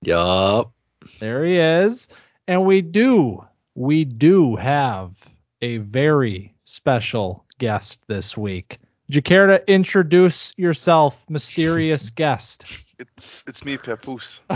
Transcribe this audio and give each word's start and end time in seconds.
Yup. 0.03 0.71
There 1.19 1.43
he 1.43 1.57
is. 1.57 2.07
And 2.47 2.65
we 2.65 2.81
do, 2.81 3.45
we 3.75 4.05
do 4.05 4.55
have 4.55 5.17
a 5.61 5.79
very 5.79 6.55
special 6.63 7.43
guest 7.59 7.99
this 8.07 8.37
week. 8.37 8.79
Would 9.11 9.15
you 9.17 9.21
care 9.21 9.45
to 9.45 9.61
introduce 9.69 10.53
yourself, 10.57 11.25
mysterious 11.29 12.09
guest? 12.21 12.63
It's 12.97 13.43
it's 13.45 13.65
me, 13.65 13.75
Papoose. 13.75 14.39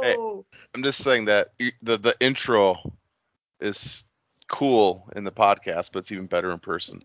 Oh, 0.00 0.46
I'm 0.74 0.82
just 0.82 1.02
saying 1.04 1.26
that 1.26 1.52
the 1.82 1.98
the 1.98 2.16
intro 2.20 2.76
is 3.60 4.04
cool 4.48 5.10
in 5.14 5.24
the 5.24 5.30
podcast, 5.30 5.90
but 5.92 5.98
it's 5.98 6.12
even 6.12 6.24
better 6.24 6.52
in 6.52 6.58
person. 6.58 7.02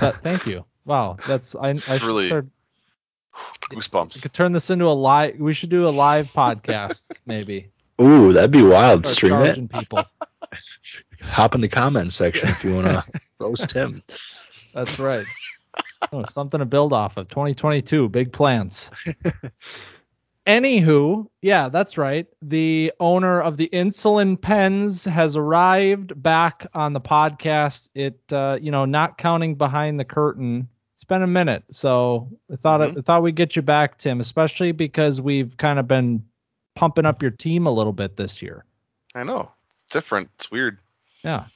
Uh, 0.00 0.12
thank 0.22 0.46
you. 0.46 0.64
Wow, 0.86 1.18
that's 1.26 1.54
I, 1.54 1.66
I 1.66 1.70
It's 1.72 1.84
should 1.84 2.02
really- 2.02 2.28
start, 2.28 2.46
we 3.70 3.76
Goosebumps. 3.76 4.22
could 4.22 4.32
turn 4.32 4.52
this 4.52 4.70
into 4.70 4.86
a 4.86 4.96
live. 4.96 5.38
We 5.38 5.52
should 5.52 5.68
do 5.68 5.86
a 5.86 5.90
live 5.90 6.32
podcast, 6.32 7.10
maybe. 7.26 7.68
Ooh, 8.00 8.32
that'd 8.32 8.50
be 8.52 8.62
wild. 8.62 9.04
Start 9.04 9.16
Stream 9.16 9.64
it. 9.66 9.70
people. 9.70 10.02
Hop 11.20 11.54
in 11.54 11.60
the 11.60 11.68
comments 11.68 12.14
section 12.14 12.48
if 12.48 12.64
you 12.64 12.76
want 12.76 12.86
to 12.86 13.04
roast 13.38 13.72
him. 13.72 14.02
That's 14.76 14.98
right. 14.98 15.24
Oh, 16.12 16.22
something 16.26 16.60
to 16.60 16.66
build 16.66 16.92
off 16.92 17.16
of. 17.16 17.28
2022, 17.28 18.10
big 18.10 18.30
plans. 18.30 18.90
Anywho, 20.46 21.26
yeah, 21.40 21.70
that's 21.70 21.96
right. 21.96 22.26
The 22.42 22.92
owner 23.00 23.40
of 23.40 23.56
the 23.56 23.70
insulin 23.72 24.38
pens 24.38 25.04
has 25.04 25.34
arrived 25.34 26.22
back 26.22 26.66
on 26.74 26.92
the 26.92 27.00
podcast. 27.00 27.88
It, 27.94 28.20
uh, 28.30 28.58
you 28.60 28.70
know, 28.70 28.84
not 28.84 29.16
counting 29.16 29.54
behind 29.54 29.98
the 29.98 30.04
curtain. 30.04 30.68
It's 30.94 31.04
been 31.04 31.22
a 31.22 31.26
minute, 31.26 31.64
so 31.70 32.28
I 32.52 32.56
thought 32.56 32.82
I 32.82 32.92
thought 32.92 33.22
we'd 33.22 33.34
get 33.34 33.56
you 33.56 33.62
back, 33.62 33.98
Tim, 33.98 34.20
especially 34.20 34.72
because 34.72 35.22
we've 35.22 35.56
kind 35.56 35.78
of 35.78 35.88
been 35.88 36.22
pumping 36.74 37.06
up 37.06 37.22
your 37.22 37.32
team 37.32 37.66
a 37.66 37.72
little 37.72 37.92
bit 37.92 38.16
this 38.16 38.40
year. 38.40 38.64
I 39.14 39.24
know. 39.24 39.50
It's 39.72 39.92
different. 39.92 40.28
It's 40.36 40.50
weird. 40.50 40.78
Yeah, 41.24 41.46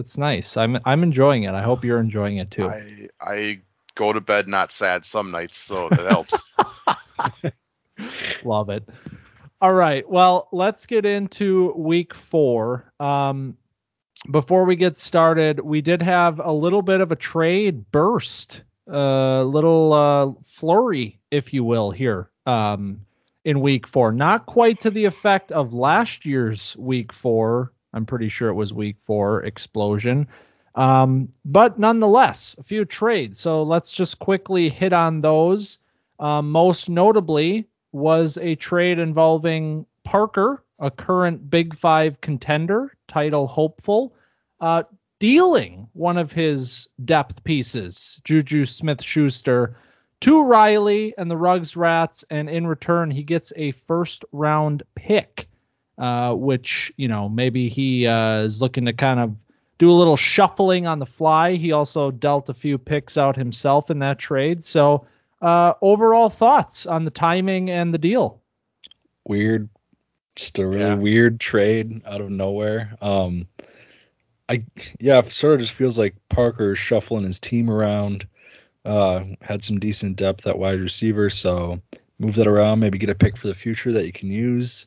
that's 0.00 0.16
nice. 0.16 0.56
I'm 0.56 0.78
I'm 0.86 1.02
enjoying 1.02 1.42
it. 1.42 1.52
I 1.52 1.60
hope 1.60 1.84
you're 1.84 2.00
enjoying 2.00 2.38
it 2.38 2.50
too. 2.50 2.70
I 2.70 3.08
I 3.20 3.60
go 3.96 4.14
to 4.14 4.20
bed 4.20 4.48
not 4.48 4.72
sad 4.72 5.04
some 5.04 5.30
nights, 5.30 5.58
so 5.58 5.90
that 5.90 6.10
helps. 6.10 6.42
Love 8.44 8.70
it. 8.70 8.88
All 9.60 9.74
right. 9.74 10.08
Well, 10.08 10.48
let's 10.52 10.86
get 10.86 11.04
into 11.04 11.74
week 11.76 12.14
four. 12.14 12.90
Um, 12.98 13.58
before 14.30 14.64
we 14.64 14.74
get 14.74 14.96
started, 14.96 15.60
we 15.60 15.82
did 15.82 16.00
have 16.00 16.40
a 16.42 16.52
little 16.52 16.80
bit 16.80 17.02
of 17.02 17.12
a 17.12 17.16
trade 17.16 17.90
burst, 17.92 18.62
a 18.86 19.44
little 19.44 19.92
uh, 19.92 20.32
flurry, 20.42 21.20
if 21.30 21.52
you 21.52 21.62
will, 21.62 21.90
here 21.90 22.30
um, 22.46 23.04
in 23.44 23.60
week 23.60 23.86
four. 23.86 24.12
Not 24.12 24.46
quite 24.46 24.80
to 24.80 24.90
the 24.90 25.04
effect 25.04 25.52
of 25.52 25.74
last 25.74 26.24
year's 26.24 26.74
week 26.78 27.12
four. 27.12 27.72
I'm 27.92 28.06
pretty 28.06 28.28
sure 28.28 28.48
it 28.48 28.54
was 28.54 28.72
week 28.72 28.96
four 29.00 29.42
explosion. 29.42 30.26
Um, 30.76 31.28
but 31.44 31.78
nonetheless, 31.78 32.56
a 32.58 32.62
few 32.62 32.84
trades. 32.84 33.38
So 33.38 33.62
let's 33.62 33.92
just 33.92 34.18
quickly 34.20 34.68
hit 34.68 34.92
on 34.92 35.20
those. 35.20 35.78
Um, 36.20 36.50
most 36.50 36.88
notably 36.88 37.66
was 37.92 38.38
a 38.38 38.54
trade 38.54 38.98
involving 38.98 39.84
Parker, 40.04 40.62
a 40.78 40.90
current 40.90 41.50
Big 41.50 41.74
Five 41.74 42.20
contender, 42.20 42.96
title 43.08 43.46
hopeful, 43.46 44.14
uh, 44.60 44.84
dealing 45.18 45.88
one 45.92 46.16
of 46.16 46.32
his 46.32 46.88
depth 47.04 47.42
pieces, 47.44 48.20
Juju 48.24 48.64
Smith 48.64 49.02
Schuster, 49.02 49.76
to 50.20 50.44
Riley 50.44 51.14
and 51.18 51.30
the 51.30 51.36
Rugs 51.36 51.76
Rats. 51.76 52.24
And 52.30 52.48
in 52.48 52.66
return, 52.66 53.10
he 53.10 53.22
gets 53.22 53.52
a 53.56 53.72
first 53.72 54.24
round 54.32 54.82
pick, 54.94 55.48
uh, 56.00 56.34
which, 56.34 56.92
you 56.96 57.06
know, 57.06 57.28
maybe 57.28 57.68
he 57.68 58.06
uh, 58.06 58.40
is 58.40 58.60
looking 58.60 58.84
to 58.86 58.92
kind 58.92 59.20
of 59.20 59.34
do 59.78 59.90
a 59.90 59.94
little 59.94 60.16
shuffling 60.16 60.86
on 60.86 60.98
the 60.98 61.06
fly. 61.06 61.54
He 61.54 61.72
also 61.72 62.10
dealt 62.10 62.48
a 62.48 62.54
few 62.54 62.78
picks 62.78 63.16
out 63.16 63.36
himself 63.36 63.90
in 63.90 64.00
that 64.00 64.18
trade. 64.18 64.64
So, 64.64 65.06
uh, 65.42 65.74
overall 65.82 66.28
thoughts 66.28 66.86
on 66.86 67.04
the 67.04 67.10
timing 67.10 67.70
and 67.70 67.94
the 67.94 67.98
deal? 67.98 68.40
Weird, 69.26 69.68
just 70.36 70.58
a 70.58 70.66
really 70.66 70.80
Yeah. 70.80 70.94
weird 70.96 71.40
trade 71.40 72.02
out 72.06 72.20
of 72.20 72.30
nowhere. 72.30 72.96
Um, 73.00 73.46
I 74.48 74.64
yeah, 74.98 75.22
sort 75.28 75.54
of 75.54 75.60
just 75.60 75.72
feels 75.72 75.98
like 75.98 76.14
Parker 76.28 76.72
is 76.72 76.78
shuffling 76.78 77.24
his 77.24 77.38
team 77.38 77.70
around. 77.70 78.26
Uh, 78.84 79.24
had 79.42 79.62
some 79.62 79.78
decent 79.78 80.16
depth 80.16 80.46
at 80.46 80.58
wide 80.58 80.80
receiver, 80.80 81.30
so 81.30 81.80
move 82.18 82.34
that 82.34 82.46
around. 82.48 82.80
Maybe 82.80 82.98
get 82.98 83.10
a 83.10 83.14
pick 83.14 83.36
for 83.36 83.46
the 83.48 83.54
future 83.54 83.92
that 83.92 84.06
you 84.06 84.12
can 84.12 84.30
use. 84.30 84.86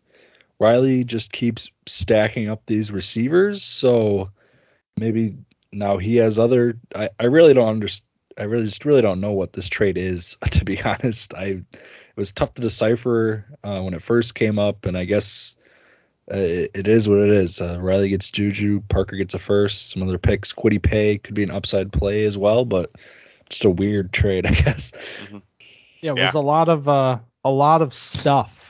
Riley 0.64 1.04
just 1.04 1.34
keeps 1.34 1.70
stacking 1.88 2.50
up 2.50 2.64
these 2.68 2.92
receivers, 2.92 3.62
so 3.64 4.32
maybe 4.98 5.36
now 5.74 5.98
he 5.98 6.18
has 6.18 6.40
other. 6.40 6.80
I, 6.96 7.10
I 7.20 7.26
really 7.26 7.54
don't 7.54 7.70
understand. 7.70 8.08
I 8.40 8.44
really 8.44 8.66
just 8.66 8.86
really 8.86 9.02
don't 9.02 9.22
know 9.22 9.34
what 9.34 9.54
this 9.54 9.70
trade 9.70 9.98
is. 9.98 10.38
To 10.52 10.66
be 10.66 10.82
honest, 10.82 11.34
I 11.36 11.46
it 11.74 12.18
was 12.18 12.32
tough 12.32 12.54
to 12.56 12.62
decipher 12.62 13.46
uh, 13.64 13.82
when 13.82 13.94
it 13.94 14.02
first 14.02 14.36
came 14.36 14.58
up, 14.60 14.86
and 14.86 14.98
I 14.98 15.06
guess 15.06 15.56
uh, 16.32 16.38
it, 16.38 16.72
it 16.74 16.88
is 16.88 17.10
what 17.10 17.20
it 17.20 17.30
is. 17.32 17.60
Uh, 17.62 17.80
Riley 17.82 18.10
gets 18.10 18.30
Juju, 18.30 18.82
Parker 18.90 19.18
gets 19.18 19.34
a 19.34 19.40
first, 19.40 19.92
some 19.92 20.04
other 20.04 20.18
picks. 20.18 20.54
Quiddy 20.54 20.82
Pay 20.82 21.18
could 21.20 21.36
be 21.36 21.44
an 21.44 21.52
upside 21.52 21.92
play 21.92 22.26
as 22.26 22.38
well, 22.38 22.66
but 22.66 22.92
just 23.50 23.66
a 23.66 23.70
weird 23.70 24.14
trade, 24.14 24.46
I 24.52 24.52
guess. 24.52 24.94
Yeah, 26.02 26.12
it 26.12 26.18
Yeah. 26.18 26.32
was 26.32 26.36
a 26.36 26.40
lot 26.42 26.70
of 26.70 26.88
uh, 26.88 27.20
a 27.44 27.52
lot 27.52 27.82
of 27.82 27.94
stuff 27.94 28.63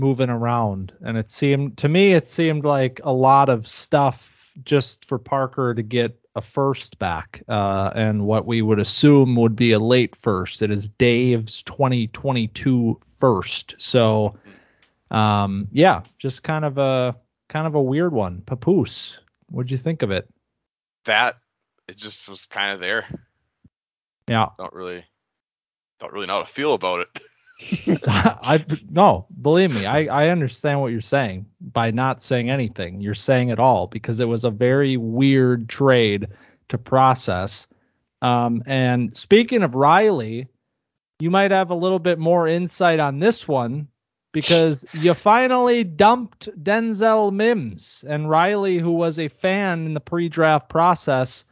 moving 0.00 0.30
around, 0.30 0.92
and 1.02 1.16
it 1.16 1.30
seemed 1.30 1.76
to 1.78 1.88
me 1.88 2.12
it 2.14 2.26
seemed 2.26 2.64
like 2.64 3.00
a 3.04 3.12
lot 3.12 3.48
of 3.48 3.68
stuff 3.68 4.52
just 4.64 5.04
for 5.04 5.18
Parker 5.18 5.74
to 5.74 5.82
get 5.82 6.18
a 6.34 6.40
first 6.40 6.98
back, 6.98 7.42
uh, 7.48 7.90
and 7.94 8.26
what 8.26 8.46
we 8.46 8.62
would 8.62 8.78
assume 8.80 9.36
would 9.36 9.54
be 9.54 9.72
a 9.72 9.78
late 9.78 10.16
first. 10.16 10.62
It 10.62 10.70
is 10.70 10.88
Dave's 10.88 11.62
2022 11.64 12.98
first, 13.06 13.74
so 13.78 14.36
um, 15.10 15.68
yeah, 15.70 16.02
just 16.18 16.42
kind 16.42 16.64
of 16.64 16.78
a 16.78 17.14
kind 17.48 17.66
of 17.66 17.74
a 17.74 17.82
weird 17.82 18.12
one. 18.12 18.42
Papoose, 18.46 19.18
what'd 19.50 19.70
you 19.70 19.78
think 19.78 20.02
of 20.02 20.10
it? 20.10 20.28
that 21.04 21.36
it 21.88 21.96
just 21.96 22.28
was 22.28 22.46
kind 22.46 22.72
of 22.72 22.80
there. 22.80 23.06
Yeah, 24.28 24.46
Don't 24.58 24.72
really 24.72 25.04
don't 25.98 26.12
really 26.12 26.26
know 26.26 26.34
how 26.34 26.40
to 26.40 26.46
feel 26.46 26.74
about 26.74 27.00
it. 27.00 27.08
I 28.06 28.64
no, 28.90 29.26
believe 29.42 29.74
me, 29.74 29.86
I 29.86 30.04
I 30.04 30.28
understand 30.28 30.80
what 30.80 30.92
you're 30.92 31.00
saying 31.00 31.46
by 31.72 31.90
not 31.90 32.22
saying 32.22 32.50
anything. 32.50 33.00
You're 33.00 33.14
saying 33.14 33.50
it 33.50 33.58
all 33.58 33.86
because 33.86 34.20
it 34.20 34.28
was 34.28 34.44
a 34.44 34.50
very 34.50 34.96
weird 34.96 35.68
trade 35.68 36.28
to 36.68 36.78
process. 36.78 37.66
Um, 38.22 38.62
and 38.66 39.16
speaking 39.16 39.62
of 39.62 39.74
Riley, 39.74 40.46
you 41.20 41.30
might 41.30 41.50
have 41.50 41.70
a 41.70 41.74
little 41.74 41.98
bit 41.98 42.18
more 42.18 42.48
insight 42.48 43.00
on 43.00 43.18
this 43.18 43.46
one 43.46 43.88
because 44.32 44.84
you 44.92 45.12
finally 45.14 45.84
dumped 45.84 46.48
Denzel 46.62 47.32
Mims 47.32 48.04
and 48.08 48.30
Riley, 48.30 48.78
who 48.78 48.92
was 48.92 49.18
a 49.18 49.28
fan 49.28 49.86
in 49.86 49.94
the 49.94 50.00
pre-draft 50.00 50.68
process, 50.68 51.44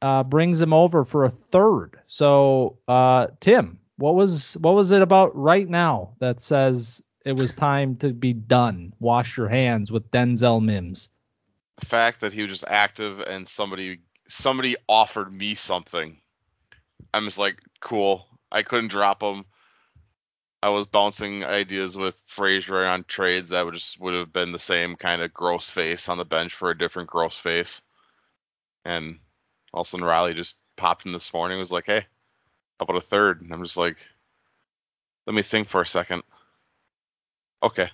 uh, 0.00 0.24
brings 0.24 0.60
him 0.60 0.72
over 0.72 1.04
for 1.04 1.24
a 1.24 1.30
third. 1.30 1.98
So, 2.06 2.78
uh, 2.88 3.28
Tim, 3.40 3.78
what 4.02 4.16
was 4.16 4.54
what 4.54 4.74
was 4.74 4.90
it 4.90 5.00
about 5.00 5.30
right 5.36 5.68
now 5.68 6.12
that 6.18 6.42
says 6.42 7.00
it 7.24 7.34
was 7.34 7.54
time 7.54 7.94
to 7.98 8.12
be 8.12 8.32
done? 8.32 8.92
Wash 8.98 9.36
your 9.36 9.46
hands 9.46 9.92
with 9.92 10.10
Denzel 10.10 10.60
Mims. 10.60 11.08
The 11.76 11.86
fact 11.86 12.20
that 12.20 12.32
he 12.32 12.42
was 12.42 12.50
just 12.50 12.64
active 12.66 13.20
and 13.20 13.46
somebody 13.46 14.00
somebody 14.26 14.74
offered 14.88 15.32
me 15.32 15.54
something. 15.54 16.20
I'm 17.14 17.26
just 17.26 17.38
like, 17.38 17.62
cool. 17.80 18.26
I 18.50 18.64
couldn't 18.64 18.90
drop 18.90 19.22
him. 19.22 19.44
I 20.64 20.70
was 20.70 20.88
bouncing 20.88 21.44
ideas 21.44 21.96
with 21.96 22.24
Frazier 22.26 22.84
on 22.84 23.04
trades 23.04 23.50
that 23.50 23.64
would 23.64 23.74
just 23.74 24.00
would 24.00 24.14
have 24.14 24.32
been 24.32 24.50
the 24.50 24.58
same 24.58 24.96
kind 24.96 25.22
of 25.22 25.32
gross 25.32 25.70
face 25.70 26.08
on 26.08 26.18
the 26.18 26.24
bench 26.24 26.54
for 26.54 26.70
a 26.70 26.78
different 26.78 27.08
gross 27.08 27.38
face. 27.38 27.82
And 28.84 29.20
all 29.72 29.82
of 29.82 29.86
a 29.86 29.90
sudden 29.90 30.04
Riley 30.04 30.34
just 30.34 30.56
popped 30.76 31.06
in 31.06 31.12
this 31.12 31.32
morning 31.32 31.60
was 31.60 31.70
like, 31.70 31.86
Hey, 31.86 32.04
about 32.82 32.96
a 32.96 33.00
third? 33.00 33.42
And 33.42 33.52
I'm 33.52 33.62
just 33.64 33.76
like, 33.76 33.98
let 35.26 35.34
me 35.34 35.42
think 35.42 35.68
for 35.68 35.80
a 35.82 35.86
second. 35.86 36.22
Okay. 37.62 37.88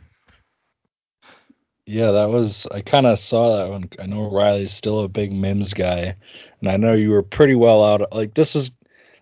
Yeah, 1.87 2.11
that 2.13 2.29
was. 2.29 2.67
I 2.67 2.81
kind 2.83 3.07
of 3.07 3.19
saw 3.19 3.57
that 3.57 3.71
one. 3.71 3.89
I 3.99 4.07
know 4.07 4.31
Riley's 4.31 4.73
still 4.73 5.01
a 5.01 5.09
big 5.09 5.33
Mims 5.33 5.73
guy, 5.73 6.15
and 6.61 6.71
I 6.71 6.77
know 6.77 6.93
you 6.93 7.11
were 7.11 7.23
pretty 7.23 7.55
well 7.55 7.83
out. 7.85 8.13
Like 8.13 8.35
this 8.35 8.55
was, 8.55 8.73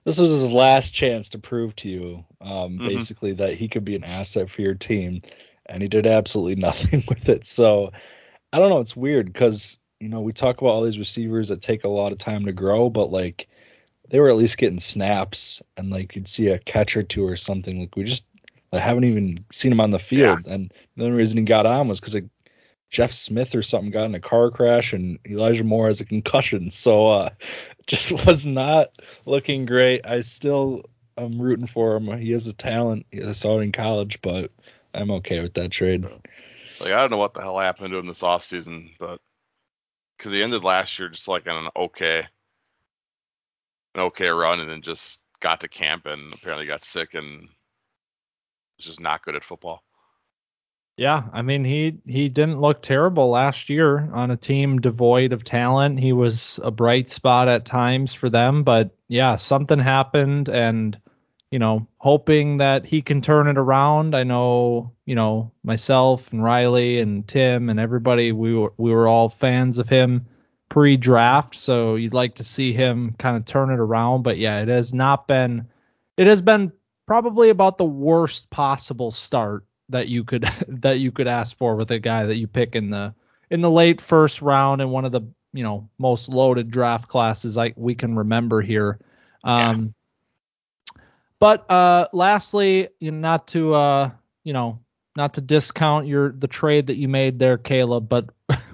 this 0.05 0.19
was 0.19 0.31
his 0.31 0.51
last 0.51 0.93
chance 0.93 1.29
to 1.31 1.39
prove 1.39 1.77
to 1.77 1.89
you, 1.89 2.25
um, 2.41 2.81
Mhm. 2.81 2.85
basically 2.85 3.33
that 3.35 3.55
he 3.55 3.69
could 3.69 3.85
be 3.85 3.95
an 3.95 4.05
asset 4.05 4.51
for 4.51 4.63
your 4.63 4.75
team, 4.75 5.23
and 5.67 5.81
he 5.83 5.89
did 5.89 6.07
absolutely 6.07 6.57
nothing 6.61 7.05
with 7.09 7.29
it. 7.29 7.47
So 7.47 7.93
I 8.53 8.59
don't 8.59 8.71
know. 8.71 8.81
It's 8.81 8.97
weird 8.97 9.33
because 9.33 9.79
you 10.01 10.09
know 10.09 10.21
we 10.21 10.33
talk 10.33 10.59
about 10.61 10.71
all 10.71 10.85
these 10.85 10.99
receivers 10.99 11.49
that 11.49 11.63
take 11.63 11.85
a 11.85 11.89
lot 11.89 12.13
of 12.13 12.19
time 12.19 12.45
to 12.47 12.53
grow, 12.53 12.91
but 12.91 13.11
like 13.13 13.49
they 14.11 14.21
were 14.21 14.29
at 14.29 14.37
least 14.37 14.59
getting 14.59 14.81
snaps, 14.81 15.63
and 15.77 15.91
like 15.91 16.15
you'd 16.15 16.29
see 16.29 16.49
a 16.49 16.59
catch 16.59 16.97
or 16.97 17.03
two 17.03 17.27
or 17.27 17.37
something. 17.37 17.81
Like 17.81 17.97
we 17.97 18.05
just 18.05 18.25
I 18.73 18.79
haven't 18.79 19.05
even 19.05 19.45
seen 19.53 19.73
him 19.73 19.81
on 19.81 19.91
the 19.91 19.99
field, 19.99 20.47
and 20.47 20.73
the 20.97 21.05
only 21.05 21.17
reason 21.17 21.39
he 21.39 21.45
got 21.45 21.67
on 21.67 21.89
was 21.89 22.01
because 22.01 22.15
like 22.15 22.29
Jeff 22.91 23.13
Smith 23.13 23.55
or 23.55 23.63
something 23.63 23.91
got 23.91 24.05
in 24.05 24.15
a 24.15 24.21
car 24.21 24.51
crash, 24.51 24.93
and 24.93 25.19
Elijah 25.29 25.65
Moore 25.65 25.87
has 25.89 26.01
a 26.01 26.05
concussion. 26.05 26.71
So 26.71 27.09
uh, 27.09 27.31
just 27.87 28.13
was 28.27 28.47
not 28.47 28.89
looking 29.25 29.67
great. 29.67 30.07
I 30.07 30.21
still 30.21 30.83
am 31.17 31.41
rooting 31.41 31.67
for 31.67 31.97
him. 31.97 32.19
He 32.19 32.33
has 32.33 32.47
a 32.47 32.53
talent. 32.53 33.07
I 33.15 33.33
saw 33.33 33.59
it 33.59 33.65
in 33.65 33.73
college, 33.73 34.21
but 34.23 34.53
I'm 34.95 35.11
okay 35.11 35.41
with 35.41 35.55
that 35.55 35.71
trade. 35.71 36.05
Like 36.81 36.93
I 36.93 37.01
don't 37.01 37.11
know 37.11 37.17
what 37.17 37.35
the 37.35 37.41
hell 37.41 37.59
happened 37.59 37.91
to 37.91 37.99
him 37.99 38.07
this 38.07 38.23
offseason, 38.23 38.91
but 38.99 39.21
because 40.17 40.33
he 40.33 40.43
ended 40.43 40.65
last 40.65 40.99
year 40.99 41.09
just 41.09 41.29
like 41.29 41.49
on 41.49 41.65
an 41.65 41.71
okay, 41.77 42.27
an 43.97 44.03
okay 44.03 44.29
run, 44.29 44.61
and 44.61 44.71
then 44.71 44.83
just 44.83 45.21
got 45.41 45.61
to 45.61 45.69
camp 45.69 46.07
and 46.07 46.33
apparently 46.33 46.67
got 46.67 46.85
sick 46.85 47.15
and 47.15 47.49
was 48.79 48.87
just 48.87 49.01
not 49.01 49.23
good 49.23 49.35
at 49.35 49.45
football. 49.45 49.83
Yeah, 50.97 51.25
I 51.33 51.43
mean 51.43 51.65
he 51.65 51.99
he 52.07 52.29
didn't 52.29 52.61
look 52.61 52.81
terrible 52.81 53.29
last 53.29 53.69
year 53.69 54.09
on 54.15 54.31
a 54.31 54.37
team 54.37 54.81
devoid 54.81 55.33
of 55.33 55.45
talent. 55.45 56.01
He 56.01 56.13
was 56.13 56.59
a 56.63 56.71
bright 56.71 57.11
spot 57.11 57.49
at 57.49 57.67
times 57.67 58.15
for 58.15 58.31
them, 58.31 58.63
but 58.63 58.97
yeah, 59.09 59.37
something 59.37 59.79
happened 59.79 60.49
and 60.49 60.99
you 61.53 61.61
know, 61.61 61.87
hoping 61.99 62.57
that 62.57 62.85
he 62.85 63.01
can 63.01 63.21
turn 63.23 63.47
it 63.47 63.57
around. 63.57 64.17
I 64.17 64.25
know, 64.25 64.93
you 65.05 65.15
know, 65.15 65.53
myself 65.63 66.31
and 66.33 66.43
Riley 66.43 66.99
and 66.99 67.27
Tim 67.29 67.71
and 67.71 67.79
everybody 67.79 68.33
we 68.33 68.55
were 68.55 68.73
we 68.79 68.91
were 68.91 69.07
all 69.07 69.29
fans 69.29 69.79
of 69.79 69.89
him 69.89 70.27
pre-draft, 70.77 71.55
so 71.55 71.95
you'd 71.95 72.13
like 72.13 72.35
to 72.35 72.45
see 72.45 72.71
him 72.71 73.15
kind 73.19 73.35
of 73.35 73.47
turn 73.47 73.71
it 73.71 73.79
around, 73.79 74.21
but 74.21 74.37
yeah, 74.37 74.61
it 74.61 74.69
has 74.69 74.93
not 74.93 75.27
been 75.27 75.67
it 76.19 76.27
has 76.27 76.43
been 76.43 76.71
probably 77.07 77.49
about 77.49 77.79
the 77.79 77.85
worst 77.87 78.51
possible 78.51 79.11
start 79.11 79.65
that 79.89 80.09
you 80.09 80.23
could 80.23 80.43
that 80.69 81.01
you 81.01 81.11
could 81.11 81.27
ask 81.27 81.57
for 81.57 81.77
with 81.77 81.91
a 81.93 81.99
guy 81.99 82.27
that 82.27 82.37
you 82.37 82.47
pick 82.47 82.77
in 82.77 82.91
the 82.91 83.15
in 83.49 83.63
the 83.63 83.71
late 83.71 84.03
first 84.03 84.43
round 84.43 84.83
in 84.83 84.91
one 84.91 85.07
of 85.07 85.13
the 85.13 85.23
you 85.55 85.63
know 85.63 85.89
most 85.99 86.29
loaded 86.29 86.71
draft 86.71 87.09
classes 87.09 87.57
like 87.57 87.73
we 87.79 87.95
can 87.95 88.15
remember 88.15 88.61
here. 88.61 88.99
Um, 89.45 89.95
But 91.39 91.71
uh, 91.71 92.09
lastly, 92.13 92.89
you 93.01 93.11
know, 93.13 93.19
not 93.19 93.49
to 93.49 93.73
uh, 93.73 94.11
you 94.45 94.53
know 94.53 94.79
not 95.17 95.33
to 95.35 95.41
discount 95.41 96.07
your 96.07 96.33
the 96.33 96.49
trade 96.49 96.87
that 96.89 96.97
you 96.97 97.09
made 97.09 97.39
there, 97.39 97.57
Caleb, 97.57 98.11
but 98.11 98.29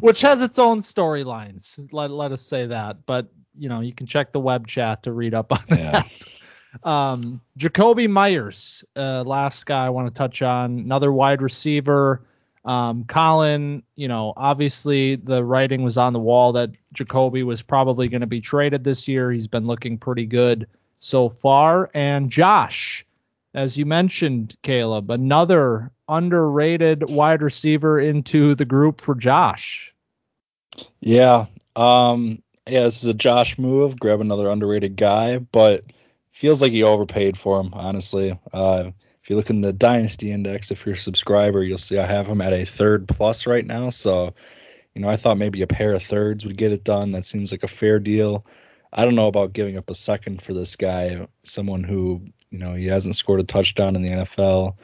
which 0.00 0.20
has 0.20 0.42
its 0.42 0.58
own 0.58 0.80
storylines. 0.80 1.86
Let 1.92 2.10
let 2.10 2.32
us 2.32 2.42
say 2.42 2.66
that. 2.66 3.04
But 3.06 3.28
you 3.58 3.68
know 3.68 3.80
you 3.80 3.92
can 3.92 4.06
check 4.06 4.32
the 4.32 4.40
web 4.40 4.66
chat 4.66 5.02
to 5.04 5.12
read 5.12 5.34
up 5.34 5.52
on 5.52 5.60
Yeah. 5.68 5.92
that. 5.92 6.24
Um, 6.82 7.40
Jakobi 7.58 8.10
Meyers, 8.10 8.84
uh, 8.96 9.22
last 9.24 9.64
guy 9.64 9.86
I 9.86 9.90
want 9.90 10.08
to 10.08 10.18
touch 10.18 10.42
on, 10.42 10.78
another 10.80 11.12
wide 11.12 11.40
receiver. 11.40 12.26
Um, 12.64 13.04
Colin, 13.04 13.82
you 13.94 14.08
know, 14.08 14.32
obviously 14.36 15.16
the 15.16 15.44
writing 15.44 15.82
was 15.84 15.96
on 15.96 16.12
the 16.12 16.18
wall 16.18 16.50
that 16.54 16.70
Jakobi 16.94 17.44
was 17.44 17.62
probably 17.62 18.08
going 18.08 18.22
to 18.22 18.26
be 18.26 18.40
traded 18.40 18.82
this 18.82 19.06
year. 19.06 19.30
He's 19.30 19.46
been 19.46 19.66
looking 19.66 19.98
pretty 19.98 20.26
good 20.26 20.66
so 20.98 21.28
far. 21.28 21.90
And 21.94 22.30
Josh, 22.30 23.06
as 23.54 23.76
you 23.76 23.86
mentioned, 23.86 24.56
Caleb, 24.62 25.10
another 25.10 25.90
underrated 26.08 27.08
wide 27.08 27.42
receiver 27.42 28.00
into 28.00 28.54
the 28.54 28.64
group 28.64 29.00
for 29.00 29.14
Josh. 29.14 29.92
Yeah. 31.00 31.46
Um 31.76 32.42
yeah, 32.66 32.84
this 32.84 33.02
is 33.02 33.08
a 33.08 33.14
Josh 33.14 33.58
move, 33.58 33.98
grab 33.98 34.20
another 34.20 34.48
underrated 34.48 34.96
guy, 34.96 35.38
but 35.38 35.84
feels 36.32 36.62
like 36.62 36.72
he 36.72 36.82
overpaid 36.82 37.36
for 37.38 37.60
him, 37.60 37.72
honestly. 37.74 38.38
Uh 38.52 38.90
if 39.22 39.30
you 39.30 39.36
look 39.36 39.48
in 39.48 39.62
the 39.62 39.72
Dynasty 39.72 40.30
Index, 40.30 40.70
if 40.70 40.84
you're 40.84 40.96
a 40.96 40.98
subscriber, 40.98 41.62
you'll 41.62 41.78
see 41.78 41.98
I 41.98 42.06
have 42.06 42.26
him 42.26 42.42
at 42.42 42.52
a 42.52 42.66
third 42.66 43.08
plus 43.08 43.46
right 43.46 43.64
now. 43.64 43.88
So, 43.88 44.34
you 44.94 45.00
know, 45.00 45.08
I 45.08 45.16
thought 45.16 45.38
maybe 45.38 45.62
a 45.62 45.66
pair 45.66 45.94
of 45.94 46.02
thirds 46.02 46.44
would 46.44 46.58
get 46.58 46.72
it 46.72 46.84
done. 46.84 47.12
That 47.12 47.24
seems 47.24 47.50
like 47.50 47.62
a 47.62 47.68
fair 47.68 47.98
deal. 47.98 48.44
I 48.92 49.04
don't 49.04 49.14
know 49.14 49.26
about 49.26 49.54
giving 49.54 49.78
up 49.78 49.88
a 49.88 49.94
second 49.94 50.42
for 50.42 50.52
this 50.52 50.76
guy, 50.76 51.26
someone 51.42 51.82
who, 51.82 52.20
you 52.54 52.60
know, 52.60 52.74
he 52.74 52.86
hasn't 52.86 53.16
scored 53.16 53.40
a 53.40 53.44
touchdown 53.44 53.96
in 53.96 54.02
the 54.02 54.10
NFL. 54.10 54.76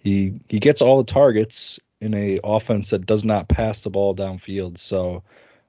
He 0.00 0.40
he 0.48 0.58
gets 0.58 0.80
all 0.80 0.96
the 1.02 1.12
targets 1.12 1.78
in 2.00 2.14
a 2.14 2.40
offense 2.42 2.88
that 2.90 3.04
does 3.04 3.24
not 3.24 3.46
pass 3.46 3.82
the 3.82 3.90
ball 3.90 4.16
downfield. 4.16 4.78
So 4.78 5.22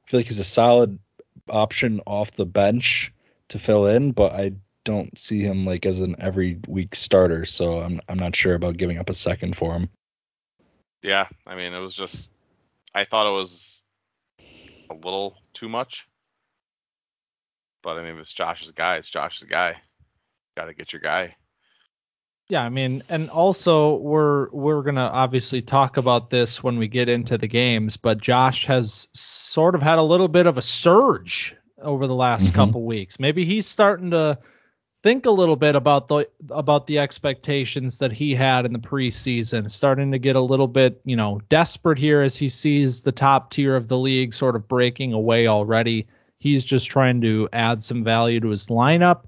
I 0.07 0.09
feel 0.09 0.19
like 0.21 0.27
he's 0.27 0.39
a 0.39 0.45
solid 0.45 0.97
option 1.49 1.99
off 2.07 2.31
the 2.37 2.45
bench 2.45 3.11
to 3.49 3.59
fill 3.59 3.85
in, 3.85 4.13
but 4.13 4.31
I 4.31 4.53
don't 4.85 5.17
see 5.17 5.41
him 5.41 5.65
like 5.65 5.85
as 5.85 5.99
an 5.99 6.15
every 6.19 6.57
week 6.69 6.95
starter. 6.95 7.43
So 7.43 7.81
I'm 7.81 7.99
I'm 8.07 8.17
not 8.17 8.33
sure 8.33 8.55
about 8.55 8.77
giving 8.77 8.97
up 8.97 9.09
a 9.09 9.13
second 9.13 9.57
for 9.57 9.73
him. 9.73 9.89
Yeah, 11.03 11.27
I 11.45 11.55
mean, 11.55 11.73
it 11.73 11.79
was 11.79 11.95
just, 11.95 12.31
I 12.93 13.03
thought 13.03 13.27
it 13.27 13.31
was 13.31 13.83
a 14.89 14.93
little 14.93 15.35
too 15.53 15.67
much. 15.67 16.07
But 17.83 17.97
I 17.97 18.03
mean, 18.03 18.13
if 18.13 18.19
it's 18.19 18.31
Josh's 18.31 18.71
guy, 18.71 18.95
it's 18.95 19.09
Josh's 19.09 19.43
guy. 19.43 19.81
Got 20.55 20.65
to 20.65 20.73
get 20.73 20.93
your 20.93 21.01
guy. 21.01 21.35
Yeah, 22.51 22.63
I 22.63 22.69
mean, 22.69 23.01
and 23.07 23.29
also 23.29 23.95
we're 23.99 24.49
we're 24.49 24.81
gonna 24.81 25.09
obviously 25.13 25.61
talk 25.61 25.95
about 25.95 26.31
this 26.31 26.61
when 26.61 26.77
we 26.77 26.85
get 26.85 27.07
into 27.07 27.37
the 27.37 27.47
games, 27.47 27.95
but 27.95 28.19
Josh 28.19 28.65
has 28.65 29.07
sort 29.13 29.73
of 29.73 29.81
had 29.81 29.97
a 29.97 30.03
little 30.03 30.27
bit 30.27 30.45
of 30.45 30.57
a 30.57 30.61
surge 30.61 31.55
over 31.81 32.07
the 32.07 32.13
last 32.13 32.51
Mhm. 32.51 32.55
couple 32.55 32.83
weeks. 32.83 33.21
Maybe 33.21 33.45
he's 33.45 33.65
starting 33.65 34.11
to 34.11 34.37
think 35.01 35.25
a 35.25 35.31
little 35.31 35.55
bit 35.55 35.77
about 35.77 36.07
the 36.09 36.27
about 36.49 36.87
the 36.87 36.99
expectations 36.99 37.99
that 37.99 38.11
he 38.11 38.35
had 38.35 38.65
in 38.65 38.73
the 38.73 38.79
preseason, 38.79 39.71
starting 39.71 40.11
to 40.11 40.19
get 40.19 40.35
a 40.35 40.41
little 40.41 40.67
bit, 40.67 40.99
you 41.05 41.15
know, 41.15 41.39
desperate 41.47 41.97
here 41.99 42.21
as 42.21 42.35
he 42.35 42.49
sees 42.49 42.99
the 42.99 43.13
top 43.13 43.51
tier 43.51 43.77
of 43.77 43.87
the 43.87 43.97
league 43.97 44.33
sort 44.33 44.57
of 44.57 44.67
breaking 44.67 45.13
away 45.13 45.47
already. 45.47 46.05
He's 46.39 46.65
just 46.65 46.89
trying 46.89 47.21
to 47.21 47.47
add 47.53 47.81
some 47.81 48.03
value 48.03 48.41
to 48.41 48.49
his 48.49 48.65
lineup 48.65 49.21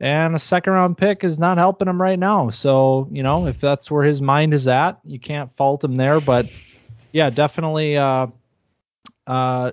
and 0.00 0.36
a 0.36 0.38
second 0.38 0.72
round 0.72 0.96
pick 0.96 1.24
is 1.24 1.38
not 1.38 1.58
helping 1.58 1.88
him 1.88 2.00
right 2.00 2.18
now. 2.18 2.50
So, 2.50 3.08
you 3.10 3.22
know, 3.22 3.46
if 3.46 3.60
that's 3.60 3.90
where 3.90 4.04
his 4.04 4.22
mind 4.22 4.54
is 4.54 4.68
at, 4.68 4.98
you 5.04 5.18
can't 5.18 5.52
fault 5.52 5.82
him 5.82 5.96
there. 5.96 6.20
But 6.20 6.46
yeah, 7.12 7.30
definitely 7.30 7.96
uh, 7.96 8.28
uh, 9.26 9.72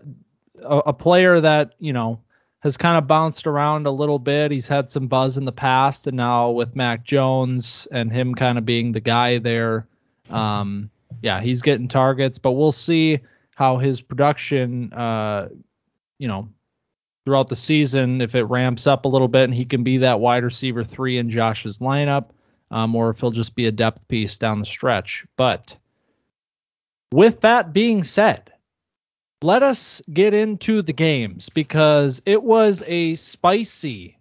a, 0.63 0.77
a 0.77 0.94
player 0.94 1.39
that, 1.41 1.75
you 1.79 1.94
know, 1.94 2.20
has 2.62 2.77
kind 2.77 2.98
of 2.98 3.05
bounced 3.05 3.46
around 3.46 3.86
a 3.86 3.91
little 3.91 4.17
bit. 4.17 4.50
He's 4.50 4.67
had 4.67 4.89
some 4.89 5.08
buzz 5.08 5.38
in 5.38 5.46
the 5.46 5.51
past, 5.51 6.08
and 6.08 6.17
now 6.17 6.50
with 6.50 6.75
Mac 6.75 7.03
Jones 7.03 7.88
and 7.91 8.12
him 8.12 8.34
kind 8.34 8.58
of 8.58 8.65
being 8.65 8.91
the 8.91 9.00
guy 9.00 9.38
there, 9.38 9.88
um, 10.32 10.89
yeah, 11.22 11.41
he's 11.41 11.62
getting 11.62 11.88
targets. 11.88 12.39
But 12.39 12.53
we'll 12.53 12.72
see 12.72 13.20
how 13.53 13.77
his 13.77 14.01
production, 14.01 14.91
uh, 14.94 15.50
you 16.17 16.27
know, 16.27 16.50
throughout 17.25 17.48
the 17.48 17.55
season 17.55 18.22
if 18.22 18.36
it 18.36 18.44
ramps 18.44 18.86
up 18.86 19.05
a 19.05 19.10
little 19.10 19.27
bit 19.27 19.46
and 19.46 19.53
he 19.53 19.65
can 19.65 19.84
be 19.84 19.98
that 19.98 20.20
wide 20.20 20.44
receiver 20.44 20.84
three 20.84 21.17
in 21.17 21.29
Josh's 21.29 21.79
lineup, 21.79 22.29
um, 22.72 22.96
or 22.96 23.10
if 23.10 23.20
he'll 23.20 23.32
just 23.32 23.55
be 23.55 23.65
a 23.65 23.72
depth 23.72 24.08
piece 24.08 24.38
down 24.38 24.60
the 24.60 24.65
stretch. 24.65 25.25
But 25.36 25.75
with 27.12 27.41
that 27.41 27.74
being 27.74 28.03
said, 28.03 28.51
let 29.41 29.63
us 29.63 30.01
get 30.13 30.34
into 30.34 30.82
the 30.82 30.94
games 30.94 31.50
because 31.50 32.22
it 32.25 32.44
was 32.44 32.84
a 32.88 33.15
spicy, 33.15 34.17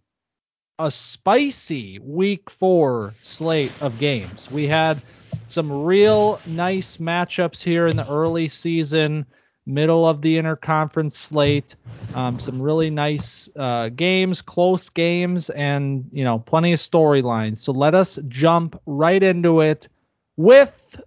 a 0.78 0.90
spicy 0.90 1.98
week 2.00 2.50
four 2.50 3.14
slate 3.22 3.72
of 3.80 3.98
games. 3.98 4.50
We 4.50 4.66
had 4.66 5.00
some 5.46 5.70
real 5.84 6.40
nice 6.46 6.96
matchups 6.96 7.62
here 7.62 7.86
in 7.86 7.96
the 7.96 8.08
early 8.08 8.48
season, 8.48 9.26
middle 9.66 10.06
of 10.06 10.22
the 10.22 10.36
interconference 10.36 11.12
slate. 11.12 11.76
Um, 12.14 12.38
some 12.38 12.60
really 12.60 12.90
nice 12.90 13.48
uh, 13.56 13.88
games, 13.90 14.42
close 14.42 14.88
games, 14.88 15.50
and 15.50 16.08
you 16.12 16.24
know, 16.24 16.38
plenty 16.40 16.72
of 16.72 16.78
storylines. 16.78 17.58
So 17.58 17.72
let 17.72 17.94
us 17.94 18.18
jump 18.28 18.80
right 18.86 19.22
into 19.22 19.60
it 19.60 19.88
with 20.36 21.00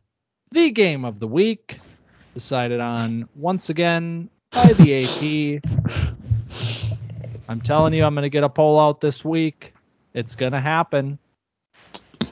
the 0.51 0.71
game 0.71 1.05
of 1.05 1.19
the 1.19 1.27
week, 1.27 1.79
decided 2.33 2.79
on 2.79 3.27
once 3.35 3.69
again 3.69 4.29
by 4.51 4.73
the 4.73 5.61
AP. 5.61 5.61
I'm 7.49 7.61
telling 7.61 7.93
you, 7.93 8.03
I'm 8.03 8.13
going 8.13 8.23
to 8.23 8.29
get 8.29 8.43
a 8.43 8.49
poll 8.49 8.79
out 8.79 9.01
this 9.01 9.23
week. 9.23 9.73
It's 10.13 10.35
going 10.35 10.51
to 10.51 10.59
happen. 10.59 11.17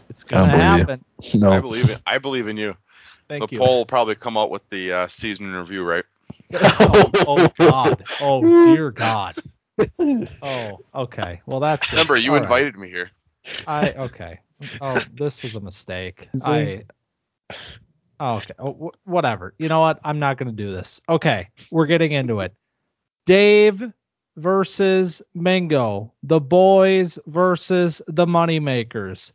It's 0.09 0.23
going 0.23 0.49
to 0.49 0.51
believe 0.51 0.71
you. 0.71 0.79
happen. 0.79 1.05
No. 1.35 1.51
I 1.51 1.59
believe 1.59 1.89
it. 1.89 2.01
I 2.05 2.17
believe 2.17 2.47
in 2.47 2.57
you. 2.57 2.75
Thank 3.27 3.49
the 3.49 3.55
you. 3.55 3.59
poll 3.59 3.77
will 3.77 3.85
probably 3.85 4.15
come 4.15 4.37
out 4.37 4.49
with 4.49 4.67
the 4.69 4.91
uh, 4.91 5.07
season 5.07 5.53
review, 5.53 5.83
right? 5.83 6.05
Oh, 6.53 7.11
oh 7.27 7.49
God. 7.59 8.05
Oh 8.21 8.41
dear 8.67 8.91
God. 8.91 9.35
Oh, 10.41 10.79
okay. 10.95 11.41
Well, 11.45 11.59
that's 11.59 11.81
just- 11.81 11.91
Remember, 11.91 12.15
you 12.15 12.29
all 12.31 12.35
right. 12.37 12.43
invited 12.43 12.77
me 12.77 12.87
here. 12.87 13.11
I 13.67 13.91
okay. 13.91 14.39
Oh, 14.79 15.01
this 15.15 15.43
was 15.43 15.55
a 15.55 15.59
mistake. 15.59 16.29
I. 16.45 16.83
Oh, 18.21 18.35
okay. 18.35 18.53
Oh, 18.57 18.71
wh- 18.93 19.07
whatever. 19.07 19.53
You 19.59 19.67
know 19.67 19.81
what? 19.81 19.99
I'm 20.05 20.17
not 20.17 20.37
going 20.37 20.47
to 20.47 20.55
do 20.55 20.73
this. 20.73 21.01
Okay, 21.09 21.49
we're 21.71 21.87
getting 21.87 22.13
into 22.13 22.39
it. 22.39 22.53
Dave 23.25 23.83
versus 24.37 25.21
Mingo. 25.33 26.13
The 26.23 26.39
boys 26.39 27.19
versus 27.27 28.01
the 28.07 28.25
moneymakers. 28.25 29.33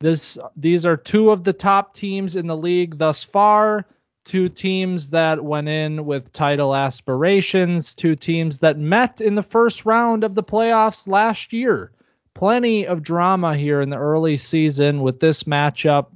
This 0.00 0.36
these 0.56 0.84
are 0.84 0.96
two 0.96 1.30
of 1.30 1.44
the 1.44 1.52
top 1.52 1.94
teams 1.94 2.34
in 2.34 2.48
the 2.48 2.56
league 2.56 2.98
thus 2.98 3.22
far. 3.22 3.86
Two 4.26 4.50
teams 4.50 5.08
that 5.08 5.42
went 5.42 5.68
in 5.68 6.04
with 6.04 6.30
title 6.34 6.76
aspirations. 6.76 7.94
Two 7.94 8.14
teams 8.14 8.58
that 8.58 8.78
met 8.78 9.22
in 9.22 9.36
the 9.36 9.42
first 9.42 9.86
round 9.86 10.22
of 10.22 10.34
the 10.34 10.44
playoffs 10.44 11.08
last 11.08 11.52
year 11.52 11.92
plenty 12.36 12.86
of 12.86 13.02
drama 13.02 13.56
here 13.56 13.80
in 13.80 13.88
the 13.88 13.96
early 13.96 14.36
season 14.36 15.00
with 15.00 15.20
this 15.20 15.44
matchup. 15.44 16.08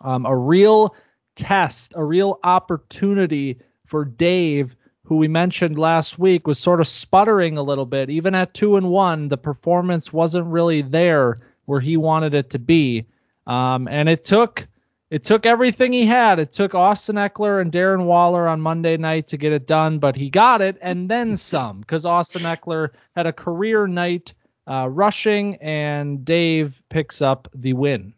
Um, 0.00 0.26
a 0.26 0.36
real 0.36 0.96
test, 1.36 1.92
a 1.94 2.02
real 2.02 2.40
opportunity 2.42 3.56
for 3.84 4.04
Dave, 4.04 4.74
who 5.04 5.16
we 5.16 5.28
mentioned 5.28 5.78
last 5.78 6.18
week 6.18 6.48
was 6.48 6.58
sort 6.58 6.80
of 6.80 6.88
sputtering 6.88 7.56
a 7.56 7.62
little 7.62 7.86
bit. 7.86 8.10
Even 8.10 8.34
at 8.34 8.54
two 8.54 8.76
and 8.76 8.88
one, 8.90 9.28
the 9.28 9.38
performance 9.38 10.12
wasn't 10.12 10.46
really 10.46 10.82
there 10.82 11.38
where 11.66 11.80
he 11.80 11.96
wanted 11.96 12.34
it 12.34 12.50
to 12.50 12.58
be. 12.58 13.06
Um, 13.46 13.86
and 13.86 14.08
it 14.08 14.24
took 14.24 14.66
it 15.10 15.22
took 15.22 15.46
everything 15.46 15.92
he 15.92 16.06
had. 16.06 16.38
It 16.38 16.52
took 16.52 16.74
Austin 16.74 17.16
Ekeler 17.16 17.60
and 17.60 17.70
Darren 17.70 18.04
Waller 18.04 18.48
on 18.48 18.60
Monday 18.60 18.96
night 18.96 19.28
to 19.28 19.36
get 19.36 19.52
it 19.52 19.66
done, 19.66 19.98
but 19.98 20.16
he 20.16 20.30
got 20.30 20.60
it 20.60 20.76
and 20.80 21.08
then 21.08 21.36
some 21.36 21.80
because 21.80 22.04
Austin 22.04 22.42
Ekeler 22.42 22.90
had 23.14 23.26
a 23.26 23.32
career 23.32 23.86
night 23.86 24.34
uh, 24.68 24.88
rushing, 24.90 25.54
and 25.56 26.24
Dave 26.24 26.82
picks 26.88 27.22
up 27.22 27.48
the 27.54 27.72
win. 27.72 28.12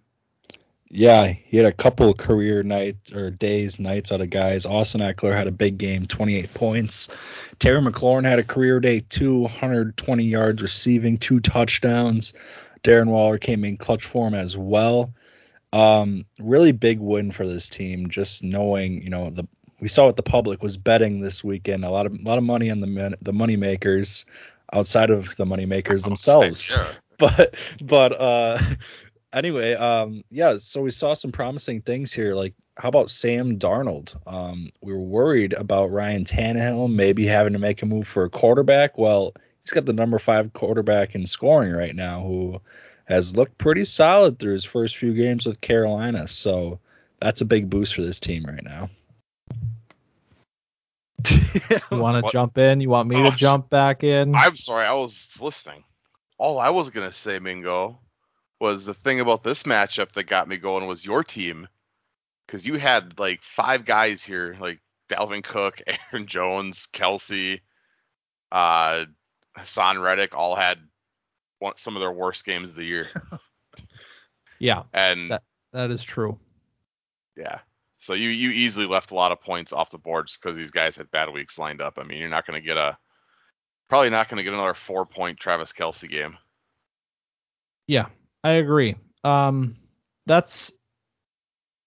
Yeah, 0.91 1.27
he 1.27 1.59
had 1.59 1.67
a 1.67 1.73
couple 1.73 2.15
career 2.15 2.63
nights 2.63 3.13
or 3.13 3.31
days, 3.31 3.79
nights 3.79 4.11
out 4.11 4.23
of 4.23 4.31
guys. 4.31 4.65
Austin 4.65 5.03
Ekeler 5.03 5.37
had 5.37 5.47
a 5.47 5.53
big 5.53 5.77
game, 5.77 6.07
28 6.07 6.55
points. 6.55 7.09
Terry 7.59 7.83
McLaurin 7.83 8.25
had 8.25 8.39
a 8.39 8.45
career 8.45 8.81
day, 8.81 9.01
220 9.11 10.25
yards 10.25 10.63
receiving, 10.63 11.19
two 11.19 11.41
touchdowns. 11.41 12.33
Darren 12.83 13.09
Waller 13.09 13.37
came 13.37 13.65
in 13.65 13.77
clutch 13.77 14.07
form 14.07 14.33
as 14.33 14.57
well. 14.57 15.13
Um, 15.73 16.25
really 16.41 16.73
big 16.73 16.99
win 16.99 17.31
for 17.31 17.47
this 17.47 17.69
team. 17.69 18.09
Just 18.09 18.43
knowing, 18.43 19.03
you 19.03 19.11
know, 19.11 19.31
the 19.31 19.47
we 19.81 19.89
saw 19.89 20.07
what 20.07 20.17
the 20.17 20.23
public 20.23 20.63
was 20.63 20.77
betting 20.77 21.21
this 21.21 21.45
weekend. 21.45 21.85
A 21.85 21.91
lot 21.91 22.07
of 22.07 22.15
a 22.15 22.23
lot 22.23 22.39
of 22.39 22.45
money 22.45 22.71
on 22.71 22.81
the 22.81 22.87
men, 22.87 23.15
the 23.23 23.33
money 23.33 23.57
makers 23.57 24.25
outside 24.73 25.11
of 25.11 25.35
the 25.37 25.47
money 25.47 25.67
makers 25.67 26.03
themselves 26.03 26.77
Yeah. 26.77 26.93
but 27.19 27.55
but 27.83 28.21
uh 28.21 28.61
anyway 29.33 29.75
um 29.75 30.23
yeah 30.31 30.57
so 30.59 30.81
we 30.81 30.91
saw 30.91 31.15
some 31.15 31.33
promising 31.33 31.81
things 31.83 32.13
here 32.13 32.35
like 32.35 32.55
how 32.77 32.89
about 32.89 33.11
Sam 33.11 33.59
Darnold 33.59 34.15
um 34.33 34.71
we 34.83 34.93
were 34.93 35.01
worried 35.01 35.53
about 35.55 35.91
Ryan 35.91 36.25
Tannehill 36.25 36.93
maybe 36.93 37.27
having 37.27 37.53
to 37.53 37.59
make 37.59 37.83
a 37.83 37.87
move 37.87 38.07
for 38.07 38.25
a 38.25 38.31
quarterback 38.31 38.99
well 38.99 39.33
he's 39.65 39.73
got 39.73 39.87
the 39.87 39.93
number 39.93 40.19
5 40.19 40.53
quarterback 40.53 41.15
in 41.15 41.27
scoring 41.27 41.73
right 41.73 41.97
now 41.97 42.21
who 42.21 42.61
has 43.09 43.35
looked 43.37 43.59
pretty 43.59 43.85
solid 43.85 44.39
through 44.39 44.55
his 44.55 44.65
first 44.65 44.97
few 44.97 45.15
games 45.15 45.47
with 45.47 45.61
Carolina 45.61 46.29
so 46.29 46.79
that's 47.21 47.41
a 47.41 47.47
big 47.47 47.69
boost 47.69 47.95
for 47.95 48.03
this 48.03 48.21
team 48.21 48.45
right 48.45 48.65
now 48.65 48.89
You 51.91 51.99
want 51.99 52.25
to 52.25 52.33
jump 52.33 52.59
in? 52.59 52.81
You 52.81 52.91
want 52.91 53.09
me 53.09 53.17
Oh, 53.17 53.31
to 53.31 53.37
jump 53.37 53.71
back 53.71 54.05
in? 54.05 54.35
I'm 54.35 54.57
sorry, 54.57 54.85
I 54.87 54.93
was 54.95 55.37
listening. 55.41 55.85
All 56.39 56.59
I 56.61 56.71
was 56.71 56.91
gonna 56.91 57.13
say, 57.13 57.39
Mingo, 57.39 57.99
was 58.61 58.85
the 58.85 58.95
thing 58.95 59.21
about 59.21 59.43
this 59.43 59.65
matchup 59.65 60.13
that 60.13 60.25
got 60.25 60.49
me 60.49 60.57
going 60.57 60.87
was 60.87 61.05
your 61.05 61.25
team, 61.25 61.67
because 62.47 62.67
you 62.67 62.77
had 62.79 63.19
like 63.19 63.43
five 63.43 63.85
guys 63.85 64.23
here, 64.23 64.57
like 64.61 64.81
Dalvin 65.11 65.43
Cook, 65.43 65.81
Aaron 66.13 66.27
Jones, 66.27 66.87
Kelce, 66.93 67.61
uh, 68.53 69.05
Haason 69.57 70.01
Reddick, 70.03 70.35
all 70.37 70.55
had 70.55 70.79
one, 71.61 71.77
some 71.77 71.97
of 71.97 72.01
their 72.01 72.13
worst 72.13 72.45
games 72.45 72.71
of 72.71 72.77
the 72.77 72.85
year, 72.85 73.09
yeah, 74.59 74.83
and 74.93 75.31
That- 75.31 75.43
that 75.73 75.91
is 75.91 76.03
true. 76.03 76.39
yeah, 77.37 77.59
so 77.99 78.15
you 78.15 78.31
you 78.31 78.51
easily 78.51 78.87
left 78.87 79.11
a 79.11 79.15
lot 79.15 79.33
of 79.33 79.41
points 79.41 79.73
off 79.73 79.91
the 79.91 79.99
board 79.99 80.27
just 80.29 80.43
because 80.43 80.57
these 80.57 80.71
guys 80.71 80.97
had 80.97 81.11
bad 81.11 81.31
weeks 81.33 81.59
lined 81.59 81.83
up. 81.83 81.99
I 81.99 82.05
mean, 82.05 82.19
you're 82.19 82.29
not 82.31 82.47
gonna 82.47 82.61
get 82.61 82.77
a 82.77 82.97
probably 83.89 84.11
not 84.11 84.29
gonna 84.29 84.43
get 84.43 84.55
another 84.55 84.75
four 84.75 85.05
point 85.07 85.39
Travis 85.39 85.73
Kelce 85.73 86.09
game. 86.09 86.37
Yeah, 87.87 88.07
I 88.45 88.53
agree. 88.53 88.97
Um, 89.25 89.77
that's 90.27 90.73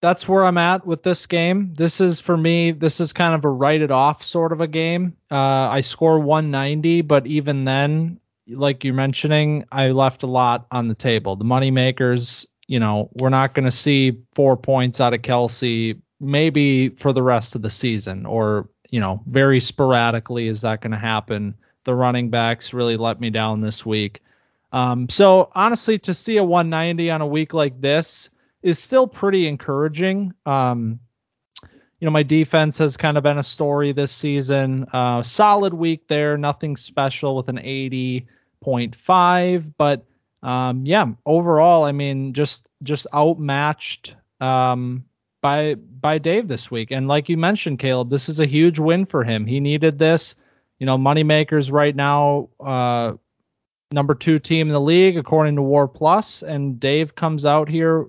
that's 0.01 0.27
where 0.27 0.45
I'm 0.45 0.57
at 0.57 0.85
with 0.85 1.03
this 1.03 1.25
game. 1.27 1.73
This 1.75 2.01
is 2.01 2.19
for 2.19 2.35
me. 2.37 2.71
This 2.71 2.99
is 2.99 3.13
kind 3.13 3.35
of 3.35 3.43
a 3.45 3.49
write 3.49 3.81
it 3.81 3.91
off 3.91 4.23
sort 4.23 4.51
of 4.51 4.61
a 4.61 4.67
game. 4.67 5.15
Uh, 5.29 5.69
I 5.69 5.81
score 5.81 6.19
190, 6.19 7.01
but 7.01 7.25
even 7.27 7.65
then, 7.65 8.19
like 8.53 8.83
you're 8.83 8.93
mentioning, 8.93 9.65
I 9.71 9.89
left 9.89 10.23
a 10.23 10.27
lot 10.27 10.67
on 10.71 10.87
the 10.87 10.95
table. 10.95 11.35
The 11.35 11.43
money 11.43 11.71
makers, 11.71 12.45
you 12.67 12.79
know, 12.79 13.09
we're 13.13 13.29
not 13.29 13.53
going 13.53 13.65
to 13.65 13.71
see 13.71 14.17
four 14.33 14.55
points 14.57 15.01
out 15.01 15.13
of 15.13 15.21
Kelce. 15.21 15.99
Maybe 16.19 16.89
for 16.89 17.13
the 17.13 17.23
rest 17.23 17.55
of 17.55 17.63
the 17.63 17.69
season, 17.69 18.25
or 18.25 18.69
you 18.91 18.99
know, 18.99 19.21
very 19.27 19.59
sporadically 19.59 20.47
is 20.47 20.61
that 20.61 20.81
going 20.81 20.91
to 20.91 20.97
happen. 20.97 21.55
The 21.85 21.95
running 21.95 22.29
backs 22.29 22.73
really 22.73 22.97
let 22.97 23.19
me 23.19 23.29
down 23.29 23.61
this 23.61 23.85
week. 23.85 24.21
Um, 24.71 25.09
so 25.09 25.49
honestly, 25.55 25.97
to 25.99 26.13
see 26.13 26.37
a 26.37 26.43
190 26.43 27.09
on 27.09 27.21
a 27.21 27.27
week 27.27 27.53
like 27.53 27.81
this 27.81 28.29
is 28.61 28.77
still 28.77 29.07
pretty 29.07 29.47
encouraging. 29.47 30.33
Um, 30.45 30.99
you 31.99 32.05
know, 32.05 32.11
my 32.11 32.23
defense 32.23 32.77
has 32.79 32.97
kind 32.97 33.17
of 33.17 33.23
been 33.23 33.37
a 33.37 33.43
story 33.43 33.91
this 33.91 34.11
season. 34.11 34.85
Uh, 34.91 35.21
solid 35.21 35.73
week 35.73 36.07
there, 36.07 36.37
nothing 36.37 36.75
special 36.75 37.35
with 37.35 37.47
an 37.47 37.59
80.5, 38.63 39.73
but 39.77 40.05
um, 40.43 40.85
yeah, 40.85 41.05
overall, 41.25 41.83
I 41.83 41.91
mean, 41.91 42.33
just 42.33 42.69
just 42.83 43.05
outmatched 43.13 44.15
um, 44.39 45.03
by 45.41 45.75
by 45.75 46.17
Dave 46.17 46.47
this 46.47 46.71
week. 46.71 46.91
And 46.91 47.07
like 47.07 47.29
you 47.29 47.37
mentioned, 47.37 47.79
Caleb, 47.79 48.09
this 48.09 48.27
is 48.27 48.39
a 48.39 48.45
huge 48.45 48.79
win 48.79 49.05
for 49.05 49.23
him. 49.23 49.45
He 49.45 49.59
needed 49.59 49.99
this. 49.99 50.35
You 50.79 50.85
know, 50.85 50.97
moneymakers 50.97 51.71
right 51.71 51.95
now. 51.95 52.49
Uh, 52.59 53.13
number 53.91 54.15
two 54.15 54.39
team 54.39 54.67
in 54.67 54.73
the 54.73 54.81
league 54.81 55.17
according 55.17 55.55
to 55.57 55.61
War 55.61 55.87
Plus, 55.87 56.41
and 56.41 56.79
Dave 56.79 57.15
comes 57.15 57.45
out 57.45 57.69
here 57.69 58.07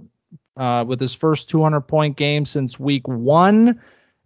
uh, 0.57 0.85
with 0.87 1.01
his 1.01 1.13
first 1.13 1.51
200 1.51 1.83
point 1.83 2.17
game 2.17 2.45
since 2.45 2.81
week 2.81 3.07
one, 3.07 3.81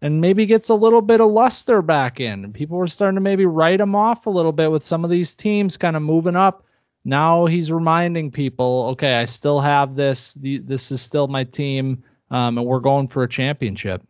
and 0.06 0.20
maybe 0.20 0.46
gets 0.46 0.68
a 0.68 0.74
little 0.74 1.02
bit 1.02 1.20
of 1.20 1.32
luster 1.32 1.82
back 1.82 2.20
in. 2.20 2.52
People 2.52 2.78
were 2.78 2.86
starting 2.86 3.16
to 3.16 3.20
maybe 3.20 3.44
write 3.44 3.80
him 3.80 3.96
off 3.96 4.26
a 4.26 4.30
little 4.30 4.52
bit 4.52 4.70
with 4.70 4.84
some 4.84 5.02
of 5.02 5.10
these 5.10 5.34
teams 5.34 5.76
kind 5.76 5.96
of 5.96 6.02
moving 6.02 6.36
up. 6.36 6.64
Now 7.04 7.46
he's 7.46 7.72
reminding 7.72 8.30
people, 8.30 8.86
okay, 8.92 9.16
I 9.16 9.24
still 9.24 9.58
have 9.58 9.96
this. 9.96 10.38
This 10.40 10.92
is 10.92 11.02
still 11.02 11.26
my 11.26 11.42
team, 11.42 12.04
um, 12.30 12.56
and 12.56 12.64
we're 12.64 12.78
going 12.78 13.08
for 13.08 13.24
a 13.24 13.28
championship. 13.28 14.00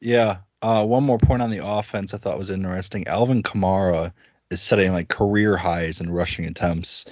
Yeah. 0.00 0.38
Uh, 0.62 0.84
one 0.84 1.02
more 1.02 1.18
point 1.18 1.42
on 1.42 1.50
the 1.50 1.66
offense 1.66 2.14
I 2.14 2.18
thought 2.18 2.38
was 2.38 2.50
interesting. 2.50 3.04
Alvin 3.08 3.42
Kamara 3.42 4.12
is 4.52 4.62
setting 4.62 4.92
like 4.92 5.08
career 5.08 5.56
highs 5.56 6.00
in 6.00 6.12
rushing 6.12 6.44
attempts. 6.44 7.04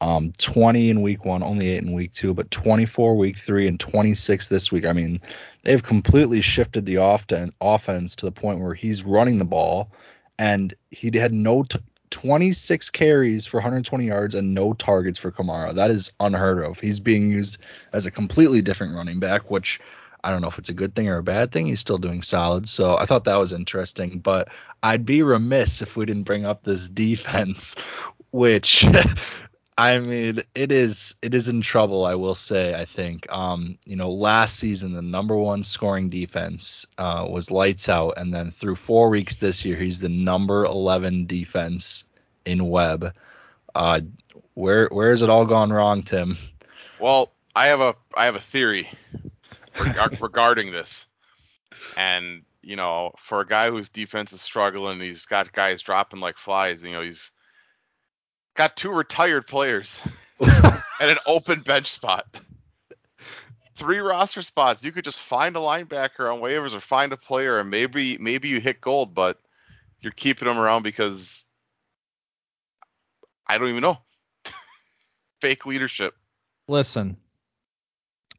Um, 0.00 0.32
20 0.38 0.90
in 0.90 1.02
week 1.02 1.24
one, 1.24 1.44
only 1.44 1.68
eight 1.68 1.84
in 1.84 1.92
week 1.92 2.12
two, 2.12 2.34
but 2.34 2.50
24 2.50 3.16
week 3.16 3.38
three 3.38 3.68
and 3.68 3.78
26 3.78 4.48
this 4.48 4.72
week. 4.72 4.84
I 4.84 4.92
mean, 4.92 5.20
they've 5.66 5.82
completely 5.82 6.40
shifted 6.40 6.86
the 6.86 6.96
often 6.96 7.50
offense 7.60 8.14
to 8.14 8.24
the 8.24 8.30
point 8.30 8.60
where 8.60 8.72
he's 8.72 9.02
running 9.02 9.38
the 9.38 9.44
ball, 9.44 9.90
and 10.38 10.72
he 10.92 11.10
had 11.18 11.32
no 11.32 11.64
t- 11.64 11.80
26 12.10 12.88
carries 12.90 13.46
for 13.46 13.56
120 13.56 14.06
yards 14.06 14.36
and 14.36 14.54
no 14.54 14.74
targets 14.74 15.18
for 15.18 15.32
Kamara. 15.32 15.74
That 15.74 15.90
is 15.90 16.12
unheard 16.20 16.64
of. 16.64 16.78
He's 16.78 17.00
being 17.00 17.28
used 17.28 17.58
as 17.92 18.06
a 18.06 18.12
completely 18.12 18.62
different 18.62 18.94
running 18.94 19.18
back, 19.18 19.50
which 19.50 19.80
I 20.22 20.30
don't 20.30 20.40
know 20.40 20.46
if 20.46 20.56
it's 20.56 20.68
a 20.68 20.74
good 20.74 20.94
thing 20.94 21.08
or 21.08 21.16
a 21.16 21.22
bad 21.24 21.50
thing. 21.50 21.66
He's 21.66 21.80
still 21.80 21.98
doing 21.98 22.22
solid. 22.22 22.68
So 22.68 22.96
I 22.96 23.04
thought 23.04 23.24
that 23.24 23.40
was 23.40 23.52
interesting. 23.52 24.20
But 24.20 24.48
I'd 24.84 25.04
be 25.04 25.20
remiss 25.22 25.82
if 25.82 25.96
we 25.96 26.06
didn't 26.06 26.22
bring 26.22 26.44
up 26.44 26.62
this 26.62 26.88
defense, 26.88 27.74
which 28.30 28.86
I 29.78 29.98
mean, 29.98 30.40
it 30.54 30.72
is 30.72 31.14
it 31.22 31.34
is 31.34 31.48
in 31.48 31.60
trouble, 31.60 32.04
I 32.04 32.14
will 32.14 32.34
say, 32.34 32.74
I 32.74 32.84
think. 32.84 33.30
Um, 33.32 33.78
you 33.86 33.96
know, 33.96 34.10
last 34.10 34.56
season 34.56 34.92
the 34.92 35.02
number 35.02 35.36
one 35.36 35.62
scoring 35.62 36.08
defense 36.08 36.86
uh, 36.98 37.26
was 37.28 37.50
lights 37.50 37.88
out, 37.88 38.14
and 38.16 38.32
then 38.34 38.50
through 38.50 38.76
four 38.76 39.08
weeks 39.10 39.36
this 39.36 39.64
year, 39.64 39.76
he's 39.76 40.00
the 40.00 40.08
number 40.08 40.64
eleven 40.64 41.26
defense 41.26 42.04
in 42.44 42.68
web. 42.68 43.12
Uh 43.74 44.00
where 44.54 44.88
where 44.92 45.10
has 45.10 45.22
it 45.22 45.30
all 45.30 45.44
gone 45.44 45.70
wrong, 45.72 46.02
Tim? 46.02 46.36
Well, 46.98 47.32
I 47.54 47.66
have 47.68 47.80
a 47.80 47.94
I 48.14 48.24
have 48.24 48.36
a 48.36 48.40
theory 48.40 48.88
reg- 49.78 50.00
regarding 50.20 50.72
this. 50.72 51.06
And 51.96 52.44
you 52.62 52.76
know, 52.76 53.12
for 53.18 53.40
a 53.40 53.46
guy 53.46 53.70
whose 53.70 53.88
defense 53.88 54.32
is 54.32 54.40
struggling, 54.42 55.00
he's 55.00 55.26
got 55.26 55.52
guys 55.52 55.82
dropping 55.82 56.20
like 56.20 56.36
flies. 56.38 56.84
You 56.84 56.92
know, 56.92 57.02
he's 57.02 57.30
got 58.56 58.76
two 58.76 58.90
retired 58.90 59.46
players 59.46 60.00
and 60.40 61.10
an 61.10 61.18
open 61.26 61.60
bench 61.60 61.86
spot. 61.86 62.26
Three 63.76 63.98
roster 63.98 64.42
spots. 64.42 64.82
You 64.82 64.90
could 64.90 65.04
just 65.04 65.20
find 65.20 65.54
a 65.54 65.60
linebacker 65.60 66.32
on 66.32 66.40
waivers 66.40 66.74
or 66.74 66.80
find 66.80 67.12
a 67.12 67.16
player, 67.16 67.58
and 67.58 67.70
maybe 67.70 68.16
maybe 68.18 68.48
you 68.48 68.58
hit 68.58 68.80
gold, 68.80 69.14
but 69.14 69.38
you're 70.00 70.12
keeping 70.12 70.48
them 70.48 70.58
around 70.58 70.82
because 70.82 71.44
I 73.46 73.58
don't 73.58 73.68
even 73.68 73.82
know. 73.82 73.98
Fake 75.42 75.66
leadership. 75.66 76.14
Listen, 76.68 77.18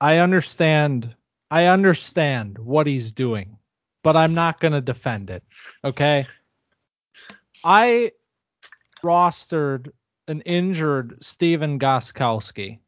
I 0.01 0.17
understand. 0.17 1.15
I 1.51 1.67
understand 1.67 2.57
what 2.57 2.88
he's 2.88 3.12
doing, 3.12 3.57
but 4.03 4.17
I'm 4.17 4.33
not 4.33 4.59
going 4.59 4.74
to 4.74 4.81
defend 4.81 5.29
it. 5.29 5.43
Okay. 5.86 6.25
I 7.63 8.12
rostered 9.03 9.91
an 10.27 10.41
injured 10.41 11.17
Stephen 11.22 11.79
Gostkowski. 11.79 12.79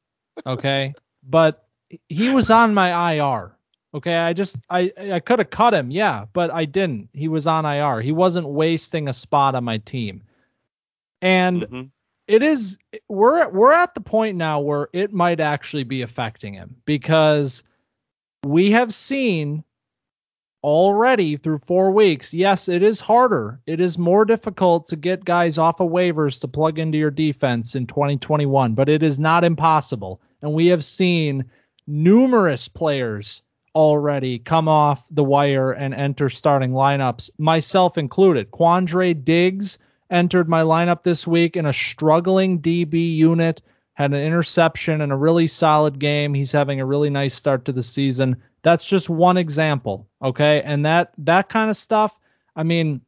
Okay. 0.45 0.93
but 1.29 1.67
he 2.09 2.29
was 2.33 2.49
on 2.49 2.73
my 2.73 3.13
IR. 3.13 3.51
Okay. 3.93 4.17
I 4.17 4.33
just, 4.33 4.57
I, 4.69 4.91
I 5.11 5.19
could 5.19 5.39
have 5.39 5.49
cut 5.49 5.73
him. 5.73 5.89
Yeah. 5.91 6.25
But 6.33 6.51
I 6.51 6.65
didn't. 6.65 7.09
He 7.13 7.27
was 7.27 7.47
on 7.47 7.65
IR. 7.65 8.01
He 8.01 8.11
wasn't 8.11 8.47
wasting 8.47 9.07
a 9.07 9.13
spot 9.13 9.55
on 9.55 9.63
my 9.63 9.77
team. 9.79 10.21
And 11.21 11.63
Mhm. 11.63 11.89
it 12.27 12.41
is 12.43 12.77
we're 13.09 13.49
we're 13.49 13.73
at 13.73 13.93
the 13.93 13.99
point 14.01 14.37
now 14.37 14.59
where 14.59 14.87
it 14.93 15.11
might 15.11 15.39
actually 15.39 15.83
be 15.83 16.01
affecting 16.01 16.53
him 16.53 16.75
because 16.85 17.61
we 18.45 18.71
have 18.71 18.93
seen 18.93 19.63
already 20.63 21.37
through 21.37 21.57
4 21.57 21.91
weeks 21.91 22.33
yes 22.33 22.67
it 22.67 22.83
is 22.83 22.99
harder 22.99 23.59
it 23.65 23.79
is 23.79 23.97
more 23.97 24.25
difficult 24.25 24.87
to 24.87 24.95
get 24.95 25.23
guys 25.23 25.57
off 25.57 25.79
of 25.79 25.89
waivers 25.89 26.39
to 26.39 26.47
plug 26.47 26.77
into 26.77 26.97
your 26.97 27.11
defense 27.11 27.75
in 27.75 27.87
2021 27.87 28.73
but 28.73 28.89
it 28.89 29.01
is 29.01 29.19
not 29.19 29.43
impossible 29.43 30.19
and 30.41 30.53
we 30.53 30.67
have 30.67 30.83
seen 30.83 31.45
numerous 31.87 32.67
players 32.67 33.41
already 33.73 34.39
come 34.39 34.67
off 34.67 35.03
the 35.11 35.23
wire 35.23 35.71
and 35.71 35.93
enter 35.93 36.29
starting 36.29 36.71
lineups 36.71 37.29
myself 37.37 37.97
included 37.97 38.51
Quandre 38.51 39.13
Diggs 39.23 39.77
entered 40.09 40.49
my 40.49 40.61
lineup 40.61 41.03
this 41.03 41.27
week 41.27 41.55
in 41.55 41.65
a 41.65 41.73
struggling 41.73 42.59
DB 42.59 43.15
unit, 43.15 43.61
had 43.93 44.11
an 44.11 44.19
interception 44.19 45.01
and 45.01 45.11
a 45.11 45.17
really 45.17 45.47
solid 45.47 45.99
game. 45.99 46.33
He's 46.33 46.51
having 46.51 46.79
a 46.79 46.85
really 46.85 47.09
nice 47.09 47.35
start 47.35 47.65
to 47.65 47.71
the 47.71 47.83
season. 47.83 48.35
That's 48.61 48.85
just 48.85 49.09
one 49.09 49.37
example, 49.37 50.07
okay? 50.21 50.61
And 50.63 50.85
that 50.85 51.13
that 51.17 51.49
kind 51.49 51.69
of 51.69 51.77
stuff, 51.77 52.19
I 52.55 52.63
mean, 52.63 53.01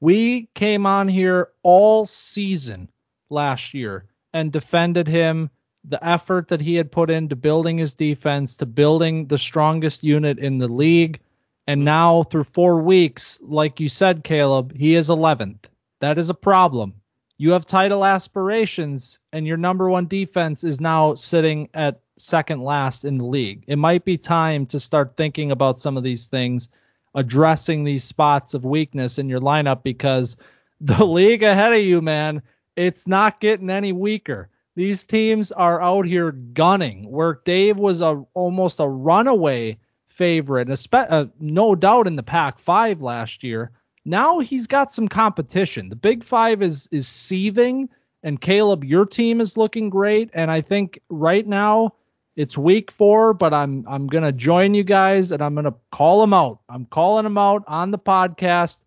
we 0.00 0.48
came 0.54 0.86
on 0.86 1.08
here 1.08 1.50
all 1.62 2.06
season 2.06 2.90
last 3.30 3.74
year 3.74 4.06
and 4.32 4.52
defended 4.52 5.06
him 5.06 5.50
the 5.84 6.04
effort 6.06 6.48
that 6.48 6.60
he 6.60 6.74
had 6.74 6.90
put 6.90 7.10
into 7.10 7.36
building 7.36 7.78
his 7.78 7.94
defense 7.94 8.56
to 8.56 8.66
building 8.66 9.26
the 9.26 9.38
strongest 9.38 10.02
unit 10.02 10.38
in 10.38 10.58
the 10.58 10.68
league 10.68 11.20
and 11.66 11.84
now 11.84 12.22
through 12.24 12.44
4 12.44 12.80
weeks 12.80 13.38
like 13.42 13.78
you 13.80 13.88
said 13.88 14.24
Caleb 14.24 14.74
he 14.76 14.94
is 14.94 15.08
11th 15.08 15.66
that 16.04 16.18
is 16.18 16.28
a 16.28 16.34
problem. 16.34 16.92
You 17.38 17.50
have 17.52 17.66
title 17.66 18.04
aspirations, 18.04 19.18
and 19.32 19.46
your 19.46 19.56
number 19.56 19.88
one 19.88 20.06
defense 20.06 20.62
is 20.62 20.82
now 20.82 21.14
sitting 21.14 21.68
at 21.72 22.02
second 22.16 22.62
last 22.62 23.04
in 23.04 23.18
the 23.18 23.24
league. 23.24 23.64
It 23.66 23.76
might 23.76 24.04
be 24.04 24.16
time 24.16 24.66
to 24.66 24.80
start 24.80 25.16
thinking 25.16 25.50
about 25.50 25.78
some 25.78 25.96
of 25.96 26.02
these 26.02 26.26
things, 26.26 26.68
addressing 27.14 27.84
these 27.84 28.04
spots 28.04 28.54
of 28.54 28.64
weakness 28.64 29.18
in 29.18 29.28
your 29.28 29.40
lineup 29.40 29.82
because 29.82 30.36
the 30.80 31.04
league 31.04 31.42
ahead 31.42 31.72
of 31.72 31.80
you, 31.80 32.00
man, 32.00 32.42
it's 32.76 33.06
not 33.06 33.40
getting 33.40 33.70
any 33.70 33.92
weaker. 33.92 34.48
These 34.76 35.06
teams 35.06 35.52
are 35.52 35.80
out 35.80 36.04
here 36.04 36.32
gunning. 36.32 37.08
Where 37.10 37.40
Dave 37.44 37.76
was 37.76 38.00
a 38.00 38.24
almost 38.34 38.80
a 38.80 38.88
runaway 38.88 39.78
favorite, 40.08 40.68
espe- 40.68 41.06
uh, 41.10 41.26
no 41.40 41.74
doubt 41.74 42.06
in 42.06 42.16
the 42.16 42.22
Pac 42.22 42.58
Five 42.58 43.00
last 43.00 43.44
year 43.44 43.70
now 44.04 44.38
he's 44.38 44.66
got 44.66 44.92
some 44.92 45.08
competition. 45.08 45.88
The 45.88 45.96
Big 45.96 46.22
Five 46.22 46.62
is 46.62 46.88
is 46.90 47.08
seething, 47.08 47.88
and 48.22 48.40
Caleb, 48.40 48.84
your 48.84 49.06
team 49.06 49.40
is 49.40 49.56
looking 49.56 49.90
great. 49.90 50.30
And 50.34 50.50
I 50.50 50.60
think 50.60 51.00
right 51.08 51.46
now 51.46 51.94
it's 52.36 52.58
week 52.58 52.90
four, 52.90 53.32
but 53.34 53.54
I'm 53.54 53.84
I'm 53.88 54.06
gonna 54.06 54.32
join 54.32 54.74
you 54.74 54.84
guys 54.84 55.32
and 55.32 55.42
I'm 55.42 55.54
gonna 55.54 55.74
call 55.92 56.20
them 56.20 56.32
out. 56.32 56.60
I'm 56.68 56.86
calling 56.86 57.24
them 57.24 57.38
out 57.38 57.64
on 57.66 57.90
the 57.90 57.98
podcast. 57.98 58.80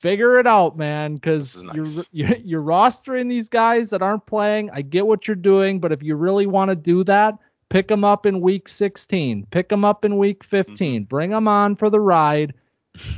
Figure 0.00 0.38
it 0.38 0.46
out, 0.46 0.76
man, 0.76 1.16
because 1.16 1.54
This 1.54 1.64
is 1.64 1.74
you're, 1.74 1.84
nice. 1.84 2.08
you're 2.12 2.36
you're 2.44 2.62
rostering 2.62 3.28
these 3.28 3.48
guys 3.48 3.90
that 3.90 4.02
aren't 4.02 4.26
playing. 4.26 4.70
I 4.70 4.82
get 4.82 5.06
what 5.06 5.26
you're 5.26 5.34
doing, 5.34 5.80
but 5.80 5.92
if 5.92 6.02
you 6.02 6.14
really 6.14 6.46
want 6.46 6.68
to 6.70 6.76
do 6.76 7.02
that, 7.04 7.36
pick 7.68 7.88
them 7.88 8.04
up 8.04 8.26
in 8.26 8.40
week 8.40 8.68
16. 8.68 9.46
Pick 9.50 9.68
them 9.68 9.84
up 9.84 10.04
in 10.04 10.16
week 10.16 10.42
mm-hmm. 10.44 10.70
15. 10.70 11.04
Bring 11.04 11.30
them 11.30 11.48
on 11.48 11.76
for 11.76 11.90
the 11.90 12.00
ride. 12.00 12.54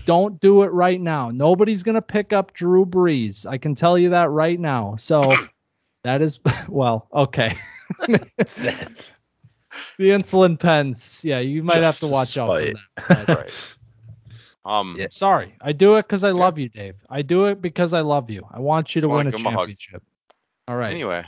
Don't 0.04 0.40
do 0.40 0.62
it 0.62 0.72
right 0.72 1.00
now. 1.00 1.30
Nobody's 1.30 1.82
going 1.82 1.94
to 1.94 2.02
pick 2.02 2.32
up 2.32 2.52
Drew 2.54 2.84
Brees. 2.84 3.46
I 3.46 3.58
can 3.58 3.74
tell 3.74 3.98
you 3.98 4.10
that 4.10 4.30
right 4.30 4.60
now. 4.60 4.96
So 4.96 5.34
that 6.04 6.22
is, 6.22 6.40
well, 6.68 7.08
okay. 7.12 7.54
the 9.98 10.10
insulin 10.10 10.58
pens. 10.58 11.22
Yeah, 11.24 11.40
you 11.40 11.62
might 11.62 11.80
Just 11.80 11.84
have 11.84 11.94
to 11.96 12.06
to 12.06 12.12
watch 12.12 12.36
out 12.38 12.48
for 12.48 13.14
that. 13.14 13.28
Right. 13.36 13.50
Um. 14.64 14.94
Yeah. 14.98 15.06
Sorry. 15.10 15.54
I 15.60 15.72
do 15.72 15.96
it 15.96 16.02
because 16.02 16.22
I 16.22 16.32
love 16.32 16.58
you, 16.58 16.68
Dave. 16.68 16.96
I 17.08 17.22
do 17.22 17.46
it 17.46 17.62
because 17.62 17.94
I 17.94 18.00
love 18.00 18.28
you. 18.28 18.46
I 18.50 18.58
want 18.58 18.94
you 18.94 19.00
Just 19.00 19.10
to 19.10 19.14
win 19.16 19.26
a 19.26 19.30
give 19.30 19.40
him 19.40 19.46
a 19.46 19.50
championship. 19.50 20.02
All 20.68 20.76
right. 20.76 20.92
Anyway, 20.92 21.24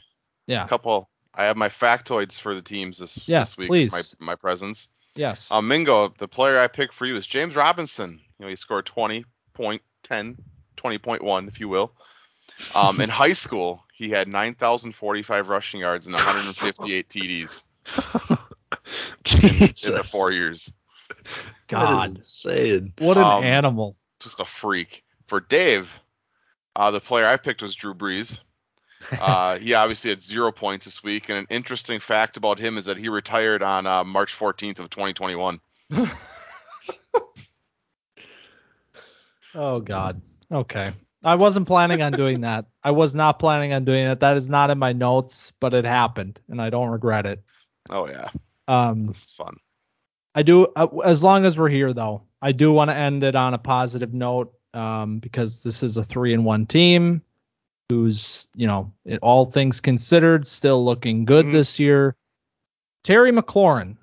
yeah. 0.47 0.65
a 0.65 0.69
couple. 0.69 1.09
I 1.35 1.45
have 1.45 1.57
my 1.57 1.69
factoids 1.69 2.39
for 2.39 2.55
the 2.55 2.61
teams 2.61 2.99
this 2.99 3.27
Yeah, 3.27 3.41
this 3.41 3.57
week. 3.57 3.69
please. 3.69 3.93
My 3.93 4.03
my 4.27 4.35
presents. 4.35 4.89
Yes. 5.15 5.51
Um, 5.51 5.69
Mingo, 5.69 6.13
the 6.19 6.29
player 6.29 6.59
I 6.59 6.69
picked 6.69 6.95
for 6.95 7.07
you 7.07 7.17
is 7.17 7.27
James 7.27 7.57
Robinson. 7.57 8.13
You 8.39 8.45
know, 8.45 8.49
he 8.49 8.57
scored 8.57 8.87
20.10, 8.87 9.25
20.1, 10.09 11.49
if 11.49 11.61
you 11.61 11.69
will. 11.69 11.93
Um, 12.75 13.01
in 13.01 13.09
high 13.11 13.35
school, 13.35 13.85
he 13.93 14.09
had 14.09 14.27
9,045 14.29 15.49
rushing 15.49 15.81
yards 15.81 16.07
and 16.07 16.15
158 16.15 17.09
TDs 17.09 17.65
in, 19.43 19.51
in 19.51 19.95
the 19.95 20.09
four 20.11 20.33
years. 20.33 20.73
That 21.09 21.69
God. 21.69 22.11
is 22.11 22.15
insane. 22.17 22.93
What 22.99 23.17
an 23.17 23.25
um, 23.25 23.45
animal. 23.45 23.97
Just 24.21 24.41
a 24.41 24.45
freak. 24.45 25.05
For 25.27 25.41
Dave, 25.41 26.01
uh, 26.77 26.91
the 26.91 27.01
player 27.01 27.27
I 27.27 27.37
picked 27.37 27.63
was 27.63 27.75
Drew 27.75 27.95
Brees. 27.95 28.41
Uh, 29.21 29.59
he 29.59 29.75
obviously 29.75 30.11
had 30.11 30.23
zero 30.23 30.53
points 30.53 30.85
this 30.85 31.03
week, 31.03 31.29
and 31.29 31.37
an 31.37 31.47
interesting 31.51 31.99
fact 31.99 32.37
about 32.37 32.57
him 32.57 32.79
is 32.79 32.85
that 32.85 32.97
he 32.97 33.09
retired 33.09 33.61
on 33.61 33.85
uh, 33.85 34.05
March 34.05 34.39
14th 34.39 34.79
of 34.79 34.91
2021. 34.91 35.59
Oh 39.55 39.81
God. 39.81 40.21
Okay. 40.51 40.93
I 41.25 41.35
wasn't 41.35 41.69
planning 41.69 42.03
on 42.03 42.13
doing 42.13 42.41
that. 42.41 42.67
I 42.83 42.91
was 42.91 43.15
not 43.15 43.39
planning 43.39 43.73
on 43.73 43.85
doing 43.85 44.07
it. 44.07 44.21
That 44.21 44.37
is 44.37 44.49
not 44.49 44.71
in 44.71 44.79
my 44.79 44.93
notes, 44.93 45.53
but 45.61 45.73
it 45.73 45.85
happened, 45.85 46.41
and 46.49 46.61
I 46.61 46.69
don't 46.69 46.89
regret 46.89 47.27
it. 47.27 47.43
Oh 47.91 48.09
yeah, 48.09 48.29
Um, 48.69 49.07
this 49.07 49.25
is 49.25 49.33
fun. 49.33 49.57
I 50.35 50.43
do 50.43 50.67
uh, 50.77 50.87
as 51.05 51.23
long 51.23 51.45
as 51.45 51.59
we're 51.59 51.69
here 51.69 51.93
though. 51.93 52.23
I 52.41 52.53
do 52.53 52.73
want 52.73 52.91
to 52.91 52.97
end 52.97 53.23
it 53.23 53.37
on 53.37 53.55
a 53.55 53.59
positive 53.59 54.15
note 54.15 54.53
um, 54.75 55.19
because 55.19 55.63
this 55.63 55.83
is 55.83 55.97
a 55.97 56.05
three 56.05 56.33
and 56.35 56.45
one 56.45 56.67
team 56.67 57.23
who's 57.91 58.49
you 58.57 58.67
know 58.67 58.91
it, 59.05 59.19
all 59.23 59.45
things 59.47 59.81
considered 59.81 60.47
still 60.47 60.85
looking 60.85 61.25
good 61.25 61.47
Mhm. 61.47 61.53
this 61.53 61.79
year. 61.79 62.17
Terry 63.05 63.33
McLaurin 63.33 63.97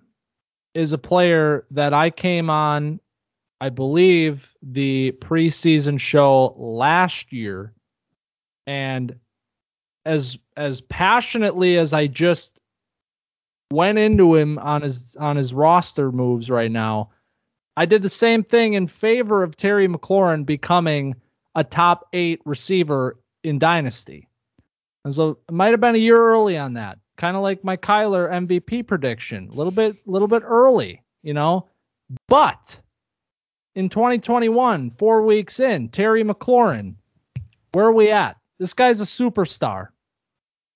is 0.73 0.93
a 0.93 0.97
player 0.97 1.65
that 1.71 1.93
I 1.93 2.09
came 2.09 2.49
on, 2.49 2.99
I 3.61 3.69
believe, 3.69 4.53
the 4.61 5.13
preseason 5.19 5.99
show 5.99 6.53
last 6.57 7.31
year, 7.33 7.73
and 8.67 9.15
as 10.05 10.37
as 10.57 10.81
passionately 10.81 11.77
as 11.77 11.93
I 11.93 12.07
just 12.07 12.59
went 13.71 13.99
into 13.99 14.35
him 14.35 14.57
on 14.59 14.81
his 14.81 15.15
on 15.19 15.35
his 15.35 15.53
roster 15.53 16.11
moves 16.11 16.49
right 16.49 16.71
now. 16.71 17.09
I 17.77 17.85
did 17.85 18.01
the 18.01 18.09
same 18.09 18.43
thing 18.43 18.73
in 18.73 18.87
favor 18.87 19.43
of 19.43 19.55
Terry 19.55 19.87
McLaurin 19.87 20.45
becoming 20.45 21.15
a 21.55 21.63
top 21.63 22.07
eight 22.13 22.41
receiver 22.45 23.17
in 23.43 23.59
Dynasty. 23.59 24.27
And 25.05 25.13
so 25.13 25.37
it 25.47 25.53
might 25.53 25.71
have 25.71 25.79
been 25.79 25.95
a 25.95 25.99
year 25.99 26.17
early 26.17 26.57
on 26.57 26.73
that. 26.73 26.99
Kind 27.17 27.37
of 27.37 27.43
like 27.43 27.63
my 27.63 27.77
Kyler 27.77 28.29
MVP 28.31 28.85
prediction. 28.87 29.49
A 29.49 29.53
little 29.53 29.71
bit 29.71 29.95
a 29.95 30.11
little 30.11 30.27
bit 30.27 30.43
early, 30.45 31.01
you 31.23 31.33
know. 31.33 31.67
But 32.27 32.79
in 33.75 33.89
2021, 33.89 34.91
four 34.91 35.23
weeks 35.23 35.59
in, 35.59 35.89
Terry 35.89 36.23
McLaurin, 36.23 36.95
where 37.71 37.85
are 37.85 37.93
we 37.93 38.11
at? 38.11 38.37
This 38.57 38.73
guy's 38.73 38.99
a 38.99 39.05
superstar. 39.05 39.89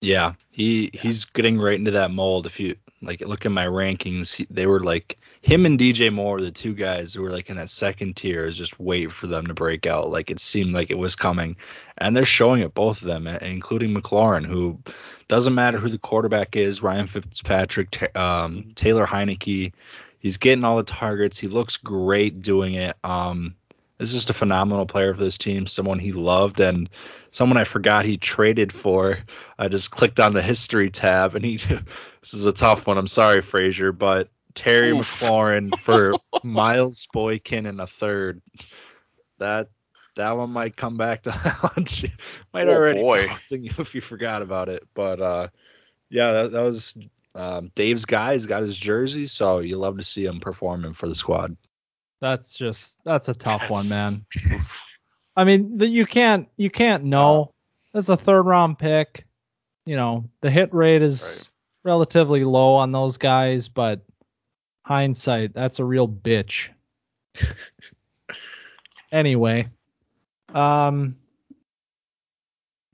Yeah, 0.02 0.34
he 0.52 0.90
he's 0.94 1.26
getting 1.26 1.60
right 1.60 1.80
into 1.80 1.92
that 1.92 2.12
mold. 2.12 2.46
If 2.46 2.60
you 2.60 2.76
like 3.04 3.22
look 3.22 3.46
at 3.46 3.52
my 3.52 3.66
rankings, 3.66 4.46
they 4.50 4.66
were 4.66 4.84
like 4.84 5.18
him 5.42 5.66
and 5.66 5.78
DJ 5.78 6.12
Moore, 6.12 6.39
the 6.39 6.52
two 6.52 6.74
guys 6.74 7.13
who 7.13 7.22
were 7.22 7.30
like 7.30 7.50
in 7.50 7.58
that 7.58 7.70
second 7.70 8.16
tier, 8.16 8.46
is 8.46 8.56
just 8.56 8.80
wait 8.80 9.12
for 9.12 9.28
them 9.28 9.46
to 9.48 9.54
break 9.54 9.86
out. 9.86 10.10
Like 10.10 10.32
it 10.32 10.39
seemed 10.39 10.74
like 10.74 10.89
it 10.89 10.98
was 10.98 11.16
coming, 11.16 11.56
and 11.98 12.16
they're 12.16 12.26
showing 12.26 12.62
it 12.62 12.74
both 12.74 13.02
of 13.02 13.08
them, 13.08 13.28
including 13.28 13.94
McLaurin, 13.94 14.46
who 14.46 14.80
doesn't 15.28 15.56
matter 15.56 15.78
who 15.78 15.89
the 15.89 15.98
quarterback 15.98 16.56
is, 16.56 16.82
Ryan 16.82 17.08
Fitzpatrick, 17.08 18.16
um, 18.18 18.72
Taylor 18.76 19.06
Heinicke, 19.06 19.74
he's 20.20 20.38
getting 20.38 20.63
all 20.63 20.78
the 20.78 20.84
targets. 20.84 21.38
He 21.38 21.48
looks 21.48 21.78
great 21.78 22.42
doing 22.42 22.76
it. 22.76 22.96
Um, 23.04 23.56
this 23.98 24.10
is 24.10 24.16
just 24.16 24.30
a 24.30 24.34
phenomenal 24.34 24.86
player 24.86 25.13
for 25.13 25.24
this 25.24 25.38
team, 25.38 25.68
someone 25.68 26.00
he 26.00 26.12
loved 26.12 26.60
and 26.60 26.89
someone 27.34 27.58
I 27.58 27.63
forgot 27.65 28.06
he 28.06 28.15
traded 28.15 28.72
for. 28.72 29.17
I 29.58 29.67
just 29.67 29.91
clicked 29.91 30.19
on 30.19 30.34
the 30.34 30.41
history 30.41 30.89
tab 30.89 31.36
and 31.36 31.43
he 31.43 31.58
this 32.22 32.34
is 32.34 32.46
a 32.46 32.54
tough 32.54 32.88
one. 32.88 32.98
I'm 32.98 33.08
sorry, 33.08 33.41
Frazier, 33.41 33.91
but 33.91 34.30
Terry 34.56 34.91
Oof. 34.91 35.19
McLaurin 35.19 35.78
for 35.80 36.13
Miles 36.43 37.08
Boykin 37.12 37.65
in 37.65 37.80
a 37.82 37.88
third. 37.88 38.41
That 39.39 39.69
that 40.15 40.32
one 40.32 40.52
might 40.52 40.78
come 40.78 40.96
back 40.96 41.24
to 41.24 41.32
haunt 41.32 42.04
you. 42.04 42.10
Might 42.54 42.67
oh, 42.67 42.76
already 42.76 43.02
boy. 43.02 43.28
haunting 43.28 43.63
you 43.63 43.74
if 43.80 43.93
you 43.93 44.02
forgot 44.02 44.43
about 44.43 44.69
it. 44.69 44.88
But 44.93 45.19
uh, 45.19 45.48
yeah, 46.10 46.32
that, 46.34 46.52
that 46.52 46.62
was 46.62 46.96
um, 47.34 47.72
Dave's 47.74 48.06
guy. 48.06 48.34
He's 48.34 48.46
got 48.46 48.62
his 48.62 48.78
jersey, 48.78 49.26
so 49.26 49.60
you 49.60 49.78
love 49.78 49.98
to 49.98 50.04
see 50.04 50.26
him 50.26 50.39
performing 50.39 50.93
for 50.93 51.10
the 51.10 51.15
squad. 51.15 51.58
That's 52.22 52.54
just 52.54 53.00
that's 53.04 53.28
a 53.28 53.34
tough 53.34 53.72
one, 53.72 53.89
man. 53.89 54.24
I 55.36 55.43
mean, 55.43 55.78
the, 55.78 55.88
you 55.88 56.06
can't 56.06 56.48
you 56.58 56.69
can't 56.69 57.04
know. 57.04 57.54
That's 57.93 58.10
a 58.10 58.17
third 58.17 58.43
round 58.43 58.80
pick. 58.80 59.26
You 59.86 59.96
know, 59.96 60.30
the 60.41 60.50
hit 60.50 60.74
rate 60.74 61.02
is 61.02 61.52
right. 61.84 61.91
relatively 61.91 62.43
low 62.43 62.76
on 62.76 62.91
those 62.91 63.17
guys, 63.17 63.67
but 63.67 64.02
hindsight, 64.86 65.54
that's 65.54 65.80
a 65.80 65.86
real 65.86 66.08
bitch. 66.08 66.69
anyway, 69.12 69.67
um, 70.54 71.15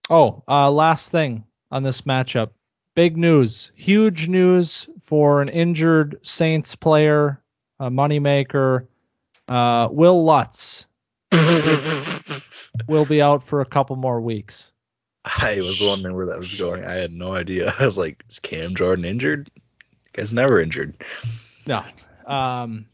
oh, 0.10 0.44
uh, 0.48 0.72
last 0.72 1.12
thing 1.12 1.44
on 1.72 1.84
this 1.84 2.02
matchup, 2.02 2.50
big 2.96 3.18
news, 3.18 3.72
huge 3.76 4.28
news 4.28 4.88
for 5.00 5.42
an 5.42 5.50
injured 5.50 6.18
Saints 6.24 6.76
player, 6.76 7.42
a 7.80 7.90
moneymaker, 7.90 8.88
uh, 9.50 9.90
Wil 9.92 10.24
Lutz 10.24 10.86
will 12.88 13.06
be 13.06 13.22
out 13.22 13.44
for 13.44 13.62
a 13.62 13.66
couple 13.66 13.96
more 13.96 14.22
weeks. 14.22 14.72
I 15.26 15.58
was 15.58 15.82
wondering 15.82 16.16
where 16.16 16.26
that 16.26 16.38
was 16.38 16.60
going. 16.60 16.86
I 16.86 16.94
had 16.94 17.12
no 17.12 17.36
idea. 17.36 17.74
I 17.80 17.86
was 17.86 17.98
like, 17.98 18.24
is 18.30 18.40
Cam 18.40 18.76
Jordan 18.76 19.06
injured? 19.06 19.50
guy's 20.14 20.34
never 20.34 20.60
injured. 20.60 21.04
No. 21.68 21.84
Um, 22.26 22.86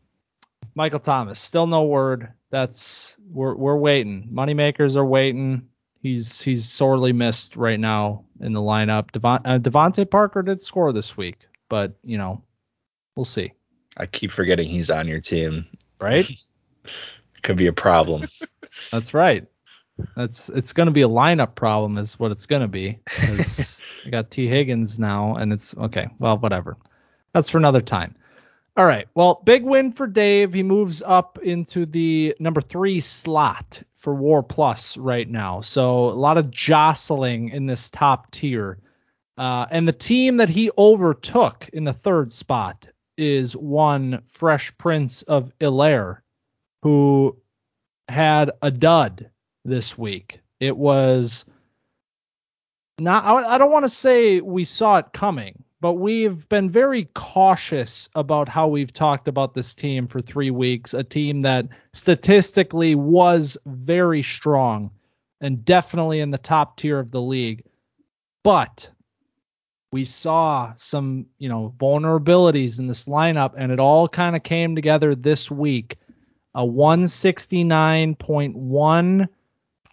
Michael 0.76 1.00
Thomas, 1.00 1.40
still 1.40 1.68
no 1.68 1.84
word. 1.84 2.32
That's 2.52 3.18
we're 3.32 3.56
we're 3.56 3.78
waiting. 3.78 4.30
Moneymakers 4.32 4.96
are 4.96 5.06
waiting. 5.06 5.68
He's 6.02 6.42
he's 6.42 6.70
sorely 6.70 7.14
missed 7.14 7.56
right 7.56 7.80
now 7.80 8.24
in 8.42 8.54
the 8.54 8.62
lineup. 8.62 9.12
Devon, 9.12 9.42
uh, 9.46 9.58
DeVante 9.58 10.10
Parker 10.10 10.42
did 10.42 10.62
score 10.62 10.94
this 10.94 11.18
week, 11.18 11.40
but 11.70 11.94
you 12.04 12.18
know, 12.18 12.42
we'll 13.16 13.26
see. 13.26 13.52
I 13.98 14.06
keep 14.06 14.32
forgetting 14.32 14.70
he's 14.70 14.90
on 14.90 15.08
your 15.08 15.22
team. 15.22 15.66
Right? 16.00 16.30
Could 17.46 17.58
be 17.58 17.68
a 17.68 17.74
problem. 17.74 18.28
That's 18.92 19.14
right. 19.14 19.46
That's 20.16 20.50
it's 20.50 20.74
going 20.74 20.88
to 20.88 20.92
be 20.92 21.04
a 21.04 21.08
lineup 21.08 21.54
problem, 21.54 22.00
is 22.00 22.20
what 22.20 22.32
it's 22.32 22.48
going 22.48 22.64
to 22.64 22.68
be. 22.68 22.98
I 23.20 24.10
got 24.10 24.32
Tee 24.32 24.48
Higgins 24.48 24.98
now, 24.98 25.36
and 25.36 25.54
it's 25.54 25.78
okay. 25.78 26.08
Well, 26.18 26.40
whatever. 26.40 26.76
That's 27.34 27.48
for 27.48 27.60
another 27.60 27.82
time. 27.82 28.16
All 28.78 28.88
right. 28.88 29.08
Well, 29.14 29.44
big 29.46 29.64
win 29.64 29.92
for 29.92 30.08
Dave. 30.08 30.54
He 30.54 30.64
moves 30.64 31.04
up 31.06 31.38
into 31.44 31.86
the 31.86 32.36
number 32.40 32.62
three 32.62 33.00
slot 33.00 33.80
for 33.96 34.16
War 34.16 34.42
Plus 34.42 34.98
right 34.98 35.30
now. 35.30 35.62
So 35.62 36.10
a 36.10 36.18
lot 36.18 36.40
of 36.40 36.50
jostling 36.50 37.50
in 37.50 37.68
this 37.68 37.92
top 37.92 38.32
tier. 38.32 38.80
Uh, 39.38 39.68
and 39.70 39.88
the 39.88 39.94
team 39.94 40.38
that 40.38 40.50
he 40.50 40.72
overtook 40.80 41.70
in 41.74 41.84
the 41.84 41.94
third 41.94 42.34
spot 42.34 42.88
is 43.20 43.56
one 43.56 44.20
Fresh 44.26 44.76
Prince 44.80 45.22
of 45.24 45.52
Helaire, 45.60 46.22
who 46.86 47.36
had 48.10 48.52
a 48.62 48.70
dud 48.70 49.28
this 49.64 49.98
week. 49.98 50.40
It 50.60 50.78
was 50.78 51.44
not, 53.00 53.26
I 53.26 53.58
don't 53.58 53.72
want 53.72 53.86
to 53.86 53.90
say 53.90 54.40
we 54.40 54.66
saw 54.66 54.98
it 54.98 55.08
coming 55.12 55.64
but 55.82 55.94
we've 55.94 56.50
been 56.50 56.68
very 56.68 57.08
cautious 57.14 58.10
about 58.16 58.50
how 58.50 58.68
we've 58.68 58.92
talked 58.92 59.28
about 59.28 59.54
this 59.54 59.76
team 59.76 60.08
for 60.08 60.20
three 60.20 60.50
weeks. 60.50 60.96
A 60.96 61.04
team 61.04 61.42
that 61.42 61.68
statistically 61.94 62.96
was 62.96 63.56
very 63.68 64.24
strong 64.24 64.90
and 65.42 65.64
definitely 65.64 66.22
in 66.22 66.32
the 66.32 66.40
top 66.40 66.78
tier 66.78 66.98
of 66.98 67.12
the 67.12 67.22
league. 67.22 67.64
But 68.44 68.90
we 69.92 70.06
saw 70.06 70.74
some, 70.76 71.28
you 71.38 71.50
know, 71.50 71.74
vulnerabilities 71.78 72.80
in 72.80 72.88
this 72.88 73.06
lineup, 73.06 73.54
and 73.56 73.72
it 73.72 73.80
all 73.80 74.08
kind 74.08 74.36
of 74.36 74.42
came 74.42 74.76
together 74.76 75.14
this 75.14 75.52
week. 75.52 75.98
A 76.56 76.62
169.1 76.62 79.30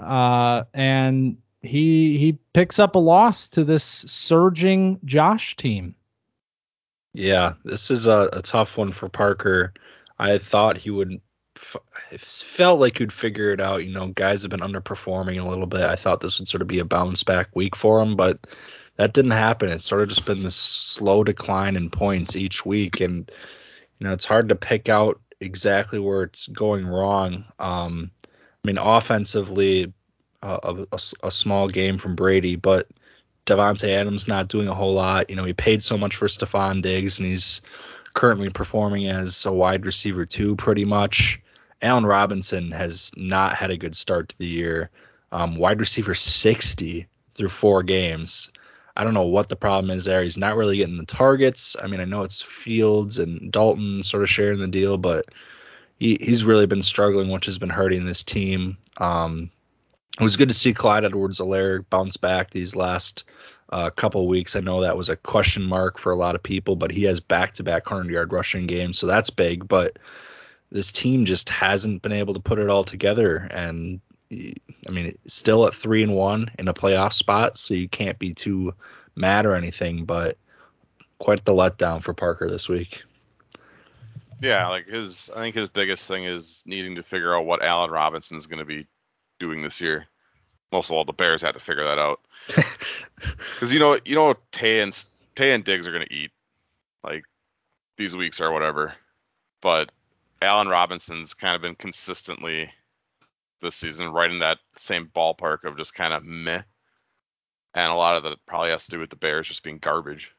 uh, 0.03 0.64
and 0.75 1.37
he 1.62 2.18
he 2.18 2.38
picks 2.53 2.79
up 2.79 2.96
a 2.96 2.98
loss 2.98 3.48
to 3.48 3.64
this 3.64 3.85
surging 3.85 4.98
Josh 5.05 5.57
team. 5.57 5.94
Yeah, 7.14 7.55
this 7.64 7.90
is 7.90 8.07
a, 8.07 8.29
a 8.33 8.42
tough 8.42 8.79
one 8.79 8.92
for 8.92 9.09
Parker. 9.09 9.72
I 10.18 10.38
thought 10.38 10.77
he 10.77 10.90
would 10.90 11.20
it 12.11 12.20
felt 12.20 12.81
like 12.81 12.98
he'd 12.98 13.12
figure 13.12 13.53
it 13.53 13.61
out. 13.61 13.85
You 13.85 13.92
know, 13.92 14.09
guys 14.09 14.42
have 14.42 14.51
been 14.51 14.61
underperforming 14.61 15.40
a 15.40 15.48
little 15.48 15.66
bit. 15.66 15.83
I 15.83 15.96
thought 15.96 16.20
this 16.20 16.38
would 16.38 16.48
sort 16.48 16.62
of 16.62 16.68
be 16.68 16.79
a 16.79 16.85
bounce 16.85 17.22
back 17.22 17.55
week 17.55 17.77
for 17.77 18.01
him, 18.01 18.16
but 18.16 18.38
that 18.96 19.14
didn't 19.14 19.31
happen. 19.31 19.68
It's 19.68 19.85
sort 19.85 20.03
of 20.03 20.09
just 20.09 20.27
been 20.27 20.40
this 20.40 20.57
slow 20.57 21.25
decline 21.25 21.77
in 21.77 21.90
points 21.90 22.37
each 22.37 22.66
week, 22.66 23.01
and 23.01 23.31
you 23.98 24.07
know, 24.07 24.12
it's 24.12 24.25
hard 24.25 24.48
to 24.48 24.57
pick 24.57 24.88
out 24.88 25.20
exactly 25.42 25.98
where 25.98 26.22
it's 26.22 26.46
going 26.48 26.87
wrong. 26.87 27.44
Um, 27.59 28.11
I 28.24 28.66
mean, 28.66 28.78
offensively, 28.78 29.92
a, 30.42 30.87
a, 30.92 30.98
a, 31.24 31.31
small 31.31 31.68
game 31.68 31.98
from 31.98 32.14
Brady, 32.14 32.57
but 32.57 32.88
Davante 33.46 33.88
Adams 33.88 34.28
not 34.28 34.48
doing 34.48 34.68
a 34.68 34.74
whole 34.74 34.94
lot. 34.94 35.28
You 35.28 35.37
know, 35.37 35.44
he 35.44 35.52
paid 35.52 35.83
so 35.83 35.98
much 35.98 36.16
for 36.16 36.28
Stefon 36.28 36.83
Diggs, 36.83 37.18
and 37.18 37.28
he's 37.28 37.61
currently 38.14 38.50
performing 38.50 39.09
as 39.09 39.44
a 39.46 39.52
wide 39.52 39.85
receiver 39.85 40.26
too, 40.26 40.57
pretty 40.57 40.85
much. 40.85 41.40
Allen 41.81 42.07
Robinson 42.07 42.70
has 42.70 43.11
not 43.16 43.57
had 43.57 43.70
a 43.70 43.76
good 43.76 43.96
start 43.96 44.28
to 44.28 44.38
the 44.38 44.46
year. 44.46 44.90
Um, 45.33 45.57
wide 45.57 45.81
receiver 45.81 46.14
60 46.14 47.07
through 47.33 47.48
four 47.48 47.83
games. 47.83 48.51
I 48.96 49.05
don't 49.05 49.14
know 49.14 49.26
what 49.26 49.48
the 49.48 49.57
problem 49.57 49.90
is 49.90 50.05
there. 50.05 50.22
He's 50.22 50.37
not 50.37 50.57
really 50.57 50.76
getting 50.76 50.98
the 50.98 51.07
targets. 51.07 51.76
I 51.83 51.87
mean, 51.87 52.00
I 52.00 52.05
know 52.05 52.22
it's 52.22 52.42
Fields 52.42 53.18
and 53.18 53.50
Dalton 53.50 54.02
sort 54.02 54.22
of 54.22 54.31
sharing 54.31 54.59
the 54.59 54.68
deal, 54.68 54.98
but 54.98 55.26
he, 55.98 56.18
he's 56.20 56.44
really 56.44 56.66
been 56.66 56.83
struggling, 56.83 57.31
which 57.31 57.46
has 57.46 57.59
been 57.59 57.70
hurting 57.70 58.05
this 58.05 58.22
team. 58.22 58.76
Um, 58.98 59.50
it 60.20 60.22
was 60.22 60.37
good 60.37 60.48
to 60.50 60.55
see 60.55 60.74
Clyde 60.74 61.05
Edwards-Helaire 61.05 61.85
bounce 61.88 62.18
back 62.18 62.50
these 62.50 62.76
last 62.76 63.24
uh, 63.70 63.88
couple 63.88 64.28
weeks. 64.28 64.55
I 64.55 64.61
know 64.61 64.83
that 64.83 64.96
was 64.96 65.09
a 65.09 65.16
question 65.16 65.62
mark 65.62 65.98
for 65.98 66.12
a 66.12 66.16
lot 66.16 66.35
of 66.35 66.42
people, 66.42 66.76
but 66.76 66.90
he 66.90 67.05
has 67.05 67.18
back 67.18 67.55
to 67.55 67.62
back 67.62 67.90
100 67.90 68.12
yard 68.12 68.33
rushing 68.33 68.66
games, 68.66 68.98
so 68.98 69.07
that's 69.07 69.31
big. 69.31 69.66
But 69.66 69.98
this 70.70 70.92
team 70.92 71.24
just 71.24 71.48
hasn't 71.48 72.02
been 72.02 72.12
able 72.12 72.35
to 72.35 72.40
put 72.40 72.59
it 72.59 72.68
all 72.68 72.85
together. 72.85 73.48
And 73.50 74.00
I 74.32 74.90
mean, 74.90 75.16
still 75.26 75.66
at 75.66 75.74
three 75.74 76.02
and 76.02 76.14
one 76.14 76.50
in 76.58 76.68
a 76.68 76.74
playoff 76.74 77.12
spot, 77.12 77.58
so 77.58 77.74
you 77.74 77.88
can't 77.88 78.18
be 78.18 78.32
too 78.32 78.74
mad 79.14 79.46
or 79.46 79.54
anything, 79.54 80.04
but 80.04 80.38
quite 81.18 81.44
the 81.44 81.52
letdown 81.52 82.02
for 82.02 82.14
Parker 82.14 82.48
this 82.48 82.68
week. 82.68 83.02
Yeah, 84.40 84.66
like 84.68 84.86
his, 84.86 85.30
I 85.36 85.40
think 85.40 85.54
his 85.54 85.68
biggest 85.68 86.08
thing 86.08 86.24
is 86.24 86.62
needing 86.66 86.96
to 86.96 87.02
figure 87.02 87.36
out 87.36 87.46
what 87.46 87.62
Allen 87.62 87.90
Robinson 87.90 88.36
is 88.36 88.46
going 88.46 88.58
to 88.58 88.64
be 88.64 88.86
doing 89.38 89.62
this 89.62 89.80
year. 89.80 90.06
Most 90.72 90.90
of 90.90 90.96
all, 90.96 91.04
the 91.04 91.12
Bears 91.12 91.42
had 91.42 91.54
to 91.54 91.60
figure 91.60 91.84
that 91.84 91.98
out. 91.98 92.20
Because 93.54 93.72
you 93.72 93.78
know, 93.78 94.00
you 94.04 94.16
know, 94.16 94.34
Tay 94.50 94.80
and 94.80 95.04
Tay 95.36 95.52
and 95.52 95.62
Diggs 95.62 95.86
are 95.86 95.92
going 95.92 96.04
to 96.04 96.12
eat 96.12 96.32
like 97.04 97.22
these 97.96 98.16
weeks 98.16 98.40
or 98.40 98.50
whatever, 98.52 98.96
but 99.60 99.92
Allen 100.40 100.66
Robinson's 100.66 101.32
kind 101.32 101.54
of 101.54 101.62
been 101.62 101.76
consistently 101.76 102.68
this 103.62 103.77
season 103.77 104.12
right 104.12 104.31
in 104.31 104.40
that 104.40 104.59
same 104.77 105.11
ballpark 105.14 105.64
of 105.64 105.77
just 105.77 105.94
kind 105.94 106.12
of 106.12 106.25
meh. 106.25 106.62
And 107.75 107.90
a 107.90 107.94
lot 107.94 108.16
of 108.16 108.22
that 108.25 108.44
probably 108.46 108.70
has 108.70 108.85
to 108.85 108.90
do 108.90 108.98
with 108.98 109.11
the 109.11 109.16
Bears 109.16 109.48
just 109.48 109.62
being 109.62 109.79
garbage. 109.79 110.31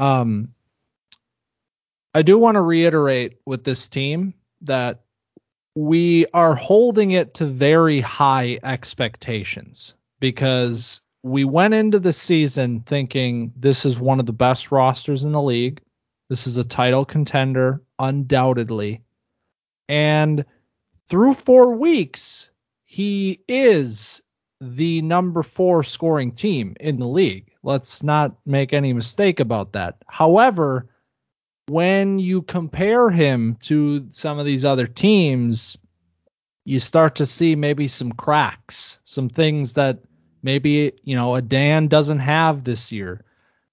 Um, 0.00 0.52
I 2.14 2.22
do 2.22 2.38
want 2.38 2.56
to 2.56 2.62
reiterate 2.62 3.38
with 3.46 3.64
this 3.64 3.86
team 3.86 4.34
that 4.62 5.02
we 5.76 6.26
are 6.34 6.54
holding 6.54 7.12
it 7.12 7.34
to 7.34 7.46
very 7.46 8.00
high 8.00 8.58
expectations 8.62 9.94
because 10.20 11.00
we 11.22 11.44
went 11.44 11.74
into 11.74 11.98
the 11.98 12.12
season 12.12 12.80
thinking 12.86 13.52
this 13.56 13.84
is 13.84 13.98
one 13.98 14.20
of 14.20 14.26
the 14.26 14.32
best 14.32 14.70
rosters 14.70 15.24
in 15.24 15.32
the 15.32 15.42
league. 15.42 15.80
This 16.28 16.46
is 16.46 16.56
a 16.56 16.64
title 16.64 17.04
contender, 17.04 17.82
undoubtedly. 17.98 19.00
And 19.88 20.44
through 21.08 21.34
four 21.34 21.74
weeks, 21.74 22.50
he 22.94 23.40
is 23.48 24.22
the 24.60 25.02
number 25.02 25.42
four 25.42 25.82
scoring 25.82 26.30
team 26.30 26.76
in 26.78 27.00
the 27.00 27.08
league. 27.08 27.50
Let's 27.64 28.04
not 28.04 28.36
make 28.46 28.72
any 28.72 28.92
mistake 28.92 29.40
about 29.40 29.72
that. 29.72 29.96
However, 30.06 30.86
when 31.66 32.20
you 32.20 32.42
compare 32.42 33.10
him 33.10 33.56
to 33.62 34.06
some 34.12 34.38
of 34.38 34.46
these 34.46 34.64
other 34.64 34.86
teams, 34.86 35.76
you 36.66 36.78
start 36.78 37.16
to 37.16 37.26
see 37.26 37.56
maybe 37.56 37.88
some 37.88 38.12
cracks, 38.12 39.00
some 39.02 39.28
things 39.28 39.72
that 39.72 39.98
maybe, 40.44 40.92
you 41.02 41.16
know, 41.16 41.34
a 41.34 41.42
Dan 41.42 41.88
doesn't 41.88 42.20
have 42.20 42.62
this 42.62 42.92
year. 42.92 43.24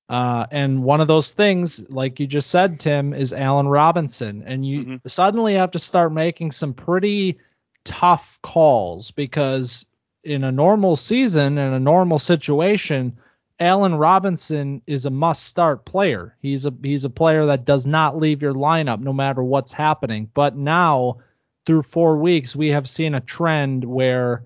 Uh, 0.09 0.47
and 0.49 0.81
one 0.81 0.99
of 0.99 1.07
those 1.07 1.31
things, 1.31 1.87
like 1.91 2.19
you 2.19 2.25
just 2.25 2.49
said, 2.49 2.79
Tim, 2.79 3.13
is 3.13 3.33
Allen 3.33 3.67
Robinson. 3.67 4.41
And 4.47 4.65
you 4.65 4.83
mm-hmm. 4.83 5.07
suddenly 5.07 5.53
have 5.53 5.69
to 5.71 5.79
start 5.79 6.11
making 6.11 6.53
some 6.53 6.73
pretty 6.73 7.37
tough 7.83 8.39
calls 8.41 9.11
because 9.11 9.85
in 10.23 10.43
a 10.43 10.51
normal 10.51 10.95
season, 10.95 11.57
in 11.57 11.73
a 11.73 11.79
normal 11.79 12.19
situation, 12.19 13.17
Allen 13.59 13.95
Robinson 13.95 14.81
is 14.87 15.05
a 15.05 15.09
must 15.09 15.43
start 15.43 15.85
player. 15.85 16.35
He's 16.41 16.65
a 16.65 16.73
he's 16.81 17.05
a 17.05 17.09
player 17.09 17.45
that 17.45 17.65
does 17.65 17.85
not 17.85 18.17
leave 18.17 18.41
your 18.41 18.53
lineup 18.53 18.99
no 18.99 19.13
matter 19.13 19.43
what's 19.43 19.71
happening. 19.71 20.29
But 20.33 20.55
now 20.55 21.17
through 21.65 21.83
4 21.83 22.17
weeks 22.17 22.55
we 22.55 22.69
have 22.69 22.89
seen 22.89 23.13
a 23.13 23.21
trend 23.21 23.85
where 23.85 24.43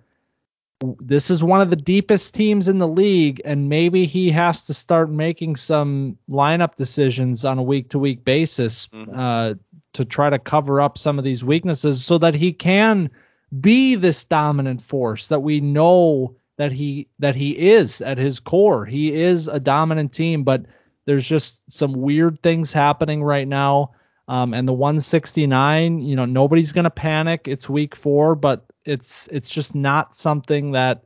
this 1.00 1.30
is 1.30 1.44
one 1.44 1.62
of 1.62 1.70
the 1.70 1.78
deepest 1.78 2.36
teams 2.36 2.68
in 2.68 2.78
the 2.78 2.88
league 2.88 3.42
and 3.46 3.70
maybe 3.70 4.06
he 4.06 4.30
has 4.30 4.66
to 4.66 4.74
start 4.74 5.10
making 5.10 5.56
some 5.56 6.18
lineup 6.30 6.76
decisions 6.76 7.46
on 7.46 7.58
a 7.58 7.64
week 7.64 7.90
to 7.90 7.98
week 7.98 8.26
basis 8.26 8.88
mm-hmm. 8.88 9.18
uh, 9.18 9.54
to 9.94 10.04
try 10.04 10.30
to 10.30 10.38
cover 10.38 10.82
up 10.82 10.98
some 10.98 11.18
of 11.18 11.24
these 11.24 11.46
weaknesses 11.46 12.04
so 12.04 12.18
that 12.18 12.34
he 12.34 12.52
can 12.52 13.10
be 13.62 13.96
this 13.96 14.26
dominant 14.26 14.82
force 14.82 15.28
that 15.28 15.42
we 15.42 15.62
know 15.62 16.36
that 16.58 16.72
he 16.72 17.08
that 17.20 17.36
he 17.36 17.52
is 17.52 18.02
at 18.02 18.18
his 18.18 18.40
core. 18.40 18.86
He 18.86 19.14
is 19.14 19.48
a 19.48 19.60
dominant 19.60 20.14
team, 20.14 20.44
but 20.44 20.66
there's 21.06 21.28
just 21.28 21.70
some 21.72 21.94
weird 21.94 22.42
things 22.42 22.72
happening 22.72 23.24
right 23.24 23.48
now. 23.48 23.92
Um, 24.28 24.56
and 24.56 24.68
the 24.68 24.74
169, 24.74 26.00
you 26.00 26.16
know, 26.16 26.26
nobody's 26.26 26.72
gonna 26.72 26.90
panic. 26.90 27.48
It's 27.48 27.70
week 27.70 27.96
four, 27.96 28.36
but 28.36 28.66
it's 28.86 29.28
it's 29.28 29.52
just 29.54 29.76
not 29.76 30.16
something 30.16 30.72
that 30.72 31.04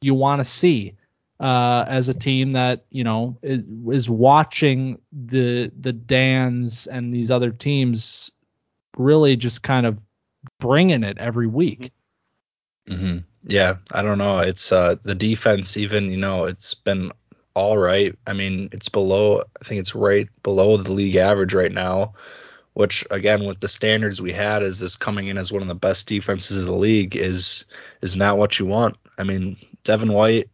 you 0.00 0.14
want 0.14 0.40
to 0.40 0.44
see 0.44 0.94
uh, 1.40 1.84
as 1.88 2.08
a 2.08 2.14
team 2.14 2.52
that 2.52 2.84
you 2.90 3.02
know 3.02 3.36
is, 3.42 3.62
is 3.90 4.10
watching 4.10 5.00
the 5.12 5.72
the 5.80 5.92
Dans 5.92 6.86
and 6.86 7.12
these 7.12 7.30
other 7.30 7.50
teams 7.50 8.30
really 8.96 9.36
just 9.36 9.62
kind 9.62 9.86
of 9.86 9.98
bringing 10.58 11.04
it 11.04 11.18
every 11.18 11.46
week. 11.46 11.92
Mm-hmm. 12.88 13.18
Yeah, 13.44 13.76
I 13.92 14.02
don't 14.02 14.18
know. 14.18 14.38
It's 14.38 14.72
uh 14.72 14.96
the 15.02 15.14
defense 15.14 15.76
even, 15.76 16.10
you 16.10 16.16
know, 16.16 16.44
it's 16.44 16.74
been 16.74 17.10
all 17.54 17.78
right. 17.78 18.14
I 18.26 18.32
mean, 18.32 18.68
it's 18.72 18.88
below 18.88 19.42
I 19.60 19.64
think 19.64 19.80
it's 19.80 19.94
right 19.94 20.28
below 20.42 20.76
the 20.76 20.92
league 20.92 21.16
average 21.16 21.54
right 21.54 21.72
now, 21.72 22.12
which 22.74 23.04
again 23.10 23.44
with 23.46 23.60
the 23.60 23.68
standards 23.68 24.20
we 24.20 24.32
had 24.32 24.62
as 24.62 24.78
this 24.80 24.96
coming 24.96 25.28
in 25.28 25.38
as 25.38 25.52
one 25.52 25.62
of 25.62 25.68
the 25.68 25.74
best 25.74 26.06
defenses 26.06 26.58
of 26.58 26.66
the 26.66 26.76
league 26.76 27.16
is 27.16 27.64
is 28.02 28.16
not 28.16 28.38
what 28.38 28.58
you 28.58 28.66
want. 28.66 28.96
I 29.18 29.24
mean, 29.24 29.56
Devin 29.84 30.12
White, 30.12 30.48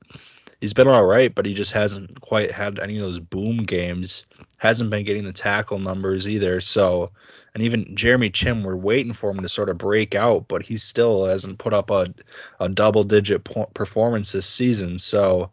he's 0.61 0.75
been 0.75 0.89
all 0.89 1.05
right, 1.05 1.35
but 1.35 1.47
he 1.47 1.55
just 1.55 1.73
hasn't 1.73 2.21
quite 2.21 2.51
had 2.51 2.79
any 2.79 2.97
of 2.97 3.03
those 3.03 3.19
boom 3.21 3.59
games. 3.65 4.25
Hasn't 4.59 4.91
been 4.91 5.05
getting 5.05 5.25
the 5.25 5.33
tackle 5.33 5.79
numbers 5.79 6.27
either. 6.27 6.61
So 6.61 7.11
and 7.57 7.65
even 7.65 7.97
Jeremy 7.97 8.29
Chinn, 8.29 8.65
we're 8.65 8.77
waiting 8.77 9.15
for 9.15 9.31
him 9.31 9.41
to 9.41 9.49
sort 9.49 9.71
of 9.71 9.79
break 9.79 10.15
out, 10.15 10.47
but 10.47 10.63
he 10.63 10.77
still 10.77 11.25
hasn't 11.25 11.57
put 11.57 11.73
up 11.73 11.91
a, 11.91 12.13
a 12.61 12.69
double 12.69 13.03
digit 13.03 13.45
po- 13.45 13.71
performance 13.73 14.33
this 14.33 14.47
season. 14.47 14.99
So, 14.99 15.51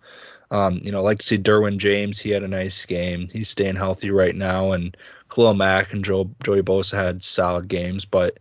um, 0.51 0.81
you 0.83 0.91
know, 0.91 1.01
like 1.01 1.19
to 1.19 1.25
see 1.25 1.37
Derwin 1.37 1.77
James. 1.77 2.19
He 2.19 2.29
had 2.31 2.43
a 2.43 2.47
nice 2.49 2.83
game. 2.83 3.29
He's 3.31 3.47
staying 3.47 3.77
healthy 3.77 4.11
right 4.11 4.35
now. 4.35 4.73
And 4.73 4.97
Khalil 5.33 5.53
Mack 5.53 5.93
and 5.93 6.03
Joe, 6.03 6.29
Joey 6.43 6.61
Bosa 6.61 6.95
had 6.95 7.23
solid 7.23 7.69
games, 7.69 8.03
but 8.03 8.37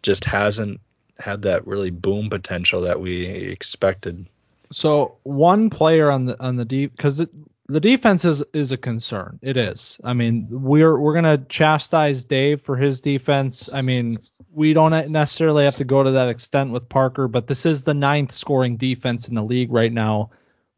just 0.00 0.24
hasn't 0.24 0.80
had 1.18 1.42
that 1.42 1.66
really 1.66 1.90
boom 1.90 2.30
potential 2.30 2.80
that 2.80 3.02
we 3.02 3.26
expected. 3.26 4.24
So 4.70 5.18
one 5.24 5.68
player 5.68 6.10
on 6.10 6.24
the 6.24 6.42
on 6.42 6.56
the 6.56 6.64
deep 6.64 6.96
because 6.96 7.22
the 7.68 7.80
defense 7.80 8.24
is 8.24 8.42
is 8.52 8.72
a 8.72 8.76
concern. 8.76 9.38
It 9.42 9.56
is. 9.56 9.98
I 10.04 10.12
mean, 10.12 10.46
we're 10.50 10.98
we're 10.98 11.14
gonna 11.14 11.38
chastise 11.48 12.24
Dave 12.24 12.60
for 12.60 12.76
his 12.76 13.00
defense. 13.00 13.68
I 13.72 13.82
mean, 13.82 14.18
we 14.52 14.72
don't 14.72 15.10
necessarily 15.10 15.64
have 15.64 15.76
to 15.76 15.84
go 15.84 16.02
to 16.02 16.10
that 16.10 16.28
extent 16.28 16.72
with 16.72 16.88
Parker, 16.88 17.28
but 17.28 17.46
this 17.46 17.64
is 17.64 17.84
the 17.84 17.94
ninth 17.94 18.32
scoring 18.32 18.76
defense 18.76 19.28
in 19.28 19.34
the 19.34 19.42
league 19.42 19.72
right 19.72 19.92
now, 19.92 20.30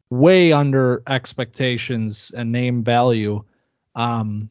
way 0.09 0.53
under 0.53 1.01
expectations 1.07 2.31
and 2.35 2.51
name 2.51 2.83
value. 2.83 3.43
Um, 3.95 4.49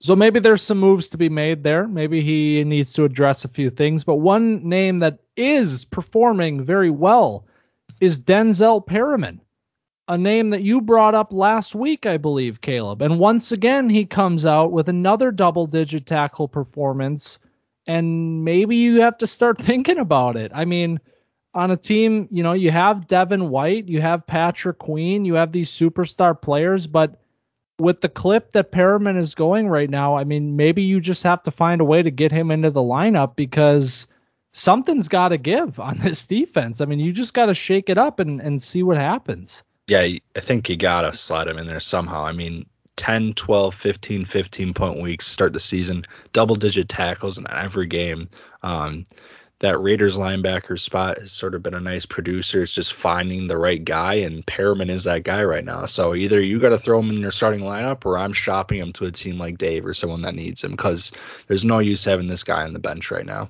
so 0.00 0.14
maybe 0.14 0.40
there's 0.40 0.62
some 0.62 0.78
moves 0.78 1.08
to 1.10 1.16
be 1.16 1.30
made 1.30 1.62
there. 1.62 1.88
Maybe 1.88 2.20
he 2.20 2.62
needs 2.64 2.92
to 2.94 3.04
address 3.04 3.44
a 3.44 3.48
few 3.48 3.70
things. 3.70 4.04
But 4.04 4.16
one 4.16 4.66
name 4.68 4.98
that 4.98 5.20
is 5.36 5.86
performing 5.86 6.62
very 6.62 6.90
well 6.90 7.46
is 8.00 8.20
Denzel 8.20 8.84
Perryman 8.84 9.40
a 10.08 10.18
name 10.18 10.50
that 10.50 10.62
you 10.62 10.80
brought 10.80 11.14
up 11.14 11.32
last 11.32 11.74
week, 11.74 12.04
I 12.04 12.18
believe, 12.18 12.60
Caleb. 12.60 13.00
And 13.00 13.18
once 13.18 13.52
again, 13.52 13.88
he 13.88 14.04
comes 14.04 14.44
out 14.44 14.70
with 14.70 14.88
another 14.88 15.30
double 15.30 15.66
digit 15.66 16.06
tackle 16.06 16.46
performance. 16.46 17.38
And 17.86 18.44
maybe 18.44 18.76
you 18.76 19.00
have 19.00 19.16
to 19.18 19.26
start 19.26 19.58
thinking 19.60 19.98
about 19.98 20.36
it. 20.36 20.52
I 20.54 20.64
mean, 20.64 21.00
on 21.54 21.70
a 21.70 21.76
team, 21.76 22.28
you 22.30 22.42
know, 22.42 22.52
you 22.52 22.70
have 22.70 23.06
Devin 23.06 23.48
White, 23.48 23.88
you 23.88 24.00
have 24.00 24.26
Patrick 24.26 24.78
Queen, 24.78 25.24
you 25.24 25.34
have 25.34 25.52
these 25.52 25.70
superstar 25.70 26.40
players, 26.40 26.86
but 26.86 27.20
with 27.78 28.02
the 28.02 28.08
clip 28.08 28.52
that 28.52 28.72
Perryman 28.72 29.16
is 29.16 29.34
going 29.34 29.68
right 29.68 29.90
now, 29.90 30.16
I 30.16 30.24
mean, 30.24 30.56
maybe 30.56 30.82
you 30.82 31.00
just 31.00 31.22
have 31.22 31.42
to 31.44 31.50
find 31.50 31.80
a 31.80 31.84
way 31.84 32.02
to 32.02 32.10
get 32.10 32.30
him 32.30 32.50
into 32.50 32.70
the 32.70 32.80
lineup 32.80 33.36
because 33.36 34.06
something's 34.52 35.08
got 35.08 35.28
to 35.28 35.38
give 35.38 35.80
on 35.80 35.98
this 36.00 36.26
defense. 36.26 36.80
I 36.80 36.84
mean, 36.84 37.00
you 37.00 37.12
just 37.12 37.34
got 37.34 37.46
to 37.46 37.54
shake 37.54 37.88
it 37.88 37.98
up 37.98 38.20
and, 38.20 38.40
and 38.40 38.60
see 38.60 38.82
what 38.82 38.96
happens 38.96 39.62
yeah, 39.86 40.00
I 40.00 40.40
think 40.40 40.68
you 40.68 40.76
got 40.76 41.02
to 41.02 41.14
slide 41.14 41.48
him 41.48 41.58
in 41.58 41.66
there 41.66 41.80
somehow. 41.80 42.24
I 42.24 42.32
mean, 42.32 42.66
10, 42.96 43.34
12, 43.34 43.74
15, 43.74 44.24
15 44.24 44.74
point 44.74 45.00
weeks 45.00 45.26
start 45.26 45.52
the 45.52 45.60
season, 45.60 46.04
double 46.32 46.56
digit 46.56 46.88
tackles 46.88 47.38
in 47.38 47.46
every 47.50 47.86
game. 47.86 48.28
Um, 48.62 49.06
that 49.60 49.80
Raiders 49.80 50.16
linebacker 50.16 50.78
spot 50.78 51.18
has 51.18 51.32
sort 51.32 51.54
of 51.54 51.62
been 51.62 51.74
a 51.74 51.80
nice 51.80 52.04
producer. 52.04 52.62
It's 52.62 52.74
just 52.74 52.92
finding 52.92 53.46
the 53.46 53.56
right 53.56 53.82
guy, 53.82 54.14
and 54.14 54.44
Perryman 54.46 54.90
is 54.90 55.04
that 55.04 55.22
guy 55.22 55.42
right 55.44 55.64
now. 55.64 55.86
So 55.86 56.14
either 56.14 56.40
you 56.40 56.58
got 56.58 56.70
to 56.70 56.78
throw 56.78 56.98
him 56.98 57.10
in 57.10 57.20
your 57.20 57.32
starting 57.32 57.60
lineup, 57.60 58.04
or 58.04 58.18
I'm 58.18 58.32
shopping 58.32 58.78
him 58.78 58.92
to 58.94 59.06
a 59.06 59.12
team 59.12 59.38
like 59.38 59.56
Dave 59.58 59.86
or 59.86 59.94
someone 59.94 60.22
that 60.22 60.34
needs 60.34 60.62
him 60.62 60.72
because 60.72 61.12
there's 61.46 61.64
no 61.64 61.78
use 61.78 62.04
having 62.04 62.26
this 62.26 62.42
guy 62.42 62.64
on 62.64 62.72
the 62.72 62.78
bench 62.78 63.10
right 63.10 63.24
now. 63.24 63.48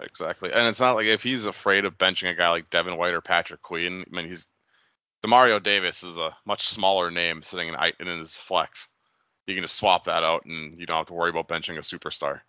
Exactly, 0.00 0.50
and 0.52 0.66
it's 0.66 0.80
not 0.80 0.96
like 0.96 1.06
if 1.06 1.22
he's 1.22 1.46
afraid 1.46 1.84
of 1.84 1.96
benching 1.96 2.30
a 2.30 2.34
guy 2.34 2.50
like 2.50 2.68
Devin 2.70 2.96
White 2.96 3.14
or 3.14 3.20
Patrick 3.20 3.62
Queen. 3.62 4.04
I 4.04 4.16
mean, 4.16 4.26
he's 4.26 4.48
Demario 5.24 5.62
Davis 5.62 6.02
is 6.02 6.16
a 6.16 6.36
much 6.44 6.68
smaller 6.68 7.10
name 7.10 7.42
sitting 7.42 7.68
in, 7.68 7.76
in 8.00 8.18
his 8.18 8.38
flex. 8.38 8.88
You 9.46 9.54
can 9.54 9.64
just 9.64 9.76
swap 9.76 10.04
that 10.04 10.22
out, 10.22 10.44
and 10.44 10.78
you 10.78 10.86
don't 10.86 10.96
have 10.96 11.06
to 11.06 11.14
worry 11.14 11.30
about 11.30 11.48
benching 11.48 11.76
a 11.76 11.80
superstar. 11.80 12.40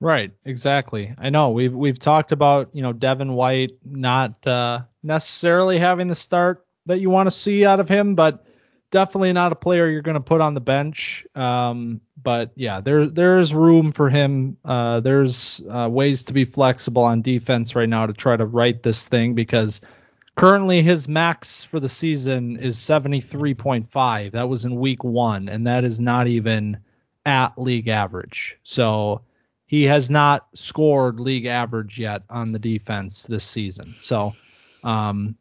Right, 0.00 0.32
exactly. 0.44 1.14
I 1.18 1.30
know 1.30 1.50
we've 1.50 1.72
we've 1.72 1.98
talked 1.98 2.32
about 2.32 2.70
you 2.72 2.82
know 2.82 2.92
Devin 2.92 3.34
White 3.34 3.72
not 3.84 4.44
uh, 4.46 4.80
necessarily 5.02 5.78
having 5.78 6.08
the 6.08 6.14
start 6.14 6.66
that 6.86 7.00
you 7.00 7.08
want 7.08 7.28
to 7.28 7.30
see 7.30 7.64
out 7.64 7.78
of 7.78 7.88
him, 7.88 8.16
but 8.16 8.44
definitely 8.90 9.32
not 9.32 9.52
a 9.52 9.56
player 9.56 9.88
you're 9.88 10.02
going 10.02 10.14
to 10.14 10.20
put 10.20 10.40
on 10.40 10.54
the 10.54 10.60
bench. 10.60 11.24
Um, 11.36 12.00
but 12.20 12.50
yeah, 12.56 12.80
there 12.80 13.06
there 13.06 13.38
is 13.38 13.54
room 13.54 13.92
for 13.92 14.10
him. 14.10 14.56
Uh, 14.64 14.98
there's 14.98 15.60
uh, 15.70 15.88
ways 15.88 16.24
to 16.24 16.32
be 16.32 16.44
flexible 16.44 17.04
on 17.04 17.22
defense 17.22 17.76
right 17.76 17.88
now 17.88 18.06
to 18.06 18.12
try 18.12 18.36
to 18.36 18.46
right 18.46 18.82
this 18.82 19.06
thing 19.06 19.34
because 19.34 19.80
Currently, 20.36 20.82
his 20.82 21.08
max 21.08 21.62
for 21.62 21.78
the 21.78 21.88
season 21.88 22.56
is 22.56 22.76
73.5. 22.78 24.32
That 24.32 24.48
was 24.48 24.64
in 24.64 24.76
week 24.76 25.04
one, 25.04 25.48
and 25.48 25.66
that 25.66 25.84
is 25.84 26.00
not 26.00 26.26
even 26.26 26.78
at 27.26 27.50
league 27.58 27.88
average. 27.88 28.58
So 28.62 29.20
he 29.66 29.84
has 29.84 30.10
not 30.10 30.48
scored 30.54 31.20
league 31.20 31.44
average 31.44 31.98
yet 31.98 32.22
on 32.30 32.52
the 32.52 32.58
defense 32.58 33.24
this 33.24 33.44
season. 33.44 33.94
So, 34.00 34.34
um, 34.84 35.36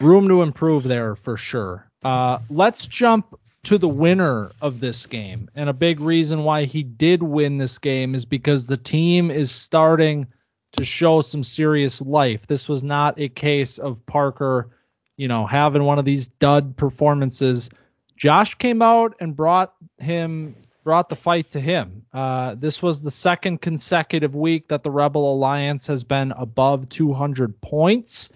room 0.00 0.26
to 0.28 0.42
improve 0.42 0.84
there 0.84 1.14
for 1.14 1.36
sure. 1.36 1.86
Uh, 2.02 2.38
let's 2.48 2.86
jump 2.86 3.38
to 3.64 3.78
the 3.78 3.88
winner 3.88 4.52
of 4.62 4.80
this 4.80 5.06
game. 5.06 5.48
And 5.54 5.68
a 5.68 5.74
big 5.74 6.00
reason 6.00 6.44
why 6.44 6.64
he 6.64 6.82
did 6.82 7.22
win 7.22 7.58
this 7.58 7.78
game 7.78 8.14
is 8.14 8.24
because 8.24 8.66
the 8.66 8.76
team 8.78 9.30
is 9.30 9.50
starting– 9.50 10.26
to 10.72 10.84
show 10.84 11.20
some 11.20 11.42
serious 11.42 12.00
life. 12.00 12.46
This 12.46 12.68
was 12.68 12.82
not 12.82 13.18
a 13.18 13.28
case 13.28 13.78
of 13.78 14.04
Parker, 14.06 14.70
you 15.16 15.28
know, 15.28 15.46
having 15.46 15.84
one 15.84 15.98
of 15.98 16.04
these 16.04 16.28
dud 16.28 16.76
performances. 16.76 17.68
Josh 18.16 18.54
came 18.54 18.82
out 18.82 19.14
and 19.20 19.36
brought 19.36 19.74
him 19.98 20.56
brought 20.84 21.08
the 21.08 21.16
fight 21.16 21.48
to 21.50 21.60
him. 21.60 22.04
Uh, 22.12 22.56
this 22.56 22.82
was 22.82 23.02
the 23.02 23.10
second 23.10 23.60
consecutive 23.60 24.34
week 24.34 24.66
that 24.68 24.82
the 24.82 24.90
Rebel 24.90 25.32
Alliance 25.32 25.86
has 25.86 26.02
been 26.02 26.32
above 26.32 26.88
200 26.88 27.60
points, 27.60 28.30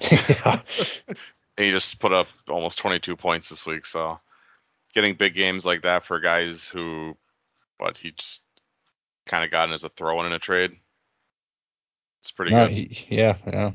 yeah. 0.00 0.60
and 1.08 1.16
he 1.56 1.70
just 1.70 2.00
put 2.00 2.12
up 2.12 2.26
almost 2.48 2.78
22 2.78 3.16
points 3.16 3.48
this 3.48 3.66
week. 3.66 3.86
So 3.86 4.18
getting 4.94 5.14
big 5.14 5.34
games 5.34 5.64
like 5.64 5.82
that 5.82 6.04
for 6.04 6.18
guys 6.18 6.66
who, 6.66 7.16
but 7.78 7.96
he 7.96 8.12
just 8.12 8.42
kind 9.26 9.44
of 9.44 9.50
got 9.50 9.68
in 9.68 9.74
as 9.74 9.84
a 9.84 9.88
throw 9.90 10.20
in 10.20 10.26
in 10.26 10.32
a 10.32 10.38
trade. 10.38 10.72
It's 12.20 12.32
pretty 12.32 12.52
no, 12.52 12.66
good. 12.66 12.74
He, 12.74 13.06
yeah, 13.08 13.36
yeah. 13.46 13.70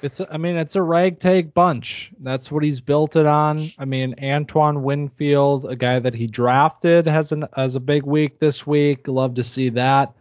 It's 0.00 0.20
I 0.30 0.36
mean 0.36 0.56
it's 0.56 0.76
a 0.76 0.82
ragtag 0.82 1.52
bunch. 1.54 2.12
That's 2.20 2.52
what 2.52 2.62
he's 2.62 2.80
built 2.80 3.16
it 3.16 3.26
on. 3.26 3.70
I 3.78 3.84
mean 3.84 4.14
Antoine 4.22 4.82
Winfield, 4.82 5.70
a 5.70 5.74
guy 5.74 5.98
that 5.98 6.14
he 6.14 6.26
drafted, 6.26 7.06
has 7.06 7.32
an 7.32 7.46
has 7.56 7.74
a 7.74 7.80
big 7.80 8.04
week 8.04 8.38
this 8.38 8.66
week. 8.66 9.08
Love 9.08 9.34
to 9.34 9.42
see 9.42 9.68
that. 9.70 10.14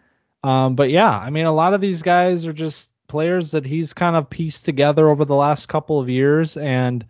Um, 0.43 0.76
but 0.76 0.89
yeah, 0.89 1.19
I 1.19 1.30
mean 1.30 1.45
a 1.45 1.54
lot 1.54 1.73
of 1.73 1.82
these 1.82 2.02
guys 2.02 2.45
are 2.47 2.54
just 2.54 2.91
players 3.08 3.52
that 3.52 3.65
he's 3.65 3.93
kind 3.93 4.15
of 4.15 4.30
pieced 4.30 4.65
together 4.65 5.10
over 5.10 5.26
the 5.26 5.36
last 5.36 5.67
couple 5.67 6.00
of 6.00 6.10
years, 6.10 6.58
and 6.58 7.06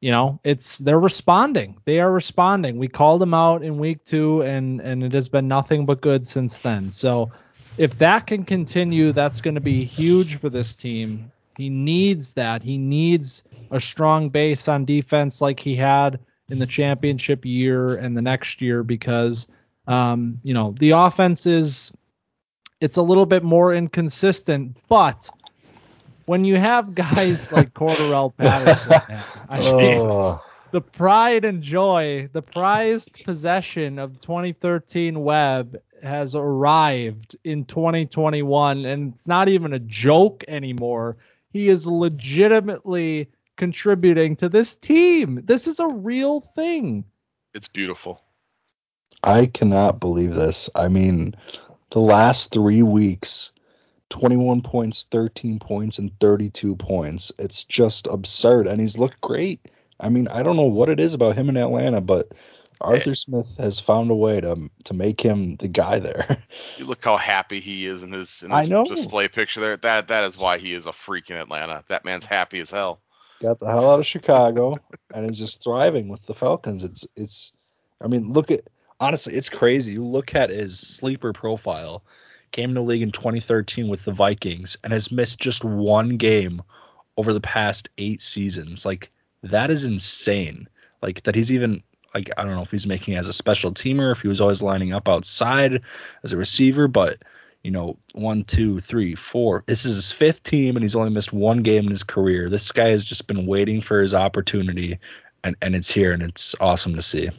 you 0.00 0.10
know 0.10 0.40
it's 0.44 0.78
they're 0.78 1.00
responding. 1.00 1.76
They 1.84 2.00
are 2.00 2.12
responding. 2.12 2.78
We 2.78 2.88
called 2.88 3.20
them 3.20 3.34
out 3.34 3.62
in 3.62 3.78
week 3.78 4.04
two, 4.04 4.42
and 4.42 4.80
and 4.80 5.02
it 5.02 5.12
has 5.12 5.28
been 5.28 5.48
nothing 5.48 5.86
but 5.86 6.00
good 6.00 6.26
since 6.26 6.60
then. 6.60 6.90
So 6.90 7.30
if 7.78 7.98
that 7.98 8.26
can 8.26 8.44
continue, 8.44 9.12
that's 9.12 9.40
going 9.40 9.54
to 9.54 9.60
be 9.60 9.84
huge 9.84 10.36
for 10.36 10.50
this 10.50 10.76
team 10.76 11.30
he 11.60 11.68
needs 11.68 12.32
that. 12.32 12.62
He 12.62 12.78
needs 12.78 13.42
a 13.70 13.80
strong 13.80 14.30
base 14.30 14.66
on 14.66 14.86
defense 14.86 15.40
like 15.40 15.60
he 15.60 15.76
had 15.76 16.18
in 16.48 16.58
the 16.58 16.66
championship 16.66 17.44
year 17.44 17.96
and 17.96 18.16
the 18.16 18.22
next 18.22 18.62
year 18.62 18.82
because 18.82 19.46
um, 19.86 20.40
you 20.42 20.54
know 20.54 20.74
the 20.78 20.90
offense 20.90 21.46
is 21.46 21.92
it's 22.80 22.96
a 22.96 23.02
little 23.02 23.26
bit 23.26 23.42
more 23.42 23.74
inconsistent, 23.74 24.74
but 24.88 25.28
when 26.30 26.44
you 26.44 26.54
have 26.54 26.94
guys 26.94 27.50
like 27.50 27.74
Cordarrelle 27.74 28.32
Patterson, 28.36 29.02
I 29.48 29.60
oh. 29.64 30.38
the 30.70 30.80
pride 30.80 31.44
and 31.44 31.60
joy, 31.60 32.28
the 32.32 32.40
prized 32.40 33.24
possession 33.24 33.98
of 33.98 34.20
2013 34.20 35.24
Webb 35.24 35.76
has 36.04 36.36
arrived 36.36 37.34
in 37.42 37.64
2021, 37.64 38.84
and 38.84 39.12
it's 39.12 39.26
not 39.26 39.48
even 39.48 39.72
a 39.72 39.80
joke 39.80 40.44
anymore. 40.46 41.16
He 41.52 41.68
is 41.68 41.84
legitimately 41.84 43.28
contributing 43.56 44.36
to 44.36 44.48
this 44.48 44.76
team. 44.76 45.40
This 45.46 45.66
is 45.66 45.80
a 45.80 45.88
real 45.88 46.42
thing. 46.42 47.04
It's 47.54 47.66
beautiful. 47.66 48.22
I 49.24 49.46
cannot 49.46 49.98
believe 49.98 50.34
this. 50.34 50.70
I 50.76 50.86
mean, 50.86 51.34
the 51.90 51.98
last 51.98 52.52
three 52.52 52.84
weeks 52.84 53.50
21 54.10 54.60
points, 54.60 55.06
13 55.10 55.58
points, 55.58 55.98
and 55.98 56.10
32 56.20 56.76
points. 56.76 57.32
It's 57.38 57.64
just 57.64 58.06
absurd. 58.08 58.66
And 58.66 58.80
he's 58.80 58.98
looked 58.98 59.20
great. 59.20 59.66
I 60.00 60.08
mean, 60.08 60.28
I 60.28 60.42
don't 60.42 60.56
know 60.56 60.62
what 60.62 60.88
it 60.88 61.00
is 61.00 61.14
about 61.14 61.36
him 61.36 61.48
in 61.48 61.56
Atlanta, 61.56 62.00
but 62.00 62.28
eh. 62.32 62.36
Arthur 62.80 63.14
Smith 63.14 63.54
has 63.58 63.78
found 63.78 64.10
a 64.10 64.14
way 64.14 64.40
to 64.40 64.70
to 64.84 64.94
make 64.94 65.20
him 65.20 65.56
the 65.56 65.68
guy 65.68 65.98
there. 65.98 66.42
You 66.76 66.86
look 66.86 67.04
how 67.04 67.18
happy 67.18 67.60
he 67.60 67.86
is 67.86 68.02
in 68.02 68.12
his, 68.12 68.42
in 68.42 68.50
his 68.50 68.66
I 68.66 68.68
know. 68.70 68.86
display 68.86 69.28
picture 69.28 69.60
there. 69.60 69.76
That 69.76 70.08
that 70.08 70.24
is 70.24 70.38
why 70.38 70.56
he 70.56 70.72
is 70.72 70.86
a 70.86 70.92
freak 70.92 71.30
in 71.30 71.36
Atlanta. 71.36 71.84
That 71.88 72.06
man's 72.06 72.24
happy 72.24 72.58
as 72.58 72.70
hell. 72.70 73.02
Got 73.42 73.60
the 73.60 73.66
hell 73.66 73.90
out 73.90 74.00
of 74.00 74.06
Chicago 74.06 74.76
and 75.14 75.28
is 75.28 75.38
just 75.38 75.62
thriving 75.62 76.08
with 76.08 76.24
the 76.24 76.34
Falcons. 76.34 76.82
It's 76.82 77.06
it's 77.16 77.52
I 78.00 78.06
mean, 78.06 78.32
look 78.32 78.50
at 78.50 78.62
honestly, 78.98 79.34
it's 79.34 79.50
crazy. 79.50 79.92
You 79.92 80.04
look 80.04 80.34
at 80.34 80.48
his 80.50 80.78
sleeper 80.78 81.32
profile. 81.34 82.02
Came 82.52 82.70
to 82.70 82.80
the 82.80 82.86
league 82.86 83.02
in 83.02 83.12
2013 83.12 83.88
with 83.88 84.04
the 84.04 84.12
Vikings 84.12 84.76
and 84.82 84.92
has 84.92 85.12
missed 85.12 85.38
just 85.38 85.64
one 85.64 86.16
game 86.16 86.62
over 87.16 87.32
the 87.32 87.40
past 87.40 87.88
8 87.98 88.20
seasons. 88.20 88.84
Like 88.84 89.10
that 89.42 89.70
is 89.70 89.84
insane. 89.84 90.68
Like 91.02 91.22
that 91.22 91.34
he's 91.34 91.52
even 91.52 91.82
like 92.14 92.30
I 92.36 92.44
don't 92.44 92.54
know 92.54 92.62
if 92.62 92.70
he's 92.70 92.86
making 92.86 93.14
as 93.14 93.28
a 93.28 93.32
special 93.32 93.72
teamer, 93.72 94.12
if 94.12 94.20
he 94.20 94.28
was 94.28 94.40
always 94.40 94.62
lining 94.62 94.92
up 94.92 95.08
outside 95.08 95.80
as 96.22 96.32
a 96.32 96.36
receiver, 96.36 96.88
but 96.88 97.22
you 97.62 97.70
know, 97.70 97.98
one, 98.14 98.44
two, 98.44 98.80
three, 98.80 99.14
four. 99.14 99.64
This 99.66 99.84
is 99.84 99.96
his 99.96 100.12
fifth 100.12 100.42
team, 100.42 100.76
and 100.76 100.82
he's 100.82 100.96
only 100.96 101.10
missed 101.10 101.32
one 101.32 101.62
game 101.62 101.84
in 101.84 101.90
his 101.90 102.02
career. 102.02 102.48
This 102.48 102.72
guy 102.72 102.88
has 102.88 103.04
just 103.04 103.26
been 103.26 103.46
waiting 103.46 103.82
for 103.82 104.00
his 104.00 104.14
opportunity, 104.14 104.98
and 105.44 105.56
and 105.60 105.74
it's 105.74 105.90
here, 105.90 106.12
and 106.12 106.22
it's 106.22 106.54
awesome 106.60 106.94
to 106.94 107.02
see. 107.02 107.30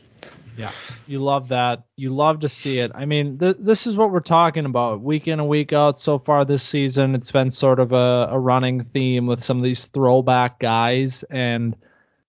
Yeah, 0.58 0.72
you 1.08 1.20
love 1.20 1.48
that. 1.48 1.84
You 1.96 2.14
love 2.14 2.40
to 2.42 2.50
see 2.50 2.80
it. 2.80 2.92
I 2.94 3.06
mean, 3.06 3.38
th- 3.38 3.58
this 3.60 3.88
is 3.88 3.96
what 3.96 4.12
we're 4.12 4.20
talking 4.20 4.66
about 4.66 5.02
week 5.02 5.28
in 5.28 5.40
and 5.40 5.48
week 5.48 5.74
out 5.74 6.00
so 6.00 6.20
far 6.20 6.44
this 6.44 6.64
season. 6.64 7.16
It's 7.16 7.32
been 7.32 7.52
sort 7.52 7.80
of 7.80 7.94
a, 7.94 8.28
a 8.30 8.38
running 8.38 8.84
theme 8.86 9.28
with 9.28 9.44
some 9.44 9.58
of 9.58 9.64
these 9.64 9.88
throwback 9.88 10.60
guys, 10.60 11.24
and 11.30 11.76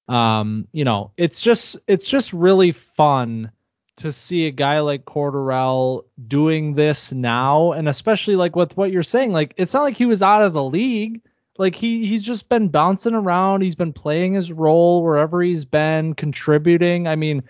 um, 0.08 0.68
you 0.72 0.84
know, 0.84 1.10
it's 1.16 1.42
just 1.42 1.76
it's 1.88 2.08
just 2.08 2.32
really 2.32 2.72
fun 2.72 3.50
to 3.96 4.12
see 4.12 4.46
a 4.46 4.50
guy 4.50 4.80
like 4.80 5.04
Cordarrelle 5.04 6.04
doing 6.26 6.74
this 6.74 7.12
now, 7.12 7.72
and 7.72 7.88
especially 7.88 8.36
like 8.36 8.56
with 8.56 8.76
what 8.76 8.92
you're 8.92 9.02
saying, 9.02 9.32
like 9.32 9.54
it's 9.56 9.74
not 9.74 9.82
like 9.82 9.96
he 9.96 10.06
was 10.06 10.22
out 10.22 10.42
of 10.42 10.52
the 10.52 10.64
league. 10.64 11.20
Like 11.58 11.74
he 11.74 12.06
he's 12.06 12.22
just 12.22 12.48
been 12.48 12.68
bouncing 12.68 13.14
around. 13.14 13.62
He's 13.62 13.74
been 13.74 13.92
playing 13.92 14.34
his 14.34 14.52
role 14.52 15.02
wherever 15.02 15.42
he's 15.42 15.64
been 15.64 16.14
contributing. 16.14 17.06
I 17.06 17.14
mean, 17.14 17.42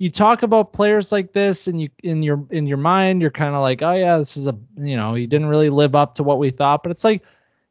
you 0.00 0.10
talk 0.10 0.42
about 0.42 0.72
players 0.72 1.12
like 1.12 1.34
this, 1.34 1.66
and 1.66 1.78
you 1.78 1.90
in 2.02 2.22
your 2.22 2.42
in 2.50 2.66
your 2.66 2.78
mind, 2.78 3.20
you're 3.20 3.30
kind 3.30 3.54
of 3.54 3.60
like, 3.60 3.82
oh 3.82 3.92
yeah, 3.92 4.16
this 4.16 4.34
is 4.34 4.46
a 4.46 4.58
you 4.78 4.96
know 4.96 5.14
he 5.14 5.26
didn't 5.26 5.48
really 5.48 5.68
live 5.68 5.94
up 5.94 6.14
to 6.14 6.22
what 6.22 6.38
we 6.38 6.50
thought, 6.50 6.82
but 6.82 6.90
it's 6.90 7.04
like 7.04 7.22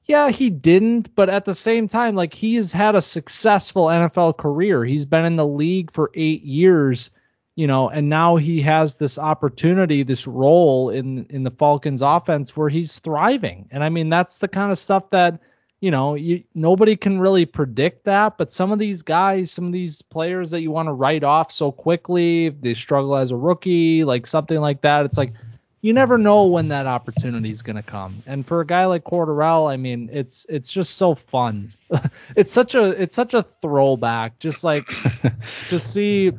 yeah, 0.06 0.30
he 0.30 0.50
didn't, 0.50 1.14
but 1.16 1.30
at 1.30 1.46
the 1.46 1.54
same 1.54 1.88
time, 1.88 2.16
like 2.16 2.34
he's 2.34 2.72
had 2.72 2.96
a 2.96 3.02
successful 3.02 3.86
NFL 3.86 4.38
career. 4.38 4.86
He's 4.86 5.06
been 5.06 5.26
in 5.26 5.36
the 5.36 5.46
league 5.46 5.92
for 5.92 6.12
eight 6.16 6.44
years, 6.44 7.10
you 7.56 7.66
know, 7.66 7.90
and 7.90 8.10
now 8.10 8.36
he 8.36 8.62
has 8.62 8.98
this 8.98 9.18
opportunity, 9.18 10.04
this 10.04 10.28
role 10.28 10.92
in 10.92 11.26
in 11.32 11.44
the 11.44 11.52
Falcons 11.52 12.04
offense 12.04 12.56
where 12.56 12.70
he's 12.70 13.00
thriving. 13.00 13.68
And 13.72 13.84
I 13.84 13.90
mean, 13.90 14.10
that's 14.10 14.38
the 14.38 14.48
kind 14.48 14.72
of 14.72 14.78
stuff 14.78 15.10
that, 15.10 15.40
you 15.82 15.92
know, 15.92 16.16
you 16.16 16.44
nobody 16.56 16.96
can 16.96 17.20
really 17.20 17.46
predict 17.46 18.04
that, 18.06 18.38
but 18.38 18.52
some 18.52 18.72
of 18.72 18.80
these 18.80 19.02
guys, 19.02 19.50
some 19.52 19.66
of 19.66 19.72
these 19.72 20.02
players 20.02 20.52
that 20.52 20.62
you 20.62 20.72
want 20.72 20.88
to 20.88 20.94
write 20.94 21.24
off 21.24 21.52
so 21.52 21.72
quickly, 21.72 22.50
they 22.50 22.74
struggle 22.74 23.16
as 23.16 23.32
a 23.32 23.38
rookie, 23.38 24.04
like 24.04 24.28
something 24.28 24.60
like 24.60 24.82
that. 24.82 25.06
It's 25.06 25.18
like 25.18 25.34
you 25.82 25.94
never 25.94 26.18
know 26.18 26.46
when 26.46 26.68
that 26.68 26.88
opportunity 26.88 27.52
is 27.52 27.62
going 27.62 27.78
to 27.78 27.84
come. 27.84 28.22
And 28.26 28.46
for 28.46 28.60
a 28.60 28.66
guy 28.66 28.86
like 28.86 29.06
Cordarrelle, 29.06 29.72
I 29.72 29.78
mean, 29.78 30.10
it's 30.12 30.46
it's 30.50 30.72
just 30.72 30.98
so 30.98 31.16
fun. 31.16 31.72
it's 32.36 32.52
such 32.52 32.76
a 32.76 33.02
it's 33.02 33.16
such 33.16 33.34
a 33.34 33.42
throwback, 33.42 34.38
just 34.40 34.64
like 34.64 34.86
to 35.70 35.80
see, 35.80 36.34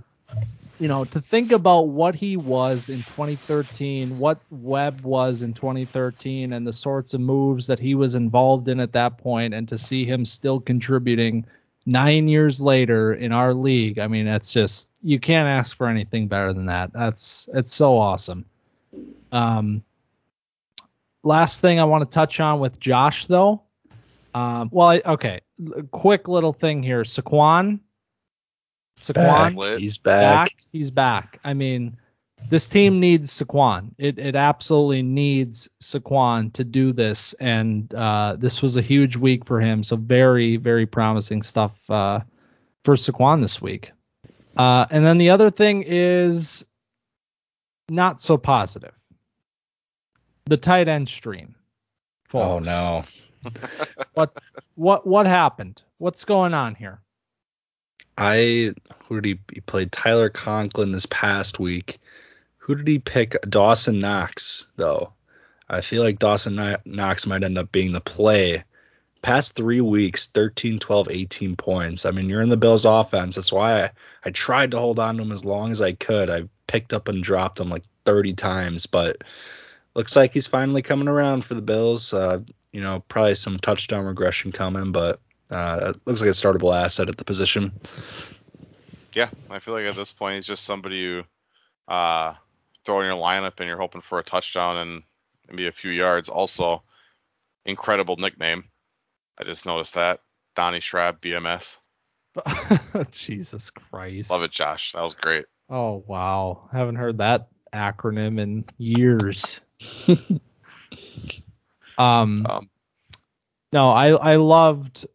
you 0.81 0.89
know, 0.89 1.05
to 1.05 1.21
think 1.21 1.53
about 1.53 1.89
what 1.89 2.15
he 2.15 2.39
was 2.39 2.89
in 2.89 2.97
2013, 2.97 4.19
what 4.19 4.41
Webb 4.51 5.03
was 5.03 5.43
in 5.43 5.53
2013, 5.53 6.55
and 6.55 6.67
the 6.67 6.73
sorts 6.73 7.13
of 7.13 7.21
moves 7.21 7.67
that 7.67 7.79
he 7.79 7.95
was 7.95 8.15
involved 8.15 8.67
in 8.67 8.81
at 8.81 8.93
that 8.93 9.19
point, 9.19 9.53
and 9.53 9.69
to 9.69 9.77
see 9.77 10.07
him 10.07 10.25
still 10.25 10.59
contributing 10.59 11.45
nine 11.85 12.29
years 12.29 12.63
later 12.63 13.13
in 13.13 13.31
our 13.31 13.53
league. 13.53 13.99
I 13.99 14.07
mean, 14.07 14.27
it's 14.27 14.55
just 14.55 14.89
you 15.03 15.21
can't 15.21 15.47
ask 15.47 15.77
for 15.77 15.87
anything 15.87 16.29
better 16.29 16.55
than 16.55 16.65
that. 16.67 16.95
That's 16.95 17.47
it's 17.53 17.75
so 17.75 17.99
awesome. 17.99 18.47
Um, 19.33 19.85
last 21.25 21.61
thing 21.61 21.79
I 21.79 21.85
want 21.85 22.11
to 22.11 22.15
touch 22.15 22.41
on 22.41 22.59
with 22.59 22.81
Josh 22.81 23.27
though. 23.27 23.61
Um, 24.33 24.71
well, 24.73 24.89
I, 24.89 25.03
okay, 25.05 25.41
quick 25.91 26.27
little 26.27 26.55
thing 26.55 26.83
here. 26.83 27.03
Saquon, 27.03 27.81
Saquon, 29.01 29.57
Lit. 29.57 29.81
He's 29.81 29.97
back. 29.97 30.51
back. 30.51 30.57
He's 30.73 30.91
back. 30.91 31.41
I 31.45 31.55
mean, 31.55 31.97
this 32.49 32.69
team 32.69 32.99
needs 33.01 33.31
Saquon. 33.31 33.91
It 33.99 34.19
it 34.19 34.37
absolutely 34.37 35.03
needs 35.03 35.69
Saquon 35.83 36.53
to 36.55 36.65
do 36.65 36.93
this, 36.93 37.33
and 37.35 37.93
uh, 37.95 38.37
this 38.39 38.63
was 38.63 38.77
a 38.77 38.83
huge 38.83 39.17
week 39.17 39.45
for 39.45 39.61
him. 39.61 39.83
So 39.83 39.97
very 39.97 40.57
very 40.57 40.87
promising 40.87 41.43
stuff 41.43 41.79
uh, 41.91 42.21
for 42.85 42.97
Saquon 42.97 43.43
this 43.43 43.61
week. 43.61 43.93
Uh, 44.57 44.87
and 44.91 45.05
then 45.05 45.19
the 45.19 45.31
other 45.31 45.51
thing 45.51 45.85
is 45.87 46.65
not 47.89 48.21
so 48.21 48.37
positive. 48.37 48.95
The 50.47 50.57
tight 50.57 50.89
end 50.89 51.09
stream. 51.09 51.55
Oh 52.33 52.59
no. 52.59 53.05
What 54.15 54.37
what 54.75 55.07
what 55.07 55.27
happened? 55.27 55.83
What's 55.99 56.25
going 56.25 56.53
on 56.53 56.75
here? 56.75 57.01
I 58.21 58.75
who 59.09 59.21
did 59.21 59.25
he, 59.25 59.55
he 59.55 59.61
played 59.63 59.91
Tyler 59.93 60.29
Conklin 60.29 60.93
this 60.93 61.07
past 61.07 61.59
week. 61.59 61.99
Who 62.59 62.75
did 62.75 62.87
he 62.87 62.99
pick? 62.99 63.35
Dawson 63.49 63.99
Knox 63.99 64.67
though. 64.77 65.13
I 65.71 65.81
feel 65.81 66.03
like 66.05 66.19
Dawson 66.19 66.77
Knox 66.85 67.27
might 67.27 67.43
end 67.43 67.57
up 67.57 67.73
being 67.73 67.93
the 67.93 68.01
play. 68.01 68.63
Past 69.23 69.55
three 69.55 69.81
weeks, 69.81 70.27
13, 70.29 70.79
12, 70.79 71.11
18 71.11 71.57
points. 71.57 72.05
I 72.05 72.11
mean, 72.11 72.29
you're 72.29 72.43
in 72.43 72.49
the 72.49 72.57
Bills 72.57 72.85
offense. 72.85 73.37
That's 73.37 73.53
why 73.53 73.85
I, 73.85 73.91
I 74.25 74.31
tried 74.31 74.71
to 74.73 74.79
hold 74.79 74.99
on 74.99 75.17
to 75.17 75.23
him 75.23 75.33
as 75.33 75.45
long 75.45 75.73
as 75.73 75.81
I 75.81 75.93
could. 75.93 76.29
I 76.29 76.49
picked 76.67 76.93
up 76.93 77.09
and 77.09 77.23
dropped 77.23 77.61
him 77.61 77.71
like 77.71 77.85
30 78.05 78.35
times, 78.35 78.87
but 78.87 79.23
looks 79.95 80.17
like 80.17 80.33
he's 80.33 80.47
finally 80.47 80.83
coming 80.83 81.09
around 81.09 81.45
for 81.45 81.55
the 81.55 81.63
Bills. 81.63 82.13
Uh, 82.13 82.41
you 82.73 82.81
know, 82.81 83.03
probably 83.09 83.35
some 83.35 83.59
touchdown 83.59 84.05
regression 84.05 84.53
coming, 84.53 84.93
but 84.93 85.21
uh, 85.51 85.93
it 85.95 86.01
looks 86.07 86.21
like 86.21 86.31
a 86.31 86.33
startable 86.33 86.77
asset 86.77 87.09
at 87.09 87.17
the 87.17 87.25
position. 87.25 87.73
Yeah, 89.15 89.31
I 89.51 89.59
feel 89.59 89.75
like 89.75 89.87
at 89.87 89.97
this 89.97 90.13
point 90.13 90.37
he's 90.37 90.47
just 90.47 90.65
somebody 90.65 90.97
you 90.97 91.25
uh, 91.89 92.35
throw 92.85 93.01
in 93.01 93.07
your 93.07 93.17
lineup 93.17 93.55
and 93.59 93.67
you're 93.67 93.79
hoping 93.79 94.01
for 94.01 94.19
a 94.19 94.23
touchdown 94.23 94.77
and 94.77 95.03
maybe 95.49 95.67
a 95.67 95.73
few 95.73 95.91
yards. 95.91 96.29
Also, 96.29 96.83
incredible 97.65 98.17
nickname. 98.17 98.65
I 99.39 99.45
just 99.45 99.67
noticed 99.67 99.95
that 99.95 100.21
Donnie 100.55 100.81
Shrab 100.81 101.21
BMS. 101.21 101.79
Jesus 103.11 103.71
Christ. 103.71 104.31
Love 104.31 104.45
it, 104.45 104.53
Josh. 104.53 104.93
That 104.93 105.03
was 105.03 105.15
great. 105.15 105.47
Oh 105.69 106.05
wow. 106.07 106.69
Haven't 106.73 106.97
heard 106.97 107.19
that 107.19 107.49
acronym 107.75 108.41
in 108.41 108.65
years. 108.79 109.61
um 111.99 112.47
Um, 112.47 112.71
no, 113.73 113.91
I 113.91 114.11
I 114.11 114.37
loved 114.37 115.07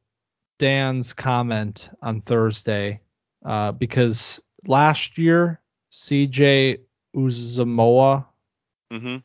Dan's 0.59 1.13
comment 1.13 1.89
on 2.01 2.21
Thursday 2.21 3.01
uh 3.45 3.71
because 3.73 4.41
last 4.67 5.17
year 5.17 5.59
CJ 5.91 6.79
Uzomah 7.15 8.25
hmm 8.91 9.17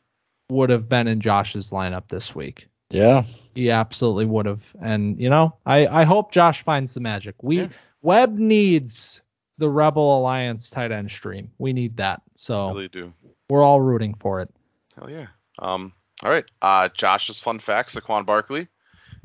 would 0.49 0.69
have 0.69 0.89
been 0.89 1.07
in 1.07 1.21
Josh's 1.21 1.69
lineup 1.69 2.09
this 2.09 2.35
week. 2.35 2.67
Yeah. 2.89 3.23
He 3.55 3.71
absolutely 3.71 4.25
would 4.25 4.45
have. 4.45 4.61
And 4.81 5.17
you 5.19 5.29
know, 5.29 5.55
I 5.65 5.87
I 5.87 6.03
hope 6.03 6.31
Josh 6.33 6.61
finds 6.61 6.93
the 6.93 6.99
magic. 6.99 7.35
We 7.41 7.61
Yeah. 7.61 7.67
Webb 8.01 8.37
needs 8.37 9.21
the 9.59 9.69
Rebel 9.69 10.19
Alliance 10.19 10.69
tight 10.69 10.91
end 10.91 11.09
stream. 11.09 11.49
We 11.57 11.71
need 11.71 11.95
that. 11.97 12.21
So 12.35 12.69
Really 12.73 12.87
do. 12.89 13.13
we're 13.49 13.63
all 13.63 13.79
rooting 13.79 14.13
for 14.15 14.41
it. 14.41 14.49
Hell 14.97 15.09
yeah. 15.09 15.27
Um. 15.59 15.93
All 16.23 16.29
right. 16.31 16.45
Uh, 16.61 16.89
Josh's 16.89 17.39
fun 17.39 17.59
fact: 17.59 17.95
Saquon 17.95 18.25
Barkley. 18.25 18.67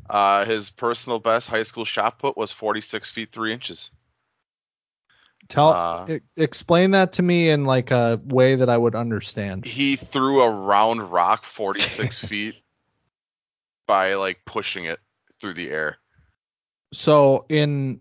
Uh, 0.09 0.45
his 0.45 0.71
personal 0.71 1.19
best 1.19 1.49
high 1.49 1.63
school 1.63 1.85
shot 1.85 2.19
put 2.19 2.37
was 2.37 2.53
46 2.53 3.11
feet 3.11 3.33
3 3.33 3.53
inches. 3.53 3.91
Tell 5.49 5.71
Uh, 5.71 6.07
e- 6.09 6.21
explain 6.37 6.91
that 6.93 7.13
to 7.13 7.23
me 7.23 7.51
in 7.51 7.65
like 7.65 7.91
a 7.91 8.21
way 8.25 8.57
that 8.57 8.69
I 8.69 8.77
would 8.77 8.95
understand. 8.95 9.65
He 9.65 9.97
threw 9.97 10.43
a 10.43 10.51
round 10.51 11.13
rock 11.13 11.45
46 11.45 12.19
feet 12.27 12.57
by 13.87 14.15
like 14.15 14.41
pushing 14.45 14.85
it 14.85 14.99
through 15.41 15.55
the 15.55 15.71
air. 15.71 15.99
So 16.93 17.45
in 17.49 18.01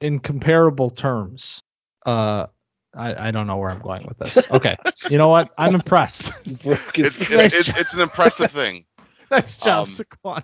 in 0.00 0.20
comparable 0.20 0.90
terms, 0.90 1.62
uh 2.06 2.46
I, 2.94 3.28
I 3.28 3.30
don't 3.30 3.46
know 3.46 3.58
where 3.58 3.70
I'm 3.70 3.80
going 3.80 4.06
with 4.06 4.18
this. 4.18 4.50
Okay. 4.50 4.76
you 5.10 5.18
know 5.18 5.28
what? 5.28 5.52
I'm 5.58 5.74
impressed. 5.74 6.32
It's, 6.64 7.18
it, 7.30 7.30
it, 7.30 7.68
it's 7.78 7.92
an 7.92 8.00
impressive 8.00 8.50
thing. 8.50 8.86
nice 9.30 9.58
job, 9.58 9.82
Um, 9.82 9.84
Saquon. 9.86 10.42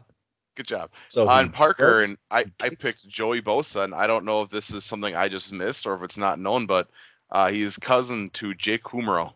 Good 0.55 0.67
job. 0.67 0.91
so 1.09 1.29
on 1.29 1.51
Parker, 1.51 2.03
and 2.03 2.19
I, 2.31 2.45
I 2.61 2.69
picked 2.71 3.09
Joey 3.09 3.41
Bosa, 3.41 3.85
and 3.85 3.95
I 3.95 4.07
don't 4.07 4.25
know 4.25 4.43
if 4.43 4.51
this 4.51 4.73
is 4.73 4.85
something 4.85 5.17
I 5.17 5.29
just 5.29 5.53
missed 5.53 5.87
or 5.87 5.95
if 5.95 6.03
it's 6.03 6.19
not 6.19 6.39
known, 6.39 6.67
but 6.67 6.89
uh, 7.31 7.51
he's 7.51 7.79
cousin 7.79 8.29
to 8.35 8.55
Jake 8.55 8.83
Kumerow. 8.83 9.33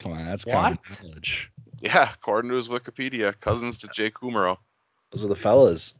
Come 0.00 0.12
on, 0.12 0.26
that's 0.26 0.44
common 0.44 0.78
What? 0.86 1.02
knowledge. 1.02 1.50
Yeah, 1.80 2.10
according 2.12 2.50
to 2.50 2.56
his 2.56 2.68
Wikipedia, 2.68 3.38
cousins 3.40 3.78
to 3.78 3.88
Jake 3.88 4.14
Kumerow. 4.14 4.58
Those 5.10 5.24
are 5.24 5.28
the 5.28 5.36
fellas. 5.36 5.94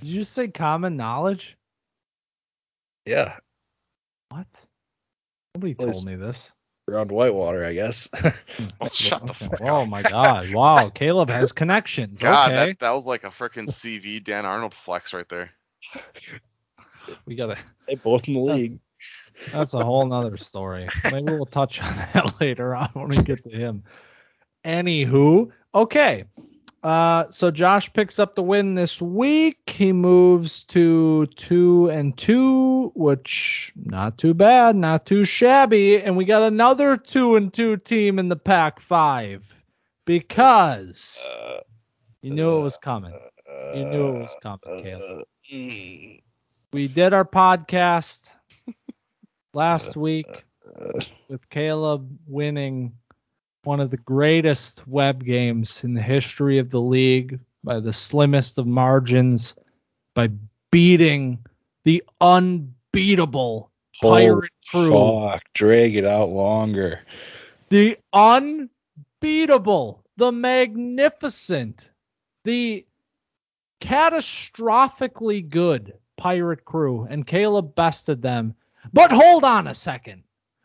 Did 0.00 0.08
you 0.08 0.20
just 0.20 0.32
say 0.32 0.48
common 0.48 0.96
knowledge? 0.96 1.56
Yeah. 3.04 3.36
What? 4.30 4.46
Nobody 5.54 5.74
Well, 5.78 5.92
told 5.92 6.06
me 6.06 6.14
this. 6.16 6.52
Around 6.88 7.12
Whitewater, 7.12 7.64
I 7.64 7.74
guess. 7.74 8.08
Oh, 8.80 8.88
shut 8.92 9.24
the 9.26 9.32
Okay. 9.32 9.46
fuck 9.46 9.60
Oh 9.62 9.82
up. 9.82 9.88
my 9.88 10.02
god. 10.02 10.52
Wow. 10.52 10.90
Caleb 10.90 11.30
has 11.30 11.52
connections. 11.52 12.20
God, 12.20 12.50
okay. 12.52 12.66
that, 12.70 12.78
that 12.80 12.90
was 12.90 13.06
like 13.06 13.24
a 13.24 13.28
freaking 13.28 13.68
CV 13.68 14.22
Dan 14.22 14.44
Arnold 14.46 14.74
flex 14.74 15.14
right 15.14 15.28
there. 15.28 15.50
We 17.26 17.34
gotta 17.34 17.56
they 17.86 17.96
both 17.96 18.26
in 18.26 18.34
the 18.34 18.40
league. 18.40 18.78
That's 19.52 19.74
a 19.74 19.84
whole 19.84 20.06
nother 20.06 20.36
story. 20.36 20.88
Maybe 21.04 21.26
we'll 21.26 21.46
touch 21.46 21.82
on 21.82 21.94
that 21.96 22.40
later 22.40 22.74
on 22.74 22.88
when 22.94 23.08
we 23.08 23.16
get 23.22 23.42
to 23.44 23.50
him. 23.50 23.82
Anywho, 24.64 25.50
okay. 25.74 26.24
Uh, 26.82 27.30
so 27.30 27.50
Josh 27.50 27.92
picks 27.92 28.18
up 28.18 28.34
the 28.34 28.42
win 28.42 28.74
this 28.74 29.00
week. 29.00 29.70
He 29.70 29.92
moves 29.92 30.64
to 30.64 31.26
two 31.36 31.88
and 31.90 32.16
two, 32.18 32.90
which 32.96 33.72
not 33.76 34.18
too 34.18 34.34
bad, 34.34 34.74
not 34.74 35.06
too 35.06 35.24
shabby. 35.24 36.00
And 36.00 36.16
we 36.16 36.24
got 36.24 36.42
another 36.42 36.96
two 36.96 37.36
and 37.36 37.52
two 37.52 37.76
team 37.76 38.18
in 38.18 38.28
the 38.28 38.36
Pack 38.36 38.80
Five 38.80 39.64
because 40.06 41.24
Uh, 41.30 41.60
you 42.22 42.30
knew 42.32 42.58
it 42.58 42.62
was 42.62 42.76
coming. 42.76 43.14
You 43.74 43.84
knew 43.84 44.08
it 44.08 44.20
was 44.20 44.34
coming, 44.42 44.60
uh, 44.66 44.82
Caleb. 44.82 45.26
mm, 45.52 46.20
We 46.72 46.88
did 46.88 47.12
our 47.12 47.24
podcast 47.24 48.30
last 49.54 49.96
week 49.96 50.44
uh, 50.80 51.00
with 51.28 51.48
Caleb 51.50 52.18
winning 52.26 52.92
one 53.64 53.80
of 53.80 53.90
the 53.90 53.96
greatest 53.98 54.86
web 54.88 55.24
games 55.24 55.84
in 55.84 55.94
the 55.94 56.02
history 56.02 56.58
of 56.58 56.70
the 56.70 56.80
league 56.80 57.38
by 57.62 57.78
the 57.78 57.92
slimmest 57.92 58.58
of 58.58 58.66
margins 58.66 59.54
by 60.14 60.28
beating 60.72 61.38
the 61.84 62.02
unbeatable 62.20 63.70
pirate 64.00 64.50
crew. 64.68 64.92
Fuck, 64.92 65.42
drag 65.54 65.94
it 65.94 66.04
out 66.04 66.30
longer. 66.30 67.00
The 67.68 67.96
unbeatable, 68.12 70.04
the 70.16 70.32
magnificent, 70.32 71.90
the 72.42 72.84
catastrophically 73.80 75.48
good 75.48 75.94
pirate 76.16 76.64
crew. 76.64 77.06
And 77.08 77.26
Caleb 77.26 77.76
bested 77.76 78.22
them. 78.22 78.54
But 78.92 79.12
hold 79.12 79.44
on 79.44 79.68
a 79.68 79.74
second. 79.74 80.24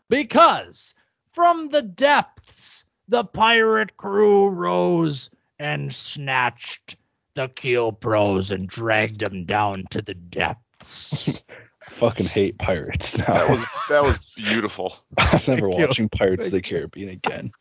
Because 0.09 0.95
from 1.29 1.69
the 1.69 1.83
depths, 1.83 2.85
the 3.07 3.23
pirate 3.23 3.97
crew 3.97 4.49
rose 4.49 5.29
and 5.59 5.93
snatched 5.93 6.95
the 7.35 7.49
Kiel 7.49 7.91
Pros 7.91 8.51
and 8.51 8.67
dragged 8.67 9.19
them 9.19 9.45
down 9.45 9.85
to 9.91 10.01
the 10.01 10.13
depths. 10.13 11.39
fucking 11.89 12.25
hate 12.25 12.57
pirates 12.57 13.17
now. 13.17 13.25
That 13.25 13.49
was 13.49 13.65
that 13.89 14.03
was 14.03 14.17
beautiful. 14.35 14.97
I'm 15.17 15.41
never 15.47 15.61
Thank 15.61 15.61
you. 15.61 15.69
watching 15.69 16.09
Pirates 16.09 16.47
of 16.47 16.53
the 16.53 16.61
Caribbean 16.61 17.09
again. 17.09 17.51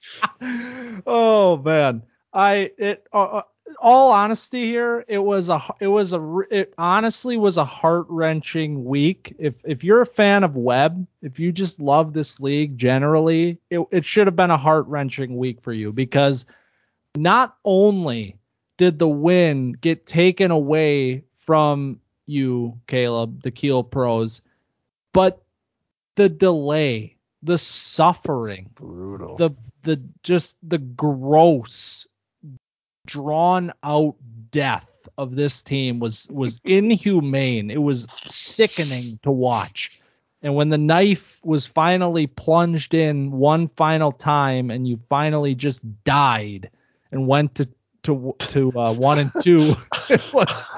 oh 1.06 1.60
man, 1.64 2.02
I 2.32 2.70
it. 2.78 3.06
Uh, 3.12 3.22
uh, 3.24 3.42
all 3.80 4.10
honesty 4.12 4.64
here, 4.64 5.04
it 5.08 5.18
was 5.18 5.48
a 5.48 5.60
it 5.80 5.88
was 5.88 6.12
a 6.12 6.38
it 6.50 6.74
honestly 6.78 7.36
was 7.36 7.56
a 7.56 7.64
heart 7.64 8.06
wrenching 8.08 8.84
week. 8.84 9.34
If 9.38 9.54
if 9.64 9.82
you're 9.82 10.00
a 10.00 10.06
fan 10.06 10.44
of 10.44 10.56
Webb, 10.56 11.06
if 11.22 11.38
you 11.38 11.52
just 11.52 11.80
love 11.80 12.12
this 12.12 12.40
league 12.40 12.76
generally, 12.78 13.58
it 13.70 13.80
it 13.90 14.04
should 14.04 14.26
have 14.26 14.36
been 14.36 14.50
a 14.50 14.56
heart 14.56 14.86
wrenching 14.86 15.36
week 15.36 15.60
for 15.60 15.72
you 15.72 15.92
because 15.92 16.46
not 17.16 17.56
only 17.64 18.36
did 18.76 18.98
the 18.98 19.08
win 19.08 19.72
get 19.72 20.06
taken 20.06 20.50
away 20.50 21.24
from 21.34 22.00
you, 22.26 22.78
Caleb, 22.86 23.42
the 23.42 23.50
Kiel 23.50 23.82
Pros, 23.82 24.42
but 25.12 25.42
the 26.16 26.28
delay, 26.28 27.16
the 27.42 27.58
suffering, 27.58 28.70
Brutal. 28.74 29.36
the 29.36 29.50
the 29.82 30.02
just 30.22 30.56
the 30.62 30.78
gross 30.78 32.06
drawn 33.06 33.72
out 33.82 34.14
death 34.50 35.08
of 35.18 35.36
this 35.36 35.62
team 35.62 35.98
was 35.98 36.26
was 36.30 36.60
inhumane. 36.64 37.70
It 37.70 37.82
was 37.82 38.06
sickening 38.24 39.18
to 39.22 39.30
watch. 39.30 40.00
And 40.42 40.54
when 40.54 40.68
the 40.68 40.78
knife 40.78 41.40
was 41.42 41.66
finally 41.66 42.26
plunged 42.26 42.94
in 42.94 43.32
one 43.32 43.66
final 43.68 44.12
time 44.12 44.70
and 44.70 44.86
you 44.86 45.00
finally 45.08 45.54
just 45.54 45.82
died 46.04 46.70
and 47.10 47.26
went 47.26 47.54
to 47.56 47.68
to 48.04 48.34
to 48.38 48.78
uh, 48.78 48.92
one 48.92 49.18
and 49.18 49.32
two 49.42 49.74
it 50.08 50.22
was 50.32 50.70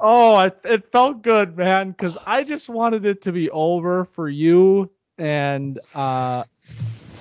oh 0.00 0.38
it, 0.40 0.58
it 0.64 0.92
felt 0.92 1.22
good 1.22 1.56
man 1.56 1.90
because 1.90 2.16
i 2.24 2.42
just 2.42 2.68
wanted 2.68 3.04
it 3.04 3.20
to 3.20 3.32
be 3.32 3.50
over 3.50 4.04
for 4.04 4.28
you 4.28 4.88
and 5.18 5.80
uh 5.94 6.44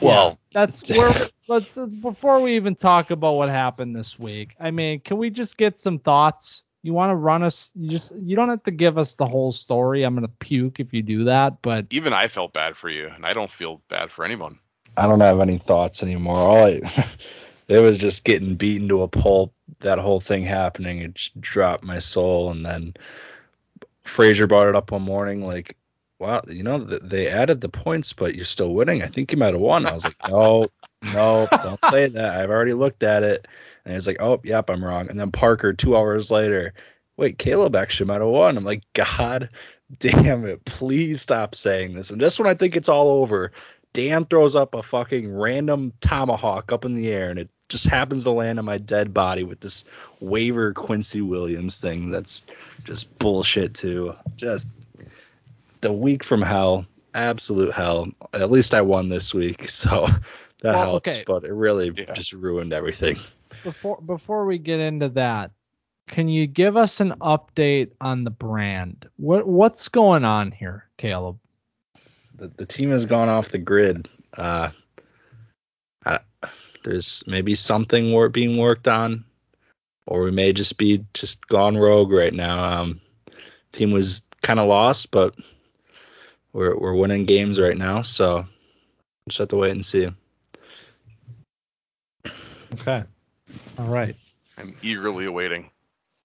Well, 0.01 0.37
that's 0.53 0.89
where 0.89 1.27
let's 1.47 1.77
uh, 1.77 1.87
before 1.87 2.39
we 2.39 2.55
even 2.55 2.75
talk 2.75 3.11
about 3.11 3.33
what 3.33 3.49
happened 3.49 3.95
this 3.95 4.17
week. 4.17 4.55
I 4.59 4.71
mean, 4.71 4.99
can 5.01 5.17
we 5.17 5.29
just 5.29 5.57
get 5.57 5.77
some 5.79 5.99
thoughts? 5.99 6.63
You 6.81 6.93
want 6.93 7.11
to 7.11 7.15
run 7.15 7.43
us? 7.43 7.71
You 7.75 7.89
just 7.89 8.13
you 8.23 8.35
don't 8.35 8.49
have 8.49 8.63
to 8.63 8.71
give 8.71 8.97
us 8.97 9.15
the 9.15 9.25
whole 9.25 9.51
story. 9.51 10.03
I'm 10.03 10.15
gonna 10.15 10.27
puke 10.27 10.79
if 10.79 10.93
you 10.93 11.01
do 11.01 11.23
that. 11.25 11.61
But 11.61 11.87
Even 11.91 12.13
I 12.13 12.27
felt 12.27 12.53
bad 12.53 12.77
for 12.77 12.89
you, 12.89 13.07
and 13.07 13.25
I 13.25 13.33
don't 13.33 13.51
feel 13.51 13.81
bad 13.89 14.11
for 14.11 14.23
anyone. 14.23 14.59
I 14.97 15.05
don't 15.07 15.21
have 15.21 15.39
any 15.39 15.57
thoughts 15.57 16.03
anymore. 16.03 16.37
All 16.37 16.65
I, 16.65 16.81
it 17.67 17.79
was 17.79 17.97
just 17.97 18.23
getting 18.23 18.55
beaten 18.55 18.87
to 18.89 19.01
a 19.01 19.07
pulp. 19.07 19.53
That 19.81 19.99
whole 19.99 20.19
thing 20.19 20.43
happening, 20.43 20.99
it 20.99 21.15
just 21.15 21.39
dropped 21.39 21.83
my 21.83 21.99
soul. 21.99 22.51
And 22.51 22.65
then 22.65 22.93
Frazier 24.03 24.47
brought 24.47 24.67
it 24.67 24.75
up 24.75 24.91
one 24.91 25.03
morning, 25.03 25.45
like, 25.45 25.77
"Wow, 26.19 26.41
you 26.47 26.63
know, 26.63 26.79
they 26.79 27.27
added 27.27 27.61
the 27.61 27.69
points, 27.69 28.13
but 28.13 28.35
you're 28.35 28.45
still 28.45 28.73
winning. 28.73 29.01
I 29.01 29.07
think 29.07 29.31
you 29.31 29.37
might 29.37 29.53
have 29.53 29.61
won." 29.61 29.85
I 29.85 29.93
was 29.93 30.03
like, 30.03 30.17
"No, 30.27 30.67
no, 31.13 31.47
don't 31.63 31.83
say 31.85 32.07
that. 32.07 32.35
I've 32.35 32.49
already 32.49 32.73
looked 32.73 33.03
at 33.03 33.23
it." 33.23 33.47
And 33.85 33.93
he's 33.93 34.07
like, 34.07 34.21
"Oh, 34.21 34.39
yep, 34.43 34.69
I'm 34.69 34.83
wrong." 34.83 35.09
And 35.09 35.19
then 35.19 35.31
Parker, 35.31 35.73
two 35.73 35.95
hours 35.95 36.29
later, 36.29 36.73
wait, 37.19 37.37
Caleb 37.37 37.75
actually 37.75 38.07
might 38.07 38.21
have 38.21 38.29
won. 38.29 38.57
I'm 38.57 38.63
like, 38.63 38.83
God 38.93 39.49
damn 39.99 40.45
it, 40.45 40.63
please 40.65 41.21
stop 41.21 41.53
saying 41.55 41.93
this. 41.93 42.09
And 42.09 42.21
just 42.21 42.39
when 42.39 42.47
I 42.47 42.53
think 42.53 42.75
it's 42.75 42.89
all 42.89 43.09
over, 43.09 43.51
Dan 43.93 44.25
throws 44.25 44.55
up 44.55 44.73
a 44.73 44.83
fucking 44.83 45.31
random 45.31 45.91
tomahawk 46.01 46.71
up 46.71 46.85
in 46.85 46.95
the 46.95 47.09
air, 47.09 47.29
and 47.29 47.39
it 47.39 47.49
just 47.67 47.85
happens 47.85 48.23
to 48.23 48.31
land 48.31 48.59
on 48.59 48.65
my 48.65 48.77
dead 48.77 49.13
body 49.13 49.43
with 49.43 49.59
this 49.59 49.83
waiver 50.21 50.73
Quincy 50.73 51.21
Williams 51.21 51.79
thing. 51.79 52.11
That's 52.11 52.43
just 52.85 53.17
bullshit 53.19 53.73
too. 53.73 54.15
Just 54.37 54.67
the 55.81 55.91
week 55.93 56.23
from 56.23 56.41
hell, 56.41 56.85
absolute 57.13 57.73
hell. 57.73 58.07
At 58.33 58.51
least 58.51 58.73
I 58.73 58.81
won 58.81 59.09
this 59.09 59.33
week, 59.33 59.69
so 59.69 60.07
that 60.61 60.73
Well, 60.73 60.83
helps. 60.83 61.07
okay. 61.07 61.23
But 61.25 61.43
it 61.43 61.53
really 61.53 61.91
Yeah. 61.95 62.13
just 62.13 62.33
ruined 62.33 62.73
everything. 62.73 63.17
before 63.63 63.99
before 64.01 64.45
we 64.45 64.57
get 64.57 64.79
into 64.79 65.09
that, 65.09 65.51
can 66.07 66.27
you 66.29 66.47
give 66.47 66.75
us 66.77 66.99
an 66.99 67.11
update 67.21 67.91
on 68.01 68.23
the 68.23 68.31
brand? 68.31 69.07
What 69.17 69.47
what's 69.47 69.87
going 69.89 70.23
on 70.25 70.51
here, 70.51 70.89
Caleb? 70.97 71.37
the, 72.35 72.47
the 72.55 72.65
team 72.65 72.89
has 72.91 73.05
gone 73.05 73.27
off 73.27 73.49
the 73.49 73.57
grid. 73.57 74.07
Uh, 74.37 74.69
I, 76.05 76.19
there's 76.85 77.21
maybe 77.27 77.53
something 77.53 78.13
wor- 78.13 78.29
being 78.29 78.55
worked 78.57 78.87
on, 78.87 79.25
or 80.07 80.23
we 80.23 80.31
may 80.31 80.53
just 80.53 80.77
be 80.77 81.03
just 81.13 81.45
gone 81.47 81.75
rogue 81.77 82.11
right 82.13 82.33
now. 82.33 82.63
Um, 82.81 83.01
team 83.73 83.91
was 83.91 84.21
kind 84.41 84.57
of 84.59 84.69
lost, 84.69 85.11
but 85.11 85.35
we're 86.53 86.77
we're 86.77 86.95
winning 86.95 87.25
games 87.25 87.59
right 87.59 87.77
now, 87.77 88.01
so 88.01 88.45
just 89.27 89.39
have 89.39 89.47
to 89.49 89.57
wait 89.57 89.71
and 89.71 89.85
see. 89.85 90.09
Okay. 92.73 93.03
All 93.77 93.87
right. 93.87 94.15
I'm 94.57 94.75
eagerly 94.81 95.25
awaiting. 95.25 95.69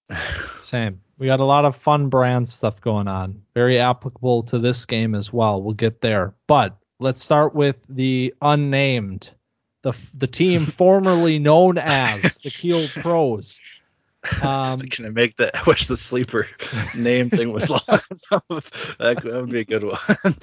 Same. 0.59 1.01
We 1.17 1.27
got 1.27 1.39
a 1.39 1.45
lot 1.45 1.65
of 1.65 1.75
fun 1.75 2.09
brand 2.09 2.49
stuff 2.49 2.81
going 2.81 3.07
on. 3.07 3.41
Very 3.53 3.79
applicable 3.79 4.43
to 4.43 4.59
this 4.59 4.85
game 4.85 5.15
as 5.15 5.31
well. 5.31 5.61
We'll 5.61 5.73
get 5.73 6.01
there. 6.01 6.33
But 6.47 6.75
let's 6.99 7.23
start 7.23 7.55
with 7.55 7.85
the 7.89 8.33
unnamed, 8.41 9.31
the 9.83 9.93
the 10.13 10.27
team 10.27 10.65
formerly 10.65 11.39
known 11.39 11.77
as 11.77 12.37
the 12.43 12.51
Kiel 12.51 12.87
Pros. 12.89 13.59
Um, 14.41 14.81
Can 14.81 15.05
I 15.05 15.09
make 15.09 15.37
that? 15.37 15.55
I 15.55 15.63
wish 15.65 15.87
the 15.87 15.97
sleeper 15.97 16.47
name 16.95 17.29
thing 17.29 17.51
was 17.51 17.69
long 17.69 17.81
enough. 17.89 18.97
That, 18.99 19.23
would 19.23 19.49
be 19.49 19.61
a 19.61 19.65
good 19.65 19.83
one. 19.83 20.35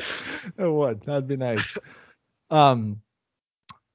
it 0.59 0.67
would. 0.71 1.03
That'd 1.03 1.29
be 1.29 1.37
nice. 1.37 1.79
Um, 2.51 3.01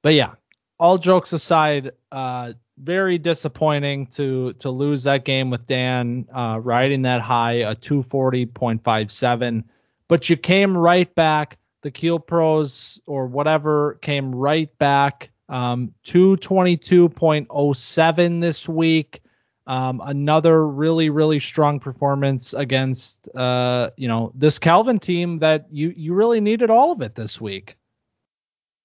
but 0.02 0.14
yeah, 0.14 0.32
all 0.78 0.98
jokes 0.98 1.32
aside, 1.32 1.92
uh, 2.12 2.52
very 2.78 3.18
disappointing 3.18 4.06
to 4.06 4.52
to 4.54 4.70
lose 4.70 5.02
that 5.04 5.24
game 5.24 5.50
with 5.50 5.66
Dan 5.66 6.26
uh, 6.34 6.60
riding 6.62 7.02
that 7.02 7.20
high, 7.20 7.52
a 7.52 7.74
two 7.74 8.02
forty 8.02 8.46
point 8.46 8.82
five 8.84 9.10
seven. 9.10 9.64
But 10.08 10.30
you 10.30 10.36
came 10.36 10.76
right 10.76 11.12
back. 11.14 11.58
The 11.82 11.90
Kiel 11.90 12.18
Pros 12.18 13.00
or 13.06 13.26
whatever 13.26 13.98
came 14.02 14.34
right 14.34 14.76
back. 14.78 15.30
Um, 15.48 15.92
two 16.04 16.36
twenty 16.38 16.76
two 16.76 17.08
point 17.08 17.46
oh 17.50 17.72
seven 17.72 18.40
this 18.40 18.68
week. 18.68 19.22
Um, 19.68 20.00
another 20.06 20.66
really, 20.66 21.10
really 21.10 21.38
strong 21.38 21.78
performance 21.78 22.54
against, 22.54 23.28
uh, 23.36 23.90
you 23.98 24.08
know, 24.08 24.32
this 24.34 24.58
Calvin 24.58 24.98
team 24.98 25.38
that 25.40 25.66
you 25.70 25.92
you 25.94 26.14
really 26.14 26.40
needed 26.40 26.70
all 26.70 26.90
of 26.90 27.02
it 27.02 27.14
this 27.14 27.38
week. 27.38 27.76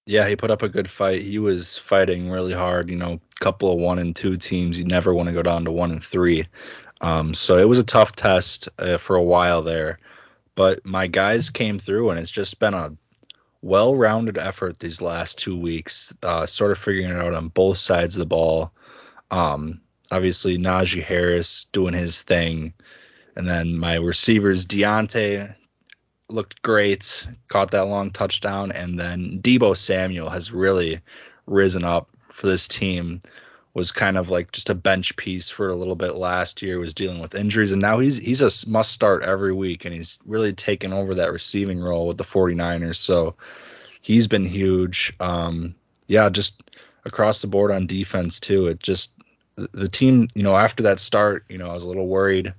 Yeah, 0.05 0.27
he 0.27 0.35
put 0.35 0.51
up 0.51 0.61
a 0.61 0.67
good 0.67 0.89
fight. 0.89 1.21
He 1.21 1.39
was 1.39 1.77
fighting 1.77 2.29
really 2.29 2.51
hard. 2.51 2.89
You 2.89 2.97
know, 2.97 3.21
couple 3.39 3.71
of 3.71 3.79
one 3.79 3.97
and 3.97 4.13
two 4.13 4.35
teams. 4.35 4.77
You 4.77 4.83
never 4.83 5.13
want 5.13 5.27
to 5.27 5.33
go 5.33 5.41
down 5.41 5.63
to 5.63 5.71
one 5.71 5.91
and 5.91 6.03
three. 6.03 6.45
Um, 6.99 7.33
so 7.33 7.57
it 7.57 7.69
was 7.69 7.79
a 7.79 7.83
tough 7.83 8.15
test 8.15 8.67
uh, 8.79 8.97
for 8.97 9.15
a 9.15 9.23
while 9.23 9.61
there. 9.61 9.99
But 10.55 10.85
my 10.85 11.07
guys 11.07 11.49
came 11.49 11.79
through, 11.79 12.09
and 12.09 12.19
it's 12.19 12.29
just 12.29 12.59
been 12.59 12.73
a 12.73 12.95
well-rounded 13.61 14.37
effort 14.37 14.79
these 14.79 15.01
last 15.01 15.37
two 15.37 15.57
weeks. 15.57 16.13
Uh, 16.23 16.45
sort 16.45 16.71
of 16.71 16.77
figuring 16.77 17.09
it 17.09 17.15
out 17.15 17.33
on 17.33 17.47
both 17.47 17.77
sides 17.77 18.15
of 18.15 18.19
the 18.19 18.25
ball. 18.25 18.73
Um, 19.31 19.79
obviously, 20.13 20.57
Najee 20.57 21.03
Harris 21.03 21.65
doing 21.71 21.93
his 21.93 22.21
thing, 22.21 22.73
and 23.35 23.47
then 23.47 23.77
my 23.77 23.95
receivers 23.95 24.65
Diontae 24.65 25.55
looked 26.29 26.61
great, 26.61 27.27
caught 27.47 27.71
that 27.71 27.87
long 27.87 28.11
touchdown, 28.11 28.71
and 28.71 28.99
then 28.99 29.39
Deebo 29.41 29.75
Samuel 29.75 30.29
has 30.29 30.51
really 30.51 31.01
risen 31.47 31.83
up 31.83 32.09
for 32.29 32.47
this 32.47 32.67
team. 32.67 33.21
Was 33.73 33.91
kind 33.91 34.17
of 34.19 34.29
like 34.29 34.51
just 34.51 34.69
a 34.69 34.75
bench 34.75 35.15
piece 35.15 35.49
for 35.49 35.67
a 35.67 35.75
little 35.75 35.95
bit 35.95 36.15
last 36.15 36.61
year. 36.61 36.77
Was 36.77 36.93
dealing 36.93 37.19
with 37.19 37.33
injuries, 37.33 37.71
and 37.71 37.81
now 37.81 37.97
he's 37.97 38.17
he's 38.17 38.41
a 38.41 38.51
must 38.69 38.91
start 38.91 39.23
every 39.23 39.51
week, 39.51 39.83
and 39.83 39.95
he's 39.95 40.19
really 40.27 40.53
taken 40.53 40.93
over 40.93 41.15
that 41.15 41.33
receiving 41.33 41.79
role 41.79 42.05
with 42.07 42.17
the 42.17 42.23
49ers. 42.23 42.97
So 42.97 43.35
he's 44.01 44.27
been 44.27 44.45
huge. 44.45 45.11
Um, 45.19 45.73
yeah, 46.05 46.29
just 46.29 46.61
across 47.05 47.41
the 47.41 47.47
board 47.47 47.71
on 47.71 47.87
defense 47.87 48.39
too. 48.39 48.67
It 48.67 48.79
just 48.79 49.13
the- 49.55 49.87
team, 49.87 50.27
you 50.35 50.43
know, 50.43 50.55
after 50.55 50.83
that 50.83 50.99
start, 50.99 51.45
you 51.49 51.57
know, 51.57 51.69
I 51.69 51.73
was 51.73 51.83
a 51.83 51.87
little 51.87 52.07
worried 52.07 52.53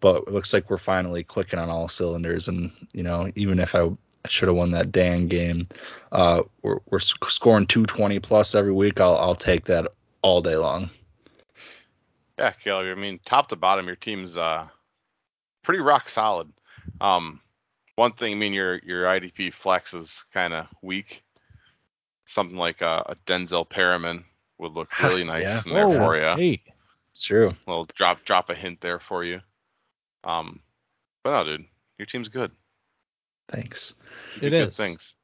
but 0.00 0.24
it 0.26 0.32
looks 0.32 0.52
like 0.52 0.68
we're 0.68 0.78
finally 0.78 1.22
clicking 1.22 1.58
on 1.58 1.68
all 1.68 1.88
cylinders. 1.88 2.48
And 2.48 2.72
you 2.92 3.02
know, 3.02 3.30
even 3.36 3.60
if 3.60 3.74
I 3.74 3.88
should 4.28 4.48
have 4.48 4.56
won 4.56 4.70
that 4.72 4.92
Dan 4.92 5.28
game, 5.28 5.68
uh, 6.12 6.42
we're 6.62 6.80
we're 6.90 6.98
scoring 6.98 7.66
220 7.66 8.18
plus 8.20 8.54
every 8.54 8.72
week. 8.72 9.00
I'll 9.00 9.16
I'll 9.16 9.34
take 9.34 9.64
that 9.66 9.92
all 10.22 10.42
day 10.42 10.56
long. 10.56 10.90
Yeah, 12.38 12.52
Caleb. 12.52 12.96
I 12.96 13.00
mean, 13.00 13.20
top 13.24 13.48
to 13.48 13.56
bottom, 13.56 13.86
your 13.86 13.96
team's 13.96 14.36
uh 14.36 14.66
pretty 15.62 15.80
rock 15.80 16.08
solid. 16.08 16.50
Um, 17.00 17.40
one 17.96 18.12
thing, 18.12 18.32
I 18.32 18.36
mean, 18.36 18.52
your 18.52 18.78
your 18.78 19.04
IDP 19.04 19.52
flex 19.52 19.94
is 19.94 20.24
kind 20.32 20.54
of 20.54 20.66
weak. 20.82 21.22
Something 22.24 22.56
like 22.56 22.80
a, 22.80 23.04
a 23.06 23.16
Denzel 23.26 23.68
Perryman 23.68 24.24
would 24.60 24.72
look 24.72 24.98
really 25.02 25.24
nice 25.24 25.64
in 25.66 25.72
there 25.74 25.88
Whoa, 25.88 25.96
for 25.98 26.16
you. 26.16 26.36
Hey, 26.36 26.60
It's 27.12 27.22
true. 27.22 27.52
little 27.66 27.86
drop 27.94 28.24
drop 28.24 28.50
a 28.50 28.54
hint 28.54 28.80
there 28.80 29.00
for 29.00 29.24
you. 29.24 29.40
Um, 30.24 30.60
but 31.24 31.30
no, 31.32 31.44
dude, 31.56 31.64
your 31.98 32.06
team's 32.06 32.28
good. 32.28 32.50
Thanks. 33.50 33.94
You 34.36 34.42
do 34.42 34.46
It 34.46 34.50
good 34.50 34.68
is. 34.68 34.76
things. 34.76 35.16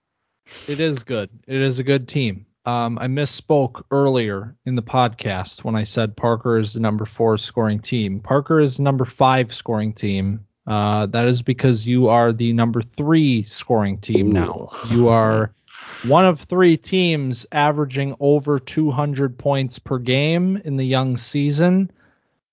It 0.69 0.81
is 0.81 1.03
good. 1.03 1.31
It 1.47 1.61
is 1.61 1.79
a 1.79 1.85
good 1.85 2.09
team. 2.09 2.47
Um, 2.65 2.99
I 2.99 3.07
misspoke 3.07 3.83
earlier 3.93 4.57
in 4.65 4.75
the 4.75 4.83
podcast 4.83 5.63
when 5.63 5.77
I 5.77 5.85
said 5.85 6.17
Parker 6.17 6.59
is 6.59 6.73
the 6.73 6.81
number 6.81 7.05
four 7.05 7.39
scoring 7.39 7.79
team. 7.79 8.19
Parker 8.21 8.59
is 8.59 8.77
the 8.79 8.83
number 8.83 9.05
five 9.05 9.55
scoring 9.55 9.93
team. 9.93 10.45
Uh, 10.67 11.07
that 11.07 11.29
is 11.29 11.43
because 11.43 11.87
you 11.87 12.09
are 12.09 12.33
the 12.33 12.53
number 12.53 12.83
three 12.83 13.45
scoring 13.45 13.99
team 13.99 14.33
now. 14.33 14.69
You 14.91 15.07
are 15.09 15.53
one 16.09 16.25
of 16.25 16.41
three 16.41 16.77
teams 16.77 17.47
averaging 17.53 18.15
over 18.21 18.59
200 18.59 19.39
points 19.39 19.79
per 19.79 19.99
game 19.99 20.61
in 20.65 20.77
the 20.77 20.85
young 20.85 21.17
season. 21.17 21.91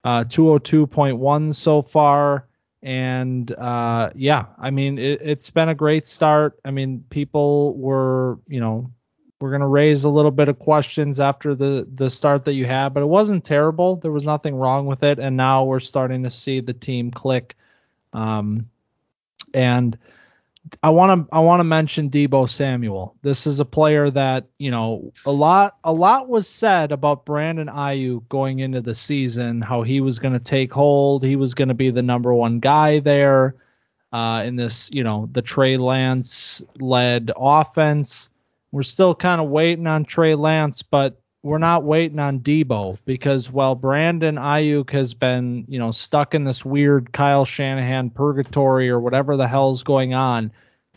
Uh, 0.03 0.23
202.1 0.25 1.53
so 1.53 1.81
far. 1.81 2.47
And 2.81 3.51
uh, 3.53 4.09
yeah, 4.15 4.45
I 4.59 4.69
mean, 4.69 4.97
it, 4.97 5.21
it's 5.21 5.49
been 5.49 5.69
a 5.69 5.75
great 5.75 6.05
start. 6.05 6.59
I 6.65 6.71
mean, 6.71 7.03
people 7.09 7.77
were, 7.77 8.39
you 8.47 8.59
know, 8.59 8.91
we're 9.39 9.51
gonna 9.51 9.67
raise 9.67 10.03
a 10.05 10.09
little 10.09 10.31
bit 10.31 10.47
of 10.47 10.59
questions 10.59 11.19
after 11.19 11.53
the 11.53 11.85
the 11.95 12.09
start 12.09 12.45
that 12.45 12.53
you 12.53 12.65
had, 12.65 12.93
but 12.93 13.03
it 13.03 13.07
wasn't 13.07 13.43
terrible. 13.43 13.97
There 13.97 14.11
was 14.11 14.25
nothing 14.25 14.55
wrong 14.55 14.85
with 14.85 15.03
it, 15.03 15.19
and 15.19 15.35
now 15.35 15.65
we're 15.65 15.81
starting 15.81 16.23
to 16.23 16.29
see 16.29 16.61
the 16.61 16.73
team 16.73 17.11
click. 17.11 17.55
Um, 18.13 18.69
and 19.53 19.97
I 20.81 20.89
want 20.89 21.29
to 21.29 21.35
I 21.35 21.39
want 21.39 21.59
to 21.59 21.65
mention 21.65 22.09
Deebo 22.09 22.49
Samuel. 22.49 23.15
This 23.21 23.45
is 23.45 23.59
a 23.59 23.65
player 23.65 24.09
that 24.11 24.47
you 24.59 24.71
know 24.71 25.11
a 25.25 25.31
lot 25.31 25.77
a 25.83 25.91
lot 25.91 26.29
was 26.29 26.47
said 26.47 26.91
about 26.91 27.25
Brandon 27.25 27.67
Aiyuk 27.67 28.27
going 28.29 28.59
into 28.59 28.81
the 28.81 28.95
season, 28.95 29.61
how 29.61 29.81
he 29.81 29.99
was 29.99 30.19
going 30.19 30.33
to 30.33 30.39
take 30.39 30.71
hold, 30.73 31.23
he 31.23 31.35
was 31.35 31.53
going 31.53 31.67
to 31.67 31.73
be 31.73 31.89
the 31.89 32.01
number 32.01 32.33
one 32.33 32.59
guy 32.59 32.99
there 32.99 33.55
uh, 34.13 34.43
in 34.45 34.55
this 34.55 34.89
you 34.93 35.03
know 35.03 35.27
the 35.33 35.41
Trey 35.41 35.77
Lance 35.77 36.61
led 36.79 37.31
offense. 37.35 38.29
We're 38.71 38.83
still 38.83 39.13
kind 39.13 39.41
of 39.41 39.49
waiting 39.49 39.85
on 39.85 40.05
Trey 40.05 40.33
Lance, 40.33 40.81
but 40.81 41.21
we're 41.43 41.57
not 41.57 41.83
waiting 41.83 42.19
on 42.19 42.39
Deebo 42.39 42.97
because 43.03 43.51
while 43.51 43.75
Brandon 43.75 44.35
Aiyuk 44.35 44.89
has 44.91 45.13
been, 45.13 45.65
you 45.67 45.77
know, 45.77 45.91
stuck 45.91 46.33
in 46.33 46.45
this 46.45 46.63
weird 46.63 47.11
Kyle 47.11 47.43
Shanahan 47.43 48.09
purgatory 48.09 48.89
or 48.89 49.01
whatever 49.01 49.35
the 49.35 49.47
hell's 49.47 49.83
going 49.83 50.13
on, 50.13 50.51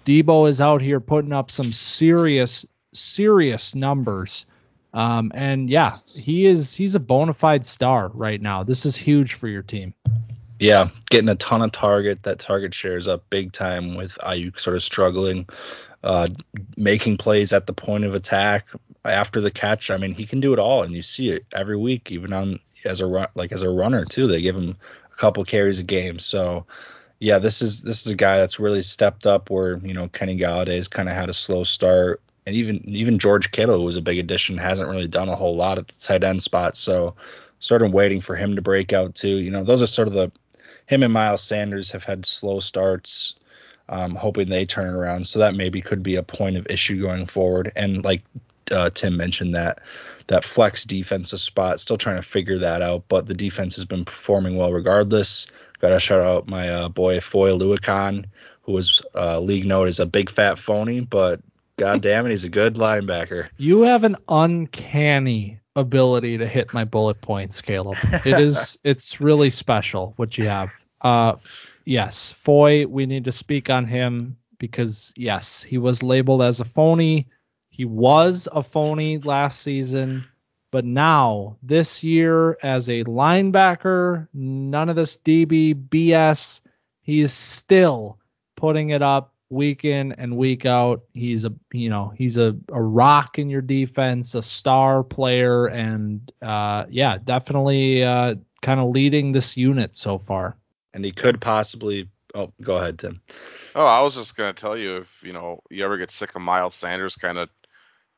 Deebo 0.04 0.48
is 0.48 0.60
out 0.60 0.80
here 0.80 1.00
putting 1.00 1.32
up 1.32 1.50
some 1.50 1.72
serious, 1.72 2.64
serious 2.94 3.74
numbers. 3.74 4.46
Um, 4.94 5.32
and 5.34 5.68
yeah, 5.68 5.96
he 6.14 6.46
is 6.46 6.72
he's 6.72 6.94
a 6.94 7.00
bona 7.00 7.34
fide 7.34 7.66
star 7.66 8.08
right 8.14 8.40
now. 8.40 8.62
This 8.62 8.86
is 8.86 8.96
huge 8.96 9.34
for 9.34 9.48
your 9.48 9.62
team. 9.62 9.92
Yeah, 10.60 10.88
getting 11.10 11.28
a 11.28 11.34
ton 11.34 11.60
of 11.60 11.72
target. 11.72 12.22
That 12.22 12.38
target 12.38 12.72
shares 12.72 13.08
up 13.08 13.28
big 13.30 13.52
time 13.52 13.96
with 13.96 14.16
Aiyuk 14.22 14.58
sort 14.60 14.76
of 14.76 14.82
struggling, 14.82 15.46
uh, 16.04 16.28
making 16.76 17.16
plays 17.18 17.52
at 17.52 17.66
the 17.66 17.74
point 17.74 18.04
of 18.04 18.14
attack 18.14 18.68
after 19.06 19.40
the 19.40 19.50
catch. 19.50 19.90
I 19.90 19.96
mean, 19.96 20.14
he 20.14 20.26
can 20.26 20.40
do 20.40 20.52
it 20.52 20.58
all, 20.58 20.82
and 20.82 20.94
you 20.94 21.02
see 21.02 21.30
it 21.30 21.46
every 21.52 21.76
week, 21.76 22.10
even 22.10 22.32
on 22.32 22.60
as 22.86 23.00
a 23.00 23.06
run 23.06 23.28
like 23.34 23.52
as 23.52 23.62
a 23.62 23.70
runner 23.70 24.04
too. 24.04 24.26
They 24.26 24.40
give 24.40 24.56
him 24.56 24.76
a 25.12 25.16
couple 25.16 25.44
carries 25.44 25.78
a 25.78 25.82
game. 25.82 26.18
So, 26.18 26.64
yeah, 27.20 27.38
this 27.38 27.60
is 27.60 27.82
this 27.82 28.06
is 28.06 28.12
a 28.12 28.16
guy 28.16 28.38
that's 28.38 28.60
really 28.60 28.82
stepped 28.82 29.26
up. 29.26 29.50
Where 29.50 29.78
you 29.78 29.92
know 29.94 30.08
Kenny 30.08 30.38
Golladay's 30.38 30.88
kind 30.88 31.08
of 31.08 31.14
had 31.14 31.28
a 31.28 31.34
slow 31.34 31.64
start, 31.64 32.20
and 32.46 32.54
even 32.54 32.82
even 32.88 33.18
George 33.18 33.50
Kittle, 33.50 33.76
who 33.76 33.84
was 33.84 33.96
a 33.96 34.02
big 34.02 34.18
addition, 34.18 34.56
hasn't 34.56 34.88
really 34.88 35.08
done 35.08 35.28
a 35.28 35.36
whole 35.36 35.56
lot 35.56 35.78
at 35.78 35.88
the 35.88 35.94
tight 35.94 36.24
end 36.24 36.42
spot. 36.42 36.76
So, 36.76 37.14
sort 37.60 37.82
of 37.82 37.92
waiting 37.92 38.20
for 38.20 38.36
him 38.36 38.56
to 38.56 38.62
break 38.62 38.92
out 38.92 39.14
too. 39.14 39.38
You 39.38 39.50
know, 39.50 39.64
those 39.64 39.82
are 39.82 39.86
sort 39.86 40.08
of 40.08 40.14
the 40.14 40.32
him 40.86 41.02
and 41.02 41.12
Miles 41.12 41.42
Sanders 41.42 41.90
have 41.90 42.04
had 42.04 42.24
slow 42.24 42.60
starts. 42.60 43.34
Um, 43.88 44.16
hoping 44.16 44.48
they 44.48 44.66
turn 44.66 44.92
around. 44.92 45.28
So 45.28 45.38
that 45.38 45.54
maybe 45.54 45.80
could 45.80 46.02
be 46.02 46.16
a 46.16 46.22
point 46.24 46.56
of 46.56 46.66
issue 46.68 47.00
going 47.00 47.26
forward. 47.26 47.70
And 47.76 48.02
like 48.02 48.20
uh, 48.72 48.90
Tim 48.90 49.16
mentioned, 49.16 49.54
that 49.54 49.80
that 50.28 50.44
flex 50.44 50.84
defensive 50.84 51.40
spot, 51.40 51.80
still 51.80 51.98
trying 51.98 52.16
to 52.16 52.22
figure 52.22 52.58
that 52.58 52.82
out. 52.82 53.04
But 53.08 53.26
the 53.26 53.34
defense 53.34 53.74
has 53.76 53.84
been 53.84 54.04
performing 54.04 54.56
well 54.56 54.72
regardless. 54.72 55.46
Got 55.80 55.90
to 55.90 56.00
shout 56.00 56.20
out 56.20 56.48
my 56.48 56.68
uh, 56.68 56.88
boy 56.88 57.20
Foye 57.20 57.50
Oluokun, 57.50 58.24
who 58.62 58.72
was 58.72 59.02
uh, 59.14 59.38
league 59.40 59.66
note 59.66 59.88
as 59.88 60.00
a 60.00 60.06
big 60.06 60.30
fat 60.30 60.58
phony, 60.58 61.00
but 61.00 61.40
god 61.76 62.02
damn 62.02 62.26
it, 62.26 62.30
he's 62.30 62.44
a 62.44 62.48
good 62.48 62.74
linebacker. 62.74 63.48
You 63.58 63.82
have 63.82 64.04
an 64.04 64.16
uncanny 64.28 65.60
ability 65.76 66.38
to 66.38 66.46
hit 66.46 66.72
my 66.72 66.84
bullet 66.84 67.20
points, 67.20 67.60
Caleb. 67.60 67.98
It 68.24 68.40
is 68.40 68.78
it's 68.84 69.20
really 69.20 69.50
special 69.50 70.14
what 70.16 70.36
you 70.36 70.48
have. 70.48 70.70
Uh 71.02 71.36
yes, 71.84 72.32
Foye, 72.32 72.86
we 72.86 73.06
need 73.06 73.24
to 73.24 73.32
speak 73.32 73.70
on 73.70 73.86
him 73.86 74.36
because 74.58 75.12
yes, 75.16 75.62
he 75.62 75.78
was 75.78 76.02
labeled 76.02 76.42
as 76.42 76.58
a 76.58 76.64
phony. 76.64 77.28
He 77.76 77.84
was 77.84 78.48
a 78.52 78.62
phony 78.62 79.18
last 79.18 79.60
season, 79.60 80.24
but 80.70 80.86
now 80.86 81.58
this 81.62 82.02
year 82.02 82.56
as 82.62 82.88
a 82.88 83.04
linebacker, 83.04 84.26
none 84.32 84.88
of 84.88 84.96
this 84.96 85.18
DB 85.18 85.74
BS, 85.74 86.62
he 87.02 87.20
is 87.20 87.34
still 87.34 88.18
putting 88.56 88.90
it 88.90 89.02
up 89.02 89.34
week 89.50 89.84
in 89.84 90.12
and 90.12 90.38
week 90.38 90.64
out. 90.64 91.02
He's 91.12 91.44
a 91.44 91.52
you 91.70 91.90
know 91.90 92.14
he's 92.16 92.38
a, 92.38 92.56
a 92.72 92.80
rock 92.80 93.38
in 93.38 93.50
your 93.50 93.60
defense, 93.60 94.34
a 94.34 94.42
star 94.42 95.02
player, 95.02 95.66
and 95.66 96.32
uh, 96.40 96.86
yeah, 96.88 97.18
definitely 97.22 98.02
uh, 98.02 98.36
kind 98.62 98.80
of 98.80 98.88
leading 98.88 99.32
this 99.32 99.54
unit 99.54 99.94
so 99.94 100.18
far. 100.18 100.56
And 100.94 101.04
he 101.04 101.12
could 101.12 101.42
possibly. 101.42 102.08
Oh, 102.34 102.50
go 102.62 102.76
ahead, 102.76 102.98
Tim. 102.98 103.20
Oh, 103.74 103.84
I 103.84 104.00
was 104.00 104.14
just 104.14 104.38
gonna 104.38 104.54
tell 104.54 104.74
you 104.74 104.96
if 104.96 105.22
you 105.22 105.32
know 105.32 105.60
you 105.68 105.84
ever 105.84 105.98
get 105.98 106.10
sick 106.10 106.34
of 106.34 106.40
Miles 106.40 106.74
Sanders 106.74 107.14
kind 107.14 107.36
of 107.36 107.50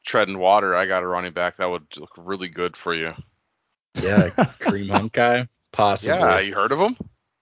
treading 0.09 0.39
water, 0.39 0.75
I 0.75 0.87
got 0.87 1.03
a 1.03 1.07
running 1.07 1.33
back 1.33 1.59
that 1.59 1.71
would 1.71 1.85
look 1.97 2.13
really 2.17 2.49
good 2.49 2.77
for 2.77 2.95
you. 2.95 3.13
Yeah, 3.95 4.29
Kareem 4.59 4.91
Hunt 4.91 5.13
guy, 5.13 5.47
possibly. 5.73 6.17
Yeah, 6.17 6.41
you 6.41 6.55
heard 6.55 6.73
of 6.73 6.81
him? 6.81 6.97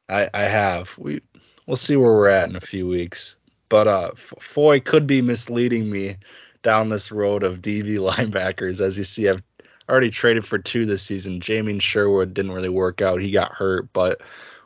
I, 0.08 0.28
I 0.34 0.42
have. 0.42 0.90
We 0.98 1.22
we'll 1.66 1.76
see 1.76 1.96
where 1.96 2.12
we're 2.12 2.28
at 2.28 2.48
in 2.48 2.56
a 2.56 2.60
few 2.60 2.86
weeks. 2.88 3.36
But 3.68 3.88
uh, 3.88 4.10
Foye 4.14 4.80
could 4.80 5.06
be 5.06 5.22
misleading 5.22 5.90
me 5.90 6.16
down 6.62 6.88
this 6.88 7.10
road 7.10 7.42
of 7.42 7.62
DB 7.62 7.96
linebackers. 8.12 8.80
As 8.80 8.98
you 8.98 9.04
see, 9.04 9.28
I've 9.28 9.42
already 9.88 10.10
traded 10.10 10.44
for 10.44 10.58
two 10.58 10.86
this 10.86 11.02
season. 11.02 11.40
Jamien 11.40 11.80
Sherwood 11.80 12.34
didn't 12.34 12.52
really 12.52 12.68
work 12.68 13.00
out; 13.00 13.20
he 13.20 13.30
got 13.30 13.52
hurt. 13.52 13.92
But 13.92 14.20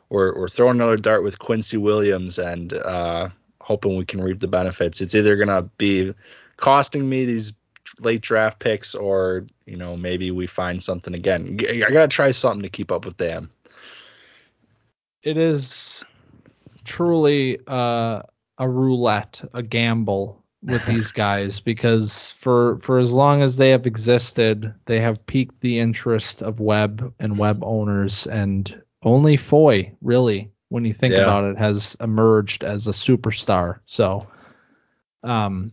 we're 0.09 0.37
we're 0.37 0.49
throwing 0.49 0.77
another 0.77 0.97
dart 0.97 1.23
with 1.23 1.39
Quincy 1.39 1.77
Williams 1.77 2.39
and 2.39 2.73
uh, 2.73 3.29
hoping 3.61 3.95
we 3.95 4.05
can 4.05 4.21
reap 4.21 4.39
the 4.39 4.47
benefits. 4.47 5.01
It's 5.01 5.15
either 5.15 5.35
gonna 5.35 5.63
be 5.77 6.13
costing 6.57 7.09
me 7.09 7.25
these 7.25 7.53
late 7.99 8.21
draft 8.21 8.59
picks, 8.59 8.93
or 8.95 9.45
you 9.65 9.77
know 9.77 9.95
maybe 9.95 10.31
we 10.31 10.47
find 10.47 10.81
something 10.81 11.13
again. 11.13 11.57
I 11.69 11.91
gotta 11.91 12.07
try 12.07 12.31
something 12.31 12.63
to 12.63 12.69
keep 12.69 12.91
up 12.91 13.05
with 13.05 13.17
Dan. 13.17 13.49
It 15.23 15.37
is 15.37 16.03
truly 16.83 17.59
uh, 17.67 18.21
a 18.57 18.69
roulette, 18.69 19.43
a 19.53 19.61
gamble 19.63 20.43
with 20.63 20.85
these 20.85 21.11
guys 21.11 21.59
because 21.59 22.31
for 22.31 22.77
for 22.79 22.99
as 22.99 23.13
long 23.13 23.41
as 23.41 23.57
they 23.57 23.69
have 23.69 23.85
existed, 23.85 24.73
they 24.85 24.99
have 24.99 25.25
piqued 25.25 25.59
the 25.61 25.79
interest 25.79 26.41
of 26.41 26.59
web 26.59 27.13
and 27.19 27.37
web 27.37 27.63
owners, 27.63 28.27
and 28.27 28.81
only 29.03 29.37
Foye 29.37 29.91
really, 30.01 30.51
when 30.69 30.85
you 30.85 30.93
think 30.93 31.13
Yeah. 31.13 31.23
about 31.23 31.43
it, 31.45 31.57
has 31.57 31.95
emerged 32.01 32.63
as 32.63 32.87
a 32.87 32.91
superstar. 32.91 33.79
So, 33.85 34.27
um, 35.23 35.71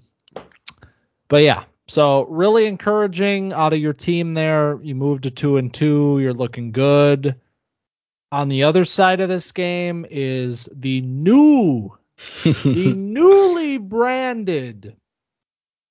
but 1.28 1.42
yeah. 1.42 1.64
So 1.88 2.24
really 2.26 2.66
encouraging 2.66 3.52
out 3.52 3.72
of 3.72 3.78
your 3.78 3.94
team 3.94 4.32
there. 4.32 4.78
You 4.82 4.94
moved 4.94 5.22
to 5.24 5.30
two 5.30 5.56
and 5.56 5.72
two. 5.72 6.18
You're 6.20 6.34
looking 6.34 6.70
good. 6.70 7.34
On 8.30 8.48
the 8.48 8.62
other 8.62 8.84
side 8.84 9.20
of 9.20 9.30
this 9.30 9.50
game 9.52 10.06
is 10.10 10.68
the 10.74 11.00
new, 11.00 11.96
the 12.44 12.92
newly 12.94 13.78
branded 13.78 14.94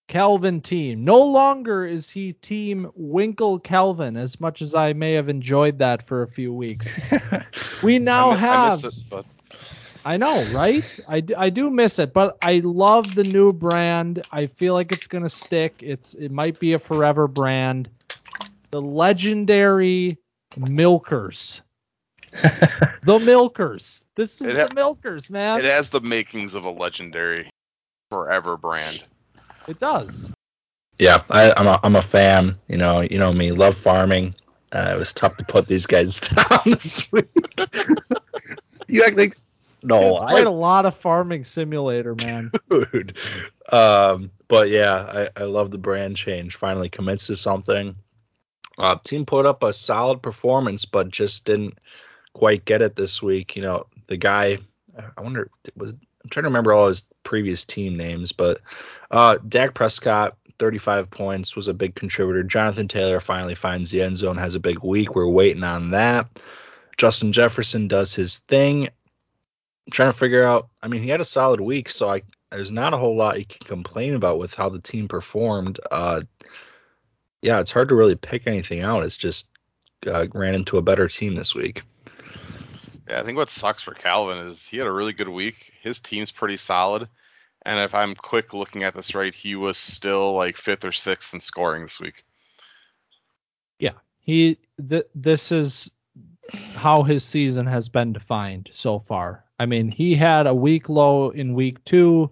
Kelvin 0.08 0.62
team. 0.62 1.04
No 1.04 1.20
longer 1.22 1.86
is 1.86 2.10
he 2.10 2.34
Team 2.34 2.92
Winkle 2.94 3.60
Kelvin, 3.60 4.16
as 4.16 4.40
much 4.40 4.62
as 4.62 4.76
I 4.76 4.94
may 4.94 5.14
have 5.14 5.30
enjoyed 5.30 5.80
that 5.80 6.06
for 6.08 6.22
a 6.22 6.28
few 6.28 6.54
weeks. 6.54 6.90
We 7.84 8.00
now 8.00 8.30
I, 8.30 8.34
mi- 8.34 8.36
I 8.36 8.40
have. 8.40 8.84
miss 8.84 8.84
it, 8.86 9.04
but 9.10 9.26
I 10.08 10.16
know, 10.16 10.46
right? 10.46 10.98
I, 11.10 11.22
I 11.38 11.50
do 11.50 11.70
miss 11.70 12.00
it, 12.00 12.14
but 12.14 12.38
I 12.42 12.60
love 12.64 13.14
the 13.14 13.26
new 13.26 13.52
brand. 13.52 14.24
I 14.32 14.46
feel 14.48 14.74
like 14.74 14.94
it's 14.94 15.06
gonna 15.06 15.28
stick. 15.28 15.82
It's 15.84 16.14
it 16.14 16.32
might 16.32 16.60
be 16.62 16.72
a 16.72 16.80
forever 16.80 17.28
brand. 17.28 17.90
The 18.72 18.82
legendary 18.82 20.18
Milkers. 20.56 21.62
the 22.32 23.20
Milkers. 23.20 24.06
This 24.16 24.40
is 24.40 24.52
It 24.52 24.56
the 24.62 24.62
ha- 24.62 24.74
Milkers, 24.74 25.30
man. 25.30 25.60
it 25.60 25.66
has 25.66 25.90
the 25.90 26.00
makings 26.00 26.56
of 26.56 26.64
a 26.64 26.72
legendary 26.72 27.50
forever 28.10 28.56
brand. 28.56 29.04
It 29.68 29.78
does. 29.78 30.32
Yeah, 31.00 31.24
I, 31.30 31.54
I'm 31.58 31.68
a, 31.68 31.82
I'm 31.84 31.96
a 31.98 32.02
fan. 32.02 32.58
You 32.70 32.78
know, 32.78 33.02
you 33.02 33.18
know 33.18 33.34
me, 33.34 33.52
love 33.52 33.78
farming. 33.78 34.36
Uh, 34.72 34.94
it 34.96 35.00
was 35.00 35.12
tough 35.12 35.36
to 35.36 35.44
put 35.44 35.68
these 35.68 35.86
guys 35.86 36.20
down 36.50 36.62
this 36.66 37.12
week. 37.12 37.26
you 38.88 39.04
act 39.04 39.18
like 39.18 39.36
no, 39.88 40.14
it's 40.14 40.22
I 40.24 40.32
played 40.32 40.48
a 40.48 40.52
lot 40.52 40.86
of 40.86 40.96
farming 40.96 41.44
simulator, 41.44 42.16
man. 42.16 42.52
dude. 42.70 43.18
Um, 43.72 44.32
but 44.48 44.70
yeah, 44.70 45.30
I, 45.38 45.42
I 45.42 45.44
love 45.46 45.72
the 45.72 45.78
brand 45.78 46.16
change. 46.18 46.56
Finally 46.56 46.90
commits 46.90 47.28
to 47.28 47.36
something. 47.36 47.96
Uh, 48.78 48.98
team 49.04 49.26
put 49.26 49.46
up 49.46 49.64
a 49.64 49.74
solid 49.74 50.22
performance, 50.22 50.86
but 50.86 51.10
just 51.10 51.46
didn't 51.46 51.78
quite 52.34 52.66
get 52.66 52.82
it 52.82 52.96
this 52.96 53.22
week. 53.22 53.56
You 53.56 53.64
know, 53.64 53.86
the 54.08 54.18
guy. 54.18 54.60
I 55.18 55.22
wonder 55.22 55.50
was 55.76 55.94
I'm 56.28 56.30
trying 56.30 56.44
to 56.44 56.50
remember 56.50 56.74
all 56.74 56.88
his 56.88 57.04
previous 57.24 57.64
team 57.64 57.96
names, 57.96 58.32
but 58.32 58.60
uh, 59.12 59.38
Dak 59.48 59.76
Prescott, 59.76 60.36
35 60.60 61.10
points, 61.10 61.56
was 61.56 61.68
a 61.68 61.74
big 61.74 61.96
contributor. 61.96 62.44
Jonathan 62.44 62.88
Taylor 62.88 63.20
finally 63.20 63.56
finds 63.56 63.92
the 63.92 64.02
end 64.02 64.18
zone, 64.18 64.38
has 64.38 64.56
a 64.56 64.60
big 64.60 64.80
week. 64.84 65.16
We're 65.16 65.28
waiting 65.28 65.64
on 65.64 65.92
that. 65.92 66.28
Justin 66.98 67.32
Jefferson 67.32 67.88
does 67.88 68.14
his 68.14 68.40
thing. 68.40 68.90
I'm 69.88 69.92
trying 69.92 70.12
to 70.12 70.18
figure 70.18 70.46
out. 70.46 70.68
I 70.84 70.90
mean, 70.90 71.02
he 71.02 71.10
had 71.10 71.22
a 71.22 71.26
solid 71.26 71.62
week, 71.62 71.90
so 71.90 72.10
I 72.10 72.22
there's 72.52 72.72
not 72.72 72.94
a 72.94 72.98
whole 72.98 73.16
lot 73.16 73.40
you 73.40 73.46
can 73.46 73.66
complain 73.66 74.16
about 74.16 74.40
with 74.40 74.54
how 74.54 74.70
the 74.70 74.80
team 74.80 75.08
performed. 75.08 75.80
Uh, 75.92 76.22
yeah, 77.42 77.60
it's 77.60 77.72
hard 77.72 77.90
to 77.90 77.96
really 77.96 78.16
pick 78.16 78.48
anything 78.48 78.82
out. 78.82 79.04
It's 79.04 79.18
just 79.18 79.50
uh, 80.06 80.28
ran 80.34 80.56
into 80.56 80.78
a 80.78 80.82
better 80.82 81.08
team 81.08 81.36
this 81.36 81.56
week. 81.56 81.84
Yeah, 83.10 83.22
I 83.22 83.24
think 83.24 83.38
what 83.38 83.50
sucks 83.50 83.82
for 83.82 83.94
Calvin 83.94 84.38
is 84.38 84.68
he 84.68 84.78
had 84.78 84.88
a 84.88 84.92
really 84.92 85.14
good 85.14 85.30
week. 85.30 85.72
His 85.82 86.00
team's 86.00 86.32
pretty 86.32 86.58
solid. 86.58 87.08
And 87.66 87.80
if 87.80 87.96
I'm 87.96 88.16
quick 88.16 88.54
looking 88.54 88.84
at 88.84 88.94
this 88.94 89.16
right, 89.16 89.34
he 89.34 89.56
was 89.56 89.78
still 89.78 90.34
like 90.34 90.58
fifth 90.58 90.86
or 90.86 90.92
sixth 90.92 91.34
in 91.34 91.40
scoring 91.40 91.84
this 91.84 92.00
week. 92.00 92.24
Yeah, 93.80 93.94
he. 94.20 94.58
Th- 94.90 95.08
this 95.16 95.52
is 95.52 95.92
how 96.76 97.04
his 97.04 97.24
season 97.24 97.66
has 97.66 97.90
been 97.90 98.14
defined 98.14 98.70
so 98.72 99.00
far. 99.00 99.44
I 99.60 99.66
mean, 99.66 99.90
he 99.90 100.16
had 100.16 100.48
a 100.48 100.54
week 100.54 100.90
low 100.90 101.30
in 101.32 101.54
week 101.54 101.84
two, 101.84 102.30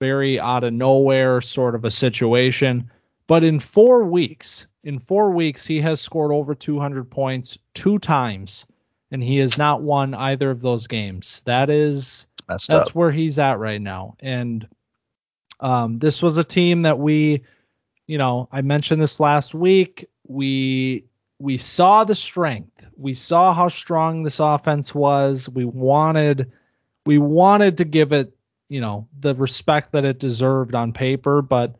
very 0.00 0.40
out 0.40 0.64
of 0.64 0.72
nowhere 0.72 1.40
sort 1.40 1.74
of 1.74 1.84
a 1.84 1.90
situation. 1.90 2.90
But 3.26 3.44
in 3.44 3.60
four 3.60 4.04
weeks, 4.04 4.66
in 4.84 4.98
four 4.98 5.30
weeks, 5.30 5.66
he 5.66 5.80
has 5.80 6.00
scored 6.00 6.32
over 6.32 6.54
200 6.54 7.10
points 7.10 7.58
two 7.74 7.98
times, 7.98 8.64
and 9.10 9.22
he 9.22 9.36
has 9.38 9.58
not 9.58 9.82
won 9.82 10.14
either 10.14 10.50
of 10.50 10.62
those 10.62 10.86
games. 10.86 11.42
That 11.44 11.70
is 11.70 12.26
that's 12.48 12.70
up. 12.70 12.88
where 12.94 13.12
he's 13.12 13.38
at 13.38 13.58
right 13.58 13.80
now. 13.80 14.16
And 14.20 14.66
um, 15.60 15.96
this 15.98 16.22
was 16.22 16.38
a 16.38 16.44
team 16.44 16.82
that 16.82 16.98
we, 16.98 17.42
you 18.06 18.18
know, 18.18 18.48
I 18.52 18.62
mentioned 18.62 19.02
this 19.02 19.20
last 19.20 19.54
week. 19.54 20.08
We 20.26 21.04
we 21.38 21.56
saw 21.56 22.04
the 22.04 22.14
strength. 22.14 22.77
We 22.98 23.14
saw 23.14 23.54
how 23.54 23.68
strong 23.68 24.22
this 24.22 24.40
offense 24.40 24.94
was. 24.94 25.48
We 25.48 25.64
wanted 25.64 26.50
we 27.06 27.18
wanted 27.18 27.78
to 27.78 27.84
give 27.84 28.12
it, 28.12 28.36
you 28.68 28.80
know, 28.80 29.08
the 29.20 29.34
respect 29.34 29.92
that 29.92 30.04
it 30.04 30.18
deserved 30.18 30.74
on 30.74 30.92
paper, 30.92 31.40
but 31.40 31.74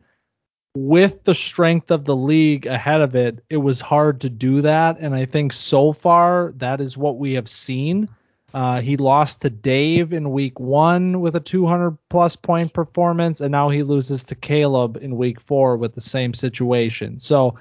with 0.75 1.23
the 1.23 1.35
strength 1.35 1.91
of 1.91 2.05
the 2.05 2.15
league 2.15 2.65
ahead 2.65 3.01
of 3.01 3.15
it, 3.15 3.43
it 3.49 3.57
was 3.57 3.81
hard 3.81 4.21
to 4.21 4.29
do 4.29 4.61
that. 4.61 4.97
And 4.99 5.13
I 5.13 5.25
think 5.25 5.53
so 5.53 5.93
far 5.93 6.53
that 6.57 6.79
is 6.79 6.97
what 6.97 7.17
we 7.17 7.33
have 7.33 7.49
seen. 7.49 8.07
Uh, 8.53 8.81
he 8.81 8.97
lost 8.97 9.41
to 9.41 9.49
Dave 9.49 10.13
in 10.13 10.31
week 10.31 10.59
one 10.59 11.21
with 11.21 11.35
a 11.35 11.39
200 11.39 11.95
plus 12.09 12.35
point 12.35 12.73
performance, 12.73 13.41
and 13.41 13.51
now 13.51 13.69
he 13.69 13.83
loses 13.83 14.23
to 14.25 14.35
Caleb 14.35 14.97
in 15.01 15.17
week 15.17 15.39
four 15.39 15.77
with 15.77 15.93
the 15.93 16.01
same 16.01 16.33
situation. 16.33 17.19
So 17.19 17.55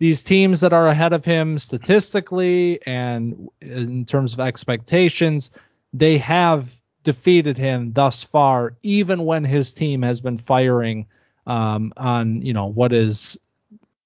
these 0.00 0.24
teams 0.24 0.62
that 0.62 0.72
are 0.72 0.88
ahead 0.88 1.12
of 1.12 1.26
him 1.26 1.58
statistically 1.58 2.80
and 2.86 3.48
in 3.60 4.06
terms 4.06 4.32
of 4.32 4.40
expectations, 4.40 5.50
they 5.92 6.16
have 6.16 6.80
defeated 7.04 7.58
him 7.58 7.92
thus 7.92 8.22
far, 8.22 8.74
even 8.82 9.26
when 9.26 9.44
his 9.44 9.74
team 9.74 10.00
has 10.02 10.20
been 10.20 10.38
firing 10.38 11.06
um, 11.46 11.92
on 11.98 12.40
you 12.42 12.52
know 12.52 12.66
what 12.66 12.92
is 12.92 13.38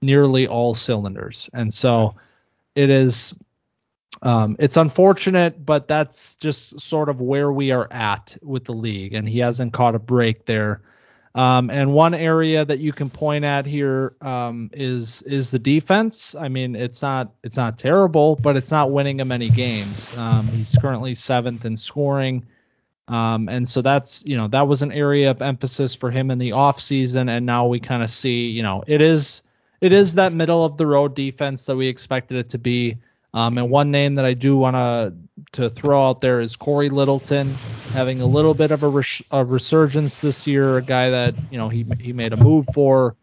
nearly 0.03 0.47
all 0.49 0.75
cylinders. 0.75 1.49
And 1.55 1.73
so 1.73 2.15
it 2.75 2.91
is 2.91 3.33
um, 4.23 4.57
it's 4.59 4.77
unfortunate, 4.77 5.65
but 5.65 5.87
that's 5.87 6.35
just 6.37 6.81
sort 6.81 7.09
of 7.09 7.21
where 7.21 7.53
we 7.53 7.71
are 7.71 7.87
at 7.93 8.37
with 8.43 8.65
the 8.65 8.73
league, 8.73 9.15
and 9.15 9.29
he 9.29 9.39
hasn't 9.39 9.73
caught 9.73 9.95
a 9.95 10.01
break 10.01 10.47
there. 10.47 10.83
Um, 11.37 11.69
and 11.69 11.93
one 11.93 12.15
area 12.15 12.65
that 12.65 12.79
you 12.79 12.93
can 12.93 13.11
point 13.11 13.45
at 13.45 13.67
here 13.67 14.15
um, 14.21 14.71
is 14.73 15.23
is 15.23 15.51
the 15.51 15.59
defense. 15.59 16.37
I 16.37 16.49
mean, 16.49 16.77
it's 16.77 17.03
not 17.03 17.33
it's 17.43 17.57
not 17.57 17.77
terrible, 17.77 18.37
but 18.37 18.57
it's 18.57 18.71
not 18.71 18.93
winning 18.93 19.19
him 19.19 19.33
any 19.33 19.51
games. 19.51 20.17
Um, 20.17 20.47
he's 20.49 20.77
currently 20.81 21.15
seventh 21.17 21.65
in 21.65 21.77
scoring, 21.77 22.47
um, 23.09 23.49
and 23.49 23.69
so 23.69 23.83
that's 23.83 24.25
you 24.25 24.37
know 24.37 24.47
that 24.49 24.69
was 24.69 24.83
an 24.83 24.93
area 24.93 25.29
of 25.29 25.43
emphasis 25.43 25.93
for 25.93 26.09
him 26.09 26.31
in 26.31 26.39
the 26.39 26.51
offseason, 26.51 27.29
and 27.29 27.45
now 27.45 27.67
we 27.67 27.81
kind 27.81 28.05
of 28.05 28.11
see 28.11 28.47
you 28.47 28.63
know 28.63 28.85
it 28.87 29.01
is 29.01 29.43
it 29.81 29.93
is 29.93 30.15
that 30.15 30.33
middle 30.33 30.65
of 30.65 30.77
the 30.77 30.87
road 30.87 31.17
defense 31.17 31.67
that 31.67 31.75
we 31.75 31.89
expected 31.89 32.37
it 32.37 32.49
to 32.51 32.59
be. 32.59 32.97
Um, 33.35 33.59
and 33.59 33.69
one 33.69 33.91
name 33.91 34.15
that 34.15 34.25
I 34.25 34.35
do 34.35 34.57
want 34.57 34.77
to 34.77 35.13
to 35.53 35.69
throw 35.69 36.09
out 36.09 36.21
there 36.21 36.41
is 36.41 36.57
Cory 36.57 36.89
Littleton, 36.89 37.61
having 37.93 38.21
a 38.21 38.27
little 38.27 38.55
bit 38.55 38.71
of 38.71 38.83
a, 38.83 38.89
res- 38.89 39.23
a 39.31 39.45
resurgence 39.45 40.21
this 40.21 40.47
year. 40.47 40.77
A 40.77 40.83
guy 40.83 41.11
that 41.11 41.35
you 41.51 41.59
know 41.59 41.69
he 41.69 41.85
he 42.01 42.13
made 42.13 42.33
a 42.33 42.37
move 42.37 42.67
for, 42.73 43.17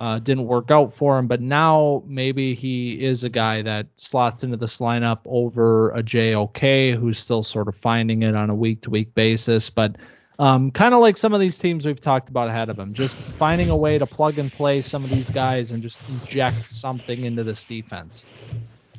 uh, 0.00 0.18
didn't 0.18 0.46
work 0.46 0.70
out 0.70 0.92
for 0.92 1.18
him, 1.18 1.26
but 1.26 1.40
now 1.40 2.02
maybe 2.06 2.54
he 2.54 3.02
is 3.04 3.24
a 3.24 3.28
guy 3.28 3.62
that 3.62 3.86
slots 3.96 4.44
into 4.44 4.56
this 4.56 4.78
lineup 4.78 5.20
over 5.26 5.90
a 5.90 6.02
JOK, 6.02 6.96
who's 6.98 7.18
still 7.18 7.42
sort 7.42 7.68
of 7.68 7.76
finding 7.76 8.22
it 8.22 8.34
on 8.34 8.50
a 8.50 8.54
week 8.54 8.80
to 8.82 8.90
week 8.90 9.14
basis. 9.14 9.68
But 9.68 9.96
um, 10.38 10.70
kind 10.70 10.94
of 10.94 11.00
like 11.00 11.16
some 11.16 11.34
of 11.34 11.40
these 11.40 11.58
teams 11.58 11.84
we've 11.84 12.00
talked 12.00 12.28
about 12.28 12.48
ahead 12.48 12.68
of 12.68 12.78
him, 12.78 12.94
just 12.94 13.18
finding 13.18 13.70
a 13.70 13.76
way 13.76 13.98
to 13.98 14.06
plug 14.06 14.38
and 14.38 14.52
play 14.52 14.82
some 14.82 15.02
of 15.04 15.10
these 15.10 15.30
guys 15.30 15.72
and 15.72 15.82
just 15.82 16.08
inject 16.08 16.70
something 16.70 17.24
into 17.24 17.42
this 17.42 17.64
defense. 17.64 18.24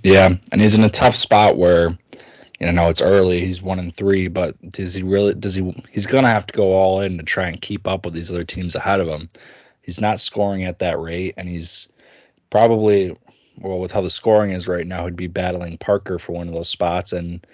Yeah, 0.04 0.36
and 0.52 0.62
he's 0.62 0.76
in 0.76 0.84
a 0.84 0.90
tough 0.90 1.16
spot 1.16 1.58
where 1.58 1.98
you 2.60 2.72
know 2.72 2.90
it's 2.90 3.02
early. 3.02 3.46
He's 3.46 3.62
one 3.62 3.80
and 3.80 3.96
three, 3.96 4.28
but 4.28 4.56
does 4.70 4.94
he 4.94 5.04
really? 5.04 5.34
Does 5.34 5.56
he? 5.56 5.84
He's 5.92 6.06
gonna 6.06 6.28
have 6.28 6.48
to 6.48 6.54
go 6.54 6.74
all 6.74 7.00
in 7.02 7.18
to 7.18 7.24
try 7.24 7.48
and 7.48 7.62
keep 7.62 7.88
up 7.88 8.06
with 8.06 8.14
these 8.14 8.30
other 8.30 8.44
teams 8.44 8.76
ahead 8.76 9.00
of 9.00 9.08
him. 9.08 9.30
He's 9.82 10.02
not 10.02 10.20
scoring 10.20 10.66
at 10.66 10.80
that 10.80 11.00
rate, 11.00 11.34
and 11.38 11.48
he's 11.48 11.88
probably 12.50 13.16
well 13.60 13.80
with 13.80 13.92
how 13.92 14.02
the 14.02 14.10
scoring 14.10 14.52
is 14.52 14.68
right 14.68 14.86
now. 14.86 15.06
He'd 15.06 15.16
be 15.16 15.28
battling 15.28 15.78
Parker 15.78 16.20
for 16.20 16.34
one 16.34 16.48
of 16.48 16.54
those 16.54 16.70
spots, 16.70 17.14
and 17.14 17.46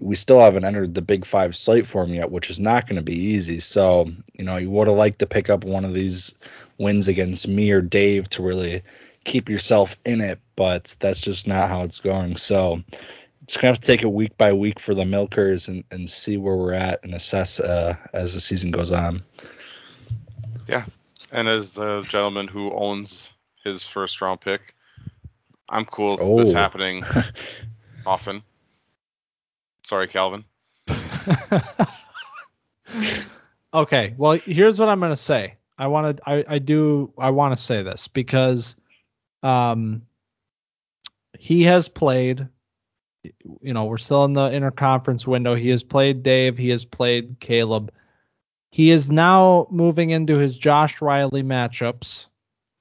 we 0.00 0.14
still 0.16 0.40
haven't 0.40 0.64
entered 0.64 0.94
the 0.94 1.02
Big 1.02 1.24
Five 1.24 1.56
slate 1.56 1.86
for 1.86 2.04
him 2.04 2.14
yet, 2.14 2.30
which 2.30 2.50
is 2.50 2.60
not 2.60 2.86
going 2.86 2.96
to 2.96 3.02
be 3.02 3.16
easy. 3.16 3.58
So 3.58 4.10
you 4.34 4.44
know 4.44 4.58
you 4.58 4.70
would 4.70 4.88
have 4.88 4.96
liked 4.96 5.18
to 5.20 5.26
pick 5.26 5.48
up 5.48 5.64
one 5.64 5.84
of 5.84 5.94
these 5.94 6.34
wins 6.78 7.08
against 7.08 7.48
me 7.48 7.70
or 7.70 7.80
Dave 7.80 8.28
to 8.30 8.42
really 8.42 8.82
keep 9.24 9.48
yourself 9.48 9.96
in 10.04 10.20
it, 10.20 10.38
but 10.56 10.94
that's 11.00 11.20
just 11.20 11.46
not 11.46 11.68
how 11.68 11.82
it's 11.82 12.00
going. 12.00 12.36
So 12.36 12.82
it's 13.42 13.56
gonna 13.56 13.68
have 13.68 13.80
to 13.80 13.86
take 13.86 14.02
it 14.02 14.12
week 14.12 14.36
by 14.38 14.52
week 14.52 14.78
for 14.78 14.94
the 14.94 15.04
milkers 15.04 15.68
and, 15.68 15.84
and 15.90 16.08
see 16.08 16.36
where 16.36 16.56
we're 16.56 16.72
at 16.72 17.00
and 17.02 17.14
assess 17.14 17.58
uh, 17.60 17.94
as 18.14 18.34
the 18.34 18.40
season 18.40 18.70
goes 18.70 18.92
on. 18.92 19.22
Yeah, 20.68 20.84
and 21.32 21.48
as 21.48 21.72
the 21.72 22.02
gentleman 22.08 22.46
who 22.48 22.72
owns 22.72 23.32
his 23.64 23.86
first 23.86 24.20
round 24.20 24.40
pick, 24.40 24.74
I'm 25.70 25.84
cool 25.86 26.12
with 26.12 26.20
Oh. 26.22 26.36
this 26.36 26.52
happening 26.52 27.02
often. 28.06 28.42
Sorry, 29.84 30.06
Calvin. 30.06 30.44
okay, 33.74 34.14
well, 34.16 34.32
here's 34.34 34.78
what 34.78 34.88
I'm 34.88 35.00
going 35.00 35.10
to 35.12 35.16
say. 35.16 35.54
I 35.78 35.86
want 35.88 36.16
to 36.16 36.22
I, 36.28 36.44
I 36.48 36.58
do 36.58 37.12
I 37.18 37.30
want 37.30 37.56
to 37.56 37.62
say 37.62 37.82
this 37.82 38.06
because 38.06 38.76
um 39.42 40.02
he 41.38 41.62
has 41.64 41.88
played 41.88 42.46
you 43.24 43.72
know, 43.72 43.84
we're 43.84 43.98
still 43.98 44.24
in 44.24 44.32
the 44.32 44.48
interconference 44.50 45.26
window. 45.26 45.54
He 45.54 45.68
has 45.68 45.82
played 45.82 46.22
Dave, 46.22 46.58
he 46.58 46.68
has 46.70 46.84
played 46.84 47.36
Caleb. 47.40 47.92
He 48.70 48.90
is 48.90 49.10
now 49.10 49.66
moving 49.70 50.10
into 50.10 50.38
his 50.38 50.56
Josh 50.56 51.00
Riley 51.02 51.42
matchups, 51.42 52.26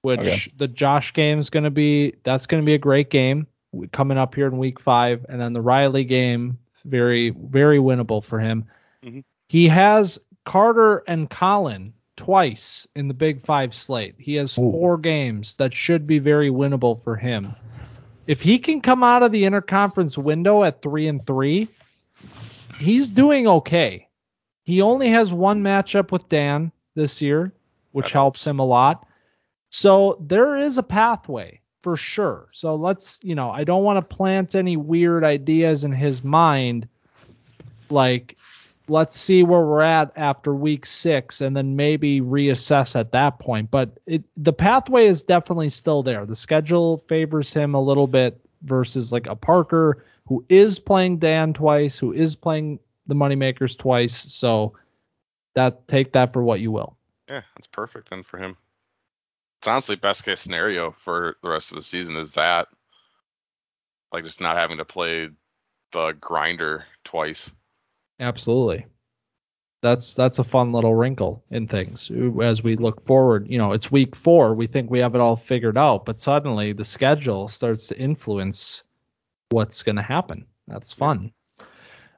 which 0.03 0.19
Okay. 0.19 0.53
the 0.57 0.67
Josh 0.67 1.13
game 1.13 1.37
is 1.39 1.49
going 1.49 1.65
to 1.65 1.69
be 1.71 2.13
that's 2.23 2.45
going 2.45 2.61
to 2.61 2.65
be 2.65 2.73
a 2.73 2.79
great 2.79 3.09
game 3.09 3.45
coming 3.91 4.17
up 4.17 4.33
here 4.35 4.47
in 4.47 4.57
week 4.57 4.79
5 4.79 5.25
and 5.29 5.39
then 5.39 5.53
the 5.53 5.61
Riley 5.61 6.03
game 6.03 6.57
very 6.85 7.29
very 7.29 7.77
winnable 7.77 8.23
for 8.23 8.39
him. 8.39 8.65
Mhm. 9.03 9.23
He 9.49 9.67
has 9.67 10.17
Carter 10.45 11.03
and 11.07 11.29
Colin 11.29 11.93
twice 12.15 12.87
in 12.95 13.07
the 13.07 13.13
Big 13.13 13.41
5 13.41 13.73
slate. 13.75 14.15
He 14.17 14.35
has 14.35 14.57
Ooh. 14.57 14.71
four 14.71 14.97
games 14.97 15.55
that 15.55 15.73
should 15.73 16.07
be 16.07 16.19
very 16.19 16.49
winnable 16.49 16.99
for 16.99 17.15
him. 17.15 17.53
If 18.27 18.41
he 18.41 18.59
can 18.59 18.81
come 18.81 19.03
out 19.03 19.23
of 19.23 19.31
the 19.31 19.43
interconference 19.43 20.17
window 20.17 20.63
at 20.63 20.81
3 20.81 21.07
and 21.07 21.25
3, 21.25 21.67
he's 22.79 23.09
doing 23.09 23.47
okay. 23.47 24.07
He 24.63 24.81
only 24.81 25.09
has 25.09 25.33
one 25.33 25.61
matchup 25.61 26.11
with 26.11 26.27
Dan 26.29 26.71
this 26.95 27.21
year, 27.21 27.51
which 27.91 28.07
That 28.07 28.13
helps. 28.13 28.45
him 28.45 28.59
a 28.59 28.65
lot. 28.65 29.05
So 29.69 30.17
there 30.27 30.55
is 30.57 30.77
a 30.77 30.83
pathway 30.83 31.59
for 31.79 31.97
sure. 31.97 32.49
So 32.51 32.75
let's, 32.75 33.19
you 33.23 33.33
know, 33.33 33.49
I 33.51 33.63
don't 33.63 33.83
want 33.83 33.97
to 33.97 34.15
plant 34.15 34.53
any 34.55 34.77
weird 34.77 35.23
ideas 35.23 35.83
in 35.83 35.91
his 35.91 36.23
mind 36.23 36.87
like 37.89 38.37
let's 38.87 39.15
see 39.15 39.43
where 39.43 39.61
we're 39.61 39.81
at 39.81 40.11
after 40.15 40.53
week 40.53 40.85
six 40.85 41.41
and 41.41 41.55
then 41.55 41.75
maybe 41.75 42.21
reassess 42.21 42.95
at 42.95 43.11
that 43.11 43.39
point. 43.39 43.71
But 43.71 43.99
it, 44.05 44.23
the 44.37 44.53
pathway 44.53 45.05
is 45.05 45.23
definitely 45.23 45.69
still 45.69 46.03
there. 46.03 46.25
The 46.25 46.35
schedule 46.35 46.97
favors 46.97 47.53
him 47.53 47.73
a 47.73 47.81
little 47.81 48.07
bit 48.07 48.39
versus 48.63 49.11
like 49.11 49.27
a 49.27 49.35
Parker 49.35 50.05
who 50.27 50.43
is 50.49 50.79
playing 50.79 51.17
Dan 51.17 51.53
twice, 51.53 51.97
who 51.97 52.13
is 52.13 52.35
playing 52.35 52.79
the 53.07 53.15
Moneymakers 53.15 53.77
twice. 53.77 54.31
So 54.31 54.73
that 55.55 55.87
take 55.87 56.13
that 56.13 56.33
for 56.33 56.43
what 56.43 56.59
you 56.59 56.71
will. 56.71 56.97
Yeah, 57.29 57.41
that's 57.55 57.67
perfect 57.67 58.09
then 58.09 58.23
for 58.23 58.37
him. 58.37 58.57
It's 59.59 59.67
honestly 59.67 59.95
best 59.95 60.25
case 60.25 60.39
scenario 60.39 60.91
for 60.91 61.35
the 61.43 61.49
rest 61.49 61.71
of 61.71 61.75
the 61.75 61.83
season 61.83 62.15
is 62.15 62.31
that. 62.31 62.67
Like 64.11 64.25
just 64.25 64.41
not 64.41 64.57
having 64.57 64.77
to 64.77 64.85
play 64.85 65.29
the 65.91 66.11
grinder 66.19 66.85
twice. 67.03 67.51
Absolutely. 68.21 68.85
That's 69.81 70.13
that's 70.13 70.37
a 70.37 70.43
fun 70.43 70.71
little 70.71 70.93
wrinkle 70.93 71.43
in 71.49 71.67
things 71.67 72.11
as 72.43 72.63
we 72.63 72.75
look 72.75 73.03
forward. 73.03 73.47
You 73.49 73.57
know, 73.57 73.71
it's 73.71 73.91
week 73.91 74.15
four. 74.15 74.53
We 74.53 74.67
think 74.67 74.91
we 74.91 74.99
have 74.99 75.15
it 75.15 75.21
all 75.21 75.35
figured 75.35 75.77
out, 75.77 76.05
but 76.05 76.19
suddenly 76.19 76.71
the 76.71 76.85
schedule 76.85 77.47
starts 77.47 77.87
to 77.87 77.97
influence 77.97 78.83
what's 79.49 79.81
going 79.81 79.95
to 79.95 80.03
happen. 80.03 80.45
That's 80.67 80.93
fun. 80.93 81.31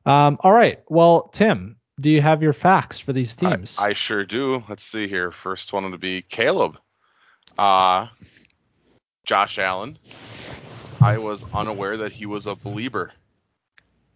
Um, 0.06 0.38
all 0.42 0.52
right. 0.52 0.82
Well, 0.90 1.30
Tim, 1.34 1.78
do 2.02 2.10
you 2.10 2.22
have 2.22 2.44
your 2.44 2.52
facts 2.52 3.00
for 3.00 3.14
these 3.14 3.34
teams? 3.34 3.80
I, 3.80 3.88
I 3.88 3.94
sure 3.94 4.26
do. 4.26 4.62
Let's 4.68 4.84
see 4.84 5.08
here. 5.08 5.32
First 5.32 5.72
one 5.72 5.90
to 5.90 5.98
be 5.98 6.22
Caleb. 6.24 6.78
Uh, 7.58 8.08
Josh 9.26 9.58
Allen. 9.58 9.98
I 11.00 11.18
was 11.18 11.46
unaware 11.54 11.96
that 11.96 12.12
he 12.12 12.26
was 12.26 12.46
a 12.46 12.56
believer. 12.56 13.14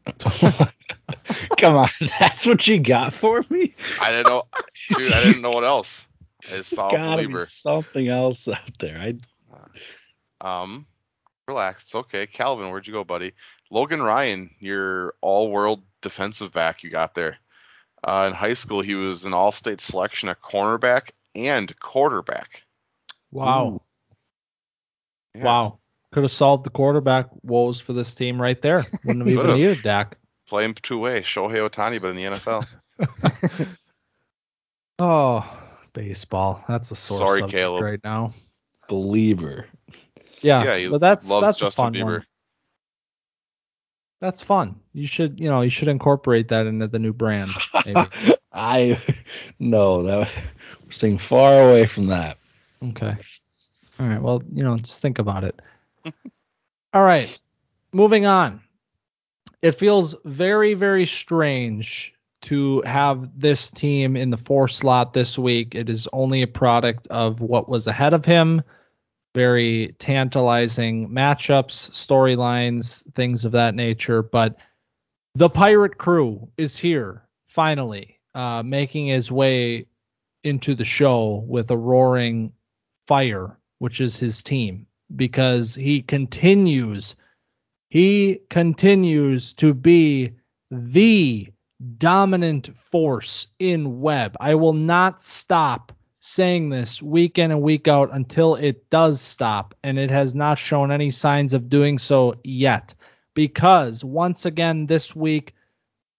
Come 1.58 1.76
on, 1.76 1.90
that's 2.20 2.46
what 2.46 2.68
you 2.68 2.80
got 2.80 3.14
for 3.14 3.44
me. 3.50 3.74
I 4.02 4.12
didn't 4.12 4.28
know, 4.28 4.44
dude. 4.96 5.12
I 5.12 5.22
didn't 5.22 5.42
know 5.42 5.52
what 5.52 5.64
else. 5.64 6.08
I 6.52 6.62
saw 6.62 6.90
There's 6.90 7.02
gotta 7.02 7.16
believer. 7.24 7.40
be 7.40 7.46
something 7.46 8.08
else 8.08 8.48
out 8.48 8.78
there. 8.80 8.98
I 9.00 9.16
Um, 10.40 10.86
relax. 11.48 11.84
It's 11.84 11.96
okay. 11.96 12.28
Calvin, 12.28 12.70
where'd 12.70 12.88
you 12.88 12.94
go, 12.94 13.04
buddy? 13.04 13.34
Logan 13.72 14.02
Ryan, 14.02 14.50
your 14.60 15.16
all-world 15.22 15.82
defensive 16.02 16.52
back 16.54 16.84
you 16.84 16.90
got 16.90 17.16
there. 17.16 17.38
Uh, 18.04 18.26
in 18.30 18.34
high 18.34 18.54
school, 18.54 18.82
he 18.82 18.96
was 18.96 19.26
an 19.26 19.34
all-state 19.34 19.82
selection 19.82 20.30
at 20.30 20.42
cornerback 20.42 21.10
and 21.36 21.78
quarterback. 21.80 22.64
wow. 23.32 23.82
Yeah, 25.36 25.44
Wow. 25.44 25.80
Could 26.14 26.24
have 26.24 26.32
solved 26.32 26.64
the 26.64 26.70
quarterback 26.70 27.28
woes 27.44 27.80
for 27.80 27.94
this 27.94 28.16
team 28.16 28.42
right 28.42 28.62
there. 28.62 28.86
Wouldn't 29.06 29.28
have 29.28 29.38
even 29.38 29.56
needed 29.56 29.84
Dak. 29.84 30.18
Play 30.48 30.66
him 30.66 30.74
two 30.74 30.98
way. 31.00 31.22
Shohei 31.22 31.70
Ohtani, 31.70 32.02
but 32.02 32.10
in 32.10 32.16
the 32.16 32.24
NFL. 32.24 32.66
Oh, 35.00 35.46
baseball. 35.94 36.64
That's 36.68 36.90
a 36.92 36.96
sore 36.96 37.18
Sorry, 37.18 37.40
subject 37.42 37.52
Caleb. 37.58 37.84
right 37.84 38.00
now. 38.04 38.34
believer. 38.90 39.68
Yeah, 40.42 40.76
yeah, 40.76 40.90
but 40.90 41.00
that's 41.00 41.30
loves 41.30 41.60
that's 41.60 41.62
a 41.62 41.70
fun 41.72 41.94
Bieber. 41.94 42.04
one. 42.04 42.26
That's 44.20 44.42
fun. 44.42 44.80
You 44.94 45.06
should, 45.06 45.40
you 45.40 45.50
know, 45.50 45.62
you 45.62 45.70
should 45.70 45.88
incorporate 45.88 46.48
that 46.48 46.66
into 46.66 46.88
the 46.88 47.00
new 47.00 47.14
brand. 47.14 47.52
Maybe. 47.86 48.02
I 48.54 49.00
no, 49.60 50.02
that 50.04 50.30
we're 50.86 50.92
staying 50.92 51.20
far 51.20 51.70
away 51.70 51.86
from 51.86 52.08
that. 52.08 52.38
Okay. 52.84 53.16
All 54.00 54.08
right. 54.08 54.22
Well, 54.22 54.42
you 54.52 54.64
know, 54.64 54.78
just 54.78 55.02
think 55.02 55.20
about 55.20 55.44
it. 55.44 55.60
All 56.94 57.04
right. 57.04 57.40
Moving 57.94 58.26
on. 58.26 58.62
It 59.62 59.72
feels 59.72 60.16
very, 60.26 60.74
very 60.74 61.06
strange 61.06 62.14
to 62.44 62.82
have 62.86 63.30
this 63.40 63.70
team 63.70 64.16
in 64.16 64.30
the 64.30 64.38
four 64.38 64.68
slot 64.68 65.14
this 65.14 65.38
week. 65.38 65.76
It 65.76 65.90
is 65.90 66.08
only 66.14 66.42
a 66.42 66.48
product 66.48 67.08
of 67.08 67.42
what 67.42 67.68
was 67.68 67.88
ahead 67.88 68.14
of 68.14 68.24
him. 68.24 68.62
Very 69.36 69.96
tantalizing 70.00 71.10
matchups, 71.10 71.92
storylines, 71.92 73.04
things 73.14 73.46
of 73.46 73.52
that 73.52 73.76
nature. 73.76 74.24
But 74.24 74.56
the 75.36 75.50
Pirate 75.50 75.98
Crew 75.98 76.48
is 76.58 76.78
here 76.78 77.28
finally, 77.48 78.20
uh, 78.34 78.64
making 78.64 79.08
his 79.08 79.32
way 79.32 79.86
into 80.44 80.74
the 80.74 80.86
show 80.86 81.44
with 81.48 81.70
a 81.70 81.78
roaring 81.78 82.52
fire, 83.06 83.60
which 83.80 84.02
is 84.02 84.18
his 84.18 84.42
team, 84.42 84.87
because 85.16 85.76
he 85.76 86.02
continues, 86.02 87.16
he 87.90 88.40
continues 88.50 89.54
to 89.54 89.74
be 89.74 90.32
the 90.72 91.48
dominant 91.98 92.76
force 92.76 93.48
in 93.60 94.02
web. 94.02 94.36
I 94.40 94.56
will 94.56 94.74
not 94.74 95.22
stop 95.22 95.92
saying 96.20 96.70
this 96.70 97.02
week 97.02 97.38
in 97.38 97.52
and 97.52 97.62
week 97.62 97.88
out 97.88 98.10
until 98.12 98.56
it 98.56 98.90
does 98.90 99.22
stop, 99.22 99.74
and 99.84 99.98
it 99.98 100.10
has 100.10 100.36
not 100.36 100.58
shown 100.58 100.92
any 100.92 101.10
signs 101.10 101.54
of 101.54 101.70
doing 101.70 101.98
so 101.98 102.36
yet. 102.44 102.94
Because 103.34 104.04
once 104.04 104.46
again 104.46 104.88
this 104.88 105.16
week, 105.16 105.54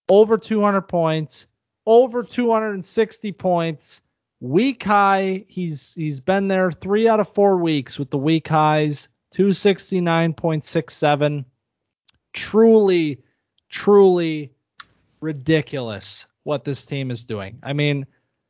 over 0.08 0.38
200 0.38 0.82
points, 0.82 1.46
over 1.84 2.22
260 2.22 3.32
points, 3.32 4.02
week 4.40 4.82
high. 4.82 5.44
He's 5.48 5.94
he's 5.94 6.20
been 6.20 6.48
there 6.48 6.70
three 6.70 7.08
out 7.08 7.20
of 7.20 7.28
four 7.28 7.56
weeks 7.56 7.98
with 7.98 8.10
the 8.10 8.18
week 8.18 8.48
highs, 8.48 9.08
269.67. 9.34 11.44
Truly, 12.32 13.22
truly 13.68 14.52
ridiculous 15.20 16.26
what 16.44 16.64
this 16.64 16.86
team 16.86 17.10
is 17.10 17.24
doing. 17.24 17.58
I 17.62 17.72
mean, 17.72 18.06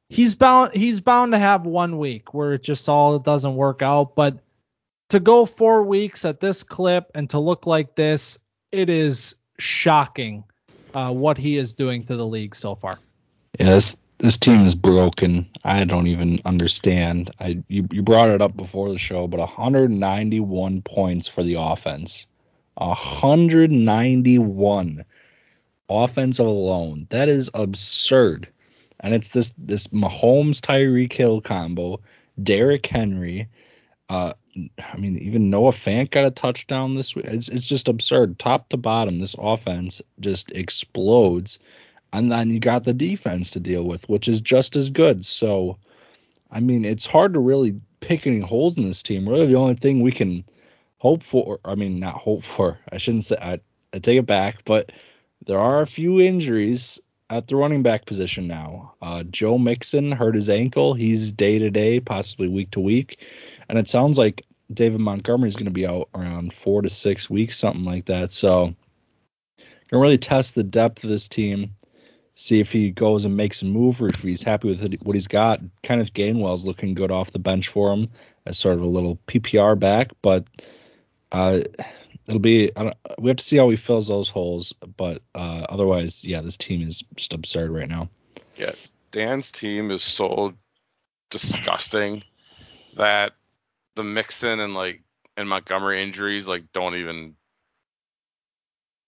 he's 0.09 0.35
bound 0.35 0.75
he's 0.75 1.01
bound 1.01 1.33
to 1.33 1.39
have 1.39 1.67
one 1.67 1.99
week 1.99 2.35
where 2.35 2.55
it 2.55 2.63
just 2.63 2.89
all 2.89 3.19
doesn't 3.19 3.57
work 3.57 3.83
out, 3.83 4.15
but 4.15 4.39
to 5.09 5.21
go 5.21 5.47
four 5.47 5.83
weeks 5.83 6.25
at 6.25 6.41
this 6.41 6.63
clip 6.63 7.11
and 7.15 7.31
to 7.31 7.39
look 7.39 7.67
like 7.67 7.97
this, 7.97 8.39
it 8.73 8.91
is 8.91 9.35
shocking 9.59 10.45
uh, 10.95 11.11
what 11.11 11.39
he 11.39 11.57
is 11.57 11.75
doing 11.75 12.05
to 12.05 12.17
the 12.17 12.27
league 12.27 12.55
so 12.55 12.75
far. 12.75 12.99
This 13.59 13.97
this 14.19 14.37
team 14.37 14.65
is 14.65 14.75
broken. 14.75 15.49
I 15.65 15.85
don't 15.85 16.09
even 16.09 16.41
understand. 16.45 17.31
I 17.41 17.63
you, 17.69 17.89
you 17.91 18.03
brought 18.03 18.29
it 18.31 18.43
up 18.43 18.55
before 18.57 18.91
the 18.91 18.99
show, 18.99 19.27
but 19.29 19.41
191 19.41 20.83
points 20.83 21.29
for 21.29 21.43
the 21.43 21.55
offense. 21.55 22.27
191 22.75 25.05
offensive 25.89 26.47
alone. 26.47 27.07
That 27.11 27.29
is 27.29 27.51
absurd. 27.55 28.49
And 29.01 29.15
it's 29.15 29.29
this 29.31 29.55
this 29.57 29.87
Mahomes 29.89 30.61
Tyreek 30.61 31.13
Hill 31.13 31.41
combo, 31.41 32.01
Derrick 32.43 32.87
Henry, 32.87 33.49
uh 34.09 34.33
I 34.93 34.97
mean 34.97 35.19
even 35.19 35.51
Noah 35.51 35.73
Fant 35.73 36.11
got 36.11 36.25
a 36.25 36.33
touchdown 36.33 36.95
this 36.95 37.15
week. 37.15 37.27
It's 37.27 37.49
it's 37.49 37.67
just 37.67 37.87
absurd. 37.87 38.39
Top 38.39 38.69
to 38.71 38.77
bottom, 38.77 39.21
this 39.21 39.37
offense 39.39 40.03
just 40.21 40.51
explodes. 40.53 41.59
And 42.13 42.33
then 42.33 42.51
you 42.51 42.59
got 42.59 42.85
the 42.85 42.95
defense 42.95 43.51
to 43.51 43.61
deal 43.61 43.85
with, 43.85 44.09
which 44.09 44.29
is 44.29 44.41
just 44.41 44.77
as 44.77 44.89
good. 44.89 45.25
So 45.25 45.79
I 46.51 46.61
mean, 46.61 46.85
it's 46.85 47.07
hard 47.07 47.35
to 47.35 47.41
really 47.41 47.79
pick 48.01 48.27
any 48.27 48.41
holes 48.41 48.77
in 48.77 48.87
this 48.87 49.03
team. 49.03 49.29
Really 49.29 49.47
the 49.47 49.57
only 49.57 49.75
thing 49.75 50.01
we 50.01 50.13
can 50.13 50.45
hope 50.99 51.23
for, 51.23 51.61
I 51.65 51.75
mean, 51.75 52.01
not 52.01 52.15
hope 52.15 52.45
for. 52.45 52.79
I 52.93 52.99
shouldn't 52.99 53.25
say 53.25 53.37
I, 53.41 53.61
I 53.93 53.99
take 53.99 54.19
it 54.19 54.27
back, 54.27 54.65
but 54.65 54.93
there 55.47 55.59
are 55.59 55.83
a 55.83 55.87
few 55.87 56.21
injuries 56.21 56.99
at 57.31 57.49
the 57.49 57.57
running 57.57 57.83
back 57.83 58.07
position 58.07 58.47
now. 58.47 58.95
Uh, 59.03 59.23
Joe 59.25 59.59
Mixon 59.59 60.13
hurt 60.13 60.35
his 60.35 60.49
ankle. 60.49 60.95
He's 60.95 61.31
day 61.31 61.59
to 61.59 61.71
day, 61.71 62.01
possibly 62.01 62.49
week 62.49 62.71
to 62.73 62.81
week. 62.81 63.27
And 63.69 63.79
it 63.79 63.89
sounds 63.89 64.17
like 64.17 64.47
David 64.73 65.01
Montgomery 65.01 65.49
is 65.49 65.57
going 65.57 65.67
to 65.67 65.71
be 65.71 65.87
out 65.87 66.09
around 66.15 66.55
four 66.55 66.81
to 66.81 66.89
six 66.89 67.29
weeks, 67.29 67.59
something 67.59 67.85
like 67.85 68.07
that. 68.07 68.33
So, 68.33 68.75
to 69.91 69.99
really 69.99 70.19
test 70.19 70.55
the 70.55 70.63
depth 70.65 71.05
of 71.05 71.11
this 71.11 71.29
team, 71.29 71.75
see 72.39 72.61
if 72.61 72.71
he 72.71 72.93
goes 72.93 73.25
and 73.25 73.37
makes 73.37 73.63
a 73.63 73.65
move 73.65 74.01
or 74.01 74.09
if 74.09 74.23
he's 74.23 74.45
happy 74.45 74.69
with 74.69 74.81
what 75.03 75.15
he's 75.15 75.27
got. 75.27 75.61
Kenneth 75.83 76.15
Gainwell's 76.15 76.65
looking 76.65 76.95
good 76.95 77.11
off 77.11 77.33
the 77.33 77.39
bench 77.41 77.67
for 77.67 77.93
him 77.93 78.09
as 78.47 78.57
sort 78.57 78.77
of 78.77 78.83
a 78.83 78.87
little 78.87 79.19
PPR 79.27 79.77
back, 79.77 80.13
but 80.23 80.45
uh, 81.33 81.59
it'll 82.29 82.39
be 82.39 82.71
we 83.19 83.29
have 83.29 83.39
to 83.39 83.45
see 83.45 83.57
how 83.57 83.69
he 83.71 83.77
fills 83.77 84.07
those 84.07 84.29
holes. 84.29 84.73
But 84.97 85.21
uh, 85.35 85.67
otherwise, 85.69 86.23
yeah, 86.23 86.41
this 86.41 86.57
team 86.57 86.81
is 86.81 87.03
just 87.17 87.33
absurd 87.33 87.73
right 87.73 87.89
now. 87.89 88.09
Yeah, 88.57 88.73
Dan's 89.11 89.51
team 89.51 89.91
is 89.91 90.03
so 90.03 90.55
disgusting 91.31 92.23
that 92.95 93.33
the 93.97 94.05
Mixon 94.05 94.61
and 94.61 94.75
like 94.75 95.03
and 95.37 95.49
Montgomery 95.49 96.01
injuries 96.01 96.47
like 96.47 96.73
don't 96.73 96.95
even 96.95 97.35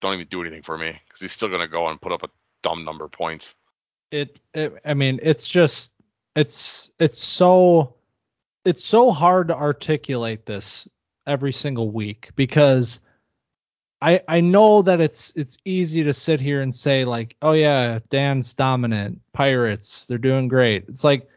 don't 0.01 0.14
even 0.14 0.26
do 0.26 0.41
anything 0.41 0.62
for 0.62 0.76
me 0.76 1.01
because 1.07 1.20
he's 1.20 1.33
still 1.33 1.49
gonna 1.49 1.68
go 1.68 1.87
and 1.87 2.01
put 2.01 2.11
up 2.11 2.24
a 2.24 2.28
dumb 2.62 2.84
number 2.84 3.08
points. 3.08 3.56
it, 4.11 4.38
it 4.54 4.74
i 4.84 4.94
mean 4.94 5.18
it's 5.22 5.48
just 5.48 5.92
it's 6.36 6.90
it's 6.98 7.22
so 7.22 7.94
it's 8.64 8.84
so 8.84 9.11
hard 9.11 9.48
to 9.48 9.56
articulate 9.56 10.46
this 10.46 10.86
every 11.26 11.52
single 11.52 11.90
week 11.90 12.30
because 12.36 13.00
I 14.02 14.20
I 14.28 14.40
know 14.40 14.82
that 14.82 15.00
it's 15.00 15.32
it's 15.36 15.58
easy 15.64 16.02
to 16.02 16.12
sit 16.12 16.40
here 16.40 16.62
and 16.62 16.74
say 16.74 17.04
like, 17.04 17.36
oh 17.42 17.52
yeah, 17.52 17.98
Dan's 18.08 18.54
dominant. 18.54 19.20
Pirates, 19.32 20.06
they're 20.06 20.18
doing 20.18 20.48
great. 20.48 20.84
It's 20.88 21.04
like 21.04 21.28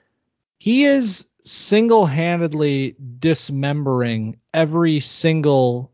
he 0.59 0.85
is 0.85 1.27
single-handedly 1.43 2.95
dismembering 3.19 4.37
every 4.53 5.01
single 5.01 5.91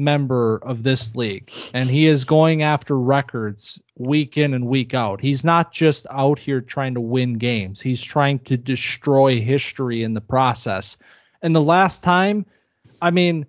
member 0.00 0.56
of 0.58 0.82
this 0.82 1.14
league 1.14 1.50
and 1.74 1.90
he 1.90 2.06
is 2.06 2.24
going 2.24 2.62
after 2.62 2.98
records 2.98 3.78
week 3.96 4.36
in 4.36 4.54
and 4.54 4.66
week 4.66 4.94
out. 4.94 5.20
He's 5.20 5.44
not 5.44 5.72
just 5.72 6.06
out 6.10 6.38
here 6.38 6.60
trying 6.60 6.94
to 6.94 7.00
win 7.00 7.34
games. 7.34 7.80
He's 7.80 8.02
trying 8.02 8.38
to 8.40 8.56
destroy 8.56 9.40
history 9.40 10.02
in 10.02 10.14
the 10.14 10.20
process. 10.20 10.96
And 11.42 11.54
the 11.54 11.62
last 11.62 12.02
time, 12.02 12.46
I 13.02 13.10
mean, 13.10 13.46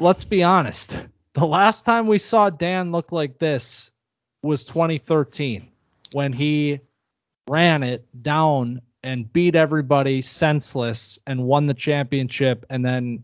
let's 0.00 0.24
be 0.24 0.42
honest. 0.42 0.96
The 1.32 1.46
last 1.46 1.84
time 1.84 2.06
we 2.06 2.18
saw 2.18 2.50
Dan 2.50 2.92
look 2.92 3.10
like 3.10 3.38
this 3.38 3.90
was 4.42 4.64
2013 4.64 5.68
when 6.12 6.32
he 6.32 6.78
ran 7.48 7.82
it 7.82 8.06
down 8.22 8.80
and 9.02 9.30
beat 9.32 9.54
everybody 9.54 10.22
senseless 10.22 11.18
and 11.26 11.44
won 11.44 11.66
the 11.66 11.74
championship 11.74 12.64
and 12.70 12.84
then 12.84 13.22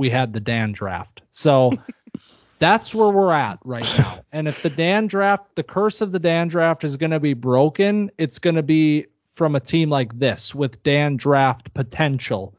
we 0.00 0.08
had 0.08 0.32
the 0.32 0.40
Dan 0.40 0.72
draft. 0.72 1.20
So 1.30 1.72
that's 2.58 2.94
where 2.94 3.10
we're 3.10 3.34
at 3.34 3.58
right 3.64 3.84
now. 3.98 4.22
And 4.32 4.48
if 4.48 4.62
the 4.62 4.70
Dan 4.70 5.06
draft, 5.06 5.54
the 5.56 5.62
curse 5.62 6.00
of 6.00 6.10
the 6.10 6.18
Dan 6.18 6.48
draft 6.48 6.84
is 6.84 6.96
going 6.96 7.10
to 7.10 7.20
be 7.20 7.34
broken, 7.34 8.10
it's 8.16 8.38
going 8.38 8.56
to 8.56 8.62
be 8.62 9.04
from 9.34 9.54
a 9.54 9.60
team 9.60 9.90
like 9.90 10.18
this 10.18 10.54
with 10.54 10.82
Dan 10.84 11.18
draft 11.18 11.72
potential. 11.74 12.56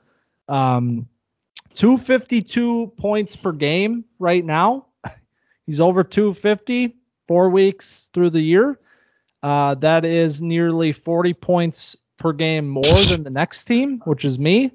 Um, 0.49 1.07
252 1.73 2.93
points 2.97 3.35
per 3.35 3.51
game 3.51 4.05
right 4.19 4.45
now. 4.45 4.85
He's 5.65 5.79
over 5.79 6.03
250 6.03 6.95
four 7.27 7.49
weeks 7.49 8.11
through 8.13 8.29
the 8.29 8.41
year. 8.41 8.79
Uh, 9.41 9.73
that 9.75 10.05
is 10.05 10.43
nearly 10.43 10.91
40 10.91 11.33
points 11.33 11.95
per 12.17 12.33
game 12.33 12.69
more 12.69 13.03
than 13.09 13.23
the 13.23 13.31
next 13.31 13.65
team, 13.65 13.99
which 14.05 14.25
is 14.25 14.37
me. 14.37 14.71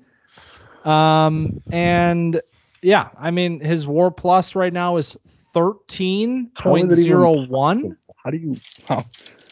Um, 0.85 1.61
and 1.73 2.41
yeah, 2.87 3.09
I 3.19 3.33
mean 3.33 3.59
his 3.59 3.89
WAR 3.89 4.13
plus 4.13 4.55
right 4.55 4.73
now 4.73 4.97
is 4.97 5.17
13.01. 5.27 7.97
How 8.17 8.31
do 8.31 8.37
you 8.37 8.55
how, 8.87 9.05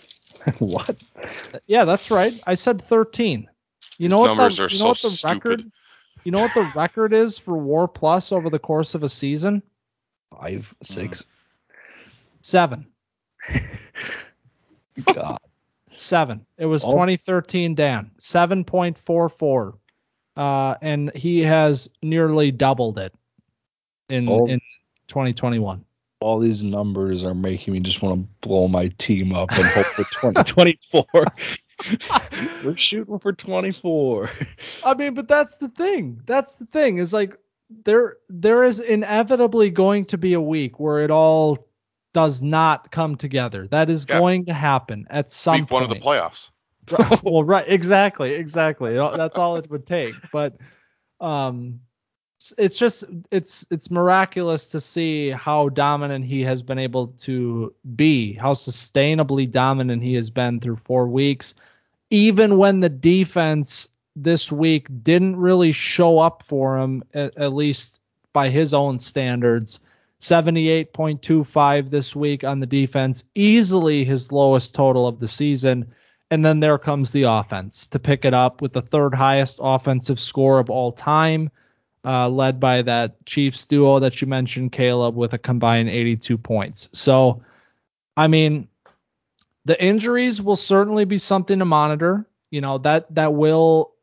what? 0.60 1.02
Yeah, 1.66 1.84
that's 1.84 2.12
right. 2.12 2.32
I 2.46 2.54
said 2.54 2.80
13. 2.80 3.48
You 3.98 4.08
know 4.08 4.20
what 4.20 4.28
numbers 4.28 4.58
the, 4.58 4.62
are 4.62 4.68
you 4.68 4.78
know 4.78 4.84
so 4.84 4.88
what 4.90 5.02
the 5.02 5.10
stupid. 5.10 5.34
record 5.34 5.72
you 6.22 6.30
know 6.30 6.42
what 6.42 6.54
the 6.54 6.70
record 6.76 7.12
is 7.12 7.36
for 7.36 7.58
WAR 7.58 7.88
plus 7.88 8.30
over 8.30 8.48
the 8.48 8.60
course 8.60 8.94
of 8.94 9.02
a 9.02 9.08
season? 9.08 9.64
Five, 10.38 10.72
six. 10.84 11.24
7. 12.40 12.86
God. 15.12 15.38
7. 15.96 16.46
It 16.58 16.66
was 16.66 16.84
Oh. 16.84 16.92
2013 16.92 17.74
Dan. 17.74 18.12
7.44. 18.20 19.72
Uh 20.36 20.76
and 20.82 21.10
he 21.16 21.42
has 21.42 21.90
nearly 22.00 22.52
doubled 22.52 23.00
it 23.00 23.12
in 24.08 24.28
Oh. 24.28 24.46
in 24.46 24.60
2021. 25.08 25.84
All 26.20 26.38
these 26.38 26.64
numbers 26.64 27.22
are 27.22 27.34
making 27.34 27.74
me 27.74 27.80
just 27.80 28.00
want 28.00 28.18
to 28.20 28.28
blow 28.48 28.66
my 28.68 28.88
team 28.98 29.34
up 29.34 29.50
and 29.52 29.64
hope 29.64 29.86
for 29.86 30.04
2024. 30.32 31.04
We're 32.64 32.76
shooting 32.76 33.18
for 33.18 33.32
24. 33.32 34.30
I 34.84 34.94
mean, 34.94 35.12
but 35.14 35.28
that's 35.28 35.58
the 35.58 35.68
thing. 35.68 36.20
That's 36.26 36.54
the 36.54 36.66
thing 36.66 36.98
is 36.98 37.12
like 37.12 37.36
there 37.84 38.16
there 38.28 38.64
is 38.64 38.80
inevitably 38.80 39.70
going 39.70 40.04
to 40.06 40.18
be 40.18 40.32
a 40.34 40.40
week 40.40 40.78
where 40.80 41.00
it 41.04 41.10
all 41.10 41.66
does 42.14 42.42
not 42.42 42.90
come 42.90 43.16
together. 43.16 43.66
That 43.68 43.90
is 43.90 44.06
Yeah. 44.08 44.18
going 44.18 44.46
to 44.46 44.52
happen 44.54 45.06
at 45.10 45.30
some 45.30 45.62
Week 45.62 45.70
one 45.70 45.82
of 45.82 45.88
the 45.90 45.96
playoffs. 45.96 46.50
Well, 47.22 47.44
right, 47.44 47.64
exactly, 47.66 48.34
exactly. 48.34 48.94
That's 48.94 49.36
all 49.38 49.56
it 49.56 49.68
would 49.70 49.86
take. 49.86 50.14
But 50.32 50.56
um, 51.20 51.80
it's- 52.58 52.78
just 52.78 53.04
it's 53.30 53.66
it's 53.70 53.90
miraculous 53.90 54.66
to 54.66 54.80
see 54.80 55.30
how 55.30 55.68
dominant 55.70 56.24
he 56.24 56.42
has 56.42 56.62
been 56.62 56.78
able 56.78 57.08
to 57.08 57.72
be, 57.96 58.34
how 58.34 58.52
sustainably 58.52 59.50
dominant 59.50 60.02
he 60.02 60.14
has 60.14 60.30
been 60.30 60.60
through 60.60 60.76
four 60.76 61.08
weeks, 61.08 61.54
even 62.10 62.58
when 62.58 62.78
the 62.78 62.88
defense 62.88 63.88
this 64.16 64.52
week 64.52 64.88
didn't 65.02 65.36
really 65.36 65.72
show 65.72 66.18
up 66.18 66.42
for 66.42 66.78
him, 66.78 67.02
at, 67.14 67.36
at 67.36 67.52
least 67.52 68.00
by 68.32 68.48
his 68.48 68.74
own 68.74 68.98
standards. 68.98 69.80
78.25 70.20 71.90
this 71.90 72.16
week 72.16 72.44
on 72.44 72.58
the 72.60 72.66
defense, 72.66 73.24
easily 73.34 74.04
his 74.04 74.32
lowest 74.32 74.74
total 74.74 75.06
of 75.06 75.20
the 75.20 75.28
season. 75.28 75.86
And 76.30 76.44
then 76.44 76.60
there 76.60 76.78
comes 76.78 77.10
the 77.10 77.24
offense 77.24 77.86
to 77.88 77.98
pick 77.98 78.24
it 78.24 78.32
up 78.32 78.62
with 78.62 78.72
the 78.72 78.80
third 78.80 79.14
highest 79.14 79.58
offensive 79.60 80.18
score 80.18 80.58
of 80.58 80.70
all 80.70 80.90
time, 80.92 81.50
uh, 82.04 82.28
led 82.28 82.60
by 82.60 82.82
that 82.82 83.24
Chiefs 83.26 83.64
duo 83.66 83.98
that 83.98 84.20
you 84.20 84.26
mentioned, 84.26 84.72
Caleb, 84.72 85.16
with 85.16 85.32
a 85.32 85.38
combined 85.38 85.88
82 85.88 86.36
points. 86.36 86.88
So, 86.92 87.42
I 88.16 88.26
mean, 88.26 88.68
the 89.64 89.82
injuries 89.82 90.42
will 90.42 90.56
certainly 90.56 91.04
be 91.04 91.18
something 91.18 91.58
to 91.58 91.64
monitor. 91.64 92.26
You 92.50 92.60
know 92.60 92.78
that 92.78 93.12
that 93.14 93.34
will 93.34 93.94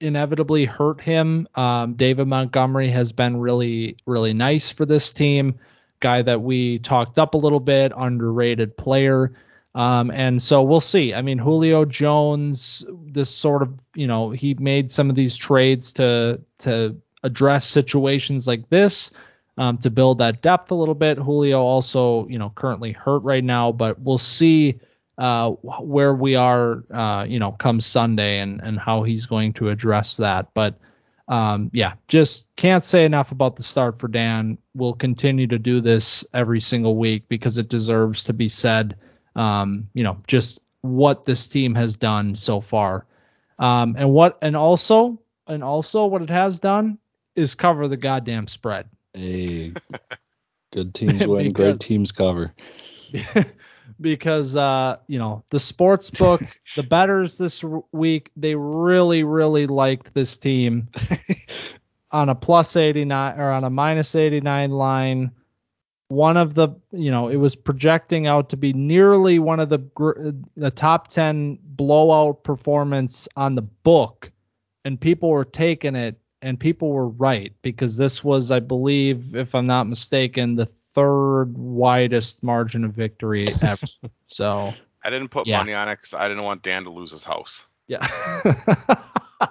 inevitably 0.00 0.64
hurt 0.64 1.00
him. 1.00 1.46
Um, 1.54 1.94
David 1.94 2.26
Montgomery 2.26 2.88
has 2.88 3.12
been 3.12 3.36
really, 3.36 3.96
really 4.06 4.32
nice 4.32 4.70
for 4.70 4.86
this 4.86 5.12
team. 5.12 5.58
Guy 6.00 6.22
that 6.22 6.40
we 6.40 6.78
talked 6.78 7.18
up 7.18 7.34
a 7.34 7.38
little 7.38 7.60
bit, 7.60 7.92
underrated 7.94 8.76
player. 8.76 9.34
Um, 9.74 10.10
and 10.10 10.42
so 10.42 10.62
we'll 10.62 10.80
see. 10.80 11.12
I 11.14 11.22
mean, 11.22 11.38
Julio 11.38 11.84
Jones, 11.84 12.84
this 12.88 13.30
sort 13.30 13.62
of, 13.62 13.78
you 13.94 14.06
know, 14.06 14.30
he 14.30 14.54
made 14.54 14.90
some 14.90 15.10
of 15.10 15.16
these 15.16 15.36
trades 15.36 15.92
to 15.94 16.40
to 16.58 16.96
address 17.22 17.66
situations 17.66 18.46
like 18.46 18.68
this, 18.70 19.10
um, 19.58 19.76
to 19.78 19.90
build 19.90 20.18
that 20.18 20.42
depth 20.42 20.70
a 20.70 20.74
little 20.74 20.94
bit. 20.94 21.18
Julio 21.18 21.60
also, 21.60 22.26
you 22.28 22.38
know, 22.38 22.50
currently 22.54 22.92
hurt 22.92 23.22
right 23.22 23.44
now, 23.44 23.70
but 23.70 24.00
we'll 24.00 24.18
see 24.18 24.78
uh, 25.18 25.50
where 25.50 26.14
we 26.14 26.34
are, 26.34 26.82
uh, 26.94 27.24
you 27.24 27.38
know, 27.38 27.52
come 27.52 27.80
Sunday 27.80 28.40
and 28.40 28.60
and 28.62 28.78
how 28.78 29.02
he's 29.02 29.26
going 29.26 29.52
to 29.52 29.68
address 29.68 30.16
that. 30.16 30.48
But 30.54 30.78
um, 31.28 31.70
yeah, 31.74 31.92
just 32.08 32.54
can't 32.56 32.82
say 32.82 33.04
enough 33.04 33.30
about 33.30 33.56
the 33.56 33.62
start 33.62 33.98
for 33.98 34.08
Dan. 34.08 34.56
We'll 34.74 34.94
continue 34.94 35.46
to 35.48 35.58
do 35.58 35.80
this 35.80 36.24
every 36.32 36.60
single 36.60 36.96
week 36.96 37.28
because 37.28 37.58
it 37.58 37.68
deserves 37.68 38.24
to 38.24 38.32
be 38.32 38.48
said. 38.48 38.96
Um, 39.36 39.88
you 39.94 40.02
know, 40.02 40.16
just 40.26 40.60
what 40.80 41.24
this 41.24 41.46
team 41.46 41.74
has 41.74 41.96
done 41.96 42.34
so 42.34 42.60
far, 42.60 43.06
um, 43.58 43.94
and 43.98 44.10
what, 44.10 44.38
and 44.42 44.56
also, 44.56 45.20
and 45.46 45.62
also 45.62 46.06
what 46.06 46.22
it 46.22 46.30
has 46.30 46.58
done 46.58 46.98
is 47.36 47.54
cover 47.54 47.88
the 47.88 47.96
goddamn 47.96 48.46
spread. 48.46 48.88
Hey, 49.14 49.72
good 50.72 50.94
teams 50.94 51.26
win, 51.26 51.48
Because- 51.48 51.52
great 51.54 51.80
teams 51.80 52.12
cover. 52.12 52.52
because 54.00 54.56
uh 54.56 54.96
you 55.08 55.18
know 55.18 55.42
the 55.50 55.58
sports 55.58 56.10
book 56.10 56.40
the 56.76 56.82
betters 56.82 57.38
this 57.38 57.64
week 57.90 58.30
they 58.36 58.54
really 58.54 59.24
really 59.24 59.66
liked 59.66 60.14
this 60.14 60.38
team 60.38 60.86
on 62.12 62.28
a 62.28 62.34
plus 62.34 62.76
89 62.76 63.38
or 63.38 63.50
on 63.50 63.64
a 63.64 63.70
minus 63.70 64.14
89 64.14 64.70
line 64.70 65.30
one 66.06 66.36
of 66.36 66.54
the 66.54 66.68
you 66.92 67.10
know 67.10 67.26
it 67.28 67.36
was 67.36 67.56
projecting 67.56 68.28
out 68.28 68.48
to 68.48 68.56
be 68.56 68.72
nearly 68.72 69.40
one 69.40 69.58
of 69.58 69.70
the 69.70 69.78
gr- 69.78 70.30
the 70.56 70.70
top 70.70 71.08
10 71.08 71.58
blowout 71.76 72.44
performance 72.44 73.26
on 73.36 73.56
the 73.56 73.62
book 73.62 74.30
and 74.84 75.00
people 75.00 75.30
were 75.30 75.44
taking 75.44 75.96
it 75.96 76.19
and 76.42 76.58
people 76.58 76.90
were 76.90 77.08
right 77.08 77.52
because 77.62 77.96
this 77.96 78.22
was 78.24 78.50
i 78.50 78.58
believe 78.60 79.34
if 79.34 79.54
i'm 79.54 79.66
not 79.66 79.86
mistaken 79.86 80.54
the 80.56 80.66
third 80.94 81.56
widest 81.56 82.42
margin 82.42 82.84
of 82.84 82.92
victory 82.92 83.54
ever 83.62 83.78
so 84.26 84.74
I 85.02 85.08
didn't 85.10 85.28
put 85.28 85.46
Yeah. 85.46 85.58
money 85.58 85.72
on 85.72 85.88
it 85.88 85.96
because 85.96 86.12
I 86.12 86.28
didn't 86.28 86.42
want 86.42 86.62
Dan 86.62 86.84
to 86.84 86.90
lose 86.90 87.10
his 87.10 87.24
house. 87.24 87.64
yeah 87.86 88.06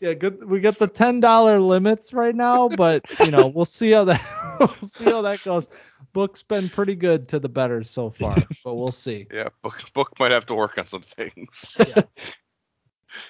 yeah 0.00 0.12
good 0.14 0.42
we 0.44 0.58
got 0.60 0.78
the 0.78 0.86
ten 0.88 1.20
dollar 1.20 1.58
limits 1.60 2.12
right 2.12 2.34
now 2.34 2.68
but 2.68 3.04
you 3.20 3.30
know 3.30 3.46
we'll 3.46 3.64
see 3.64 3.92
how 3.92 4.04
that 4.04 4.20
we'll 4.60 4.88
see 4.88 5.08
how 5.08 5.22
that 5.22 5.42
goes 5.44 5.68
book's 6.12 6.42
been 6.42 6.68
pretty 6.68 6.94
good 6.94 7.28
to 7.28 7.38
the 7.38 7.48
betters 7.48 7.88
so 7.88 8.10
far 8.10 8.48
but 8.64 8.74
we'll 8.74 8.90
see 8.90 9.26
Yeah, 9.32 9.48
book 9.62 9.80
book 9.94 10.12
might 10.18 10.32
have 10.32 10.46
to 10.46 10.54
work 10.54 10.76
on 10.78 10.86
some 10.86 11.02
things. 11.02 11.76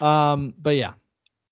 Um, 0.00 0.54
but 0.60 0.76
yeah. 0.76 0.92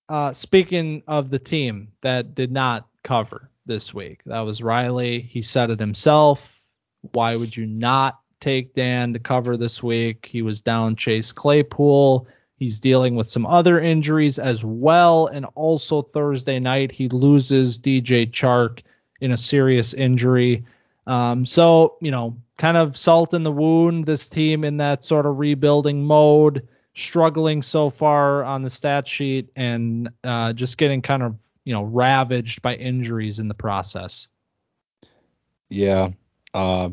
Uh, 0.09 0.33
speaking 0.33 1.03
of 1.07 1.31
the 1.31 1.39
team 1.39 1.89
that 2.03 2.35
did 2.35 2.53
not 2.53 2.87
cover 3.03 3.51
this 3.67 3.95
week, 3.95 4.21
that 4.27 4.41
was 4.41 4.63
Riley. 4.63 5.21
He 5.21 5.41
said 5.41 5.71
it 5.71 5.81
himself. 5.81 6.61
Why 7.13 7.37
would 7.37 7.57
you 7.57 7.67
not 7.67 8.21
take 8.41 8.75
Dan 8.75 9.13
to 9.15 9.19
cover 9.19 9.57
this 9.57 9.83
week? 9.83 10.27
He 10.31 10.43
was 10.43 10.61
down 10.61 10.97
Chase 10.97 11.33
Claypool. 11.33 12.27
He's 12.57 12.81
dealing 12.81 13.17
with 13.17 13.29
some 13.29 13.47
other 13.47 13.81
injuries 13.81 14.39
as 14.39 14.65
well. 14.65 15.27
And 15.29 15.47
also 15.55 16.03
Thursday 16.03 16.59
night, 16.59 16.93
he 16.93 17.09
loses 17.09 17.79
DJ 17.79 18.31
Chark 18.31 18.81
in 19.21 19.33
a 19.33 19.39
serious 19.39 19.95
injury. 19.95 20.65
Um, 21.07 21.45
so, 21.45 21.97
you 22.01 22.11
know, 22.11 22.37
kind 22.59 22.77
of 22.77 22.97
salt 22.97 23.35
in 23.35 23.43
the 23.43 23.53
wound, 23.53 24.07
this 24.07 24.29
team 24.29 24.65
in 24.65 24.77
that 24.79 25.05
sort 25.05 25.27
of 25.27 25.39
rebuilding 25.39 26.05
mode, 26.05 26.67
struggling 26.95 27.63
so 27.63 27.91
far 27.91 28.45
on 28.45 28.63
the 28.63 28.71
stat 28.71 29.07
sheet 29.07 29.51
and 29.57 30.09
uh, 30.23 30.53
just 30.53 30.79
getting 30.79 31.03
kind 31.03 31.23
of, 31.23 31.37
you 31.65 31.73
know, 31.73 31.83
ravaged 31.83 32.63
by 32.63 32.75
injuries 32.77 33.39
in 33.39 33.49
the 33.49 33.55
process. 33.55 34.29
Yeah. 35.69 36.11
Uh, 36.53 36.91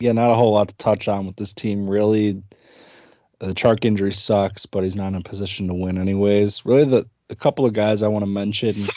yeah, 0.00 0.12
not 0.12 0.30
a 0.30 0.34
whole 0.34 0.52
lot 0.52 0.68
to 0.68 0.74
touch 0.76 1.08
on 1.08 1.26
with 1.26 1.36
this 1.36 1.54
team. 1.54 1.88
Really, 1.88 2.42
the 3.38 3.54
Chark 3.54 3.84
injury 3.84 4.12
sucks, 4.12 4.66
but 4.66 4.84
he's 4.84 4.96
not 4.96 5.08
in 5.08 5.14
a 5.14 5.22
position 5.22 5.68
to 5.68 5.74
win 5.74 5.98
anyways. 5.98 6.66
Really, 6.66 6.84
the, 6.84 7.06
the 7.28 7.36
couple 7.36 7.64
of 7.64 7.72
guys 7.72 8.02
I 8.02 8.08
want 8.08 8.22
to 8.22 8.30
mention 8.30 8.88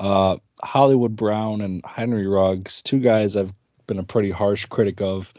uh, 0.00 0.38
Hollywood 0.62 1.14
Brown 1.14 1.60
and 1.60 1.82
Henry 1.86 2.26
Ruggs, 2.26 2.82
two 2.82 2.98
guys 2.98 3.36
I've 3.36 3.52
been 3.86 4.00
a 4.00 4.04
pretty 4.04 4.30
harsh 4.30 4.66
critic 4.66 5.00
of. 5.00 5.32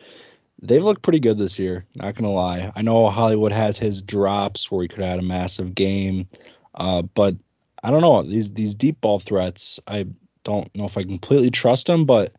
They've 0.64 0.84
looked 0.84 1.02
pretty 1.02 1.20
good 1.20 1.38
this 1.38 1.60
year, 1.60 1.86
not 1.96 2.16
gonna 2.16 2.32
lie. 2.32 2.72
I 2.76 2.82
know 2.82 3.10
Hollywood 3.10 3.52
had 3.52 3.78
his 3.78 4.02
drops 4.02 4.72
where 4.72 4.82
he 4.82 4.88
could 4.88 5.00
have 5.00 5.10
had 5.10 5.20
a 5.20 5.24
massive 5.24 5.76
game, 5.76 6.28
uh, 6.76 7.02
but 7.02 7.36
I 7.84 7.92
don't 7.92 8.02
know 8.02 8.24
these 8.24 8.50
these 8.52 8.74
deep 8.74 9.02
ball 9.02 9.20
threats. 9.20 9.80
I 9.88 10.06
don't 10.46 10.74
know 10.74 10.86
if 10.86 10.98
I 10.98 11.04
completely 11.04 11.52
trust 11.52 11.90
him, 11.90 12.06
but 12.06 12.34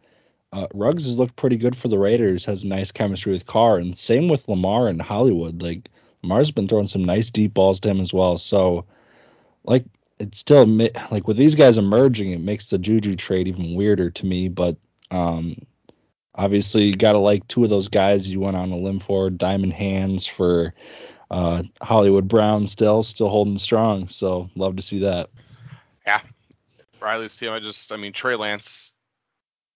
uh, 0.54 0.68
Ruggs 0.72 1.04
has 1.04 1.18
looked 1.18 1.36
pretty 1.36 1.56
good 1.56 1.76
for 1.76 1.88
the 1.88 1.98
Raiders. 1.98 2.46
Has 2.46 2.64
nice 2.64 2.90
chemistry 2.90 3.32
with 3.32 3.46
Carr, 3.46 3.76
and 3.76 3.96
same 3.96 4.28
with 4.28 4.48
Lamar 4.48 4.88
and 4.88 5.02
Hollywood. 5.02 5.60
Like 5.60 5.90
Lamar's 6.22 6.50
been 6.50 6.66
throwing 6.66 6.86
some 6.86 7.04
nice 7.04 7.30
deep 7.30 7.52
balls 7.52 7.78
to 7.80 7.90
him 7.90 8.00
as 8.00 8.14
well. 8.14 8.38
So, 8.38 8.86
like 9.64 9.84
it's 10.18 10.38
still 10.38 10.64
like 11.10 11.28
with 11.28 11.36
these 11.36 11.54
guys 11.54 11.76
emerging, 11.76 12.32
it 12.32 12.40
makes 12.40 12.70
the 12.70 12.78
Juju 12.78 13.16
trade 13.16 13.48
even 13.48 13.74
weirder 13.74 14.10
to 14.10 14.26
me. 14.26 14.48
But 14.48 14.76
um, 15.10 15.56
obviously, 16.34 16.84
you 16.84 16.96
got 16.96 17.12
to 17.12 17.18
like 17.18 17.46
two 17.48 17.64
of 17.64 17.70
those 17.70 17.88
guys 17.88 18.28
you 18.28 18.40
went 18.40 18.56
on 18.56 18.72
a 18.72 18.76
limb 18.76 19.00
for. 19.00 19.30
Diamond 19.30 19.72
hands 19.72 20.26
for 20.26 20.74
uh, 21.30 21.62
Hollywood 21.82 22.28
Brown, 22.28 22.66
still 22.66 23.02
still 23.02 23.28
holding 23.28 23.58
strong. 23.58 24.08
So 24.08 24.48
love 24.54 24.76
to 24.76 24.82
see 24.82 25.00
that. 25.00 25.30
Yeah, 26.06 26.20
Riley's 27.00 27.36
team. 27.36 27.50
I 27.50 27.60
just, 27.60 27.90
I 27.92 27.96
mean, 27.96 28.12
Trey 28.12 28.36
Lance 28.36 28.92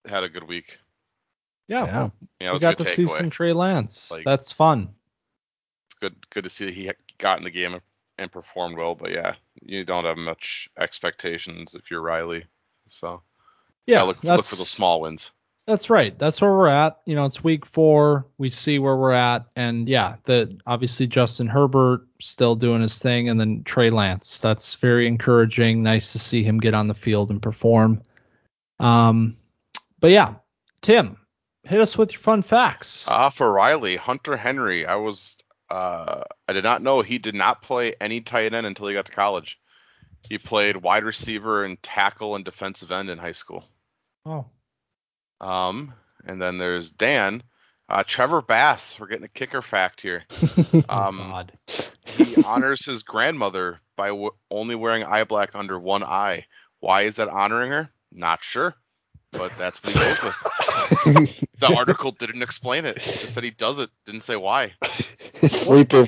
had 0.07 0.23
a 0.23 0.29
good 0.29 0.47
week. 0.47 0.79
Yeah, 1.67 1.85
yeah. 1.85 2.09
yeah 2.39 2.53
we 2.53 2.59
got 2.59 2.77
to 2.77 2.85
see 2.85 3.05
some 3.07 3.29
Trey 3.29 3.53
Lance. 3.53 4.09
Like, 4.09 4.25
That's 4.25 4.51
fun. 4.51 4.89
It's 5.87 5.99
good, 5.99 6.15
good 6.29 6.43
to 6.43 6.49
see 6.49 6.65
that 6.65 6.73
he 6.73 6.91
got 7.19 7.37
in 7.37 7.43
the 7.43 7.51
game 7.51 7.79
and 8.17 8.31
performed 8.31 8.77
well. 8.77 8.95
But 8.95 9.11
yeah, 9.11 9.35
you 9.61 9.83
don't 9.83 10.05
have 10.05 10.17
much 10.17 10.69
expectations 10.77 11.75
if 11.75 11.91
you're 11.91 12.01
Riley. 12.01 12.45
So 12.87 13.21
yeah, 13.85 14.01
look, 14.01 14.23
look 14.23 14.45
for 14.45 14.55
the 14.55 14.65
small 14.65 15.01
wins. 15.01 15.31
That's 15.69 15.87
right. 15.87 16.17
That's 16.17 16.41
where 16.41 16.51
we're 16.51 16.67
at. 16.67 16.97
You 17.05 17.13
know, 17.13 17.25
it's 17.25 17.43
week 17.43 17.63
four. 17.63 18.25
We 18.39 18.49
see 18.49 18.79
where 18.79 18.97
we're 18.97 19.11
at, 19.11 19.45
and 19.55 19.87
yeah, 19.87 20.15
the 20.23 20.57
obviously 20.65 21.05
Justin 21.05 21.45
Herbert 21.45 22.07
still 22.19 22.55
doing 22.55 22.81
his 22.81 22.97
thing, 22.97 23.29
and 23.29 23.39
then 23.39 23.61
Trey 23.65 23.91
Lance. 23.91 24.39
That's 24.39 24.73
very 24.73 25.05
encouraging. 25.05 25.83
Nice 25.83 26.11
to 26.13 26.17
see 26.17 26.41
him 26.41 26.59
get 26.59 26.73
on 26.73 26.87
the 26.87 26.95
field 26.95 27.29
and 27.29 27.39
perform. 27.39 28.01
Um, 28.79 29.37
but 29.99 30.09
yeah, 30.09 30.33
Tim, 30.81 31.15
hit 31.65 31.79
us 31.79 31.99
with 31.99 32.13
your 32.13 32.19
fun 32.19 32.41
facts. 32.41 33.05
Ah, 33.07 33.27
uh, 33.27 33.29
for 33.29 33.51
Riley, 33.51 33.95
Hunter 33.95 34.35
Henry. 34.35 34.87
I 34.87 34.95
was 34.95 35.37
uh, 35.69 36.23
I 36.47 36.53
did 36.53 36.63
not 36.63 36.81
know 36.81 37.03
he 37.03 37.19
did 37.19 37.35
not 37.35 37.61
play 37.61 37.93
any 38.01 38.21
tight 38.21 38.55
end 38.55 38.65
until 38.65 38.87
he 38.87 38.95
got 38.95 39.05
to 39.05 39.11
college. 39.11 39.59
He 40.27 40.39
played 40.39 40.77
wide 40.77 41.03
receiver 41.03 41.63
and 41.63 41.79
tackle 41.83 42.35
and 42.35 42.43
defensive 42.43 42.91
end 42.91 43.11
in 43.11 43.19
high 43.19 43.33
school. 43.33 43.69
Oh. 44.25 44.47
Um, 45.41 45.93
and 46.25 46.41
then 46.41 46.57
there's 46.57 46.91
Dan. 46.91 47.43
Uh, 47.87 48.03
Trevor 48.05 48.41
Bass. 48.41 48.99
We're 48.99 49.07
getting 49.07 49.25
a 49.25 49.29
kicker 49.29 49.61
fact 49.61 50.01
here. 50.01 50.25
Um, 50.87 51.19
oh 51.19 51.27
God. 51.29 51.51
he 52.05 52.41
honors 52.43 52.85
his 52.85 53.03
grandmother 53.03 53.79
by 53.95 54.09
w- 54.09 54.31
only 54.51 54.75
wearing 54.75 55.03
eye 55.03 55.23
black 55.23 55.51
under 55.53 55.79
one 55.79 56.03
eye. 56.03 56.45
Why 56.79 57.03
is 57.03 57.17
that 57.17 57.27
honoring 57.27 57.71
her? 57.71 57.89
Not 58.11 58.43
sure, 58.43 58.75
but 59.31 59.51
that's 59.57 59.83
what 59.83 59.93
he 59.93 59.99
goes 59.99 60.21
with. 60.23 61.39
the 61.59 61.73
article 61.75 62.11
didn't 62.11 62.41
explain 62.41 62.85
it. 62.85 62.97
it. 62.97 63.19
Just 63.19 63.33
said 63.33 63.43
he 63.43 63.51
does 63.51 63.79
it. 63.79 63.89
Didn't 64.05 64.21
say 64.21 64.35
why. 64.35 64.73
Sleeper. 65.49 66.07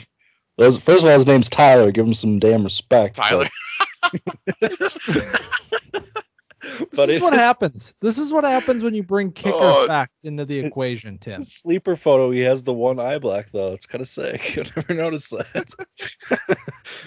First 0.58 0.80
of 0.88 1.06
all, 1.06 1.08
his 1.08 1.28
name's 1.28 1.50
Tyler. 1.50 1.92
Give 1.92 2.06
him 2.06 2.14
some 2.14 2.40
damn 2.40 2.64
respect. 2.64 3.16
Tyler. 3.16 3.48
This 6.91 7.09
is 7.09 7.22
what 7.22 7.34
happens. 7.34 7.93
This 8.01 8.18
is 8.18 8.32
what 8.32 8.43
happens 8.43 8.84
when 8.84 8.93
you 8.93 9.03
bring 9.03 9.32
kicker 9.32 9.55
oh, 9.55 9.88
facts 9.88 10.24
into 10.24 10.45
the 10.45 10.59
equation, 10.59 11.18
Tim. 11.18 11.43
Sleeper 11.43 11.95
photo, 11.95 12.32
he 12.32 12.41
has 12.41 12.64
the 12.64 12.74
one 12.74 12.99
eye 12.99 13.20
black 13.20 13.51
though. 13.51 13.74
It's 13.74 13.86
kind 13.86 14.01
of 14.01 14.07
sick. 14.07 14.57
I 14.57 14.82
never 14.82 14.93
noticed 14.93 15.32
that. 15.32 15.74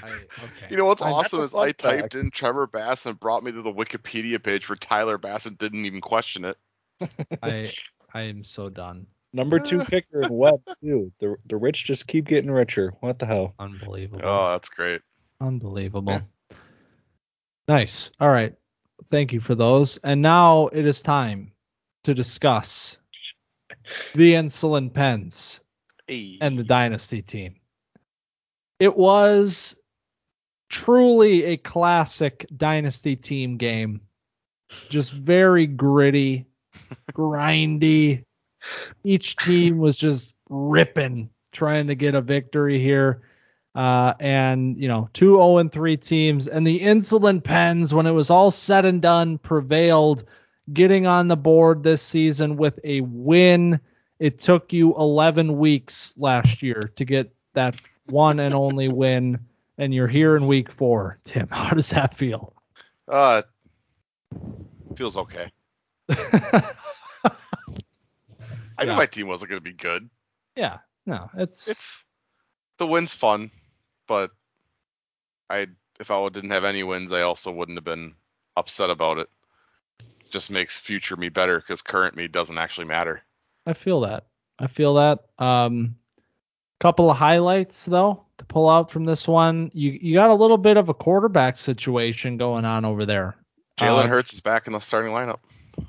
I, 0.03 0.09
okay. 0.09 0.67
You 0.71 0.77
know 0.77 0.87
what's 0.87 1.03
I 1.03 1.11
awesome 1.11 1.43
is 1.43 1.55
I 1.55 1.73
typed 1.73 2.15
in 2.15 2.31
Trevor 2.31 2.67
Bass 2.67 3.07
and 3.07 3.19
brought 3.19 3.45
me 3.45 3.53
to 3.53 3.63
the 3.63 3.73
Wikipedia 3.73 4.43
page 4.43 4.65
for 4.65 4.77
Tyler 4.77 5.19
Bass 5.19 5.47
and 5.47 5.57
didn't 5.59 5.85
even 5.85 6.01
question 6.01 6.45
it. 6.45 6.57
I 7.43 7.73
I 8.13 8.23
am 8.23 8.45
so 8.45 8.69
done. 8.69 9.07
Number 9.33 9.59
two 9.59 9.85
kicker 9.91 10.23
in 10.23 10.33
web 10.33 10.61
too. 10.81 11.13
The 11.19 11.37
the 11.47 11.57
rich 11.57 11.85
just 11.85 12.07
keep 12.07 12.27
getting 12.27 12.51
richer. 12.51 12.95
What 13.01 13.19
the 13.19 13.27
hell? 13.27 13.55
Unbelievable. 13.59 14.23
Oh, 14.25 14.53
that's 14.53 14.69
great. 14.69 15.01
Unbelievable. 15.41 16.13
Yeah. 16.13 16.57
Nice. 17.67 18.11
All 18.21 18.31
right. 18.31 18.55
Thank 19.11 19.33
you 19.33 19.41
for 19.41 19.55
those. 19.55 19.97
And 19.99 20.21
now 20.21 20.69
it 20.69 20.87
is 20.87 21.03
time 21.03 21.53
to 22.05 22.15
discuss 22.15 22.99
the 24.15 24.35
insulin 24.35 24.93
pens 24.93 25.61
hey. 26.07 26.39
and 26.41 26.59
the 26.59 26.65
dynasty 26.65 27.23
team. 27.23 27.55
It 28.81 28.97
was 28.97 29.77
truly 30.69 31.45
a 31.45 31.57
classic 31.57 32.47
dynasty 32.57 33.17
team 33.17 33.57
game. 33.57 34.01
Just 34.91 35.13
very 35.13 35.67
gritty, 35.67 36.47
grindy, 37.13 38.25
each 39.05 39.37
team 39.37 39.79
was 39.79 39.97
just 39.97 40.35
ripping, 40.49 41.31
trying 41.53 41.87
to 41.87 41.95
get 41.95 42.15
a 42.15 42.21
victory 42.21 42.81
here. 42.81 43.23
Uh, 43.75 44.15
and 44.21 44.81
you 44.81 44.87
know, 44.87 45.09
two 45.15 45.35
0 45.35 45.59
and 45.59 45.73
3 45.73 45.97
teams, 45.97 46.47
and 46.47 46.67
the 46.67 46.81
insulin 46.81 47.43
pens, 47.43 47.93
when 47.93 48.07
it 48.07 48.13
was 48.13 48.31
all 48.31 48.51
said 48.51 48.85
and 48.85 49.03
done, 49.03 49.39
prevailed, 49.39 50.25
getting 50.73 51.07
on 51.07 51.29
the 51.29 51.37
board 51.37 51.83
this 51.83 52.03
season 52.03 52.57
with 52.57 52.79
a 52.85 53.01
win. 53.03 53.81
It 54.21 54.39
took 54.39 54.73
you 54.73 54.95
11 54.95 55.59
weeks 55.59 56.15
last 56.17 56.63
year 56.63 56.93
to 56.95 57.05
get 57.05 57.35
that 57.55 57.81
one 58.07 58.39
and 58.39 58.55
only 58.55 58.89
win, 58.89 59.39
and 59.79 59.93
you're 59.93 60.09
here 60.09 60.37
in 60.37 60.47
week 60.47 60.71
four. 60.71 61.19
Tim, 61.25 61.49
how 61.51 61.71
does 61.71 61.91
that 61.91 62.17
feel? 62.17 62.55
Uh, 63.09 63.43
feels 64.97 65.17
okay. 65.17 65.51
I 66.09 66.63
yeah. 68.79 68.85
knew 68.85 68.97
my 68.97 69.07
team 69.07 69.27
wasn't 69.27 69.51
going 69.51 69.61
to 69.61 69.65
be 69.65 69.73
good. 69.73 70.09
Yeah, 70.57 70.79
no, 71.07 71.31
it's 71.37 71.69
it's 71.69 72.05
the 72.79 72.87
win's 72.87 73.15
fun, 73.15 73.51
but 74.07 74.31
I 75.51 75.69
if 76.01 76.11
I 76.11 76.29
didn't 76.29 76.51
have 76.51 76.65
any 76.65 76.83
wins, 76.83 77.13
I 77.13 77.23
also 77.23 77.53
wouldn't 77.53 77.79
have 77.79 77.85
been 77.85 78.15
upset 78.57 78.91
about 78.91 79.19
it. 79.19 79.29
Just 80.31 80.51
makes 80.51 80.79
future 80.79 81.17
me 81.17 81.29
better 81.29 81.59
because 81.59 81.83
current 81.83 82.17
me 82.17 82.29
doesn't 82.29 82.59
actually 82.59 82.87
matter. 82.87 83.23
I 83.67 83.73
feel 83.73 84.01
that. 84.01 84.27
I 84.59 84.67
feel 84.67 84.95
that. 84.95 85.21
Um, 85.39 85.97
couple 86.81 87.11
of 87.11 87.17
highlights 87.17 87.87
though 87.87 88.27
to 88.39 88.45
pull 88.45 88.69
out 88.69 88.91
from 88.91 89.05
this 89.05 89.27
one. 89.27 89.71
You 89.75 89.93
you 89.93 90.15
got 90.15 90.31
a 90.31 90.35
little 90.35 90.59
bit 90.59 90.77
of 90.77 90.89
a 90.89 90.95
quarterback 90.95 91.57
situation 91.59 92.37
going 92.37 92.65
on 92.65 92.85
over 92.85 93.07
there. 93.07 93.37
Jalen 93.79 94.05
uh, 94.05 94.09
Hurts 94.09 94.35
is 94.35 94.41
back 94.41 94.67
in 94.67 94.73
the 94.73 94.81
starting 94.81 95.13
lineup. 95.13 95.39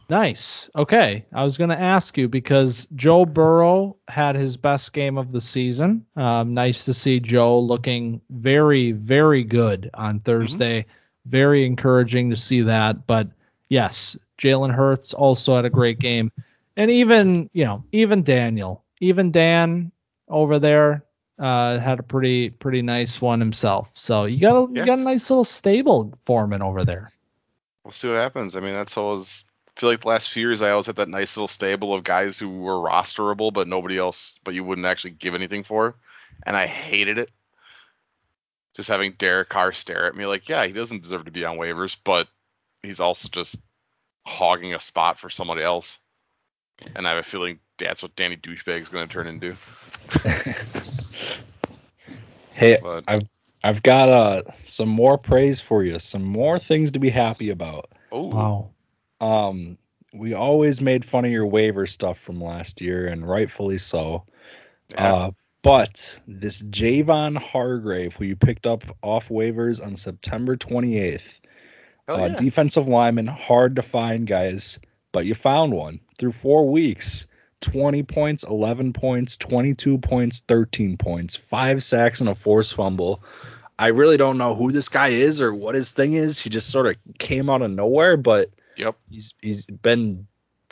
Nice. 0.09 0.69
Okay. 0.75 1.25
I 1.33 1.43
was 1.43 1.57
going 1.57 1.69
to 1.69 1.79
ask 1.79 2.17
you 2.17 2.27
because 2.27 2.87
Joe 2.95 3.25
Burrow 3.25 3.95
had 4.07 4.35
his 4.35 4.55
best 4.55 4.93
game 4.93 5.17
of 5.17 5.31
the 5.31 5.41
season. 5.41 6.05
Um, 6.15 6.53
nice 6.53 6.85
to 6.85 6.93
see 6.93 7.19
Joe 7.19 7.59
looking 7.59 8.21
very, 8.29 8.91
very 8.91 9.43
good 9.43 9.89
on 9.95 10.19
Thursday. 10.19 10.81
Mm-hmm. 10.81 11.29
Very 11.29 11.65
encouraging 11.65 12.29
to 12.29 12.35
see 12.35 12.61
that. 12.61 13.07
But 13.07 13.27
yes, 13.69 14.15
Jalen 14.37 14.73
Hurts 14.73 15.13
also 15.13 15.55
had 15.55 15.65
a 15.65 15.69
great 15.71 15.99
game. 15.99 16.31
And 16.77 16.91
even, 16.91 17.49
you 17.53 17.63
know, 17.63 17.83
even 17.91 18.21
Daniel, 18.21 18.83
even 19.01 19.31
Dan 19.31 19.91
over 20.29 20.59
there 20.59 21.03
uh, 21.39 21.79
had 21.79 21.99
a 21.99 22.03
pretty, 22.03 22.51
pretty 22.51 22.81
nice 22.81 23.21
one 23.21 23.39
himself. 23.39 23.89
So 23.95 24.25
you 24.25 24.39
got 24.39 24.55
a, 24.55 24.67
yeah. 24.71 24.81
you 24.81 24.85
got 24.85 24.99
a 24.99 25.03
nice 25.03 25.29
little 25.29 25.43
stable 25.43 26.13
foreman 26.25 26.61
over 26.61 26.85
there. 26.85 27.11
We'll 27.83 27.91
see 27.91 28.07
what 28.07 28.17
happens. 28.17 28.55
I 28.55 28.59
mean, 28.59 28.73
that's 28.73 28.97
always 28.97 29.45
feel 29.77 29.89
like 29.89 30.02
the 30.02 30.07
last 30.07 30.30
few 30.30 30.47
years 30.47 30.61
I 30.61 30.72
always 30.72 30.85
had 30.85 30.95
that 30.97 31.10
nice 31.10 31.35
little 31.35 31.47
stable 31.47 31.93
of 31.93 32.03
guys 32.03 32.39
who 32.39 32.49
were 32.49 32.77
rosterable, 32.77 33.52
but 33.52 33.68
nobody 33.68 33.97
else, 33.97 34.39
but 34.43 34.53
you 34.53 34.64
wouldn't 34.64 34.88
actually 34.88 35.11
give 35.11 35.35
anything 35.35 35.64
for, 35.64 35.95
and 36.45 36.56
I 36.56 36.65
hated 36.65 37.18
it. 37.18 37.31
Just 38.76 38.89
having 38.89 39.14
Derek 39.14 39.49
Carr 39.49 39.72
stare 39.72 40.06
at 40.06 40.15
me 40.15 40.26
like, 40.26 40.49
yeah, 40.49 40.65
he 40.65 40.73
doesn't 40.73 41.03
deserve 41.03 41.26
to 41.26 41.31
be 41.31 41.45
on 41.45 41.57
waivers, 41.57 41.95
but 42.03 42.27
he's 42.84 42.99
also 42.99 43.30
just 43.30 43.57
hogging 44.26 44.73
a 44.73 44.80
spot 44.80 45.19
for 45.19 45.30
somebody 45.30 45.61
else. 45.61 45.99
And 46.95 47.07
I 47.07 47.11
have 47.11 47.19
a 47.19 47.23
feeling 47.23 47.60
that's 47.77 48.03
what 48.03 48.15
Danny 48.15 48.35
Douchebag 48.35 48.81
is 48.81 48.89
going 48.89 49.07
to 49.07 49.14
turn 49.14 49.27
into. 49.27 49.56
hey, 52.53 52.77
But 52.81 53.06
I've 53.07 53.23
I've 53.64 53.81
got 53.81 54.10
uh 54.10 54.43
some 54.65 54.89
more 54.89 55.18
praise 55.18 55.61
for 55.61 55.84
you, 55.84 55.99
some 55.99 56.23
more 56.23 56.60
things 56.60 56.91
to 56.91 56.99
be 56.99 57.10
happy 57.10 57.49
about. 57.49 57.89
oh, 58.11 58.23
Wow. 58.27 58.69
Um, 59.26 59.77
we 60.14 60.34
always 60.34 60.81
made 60.81 61.03
fun 61.03 61.26
of 61.26 61.31
your 61.31 61.47
waiver 61.47 61.88
stuff 61.88 62.19
from 62.19 62.41
last 62.41 62.80
year, 62.80 63.07
and 63.07 63.27
rightfully 63.27 63.80
so. 63.80 64.23
yeah, 64.93 65.14
Uh, 65.14 65.31
but 65.64 66.19
this 66.27 66.61
Javon 66.61 67.35
Hargrave, 67.38 68.15
who 68.15 68.26
you 68.26 68.35
picked 68.35 68.68
up 68.68 68.84
off 69.02 69.30
waivers 69.30 69.84
on 69.84 69.95
September 69.95 70.56
28th, 70.56 71.39
hell 72.07 72.23
uh, 72.23 72.27
yeah. 72.27 72.35
defensive 72.35 72.88
lineman, 72.88 73.26
hard 73.26 73.76
to 73.77 73.81
find, 73.81 74.27
guys, 74.27 74.77
but 75.11 75.26
you 75.26 75.34
found 75.34 75.73
one 75.73 75.99
through 76.18 76.34
four 76.34 76.69
weeks. 76.69 77.26
20 77.61 78.03
points, 78.03 78.43
11 78.43 78.93
points, 78.93 79.35
22 79.38 79.97
points, 79.97 80.43
13 80.47 80.97
points, 80.97 81.35
five 81.35 81.81
sacks, 81.81 82.19
and 82.19 82.30
a 82.30 82.35
forced 82.35 82.76
fumble. 82.76 83.23
I 83.80 83.88
really 83.88 84.18
don't 84.18 84.38
know 84.38 84.53
who 84.53 84.72
this 84.72 84.88
guy 84.88 85.07
is 85.07 85.41
or 85.41 85.52
what 85.52 85.73
his 85.73 85.91
thing 85.91 86.14
is. 86.14 86.38
He 86.38 86.52
just 86.52 86.69
sort 86.69 86.85
of 86.85 86.95
came 87.18 87.49
out 87.49 87.64
of 87.64 87.72
nowhere, 87.72 88.18
but 88.18 88.52
Yep. 88.77 88.95
he's 89.10 89.34
he's 89.41 89.65
been 89.65 90.27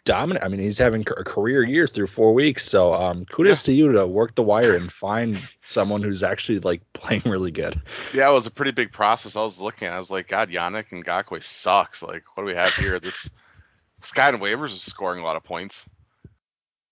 dominant. 0.05 0.45
I 0.45 0.49
mean, 0.49 0.59
he's 0.59 0.77
having 0.77 1.01
a 1.01 1.23
career 1.23 1.63
year 1.63 1.87
through 1.87 2.07
four 2.07 2.33
weeks. 2.33 2.67
So 2.67 2.93
um, 2.93 3.25
kudos 3.25 3.63
to 3.63 3.73
you 3.73 3.91
to 3.91 4.05
work 4.05 4.35
the 4.35 4.43
wire 4.43 4.75
and 4.75 4.91
find 4.91 5.37
someone 5.63 6.01
who's 6.01 6.23
actually 6.23 6.59
like 6.59 6.81
playing 6.93 7.23
really 7.25 7.51
good. 7.51 7.81
Yeah, 8.13 8.29
it 8.29 8.33
was 8.33 8.47
a 8.47 8.51
pretty 8.51 8.71
big 8.71 8.91
process. 8.91 9.35
I 9.35 9.41
was 9.41 9.61
looking, 9.61 9.87
I 9.87 9.97
was 9.97 10.11
like, 10.11 10.27
God, 10.27 10.49
Yannick 10.49 10.89
Ngakoue 10.89 11.43
sucks. 11.43 12.03
Like, 12.03 12.23
what 12.35 12.43
do 12.43 12.47
we 12.47 12.55
have 12.55 12.73
here? 12.75 12.99
This 12.99 13.29
this 13.99 14.11
guy 14.11 14.29
in 14.29 14.39
waivers 14.39 14.69
is 14.69 14.81
scoring 14.81 15.21
a 15.21 15.25
lot 15.25 15.35
of 15.35 15.43
points. 15.43 15.89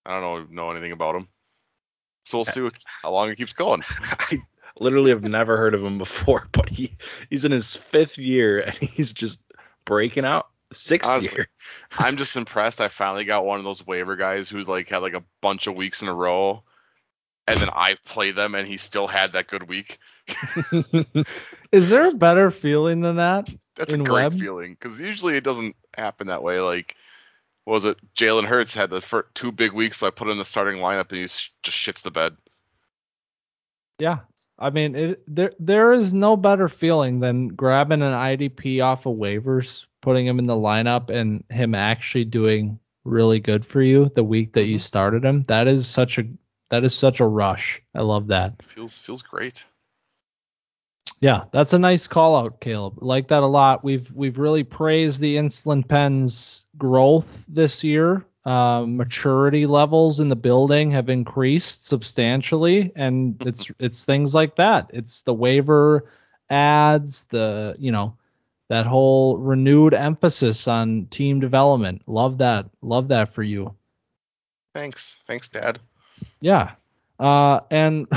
I 0.06 0.20
don't 0.20 0.22
know 0.22 0.64
know 0.64 0.72
anything 0.72 0.92
about 0.92 1.16
him. 1.16 1.28
So 2.24 2.38
we'll 2.38 2.46
see 2.46 2.62
what, 2.62 2.76
how 3.02 3.12
long 3.12 3.30
it 3.30 3.38
keeps 3.38 3.54
going. 3.54 3.84
I 4.02 4.38
literally 4.80 5.10
have 5.10 5.24
never 5.24 5.58
heard 5.58 5.74
of 5.74 5.84
him 5.84 5.98
before, 5.98 6.48
but 6.52 6.70
he 6.70 6.96
he's 7.30 7.46
in 7.46 7.52
his 7.52 7.76
fifth 7.76 8.18
year 8.18 8.62
and 8.62 8.76
he's 8.76 9.12
just 9.12 9.40
breaking 9.86 10.26
out. 10.26 10.51
Sixth 10.72 11.10
Honestly. 11.10 11.38
year. 11.38 11.50
I'm 11.98 12.18
just 12.18 12.36
impressed. 12.36 12.82
I 12.82 12.88
finally 12.88 13.26
got 13.26 13.46
one 13.46 13.60
of 13.60 13.66
those 13.66 13.86
waiver 13.86 14.16
guys 14.16 14.50
who 14.50 14.62
like 14.62 14.90
had 14.90 15.00
like 15.00 15.14
a 15.14 15.24
bunch 15.42 15.68
of 15.68 15.76
weeks 15.76 16.02
in 16.02 16.08
a 16.08 16.14
row, 16.14 16.64
and 17.48 17.60
then 17.60 17.70
I 17.74 17.98
played 18.06 18.36
them, 18.36 18.56
and 18.56 18.68
he 18.68 18.78
still 18.78 19.08
had 19.08 19.34
that 19.34 19.48
good 19.48 19.68
week. 19.68 20.00
Is 21.72 21.90
there 21.90 22.10
a 22.10 22.16
better 22.16 22.52
feeling 22.52 23.02
than 23.02 23.18
that? 23.18 23.50
That's 23.76 23.94
a 23.94 23.98
great 23.98 24.24
web? 24.24 24.34
feeling 24.34 24.74
because 24.74 25.00
usually 25.02 25.36
it 25.36 25.44
doesn't 25.44 25.76
happen 25.96 26.28
that 26.28 26.44
way. 26.44 26.60
Like, 26.60 26.96
was 27.66 27.86
it 27.86 27.98
Jalen 28.16 28.46
Hurts 28.46 28.74
had 28.74 28.90
the 28.90 29.02
fir- 29.02 29.28
two 29.34 29.52
big 29.52 29.74
weeks, 29.74 29.98
so 29.98 30.08
I 30.08 30.12
put 30.12 30.28
him 30.28 30.34
in 30.34 30.38
the 30.38 30.46
starting 30.46 30.82
lineup, 30.82 31.10
and 31.10 31.20
he 31.20 31.24
just 31.24 31.52
shits 31.64 32.04
the 32.04 32.12
bed. 32.12 32.36
Yeah. 34.00 34.20
I 34.58 34.72
mean, 34.72 34.96
it, 34.96 35.24
there 35.28 35.54
there 35.60 35.94
is 35.94 36.14
no 36.14 36.36
better 36.36 36.68
feeling 36.68 37.20
than 37.20 37.50
grabbing 37.50 38.02
an 38.02 38.14
IDP 38.14 38.84
off 38.84 39.06
of 39.06 39.16
waivers, 39.16 39.86
putting 40.02 40.26
him 40.28 40.40
in 40.40 40.46
the 40.46 40.56
lineup, 40.56 41.10
and 41.10 41.44
him 41.50 41.76
actually 41.76 42.26
doing 42.26 42.80
really 43.06 43.40
good 43.40 43.66
for 43.66 43.82
you 43.82 44.12
the 44.16 44.24
week 44.24 44.54
that 44.54 44.66
you 44.66 44.78
Mhm. 44.78 44.80
started 44.80 45.24
him. 45.26 45.44
That 45.48 45.68
is 45.68 45.88
such 45.88 46.18
a 46.20 46.24
that 46.70 46.84
is 46.84 46.96
such 46.96 47.20
a 47.20 47.26
rush. 47.28 47.82
I 47.96 48.02
love 48.02 48.28
that. 48.28 48.62
Feels 48.62 48.98
feels 48.98 49.22
great. 49.22 49.66
Yeah, 51.22 51.44
that's 51.52 51.74
a 51.74 51.80
nice 51.80 52.08
call 52.08 52.36
out, 52.36 52.60
Caleb. 52.62 52.96
Like 53.02 53.28
that 53.28 53.44
a 53.44 53.48
lot. 53.48 53.84
We've 53.84 54.12
we've 54.14 54.40
really 54.40 54.64
praised 54.64 55.22
the 55.22 55.38
Insulin 55.38 55.88
Pen's 55.88 56.66
growth 56.78 57.46
this 57.48 57.84
year. 57.84 58.26
Um, 58.46 58.98
maturity 58.98 59.68
levels 59.68 60.20
in 60.20 60.30
the 60.30 60.36
building 60.36 60.90
have 60.92 61.10
increased 61.10 61.88
substantially, 61.88 62.92
and 62.96 63.36
it's 63.46 63.70
it's 63.80 64.04
things 64.04 64.34
like 64.34 64.56
that. 64.56 64.90
It's 64.94 65.22
the 65.24 65.34
waiver 65.34 66.06
ads, 66.50 67.26
the 67.26 67.76
you 67.78 67.92
know 67.92 68.16
that 68.72 68.86
whole 68.86 69.36
renewed 69.36 69.94
emphasis 69.94 70.66
on 70.66 71.06
team 71.08 71.42
development. 71.42 72.02
Love 72.08 72.38
that. 72.38 72.66
Love 72.82 73.10
that 73.10 73.34
for 73.34 73.44
you. 73.44 73.76
Thanks, 74.74 75.20
thanks, 75.28 75.50
Dad. 75.50 75.78
Yeah. 76.40 76.72
Uh, 77.20 77.60
and 77.70 78.08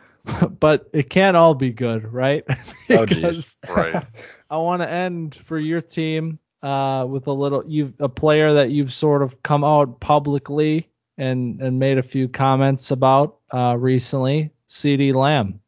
but 0.60 0.88
it 0.92 1.10
can't 1.10 1.36
all 1.36 1.56
be 1.56 1.70
good, 1.70 2.10
right? 2.12 2.44
Oh, 2.90 3.06
geez. 3.06 3.56
Right. 3.66 4.04
I 4.50 4.58
want 4.58 4.82
to 4.82 4.90
end 4.90 5.36
for 5.36 5.58
your 5.58 5.80
team 5.80 6.38
uh, 6.62 7.06
with 7.08 7.26
a 7.26 7.32
little 7.32 7.64
you 7.66 7.94
a 7.98 8.10
player 8.10 8.52
that 8.52 8.72
you've 8.72 8.92
sort 8.92 9.22
of 9.22 9.42
come 9.42 9.64
out 9.64 9.98
publicly 10.00 10.86
and 11.16 11.62
and 11.62 11.78
made 11.78 11.96
a 11.96 12.02
few 12.02 12.28
comments 12.28 12.90
about 12.90 13.38
uh, 13.54 13.76
recently, 13.78 14.52
CeeDee 14.68 15.14
Lamb. 15.14 15.58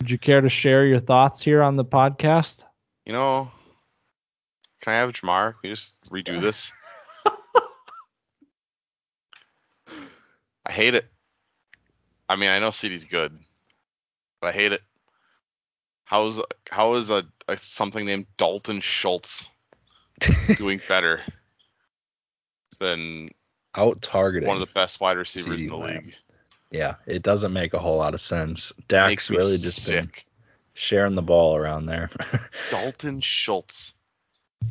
Would 0.00 0.10
you 0.10 0.18
care 0.18 0.40
to 0.40 0.48
share 0.48 0.86
your 0.86 0.98
thoughts 0.98 1.40
here 1.40 1.62
on 1.62 1.76
the 1.76 1.84
podcast? 1.84 2.64
You 3.08 3.14
know, 3.14 3.50
can 4.82 4.92
I 4.92 4.96
have 4.96 5.12
Ja'Marr? 5.12 5.52
Can 5.52 5.58
we 5.62 5.70
just 5.70 5.96
redo 6.10 6.38
this? 6.42 6.70
I 10.66 10.72
hate 10.72 10.94
it. 10.94 11.06
I 12.28 12.36
mean, 12.36 12.50
I 12.50 12.58
know 12.58 12.68
CeeDee's 12.68 13.04
good, 13.04 13.38
but 14.42 14.48
I 14.48 14.52
hate 14.52 14.72
it. 14.72 14.82
How 16.04 16.26
is 16.26 16.38
how 16.70 16.96
is 16.96 17.08
a, 17.08 17.24
a 17.48 17.56
something 17.56 18.04
named 18.04 18.26
Dalton 18.36 18.82
Schultz 18.82 19.48
doing 20.56 20.82
better 20.88 21.22
than 22.78 23.30
Out 23.74 24.02
targeting. 24.02 24.46
one 24.48 24.58
of 24.58 24.60
the 24.60 24.72
best 24.74 25.00
wide 25.00 25.16
receivers 25.16 25.62
in 25.62 25.68
the 25.68 25.76
Lamb. 25.76 26.04
league? 26.04 26.14
yeah, 26.70 26.96
it 27.06 27.22
doesn't 27.22 27.54
make 27.54 27.72
a 27.72 27.78
whole 27.78 27.96
lot 27.96 28.12
of 28.12 28.20
sense. 28.20 28.70
Dak's 28.86 29.30
really 29.30 29.56
just 29.56 29.82
sick. 29.82 30.26
Sharing 30.78 31.16
the 31.16 31.22
ball 31.22 31.56
around 31.56 31.86
there. 31.86 32.08
Dalton 32.70 33.20
Schultz. 33.20 33.96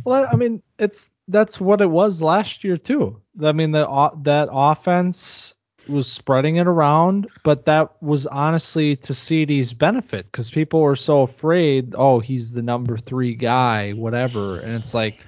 Well, 0.06 0.28
I 0.32 0.38
mean, 0.38 0.64
it's 0.80 1.12
that's 1.28 1.60
what 1.60 1.82
it 1.82 1.90
was 1.90 2.22
last 2.22 2.64
year 2.64 2.78
too. 2.78 3.22
I 3.44 3.52
mean, 3.52 3.72
the 3.72 3.88
o- 3.88 4.18
that 4.24 4.48
offense 4.52 5.54
was 5.90 6.10
spreading 6.10 6.56
it 6.58 6.68
around, 6.68 7.28
but 7.44 7.66
that 7.66 8.02
was 8.02 8.26
honestly 8.28 8.96
to 8.98 9.12
CeeDee's 9.14 9.74
benefit 9.74 10.32
because 10.32 10.50
people 10.50 10.80
were 10.82 10.96
so 10.96 11.24
afraid. 11.24 11.94
Oh, 11.98 12.20
he's 12.20 12.54
the 12.54 12.62
number 12.62 12.98
three 12.98 13.36
guy, 13.36 13.92
whatever, 13.92 14.60
and 14.60 14.76
it's 14.76 14.94
like, 14.94 15.20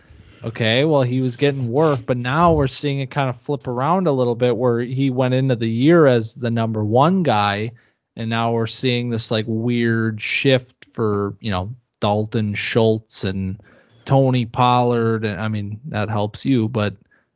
okay, 0.46 0.86
well, 0.86 1.04
he 1.04 1.20
was 1.20 1.36
getting 1.36 1.72
work, 1.72 2.06
but 2.06 2.18
now 2.18 2.54
we're 2.54 2.68
seeing 2.68 3.00
it 3.02 3.12
kind 3.12 3.30
of 3.30 3.40
flip 3.40 3.68
around 3.68 4.08
a 4.08 4.12
little 4.14 4.36
bit 4.36 4.56
where 4.56 4.80
he 4.80 5.10
went 5.10 5.34
into 5.34 5.56
the 5.58 5.70
year 5.70 6.08
as 6.08 6.36
the 6.36 6.52
number 6.52 6.86
one 6.86 7.24
guy, 7.24 7.72
and 8.16 8.30
now 8.30 8.52
we're 8.52 8.68
seeing 8.68 9.10
this 9.10 9.32
like 9.32 9.46
weird 9.48 10.22
shift 10.22 10.86
for 10.94 11.36
you 11.40 11.52
know 11.52 11.74
Dalton 12.00 12.54
Schultz 12.54 13.24
and 13.24 13.62
Tony 14.06 14.46
Pollard. 14.46 15.26
And 15.26 15.40
I 15.40 15.48
mean, 15.48 15.80
that 15.86 16.10
helps 16.10 16.46
you, 16.46 16.68
but 16.68 16.96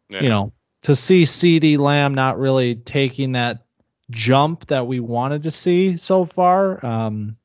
Yeah. 0.10 0.24
you 0.24 0.30
know, 0.30 0.54
to 0.84 0.96
see 0.96 1.24
CeeDee 1.24 1.78
Lamb 1.78 2.14
not 2.14 2.38
really 2.40 2.76
taking 2.76 3.32
that 3.34 3.66
jump 4.12 4.68
that 4.68 4.86
we 4.88 5.00
wanted 5.00 5.44
to 5.44 5.52
see 5.52 5.96
so 5.98 6.26
far, 6.26 6.84
um, 6.86 7.36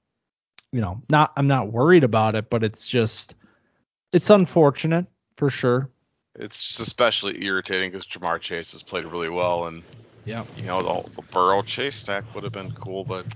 you 0.72 0.80
know, 0.80 1.00
not 1.08 1.32
I'm 1.36 1.46
not 1.46 1.72
worried 1.72 2.04
about 2.04 2.34
it, 2.34 2.50
but 2.50 2.62
it's 2.64 2.86
just 2.86 3.34
it's 4.12 4.30
unfortunate 4.30 5.06
for 5.36 5.50
sure. 5.50 5.90
It's 6.34 6.62
just 6.62 6.80
especially 6.80 7.44
irritating 7.44 7.90
because 7.90 8.06
Ja'Marr 8.06 8.40
Chase 8.40 8.72
has 8.72 8.82
played 8.82 9.04
really 9.04 9.28
well, 9.28 9.66
and 9.66 9.82
Yeah. 10.28 10.44
you 10.56 10.64
know 10.64 10.82
the, 10.82 11.10
the 11.16 11.22
Burrow 11.22 11.62
Chase 11.62 11.96
stack 11.96 12.34
would 12.34 12.44
have 12.44 12.52
been 12.52 12.70
cool, 12.72 13.02
but 13.02 13.26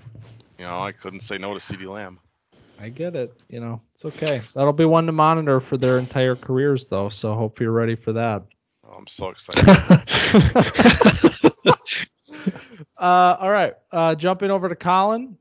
you 0.58 0.64
know 0.64 0.80
I 0.80 0.92
couldn't 0.92 1.20
say 1.20 1.38
no 1.38 1.54
to 1.54 1.58
CeeDee 1.58 1.90
Lamb. 1.90 2.18
I 2.78 2.90
get 2.90 3.16
it. 3.16 3.34
You 3.48 3.60
know, 3.60 3.80
it's 3.94 4.04
okay. 4.04 4.42
That'll 4.54 4.72
be 4.72 4.84
one 4.84 5.06
to 5.06 5.12
monitor 5.12 5.58
for 5.60 5.76
their 5.76 5.98
entire 5.98 6.36
careers 6.36 6.84
though, 6.86 7.08
so 7.08 7.34
hope 7.34 7.60
you're 7.60 7.72
ready 7.72 7.94
for 7.94 8.12
that. 8.12 8.42
Oh, 8.86 8.92
I'm 8.92 9.06
so 9.06 9.30
excited. 9.30 9.64
Uh, 13.02 13.36
all 13.40 13.50
right. 13.50 13.74
Uh, 13.90 14.14
jumping 14.14 14.52
over 14.52 14.68
to 14.68 14.76
Colin, 14.76 15.36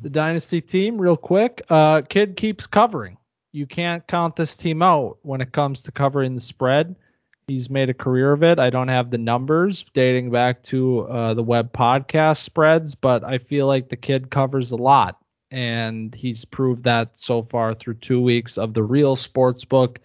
the 0.00 0.08
dynasty 0.08 0.62
team, 0.62 0.98
real 0.98 1.16
quick. 1.16 1.60
Uh, 1.68 2.00
kid 2.00 2.36
keeps 2.36 2.66
covering. 2.66 3.18
You 3.52 3.66
can't 3.66 4.06
count 4.06 4.34
this 4.34 4.56
team 4.56 4.80
out 4.80 5.18
when 5.20 5.42
it 5.42 5.52
comes 5.52 5.82
to 5.82 5.92
covering 5.92 6.34
the 6.34 6.40
spread. 6.40 6.96
He's 7.50 7.68
made 7.68 7.90
a 7.90 7.94
career 7.94 8.32
of 8.32 8.44
it. 8.44 8.60
I 8.60 8.70
don't 8.70 8.86
have 8.86 9.10
the 9.10 9.18
numbers 9.18 9.84
dating 9.92 10.30
back 10.30 10.62
to 10.64 11.00
uh, 11.08 11.34
the 11.34 11.42
web 11.42 11.72
podcast 11.72 12.38
spreads, 12.38 12.94
but 12.94 13.24
I 13.24 13.38
feel 13.38 13.66
like 13.66 13.88
the 13.88 13.96
kid 13.96 14.30
covers 14.30 14.70
a 14.70 14.76
lot, 14.76 15.18
and 15.50 16.14
he's 16.14 16.44
proved 16.44 16.84
that 16.84 17.18
so 17.18 17.42
far 17.42 17.74
through 17.74 17.94
two 17.94 18.22
weeks 18.22 18.56
of 18.56 18.74
the 18.74 18.84
real 18.84 19.16
sports 19.16 19.64
book. 19.64 19.98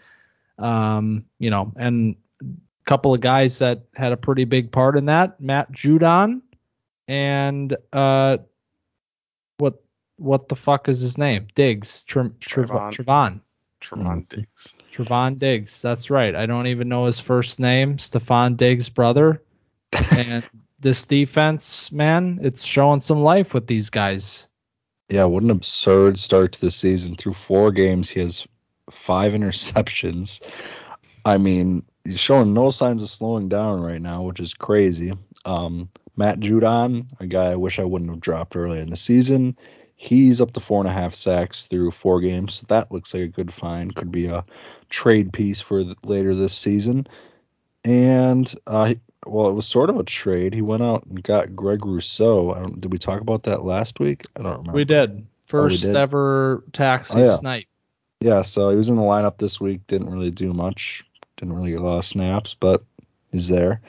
Um, 0.57 1.23
you 1.37 1.51
know, 1.51 1.71
and 1.75 2.15
a 2.41 2.45
couple 2.85 3.13
of 3.13 3.21
guys 3.21 3.59
that 3.59 3.83
had 3.93 4.11
a 4.11 4.17
pretty 4.17 4.45
big 4.45 4.71
part 4.71 4.97
in 4.97 5.05
that. 5.05 5.39
Matt 5.39 5.71
Judon 5.71 6.41
and 7.07 7.77
uh, 7.93 8.37
what 9.57 9.83
what 10.17 10.49
the 10.49 10.55
fuck 10.55 10.89
is 10.89 10.99
his 10.99 11.19
name? 11.19 11.45
Diggs, 11.53 12.03
Tre- 12.05 12.31
Tre- 12.39 12.65
Trevon. 12.65 12.91
Trevon, 12.91 13.41
Trevon 13.81 14.29
Diggs. 14.29 14.73
Trevon 14.95 15.37
Diggs. 15.37 15.81
That's 15.81 16.09
right. 16.09 16.35
I 16.35 16.45
don't 16.45 16.67
even 16.67 16.87
know 16.87 17.05
his 17.05 17.19
first 17.19 17.59
name. 17.59 17.97
Stefon 17.97 18.55
Diggs' 18.55 18.89
brother. 18.89 19.41
and 20.11 20.43
this 20.79 21.05
defense, 21.05 21.91
man, 21.91 22.39
it's 22.41 22.63
showing 22.63 23.01
some 23.01 23.21
life 23.21 23.53
with 23.53 23.67
these 23.67 23.89
guys. 23.89 24.47
Yeah, 25.09 25.25
what 25.25 25.43
an 25.43 25.51
absurd 25.51 26.17
start 26.17 26.53
to 26.53 26.61
the 26.61 26.71
season. 26.71 27.15
Through 27.15 27.33
four 27.33 27.71
games, 27.71 28.09
he 28.09 28.19
has 28.21 28.47
five 28.89 29.33
interceptions. 29.33 30.41
I 31.25 31.37
mean, 31.37 31.83
he's 32.03 32.19
showing 32.19 32.53
no 32.53 32.69
signs 32.71 33.01
of 33.01 33.09
slowing 33.09 33.49
down 33.49 33.81
right 33.81 34.01
now, 34.01 34.23
which 34.23 34.39
is 34.39 34.53
crazy. 34.53 35.13
Um, 35.45 35.89
Matt 36.15 36.39
Judon, 36.39 37.07
a 37.19 37.27
guy 37.27 37.51
I 37.51 37.55
wish 37.55 37.77
I 37.77 37.83
wouldn't 37.83 38.09
have 38.09 38.21
dropped 38.21 38.55
earlier 38.55 38.81
in 38.81 38.89
the 38.89 38.97
season, 38.97 39.55
he's 39.95 40.41
up 40.41 40.53
to 40.53 40.59
four 40.59 40.81
and 40.81 40.89
a 40.89 40.93
half 40.93 41.13
sacks 41.13 41.65
through 41.65 41.91
four 41.91 42.19
games. 42.21 42.55
So 42.55 42.65
that 42.69 42.91
looks 42.91 43.13
like 43.13 43.23
a 43.23 43.27
good 43.27 43.53
find. 43.53 43.95
Could 43.95 44.11
be 44.11 44.27
a 44.27 44.45
trade 44.89 45.33
piece 45.33 45.61
for 45.61 45.83
later 46.03 46.35
this 46.35 46.55
season. 46.55 47.07
And 47.83 48.53
uh, 48.67 48.95
well, 49.25 49.47
it 49.47 49.53
was 49.53 49.65
sort 49.65 49.89
of 49.89 49.97
a 49.97 50.03
trade. 50.03 50.53
He 50.53 50.61
went 50.61 50.83
out 50.83 51.05
and 51.05 51.21
got 51.23 51.55
Greg 51.55 51.85
Rousseau. 51.85 52.53
I 52.53 52.59
don't, 52.59 52.79
did 52.79 52.91
we 52.91 52.97
talk 52.97 53.21
about 53.21 53.43
that 53.43 53.63
last 53.63 53.99
week? 53.99 54.23
I 54.35 54.41
don't 54.41 54.51
remember. 54.57 54.71
We 54.73 54.85
did. 54.85 55.25
First 55.45 55.83
did? 55.83 55.95
ever 55.95 56.63
taxi 56.73 57.19
Oh, 57.19 57.25
yeah. 57.25 57.35
snipe. 57.37 57.65
Yeah, 58.21 58.41
so 58.41 58.69
he 58.69 58.75
was 58.75 58.89
in 58.89 58.95
the 58.95 59.01
lineup 59.03 59.37
this 59.37 59.61
week. 59.61 59.85
Didn't 59.87 60.09
really 60.09 60.31
do 60.31 60.53
much. 60.53 61.03
Didn't 61.37 61.53
really 61.53 61.71
get 61.71 61.81
a 61.81 61.83
lot 61.83 61.97
of 61.97 62.05
snaps, 62.05 62.55
but 62.59 62.83
he's 63.31 63.47
there. 63.47 63.81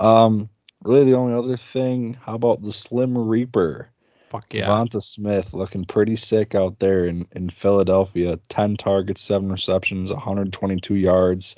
Um, 0.00 0.48
really, 0.82 1.04
the 1.04 1.16
only 1.16 1.34
other 1.34 1.56
thing. 1.56 2.16
How 2.20 2.34
about 2.34 2.62
the 2.62 2.72
Slim 2.72 3.16
Reaper? 3.16 3.88
Fuck 4.36 4.52
yeah. 4.52 4.66
Devonta 4.66 5.02
Smith 5.02 5.54
looking 5.54 5.86
pretty 5.86 6.14
sick 6.14 6.54
out 6.54 6.78
there 6.78 7.06
in, 7.06 7.26
in 7.32 7.48
Philadelphia. 7.48 8.38
10 8.50 8.76
targets, 8.76 9.22
7 9.22 9.50
receptions, 9.50 10.10
122 10.10 10.94
yards. 10.94 11.56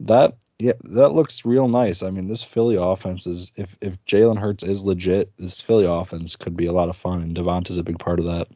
That 0.00 0.36
yeah, 0.58 0.72
that 0.84 1.10
looks 1.10 1.44
real 1.44 1.68
nice. 1.68 2.02
I 2.02 2.10
mean, 2.10 2.28
this 2.28 2.42
Philly 2.42 2.76
offense 2.76 3.26
is 3.26 3.52
if 3.56 3.76
if 3.80 4.02
Jalen 4.06 4.38
Hurts 4.38 4.62
is 4.62 4.82
legit, 4.82 5.30
this 5.38 5.60
Philly 5.60 5.86
offense 5.86 6.36
could 6.36 6.56
be 6.56 6.66
a 6.66 6.72
lot 6.72 6.88
of 6.88 6.96
fun, 6.96 7.22
and 7.22 7.36
Devonta's 7.36 7.76
a 7.76 7.82
big 7.82 7.98
part 7.98 8.18
of 8.18 8.26
that. 8.26 8.48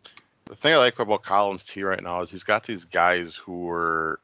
The 0.46 0.56
thing 0.56 0.74
I 0.74 0.78
like 0.78 0.98
about 0.98 1.22
Collins 1.22 1.64
T 1.64 1.82
right 1.82 2.02
now 2.02 2.20
is 2.22 2.30
he's 2.30 2.42
got 2.42 2.64
these 2.64 2.84
guys 2.84 3.36
who 3.36 3.64
were 3.64 4.20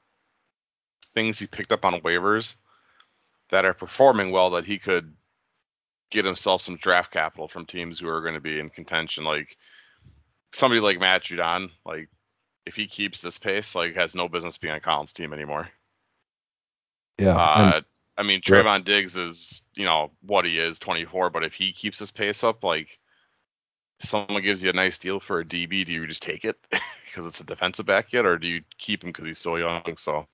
things 1.04 1.38
he 1.38 1.46
picked 1.46 1.72
up 1.72 1.84
on 1.84 2.00
waivers 2.00 2.54
that 3.48 3.64
are 3.64 3.74
performing 3.74 4.30
well 4.30 4.50
that 4.50 4.66
he 4.66 4.78
could 4.78 5.14
get 6.10 6.24
himself 6.24 6.62
some 6.62 6.76
draft 6.76 7.12
capital 7.12 7.48
from 7.48 7.66
teams 7.66 8.00
who 8.00 8.08
are 8.08 8.22
going 8.22 8.34
to 8.34 8.40
be 8.40 8.58
in 8.60 8.70
contention. 8.70 9.24
Like 9.24 9.56
somebody 10.52 10.80
like 10.80 11.00
Matt 11.00 11.24
Judon, 11.24 11.70
like 11.84 12.08
if 12.66 12.76
he 12.76 12.86
keeps 12.86 13.20
this 13.22 13.38
pace, 13.38 13.74
like 13.74 13.94
has 13.96 14.14
no 14.14 14.28
business 14.28 14.58
being 14.58 14.74
on 14.74 14.80
Colin's 14.80 15.12
team 15.12 15.32
anymore. 15.32 15.68
Yeah, 17.18 17.36
Uh, 17.36 17.80
I 18.16 18.22
mean, 18.22 18.40
Yeah. 18.46 18.64
Trevon 18.64 18.84
Diggs 18.84 19.16
is, 19.16 19.62
you 19.74 19.84
know, 19.84 20.12
what 20.22 20.44
he 20.44 20.58
is, 20.58 20.78
24. 20.78 21.30
But 21.30 21.44
if 21.44 21.54
he 21.54 21.72
keeps 21.72 21.98
his 21.98 22.10
pace 22.10 22.44
up, 22.44 22.64
like, 22.64 22.98
if 24.00 24.06
someone 24.08 24.42
gives 24.42 24.62
you 24.62 24.70
a 24.70 24.74
nice 24.74 24.98
deal 24.98 25.20
for 25.20 25.40
a 25.40 25.44
DB, 25.44 25.84
do 25.84 25.92
you 25.92 26.06
just 26.06 26.22
take 26.22 26.44
it 26.44 26.58
because 27.04 27.26
it's 27.26 27.40
a 27.40 27.44
defensive 27.44 27.86
back 27.86 28.12
yet, 28.12 28.26
or 28.26 28.38
do 28.38 28.48
you 28.48 28.62
keep 28.78 29.04
him 29.04 29.10
because 29.10 29.26
he's 29.26 29.38
so 29.38 29.56
young? 29.56 29.96
So, 29.96 30.26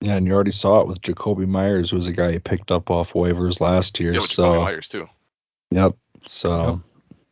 Yeah, 0.00 0.16
and 0.16 0.26
you 0.26 0.34
already 0.34 0.52
saw 0.52 0.80
it 0.80 0.88
with 0.88 1.00
Jakobi 1.00 1.48
Meyers, 1.48 1.90
who 1.90 1.96
was 1.96 2.06
a 2.06 2.12
guy 2.12 2.32
he 2.32 2.38
picked 2.38 2.70
up 2.70 2.90
off 2.90 3.14
waivers 3.14 3.60
last 3.60 3.98
year. 3.98 4.12
yeah, 4.12 4.20
with 4.20 4.30
so, 4.30 4.44
Jakobi 4.44 4.64
Meyers 4.64 4.88
too. 4.88 5.08
yep. 5.70 5.94
So, 6.26 6.66
Yep. 6.66 6.78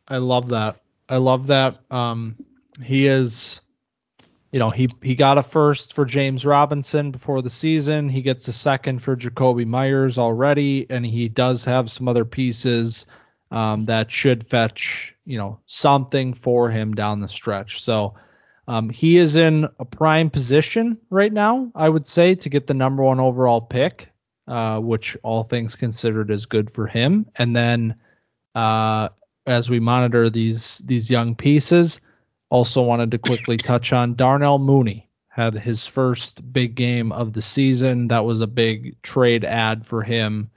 I 0.07 0.17
love 0.17 0.49
that. 0.49 0.77
I 1.09 1.17
love 1.17 1.47
that. 1.47 1.79
Um, 1.91 2.35
he 2.81 3.07
is, 3.07 3.61
you 4.51 4.59
know, 4.59 4.69
he 4.69 4.89
he 5.03 5.13
got 5.15 5.37
a 5.37 5.43
first 5.43 5.93
for 5.93 6.05
James 6.05 6.45
Robinson 6.45 7.11
before 7.11 7.41
the 7.41 7.49
season. 7.49 8.09
He 8.09 8.21
gets 8.21 8.47
a 8.47 8.53
second 8.53 8.99
for 8.99 9.15
Jakobi 9.15 9.65
Meyers 9.67 10.17
already, 10.17 10.87
and 10.89 11.05
he 11.05 11.29
does 11.29 11.63
have 11.65 11.91
some 11.91 12.07
other 12.07 12.25
pieces 12.25 13.05
um, 13.51 13.85
that 13.85 14.09
should 14.09 14.45
fetch, 14.45 15.13
you 15.25 15.37
know, 15.37 15.59
something 15.67 16.33
for 16.33 16.69
him 16.69 16.95
down 16.95 17.19
the 17.19 17.29
stretch. 17.29 17.81
So. 17.81 18.15
Um, 18.67 18.89
he 18.89 19.17
is 19.17 19.35
in 19.35 19.67
a 19.79 19.85
prime 19.85 20.29
position 20.29 20.97
right 21.09 21.31
now, 21.31 21.71
I 21.75 21.89
would 21.89 22.07
say, 22.07 22.35
to 22.35 22.49
get 22.49 22.67
the 22.67 22.73
number 22.73 23.03
one 23.03 23.19
overall 23.19 23.61
pick, 23.61 24.09
uh, 24.47 24.79
which 24.79 25.15
all 25.23 25.43
things 25.43 25.75
considered 25.75 26.31
is 26.31 26.45
good 26.45 26.71
for 26.71 26.87
him. 26.87 27.27
And 27.37 27.55
then 27.55 27.95
uh, 28.55 29.09
as 29.45 29.69
we 29.69 29.79
monitor 29.79 30.29
these 30.29 30.81
these 30.85 31.09
young 31.09 31.35
pieces. 31.35 31.99
Also 32.49 32.81
wanted 32.81 33.11
to 33.11 33.17
quickly 33.17 33.57
touch 33.57 33.91
on 33.91 34.15
Darnell 34.15 34.59
Mooney 34.59 35.09
had 35.29 35.53
his 35.55 35.85
first 35.85 36.53
big 36.53 36.75
game 36.75 37.11
of 37.11 37.33
the 37.33 37.41
season. 37.41 38.07
That 38.07 38.23
was 38.23 38.39
a 38.39 38.47
big 38.47 39.01
trade 39.01 39.43
ad 39.43 39.85
for 39.85 40.01
him. 40.01 40.49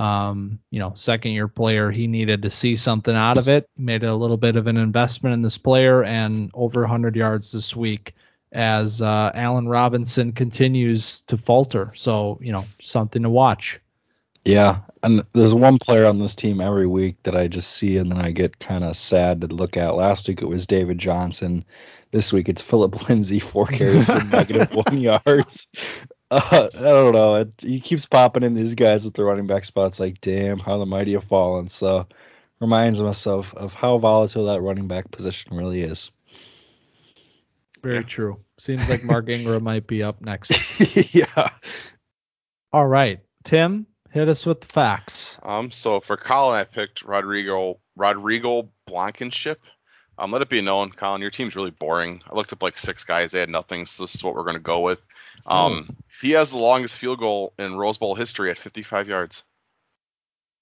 Um, 0.00 0.58
you 0.70 0.78
know, 0.78 0.92
second 0.96 1.32
year 1.32 1.46
player, 1.46 1.90
he 1.90 2.06
needed 2.06 2.40
to 2.42 2.50
see 2.50 2.74
something 2.74 3.14
out 3.14 3.36
of 3.36 3.48
it. 3.48 3.68
Made 3.76 4.02
a 4.02 4.14
little 4.14 4.38
bit 4.38 4.56
of 4.56 4.66
an 4.66 4.78
investment 4.78 5.34
in 5.34 5.42
this 5.42 5.58
player 5.58 6.02
and 6.04 6.50
over 6.54 6.80
100 6.80 7.14
yards 7.14 7.52
this 7.52 7.76
week 7.76 8.14
as 8.52 9.02
uh, 9.02 9.30
Allen 9.34 9.68
Robinson 9.68 10.32
continues 10.32 11.20
to 11.22 11.36
falter. 11.36 11.92
So, 11.94 12.38
you 12.40 12.50
know, 12.50 12.64
something 12.80 13.22
to 13.22 13.28
watch. 13.28 13.78
yeah. 14.46 14.78
And 15.02 15.22
there's 15.34 15.54
one 15.54 15.78
player 15.78 16.06
on 16.06 16.18
this 16.18 16.34
team 16.34 16.60
every 16.62 16.86
week 16.86 17.16
that 17.24 17.36
I 17.36 17.46
just 17.46 17.72
see 17.72 17.98
and 17.98 18.10
then 18.10 18.18
I 18.18 18.30
get 18.30 18.58
kind 18.58 18.84
of 18.84 18.96
sad 18.96 19.40
to 19.42 19.48
look 19.48 19.76
at. 19.76 19.96
Last 19.96 20.28
week 20.28 20.40
it 20.42 20.46
was 20.46 20.66
David 20.66 20.98
Johnson. 20.98 21.62
This 22.12 22.32
week 22.32 22.48
it's 22.48 22.62
Phillip 22.62 23.08
Lindsay, 23.08 23.38
four 23.38 23.66
carries 23.66 24.06
for 24.06 24.24
negative 24.32 24.74
one 24.74 24.98
yards. 24.98 25.68
Uh, 26.30 26.68
I 26.74 26.78
don't 26.80 27.12
know. 27.14 27.34
It, 27.36 27.52
he 27.58 27.80
keeps 27.80 28.06
popping 28.06 28.42
in 28.42 28.54
these 28.54 28.74
guys 28.74 29.06
at 29.06 29.14
the 29.14 29.24
running 29.24 29.46
back 29.46 29.64
spots. 29.64 29.98
Like, 30.00 30.20
damn, 30.20 30.58
how 30.58 30.78
the 30.78 30.86
mighty 30.86 31.12
have 31.12 31.24
fallen. 31.24 31.68
So, 31.68 32.06
reminds 32.60 33.02
myself 33.02 33.54
of 33.54 33.74
how 33.74 33.98
volatile 33.98 34.46
that 34.46 34.60
running 34.60 34.86
back 34.88 35.10
position 35.10 35.56
really 35.56 35.80
is. 35.82 36.10
Very 37.82 37.96
Yeah. 37.96 38.02
true. 38.02 38.40
Seems 38.58 38.88
like 38.90 39.02
Mark 39.02 39.28
Ingram 39.30 39.64
might 39.64 39.86
be 39.86 40.02
up 40.02 40.20
next. 40.20 40.52
yeah. 41.14 41.48
All 42.72 42.86
right, 42.86 43.18
Tim, 43.44 43.86
hit 44.10 44.28
us 44.28 44.46
with 44.46 44.60
the 44.60 44.66
facts. 44.66 45.38
Um, 45.42 45.70
so 45.70 46.00
for 46.00 46.16
Colin, 46.16 46.60
I 46.60 46.64
picked 46.64 47.02
Rodrigo 47.02 47.80
Rodrigo 47.96 48.68
Blankenship. 48.86 49.60
Um, 50.18 50.30
let 50.30 50.42
it 50.42 50.50
be 50.50 50.60
known, 50.60 50.90
Colin, 50.90 51.22
your 51.22 51.30
team's 51.30 51.56
really 51.56 51.70
boring. 51.70 52.22
I 52.30 52.34
looked 52.36 52.52
up 52.52 52.62
like 52.62 52.76
six 52.76 53.02
guys, 53.04 53.32
they 53.32 53.40
had 53.40 53.48
nothing, 53.48 53.86
so 53.86 54.02
this 54.02 54.14
is 54.14 54.22
what 54.22 54.34
we're 54.34 54.44
going 54.44 54.54
to 54.54 54.60
go 54.60 54.80
with. 54.80 55.04
Um, 55.46 55.96
he 56.20 56.30
has 56.32 56.50
the 56.50 56.58
longest 56.58 56.96
field 56.98 57.18
goal 57.18 57.52
in 57.58 57.74
Rose 57.76 57.98
Bowl 57.98 58.14
history 58.14 58.50
at 58.50 58.58
55 58.58 59.08
yards. 59.08 59.44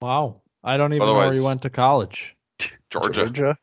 Wow, 0.01 0.41
I 0.63 0.77
don't 0.77 0.93
even 0.93 1.05
know 1.07 1.15
where 1.15 1.33
he 1.33 1.41
went 1.41 1.61
to 1.63 1.69
college. 1.69 2.35
Georgia. 2.89 3.29
George. 3.31 3.57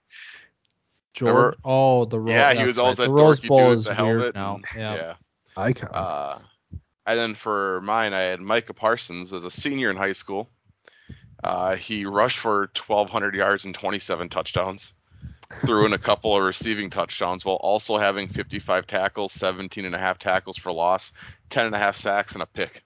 Remember- 1.20 1.54
Oh, 1.64 2.04
the 2.04 2.20
Ro- 2.20 2.30
yeah, 2.30 2.52
he 2.52 2.64
was 2.66 2.76
always 2.78 2.98
right. 2.98 3.06
that 3.08 3.16
the 3.16 3.22
Rose 3.22 3.40
dorky 3.40 3.48
Bowl 3.48 3.56
dude 3.58 3.68
with 3.70 3.78
is 3.78 3.84
the 3.84 4.04
weird 4.04 4.20
helmet. 4.20 4.34
now. 4.34 4.54
and- 4.56 4.64
Yeah. 4.76 4.94
yeah. 4.94 5.14
Icon. 5.56 5.90
Uh, 5.92 6.38
and 7.06 7.18
then 7.18 7.34
for 7.34 7.80
mine, 7.80 8.12
I 8.12 8.20
had 8.20 8.40
Micah 8.40 8.74
Parsons 8.74 9.32
as 9.32 9.44
a 9.44 9.50
senior 9.50 9.90
in 9.90 9.96
high 9.96 10.12
school. 10.12 10.50
Uh, 11.42 11.76
he 11.76 12.04
rushed 12.04 12.38
for 12.38 12.70
1,200 12.74 13.34
yards 13.34 13.64
and 13.64 13.74
27 13.74 14.28
touchdowns, 14.28 14.92
threw 15.64 15.86
in 15.86 15.92
a 15.92 15.98
couple 15.98 16.36
of 16.36 16.42
receiving 16.42 16.90
touchdowns 16.90 17.44
while 17.44 17.56
also 17.56 17.98
having 17.98 18.28
55 18.28 18.86
tackles, 18.86 19.32
17 19.32 19.84
and 19.84 19.94
a 19.94 19.98
half 19.98 20.18
tackles 20.18 20.56
for 20.56 20.72
loss, 20.72 21.12
10 21.50 21.66
and 21.66 21.74
a 21.74 21.78
half 21.78 21.96
sacks, 21.96 22.34
and 22.34 22.42
a 22.42 22.46
pick. 22.46 22.82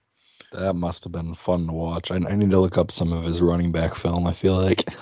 that 0.51 0.73
must 0.73 1.03
have 1.03 1.13
been 1.13 1.35
fun 1.35 1.67
to 1.67 1.73
watch. 1.73 2.11
I, 2.11 2.15
I 2.15 2.35
need 2.35 2.51
to 2.51 2.59
look 2.59 2.77
up 2.77 2.91
some 2.91 3.13
of 3.13 3.23
his 3.23 3.41
running 3.41 3.71
back 3.71 3.95
film, 3.95 4.27
I 4.27 4.33
feel 4.33 4.57
like. 4.57 4.85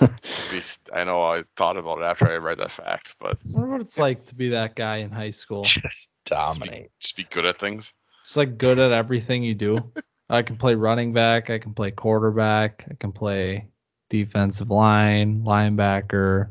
I 0.92 1.04
know 1.04 1.22
I 1.22 1.44
thought 1.56 1.76
about 1.76 1.98
it 1.98 2.04
after 2.04 2.28
I 2.30 2.36
read 2.36 2.58
that 2.58 2.70
fact, 2.70 3.16
but 3.20 3.38
I 3.46 3.50
wonder 3.52 3.70
what 3.70 3.80
it's 3.80 3.98
like 3.98 4.26
to 4.26 4.34
be 4.34 4.50
that 4.50 4.74
guy 4.74 4.96
in 4.96 5.10
high 5.10 5.30
school. 5.30 5.64
Just 5.64 5.80
just 5.84 6.10
dominate. 6.24 6.84
be, 6.84 6.88
just 7.00 7.16
be 7.16 7.24
good 7.24 7.46
at 7.46 7.58
things. 7.58 7.92
It's 8.22 8.36
like 8.36 8.58
good 8.58 8.78
at 8.78 8.92
everything 8.92 9.42
you 9.42 9.54
do. 9.54 9.92
I 10.30 10.42
can 10.42 10.56
play 10.56 10.74
running 10.74 11.12
back. 11.12 11.50
I 11.50 11.58
can 11.58 11.74
play 11.74 11.90
quarterback. 11.90 12.84
I 12.88 12.94
can 12.94 13.12
play 13.12 13.68
defensive 14.08 14.70
line, 14.70 15.42
linebacker. 15.42 16.50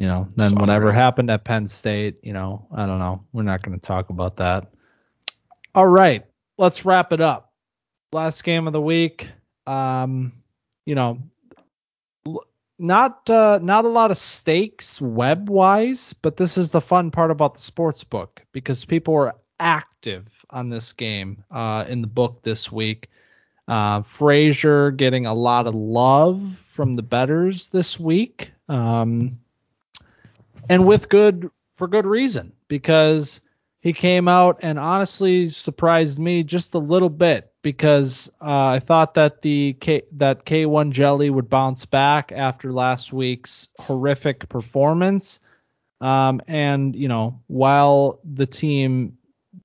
You 0.00 0.06
know, 0.06 0.26
then 0.36 0.52
Sorry. 0.52 0.60
whatever 0.62 0.92
happened 0.92 1.30
at 1.30 1.44
Penn 1.44 1.68
State, 1.68 2.16
you 2.22 2.32
know, 2.32 2.66
I 2.74 2.86
don't 2.86 2.98
know. 2.98 3.22
We're 3.34 3.42
not 3.42 3.60
going 3.60 3.78
to 3.78 3.86
talk 3.86 4.08
about 4.08 4.38
that. 4.38 4.66
All 5.74 5.88
right, 5.88 6.24
let's 6.56 6.86
wrap 6.86 7.12
it 7.12 7.20
up. 7.20 7.52
Last 8.10 8.42
game 8.42 8.66
of 8.66 8.72
the 8.72 8.80
week. 8.80 9.28
Um, 9.66 10.32
you 10.86 10.94
know, 10.94 11.18
not 12.78 13.28
uh, 13.28 13.58
not 13.60 13.84
a 13.84 13.88
lot 13.88 14.10
of 14.10 14.16
stakes 14.16 15.02
web 15.02 15.50
wise, 15.50 16.14
but 16.14 16.38
this 16.38 16.56
is 16.56 16.70
the 16.70 16.80
fun 16.80 17.10
part 17.10 17.30
about 17.30 17.54
the 17.54 17.60
sports 17.60 18.02
book 18.02 18.40
because 18.52 18.86
people 18.86 19.12
were 19.12 19.34
active 19.60 20.46
on 20.48 20.70
this 20.70 20.94
game 20.94 21.44
uh, 21.50 21.84
in 21.90 22.00
the 22.00 22.06
book 22.06 22.42
this 22.42 22.72
week. 22.72 23.10
Uh, 23.68 24.00
Frazier 24.00 24.92
getting 24.92 25.26
a 25.26 25.34
lot 25.34 25.66
of 25.66 25.74
love 25.74 26.56
from 26.56 26.94
the 26.94 27.02
betters 27.02 27.68
this 27.68 28.00
week, 28.00 28.50
um, 28.70 29.38
and 30.70 30.86
with 30.86 31.08
good 31.08 31.50
for 31.72 31.88
good 31.88 32.06
reason 32.06 32.52
because 32.68 33.40
he 33.80 33.92
came 33.92 34.28
out 34.28 34.58
and 34.62 34.78
honestly 34.78 35.48
surprised 35.48 36.18
me 36.18 36.44
just 36.44 36.74
a 36.74 36.78
little 36.78 37.10
bit 37.10 37.52
because 37.62 38.30
uh, 38.40 38.66
I 38.66 38.78
thought 38.78 39.14
that 39.14 39.42
the 39.42 39.74
K 39.80 40.02
that 40.12 40.46
K1 40.46 40.92
jelly 40.92 41.28
would 41.28 41.50
bounce 41.50 41.84
back 41.84 42.30
after 42.32 42.72
last 42.72 43.12
week's 43.12 43.68
horrific 43.80 44.48
performance. 44.48 45.40
Um, 46.00 46.40
and 46.46 46.94
you 46.94 47.08
know, 47.08 47.38
while 47.48 48.20
the 48.34 48.46
team 48.46 49.18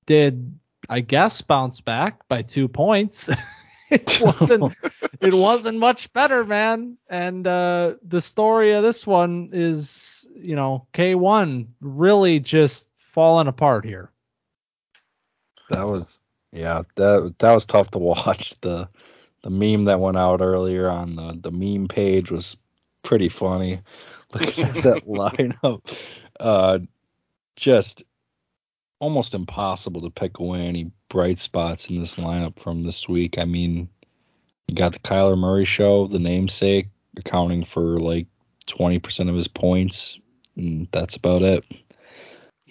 did, 0.07 0.57
I 0.89 1.01
guess, 1.01 1.39
bounce 1.39 1.81
back 1.81 2.27
by 2.29 2.41
two 2.41 2.67
points, 2.67 3.29
it 3.91 4.19
wasn't 4.21 4.73
it 5.21 5.33
wasn't 5.33 5.77
much 5.77 6.11
better, 6.13 6.43
man. 6.45 6.97
And 7.09 7.45
uh, 7.45 7.95
the 8.01 8.21
story 8.21 8.71
of 8.71 8.83
this 8.83 9.05
one 9.05 9.49
is, 9.51 10.27
you 10.35 10.55
know, 10.55 10.85
K1 10.93 11.67
really 11.81 12.39
just 12.39 12.91
falling 12.95 13.47
apart 13.47 13.85
here. 13.85 14.11
That 15.71 15.87
was 15.87 16.19
yeah, 16.51 16.83
that 16.95 17.35
that 17.39 17.53
was 17.53 17.65
tough 17.65 17.91
to 17.91 17.97
watch. 17.99 18.59
The 18.61 18.89
the 19.43 19.49
meme 19.49 19.85
that 19.85 19.99
went 19.99 20.17
out 20.17 20.41
earlier 20.41 20.89
on 20.89 21.15
the 21.15 21.37
the 21.39 21.51
meme 21.51 21.87
page 21.87 22.31
was 22.31 22.57
pretty 23.03 23.29
funny. 23.29 23.81
Looking 24.33 24.65
at 24.65 24.83
that 24.83 25.07
lineup, 25.07 25.95
uh, 26.39 26.79
just 27.55 28.03
almost 28.99 29.35
impossible 29.35 30.01
to 30.01 30.09
pick 30.09 30.39
away 30.39 30.61
any 30.61 30.91
bright 31.15 31.39
spots 31.39 31.89
in 31.89 31.97
this 31.97 32.15
lineup 32.15 32.59
from 32.59 32.83
this 32.83 33.07
week. 33.07 33.37
I 33.37 33.45
mean, 33.45 33.87
you 34.67 34.75
got 34.75 34.91
the 34.91 34.99
Kyler 34.99 35.37
Murray 35.37 35.65
show, 35.65 36.07
the 36.07 36.19
namesake, 36.19 36.89
accounting 37.17 37.63
for 37.63 37.99
like 37.99 38.27
twenty 38.65 38.99
percent 38.99 39.29
of 39.29 39.35
his 39.35 39.47
points, 39.47 40.19
and 40.57 40.87
that's 40.91 41.15
about 41.15 41.41
it 41.41 41.63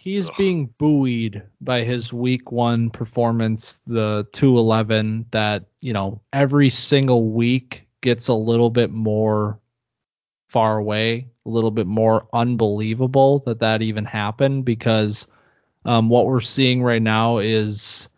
he's 0.05 0.29
Ugh. 0.29 0.35
being 0.37 0.67
buoyed 0.77 1.43
by 1.63 1.83
his 1.83 2.13
week 2.13 2.53
one 2.53 2.91
performance, 2.91 3.81
the 3.87 4.27
211, 4.33 5.25
that, 5.31 5.65
you 5.81 5.95
know, 5.95 6.21
every 6.35 6.69
single 6.69 7.31
week 7.31 7.87
gets 8.03 8.29
a 8.29 8.35
little 8.35 8.69
bit 8.69 8.91
more 8.91 9.59
far 10.51 10.77
away, 10.77 11.27
a 11.47 11.49
little 11.49 11.71
bit 11.71 11.87
more 11.87 12.27
unbelievable 12.35 13.39
that 13.47 13.61
that 13.61 13.81
even 13.81 14.05
happened 14.05 14.67
because 14.67 15.27
um, 15.87 16.11
what 16.11 16.27
we're 16.27 16.41
seeing 16.41 16.83
right 16.83 17.01
now 17.01 17.39
is 17.39 18.11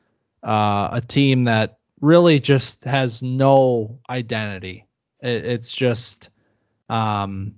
uh, 0.46 0.88
a 0.92 1.00
team 1.00 1.44
that 1.44 1.78
really 2.00 2.38
just 2.38 2.84
has 2.84 3.22
no 3.22 3.98
identity. 4.08 4.86
It, 5.20 5.44
it's 5.44 5.72
just 5.72 6.30
um, 6.88 7.54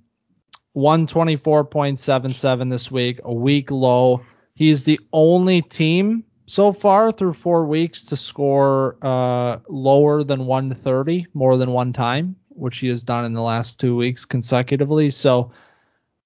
124.77 0.76 2.70
this 2.70 2.90
week, 2.90 3.20
a 3.24 3.32
week 3.32 3.70
low. 3.70 4.22
He's 4.54 4.84
the 4.84 4.98
only 5.12 5.62
team 5.62 6.24
so 6.46 6.72
far 6.72 7.12
through 7.12 7.34
four 7.34 7.66
weeks 7.66 8.04
to 8.06 8.16
score 8.16 8.96
uh, 9.02 9.58
lower 9.68 10.24
than 10.24 10.46
130 10.46 11.26
more 11.34 11.56
than 11.58 11.72
one 11.72 11.92
time, 11.92 12.34
which 12.48 12.78
he 12.78 12.88
has 12.88 13.02
done 13.02 13.24
in 13.24 13.34
the 13.34 13.42
last 13.42 13.78
two 13.78 13.96
weeks 13.96 14.24
consecutively. 14.24 15.10
So 15.10 15.50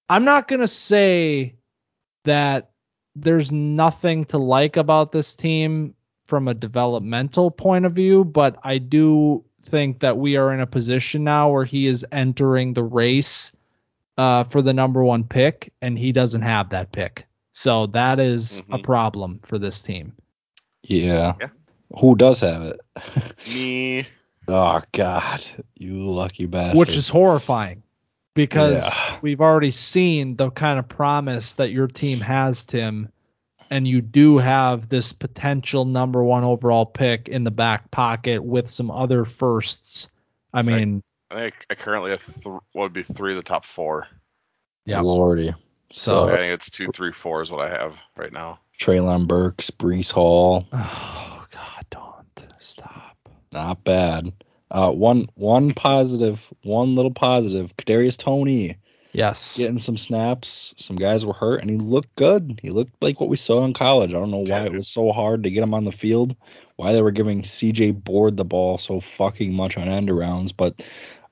I'm 0.08 0.24
not 0.24 0.46
going 0.46 0.60
to 0.60 0.68
say 0.68 1.56
that 2.24 2.70
there's 3.16 3.50
nothing 3.50 4.24
to 4.26 4.38
like 4.38 4.76
about 4.76 5.10
this 5.12 5.34
team 5.34 5.94
from 6.32 6.48
a 6.48 6.54
developmental 6.54 7.50
point 7.50 7.84
of 7.84 7.92
view, 7.92 8.24
but 8.24 8.58
I 8.64 8.78
do 8.78 9.44
think 9.60 10.00
that 10.00 10.16
we 10.16 10.34
are 10.38 10.50
in 10.50 10.60
a 10.60 10.66
position 10.66 11.24
now 11.24 11.50
where 11.50 11.66
he 11.66 11.84
is 11.86 12.06
entering 12.10 12.72
the 12.72 12.84
race 12.84 13.52
uh, 14.16 14.44
for 14.44 14.62
the 14.62 14.72
number 14.72 15.04
one 15.04 15.24
pick, 15.24 15.70
and 15.82 15.98
he 15.98 16.10
doesn't 16.10 16.40
have 16.40 16.70
that 16.70 16.90
pick. 16.92 17.26
So 17.52 17.86
that 17.88 18.18
is 18.18 18.62
mm-hmm. 18.62 18.72
a 18.72 18.78
problem 18.78 19.40
for 19.42 19.58
this 19.58 19.82
team. 19.82 20.14
Yeah. 20.84 21.34
yeah. 21.38 21.48
Who 22.00 22.14
does 22.16 22.40
have 22.40 22.62
it? 22.62 22.80
Me. 23.46 24.06
oh 24.48 24.80
God, 24.92 25.44
you 25.78 25.98
lucky 25.98 26.46
bastard. 26.46 26.78
Which 26.78 26.96
is 26.96 27.10
horrifying 27.10 27.82
because 28.32 28.82
yeah. 28.82 29.18
we've 29.20 29.42
already 29.42 29.70
seen 29.70 30.36
the 30.36 30.50
kind 30.52 30.78
of 30.78 30.88
promise 30.88 31.52
that 31.56 31.72
your 31.72 31.88
team 31.88 32.20
has, 32.20 32.64
Tim, 32.64 33.10
and 33.72 33.88
you 33.88 34.02
do 34.02 34.36
have 34.36 34.90
this 34.90 35.14
potential 35.14 35.86
number 35.86 36.22
one 36.22 36.44
overall 36.44 36.84
pick 36.84 37.26
in 37.28 37.44
the 37.44 37.50
back 37.50 37.90
pocket 37.90 38.44
with 38.44 38.68
some 38.68 38.90
other 38.90 39.24
firsts. 39.24 40.08
I 40.52 40.58
it's 40.58 40.68
mean, 40.68 41.02
I 41.30 41.40
think 41.40 41.66
I 41.70 41.74
currently 41.74 42.10
have 42.10 42.22
th- 42.22 42.44
what 42.44 42.62
would 42.74 42.92
be 42.92 43.02
three 43.02 43.32
of 43.32 43.38
the 43.38 43.42
top 43.42 43.64
four. 43.64 44.08
Yeah, 44.84 45.00
Lordy. 45.00 45.54
So 45.90 46.28
I 46.28 46.36
think 46.36 46.52
it's 46.52 46.68
two, 46.68 46.88
three, 46.88 47.12
four 47.12 47.40
is 47.40 47.50
what 47.50 47.62
I 47.62 47.70
have 47.70 47.96
right 48.14 48.32
now. 48.32 48.60
Treylon 48.78 49.26
Burks, 49.26 49.70
Breece 49.70 50.10
Hall. 50.10 50.66
Oh 50.74 51.46
God, 51.50 51.84
don't 51.90 52.46
stop. 52.58 53.28
Not 53.52 53.84
bad. 53.84 54.32
Uh, 54.70 54.90
one 54.90 55.28
one 55.34 55.74
positive, 55.74 56.46
one 56.62 56.94
little 56.94 57.12
positive. 57.12 57.76
Kadarius 57.76 58.16
Toney. 58.16 58.76
Yes. 59.12 59.58
Getting 59.58 59.78
some 59.78 59.98
snaps. 59.98 60.74
Some 60.78 60.96
guys 60.96 61.24
were 61.24 61.34
hurt, 61.34 61.60
and 61.60 61.70
he 61.70 61.76
looked 61.76 62.14
good. 62.16 62.58
He 62.62 62.70
looked 62.70 62.94
like 63.02 63.20
what 63.20 63.28
we 63.28 63.36
saw 63.36 63.64
in 63.64 63.74
college. 63.74 64.10
I 64.10 64.14
don't 64.14 64.30
know 64.30 64.44
why 64.46 64.64
it 64.64 64.72
was 64.72 64.88
so 64.88 65.12
hard 65.12 65.42
to 65.42 65.50
get 65.50 65.62
him 65.62 65.74
on 65.74 65.84
the 65.84 65.92
field. 65.92 66.34
Why 66.76 66.92
they 66.92 67.02
were 67.02 67.10
giving 67.10 67.42
CJ 67.42 68.02
Board 68.04 68.36
the 68.36 68.44
ball 68.44 68.78
so 68.78 69.00
fucking 69.00 69.52
much 69.52 69.76
on 69.76 69.88
end 69.88 70.08
arounds, 70.08 70.52
but 70.56 70.82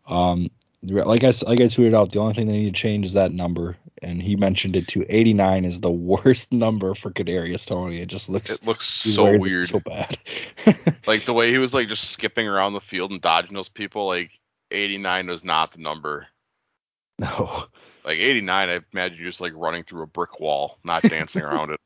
um, 0.07 0.51
like 0.83 1.25
I 1.25 1.29
like 1.47 1.61
I 1.61 1.65
tweeted 1.65 1.95
out, 1.95 2.13
the 2.13 2.21
only 2.21 2.35
thing 2.35 2.47
they 2.47 2.59
need 2.59 2.75
to 2.75 2.81
change 2.81 3.07
is 3.07 3.13
that 3.15 3.33
number, 3.33 3.77
and 4.03 4.23
he 4.23 4.37
mentioned 4.37 4.77
it 4.77 4.89
too. 4.89 5.05
Eighty 5.09 5.33
nine 5.33 5.65
is 5.65 5.81
the 5.81 5.91
worst 5.91 6.53
number 6.53 6.95
for 6.95 7.11
Kadarius 7.11 7.67
Toney. 7.67 8.01
It 8.01 8.09
just 8.09 8.29
looks 8.29 8.51
it 8.51 8.65
looks 8.65 8.87
so 8.87 9.39
weird, 9.39 9.69
so 9.69 9.81
bad. 9.81 10.19
like 11.07 11.25
the 11.25 11.35
way 11.35 11.51
he 11.51 11.59
was 11.59 11.75
like 11.75 11.89
just 11.89 12.11
skipping 12.11 12.49
around 12.49 12.73
the 12.73 12.81
field 12.81 13.11
and 13.11 13.21
dodging 13.21 13.55
those 13.55 13.69
people. 13.69 14.07
Like 14.07 14.31
eighty 14.71 14.99
nine 14.99 15.27
was 15.27 15.45
not 15.45 15.73
the 15.73 15.81
number. 15.81 16.27
No. 17.39 17.67
Like 18.03 18.19
eighty 18.19 18.41
nine, 18.41 18.71
I 18.71 18.81
imagine 18.93 19.19
you're 19.19 19.29
just 19.29 19.43
like 19.43 19.53
running 19.55 19.83
through 19.83 20.03
a 20.03 20.07
brick 20.07 20.41
wall, 20.41 20.79
not 20.85 21.03
dancing 21.03 21.43
around 21.43 21.71
it. 21.71 21.81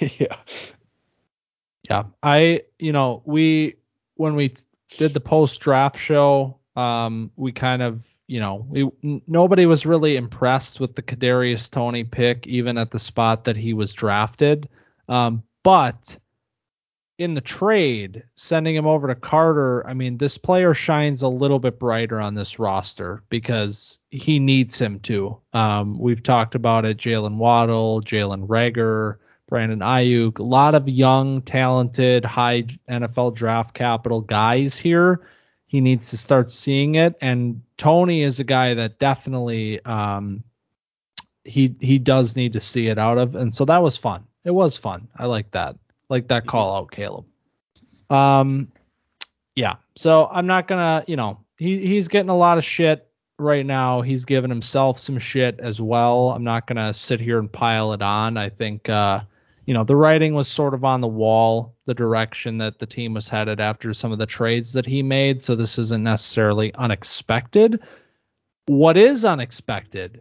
Yeah. 0.20 0.36
Yeah, 1.90 2.04
I 2.22 2.62
you 2.78 2.92
know 2.92 3.22
we 3.24 3.74
when 4.14 4.36
we 4.36 4.54
did 4.96 5.12
the 5.12 5.20
post 5.20 5.60
draft 5.60 5.98
show 5.98 6.58
um, 6.76 7.30
we 7.36 7.52
kind 7.52 7.82
of, 7.82 8.06
you 8.26 8.38
know, 8.38 8.66
we, 8.68 8.82
n- 9.02 9.22
nobody 9.26 9.66
was 9.66 9.86
really 9.86 10.16
impressed 10.16 10.78
with 10.78 10.94
the 10.94 11.02
Kadarius 11.02 11.70
Toney 11.70 12.04
pick, 12.04 12.46
even 12.46 12.78
at 12.78 12.90
the 12.90 12.98
spot 12.98 13.44
that 13.44 13.56
he 13.56 13.72
was 13.72 13.92
drafted. 13.92 14.68
Um, 15.08 15.42
but 15.62 16.16
in 17.18 17.34
the 17.34 17.40
trade, 17.40 18.22
sending 18.34 18.74
him 18.74 18.86
over 18.86 19.08
to 19.08 19.14
Carter, 19.14 19.86
I 19.86 19.94
mean, 19.94 20.18
this 20.18 20.36
player 20.36 20.74
shines 20.74 21.22
a 21.22 21.28
little 21.28 21.58
bit 21.58 21.78
brighter 21.78 22.20
on 22.20 22.34
this 22.34 22.58
roster 22.58 23.22
because 23.30 23.98
he 24.10 24.38
needs 24.38 24.78
him 24.78 25.00
to. 25.00 25.38
Um, 25.52 25.98
we've 25.98 26.22
talked 26.22 26.54
about 26.54 26.84
it 26.84 26.98
Jaylen 26.98 27.36
Waddle, 27.36 28.02
Jalen 28.02 28.46
Reagor, 28.46 29.16
Brandon 29.48 29.80
Aiyuk, 29.80 30.38
a 30.38 30.42
lot 30.42 30.74
of 30.74 30.88
young, 30.88 31.40
talented, 31.42 32.24
high 32.24 32.62
NFL 32.90 33.34
draft 33.34 33.74
capital 33.74 34.20
guys 34.20 34.76
here 34.76 35.22
he 35.66 35.80
needs 35.80 36.10
to 36.10 36.16
start 36.16 36.50
seeing 36.50 36.94
it. 36.94 37.16
And 37.20 37.60
Toney 37.76 38.22
is 38.22 38.40
a 38.40 38.44
guy 38.44 38.74
that 38.74 38.98
definitely 38.98 39.84
um, 39.84 40.42
he 41.44 41.74
he 41.80 41.98
does 41.98 42.36
need 42.36 42.52
to 42.54 42.60
see 42.60 42.88
it 42.88 42.98
out 42.98 43.18
of. 43.18 43.34
And 43.34 43.52
so 43.52 43.64
that 43.64 43.82
was 43.82 43.96
fun. 43.96 44.24
It 44.44 44.52
was 44.52 44.76
fun. 44.76 45.08
I 45.16 45.26
like 45.26 45.50
that. 45.50 45.76
Like 46.08 46.28
that 46.28 46.46
call 46.46 46.76
out, 46.76 46.90
Caleb. 46.90 47.24
Um, 48.10 48.68
yeah. 49.54 49.74
So 49.96 50.28
I'm 50.30 50.46
not 50.46 50.68
gonna, 50.68 51.04
you 51.06 51.16
know, 51.16 51.40
he 51.58 51.86
he's 51.86 52.08
getting 52.08 52.30
a 52.30 52.36
lot 52.36 52.58
of 52.58 52.64
shit 52.64 53.08
right 53.38 53.66
now. 53.66 54.02
He's 54.02 54.24
giving 54.24 54.50
himself 54.50 54.98
some 54.98 55.18
shit 55.18 55.58
as 55.60 55.80
well. 55.80 56.30
I'm 56.30 56.44
not 56.44 56.66
gonna 56.66 56.94
sit 56.94 57.20
here 57.20 57.38
and 57.38 57.50
pile 57.50 57.92
it 57.92 58.02
on. 58.02 58.36
I 58.36 58.48
think 58.48 58.88
uh 58.88 59.20
you 59.66 59.74
know, 59.74 59.82
the 59.82 59.96
writing 59.96 60.34
was 60.34 60.46
sort 60.46 60.74
of 60.74 60.84
on 60.84 61.00
the 61.00 61.08
wall, 61.08 61.74
the 61.86 61.94
direction 61.94 62.56
that 62.58 62.78
the 62.78 62.86
team 62.86 63.14
was 63.14 63.28
headed 63.28 63.58
after 63.58 63.92
some 63.92 64.12
of 64.12 64.18
the 64.18 64.26
trades 64.26 64.72
that 64.74 64.86
he 64.86 65.02
made. 65.02 65.42
So 65.42 65.56
this 65.56 65.76
isn't 65.76 66.04
necessarily 66.04 66.72
unexpected. 66.74 67.82
What 68.66 68.96
is 68.96 69.24
unexpected 69.24 70.20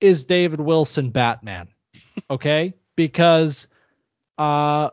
is 0.00 0.24
David 0.24 0.60
Wilson 0.60 1.10
Batman. 1.10 1.68
Okay? 2.30 2.72
because 2.96 3.68
uh 4.38 4.90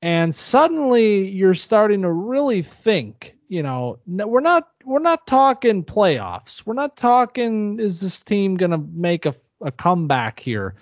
And 0.03 0.35
suddenly 0.35 1.29
you're 1.29 1.55
starting 1.55 2.03
to 2.03 2.11
really 2.11 2.63
think, 2.63 3.37
you 3.49 3.63
know, 3.63 4.01
we're 4.07 4.41
not 4.41 4.72
we're 4.85 4.99
not 4.99 5.27
talking 5.27 5.85
playoffs. 5.85 6.65
We're 6.65 6.75
not 6.75 6.97
talking 6.97 7.79
is 7.79 8.01
this 8.01 8.23
team 8.23 8.57
going 8.57 8.71
to 8.71 8.85
make 8.93 9.27
a, 9.27 9.35
a 9.61 9.71
comeback 9.71 10.41
here. 10.41 10.75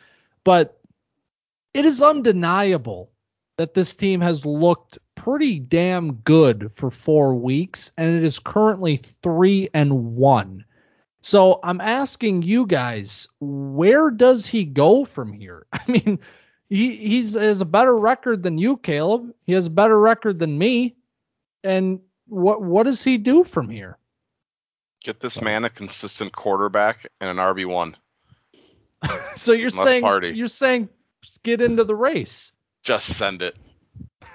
But 0.44 0.80
it 1.74 1.84
is 1.84 2.02
undeniable 2.02 3.10
that 3.56 3.74
this 3.74 3.94
team 3.94 4.20
has 4.20 4.46
looked 4.46 4.98
pretty 5.14 5.58
damn 5.58 6.14
good 6.14 6.70
for 6.74 6.90
4 6.90 7.34
weeks 7.34 7.92
and 7.98 8.16
it 8.16 8.24
is 8.24 8.38
currently 8.38 8.96
3 9.22 9.68
and 9.74 10.14
1. 10.14 10.64
So 11.22 11.60
I'm 11.62 11.80
asking 11.80 12.42
you 12.42 12.66
guys, 12.66 13.28
where 13.40 14.10
does 14.10 14.46
he 14.46 14.64
go 14.64 15.04
from 15.04 15.32
here? 15.32 15.66
I 15.72 15.80
mean, 15.86 16.18
he 16.70 16.96
he's 16.96 17.34
has 17.34 17.60
a 17.60 17.66
better 17.66 17.96
record 17.96 18.42
than 18.42 18.56
you, 18.56 18.78
Caleb. 18.78 19.34
He 19.44 19.52
has 19.52 19.66
a 19.66 19.70
better 19.70 19.98
record 19.98 20.38
than 20.38 20.56
me. 20.56 20.96
And 21.62 22.00
what 22.30 22.62
what 22.62 22.84
does 22.84 23.02
he 23.02 23.18
do 23.18 23.44
from 23.44 23.68
here? 23.68 23.98
Get 25.02 25.20
this 25.20 25.40
man 25.40 25.64
a 25.64 25.70
consistent 25.70 26.32
quarterback 26.32 27.06
and 27.20 27.30
an 27.30 27.36
RB 27.36 27.66
one. 27.66 27.96
so 29.36 29.52
you're 29.52 29.70
Must 29.70 29.82
saying 29.84 30.02
party. 30.02 30.28
you're 30.30 30.48
saying 30.48 30.88
get 31.42 31.60
into 31.60 31.84
the 31.84 31.94
race. 31.94 32.52
Just 32.82 33.16
send 33.16 33.42
it. 33.42 33.56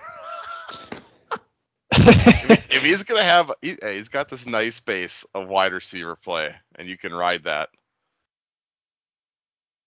if, 1.92 2.72
if 2.76 2.84
he's 2.84 3.04
gonna 3.04 3.24
have, 3.24 3.52
he, 3.62 3.78
he's 3.82 4.10
got 4.10 4.28
this 4.30 4.46
nice 4.48 4.80
base 4.80 5.26
of 5.34 5.48
wide 5.48 5.72
receiver 5.74 6.16
play, 6.16 6.50
and 6.76 6.88
you 6.88 6.98
can 6.98 7.14
ride 7.14 7.44
that. 7.44 7.70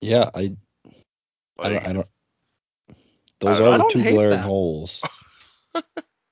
Yeah, 0.01 0.31
I 0.35 0.53
I 1.59 1.69
don't, 1.69 1.87
I 1.87 1.93
don't 1.93 2.09
those 3.41 3.61
I- 3.61 3.63
are 3.65 3.69
I 3.69 3.73
the 3.73 3.79
don't 3.79 3.91
two 3.93 4.03
glaring 4.03 4.31
that. 4.31 4.45
holes. 4.45 5.03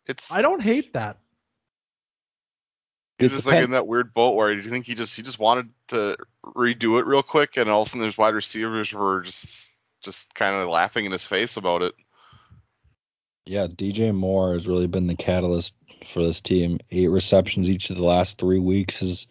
It's 0.09 0.33
I 0.33 0.41
don't 0.41 0.63
hate 0.63 0.93
that. 0.93 1.19
He's 3.19 3.33
It 3.33 3.37
just 3.37 3.47
like 3.47 3.65
in 3.65 3.71
that 3.71 3.87
weird 3.87 4.13
boat 4.13 4.35
where 4.35 4.55
do 4.55 4.61
you 4.61 4.69
think 4.69 4.87
he 4.87 4.95
just 4.95 5.17
he 5.17 5.23
just 5.23 5.39
wanted 5.39 5.71
to 5.89 6.17
redo 6.45 7.01
it 7.01 7.07
real 7.07 7.23
quick, 7.23 7.57
and 7.57 7.71
all 7.71 7.83
of 7.83 7.89
a 7.89 7.91
sudden 7.91 8.05
his 8.07 8.19
wide 8.19 8.35
receivers 8.35 8.93
were 8.93 9.23
just 9.23 9.73
just 10.03 10.35
kind 10.35 10.55
of 10.55 10.69
laughing 10.69 11.05
in 11.07 11.13
his 11.13 11.27
face 11.27 11.57
about 11.57 11.83
it. 11.83 11.95
Yeah, 13.47 13.67
DJ 13.69 14.15
Moore 14.15 14.53
has 14.53 14.67
really 14.67 14.87
been 14.87 15.07
the 15.07 15.15
catalyst 15.15 15.75
for 16.13 16.23
this 16.23 16.41
team. 16.41 16.79
Eight 16.91 17.09
receptions 17.09 17.69
each 17.69 17.91
of 17.91 17.97
the 17.97 18.05
last 18.05 18.39
three 18.39 18.59
weeks 18.59 18.99
has 18.99 19.27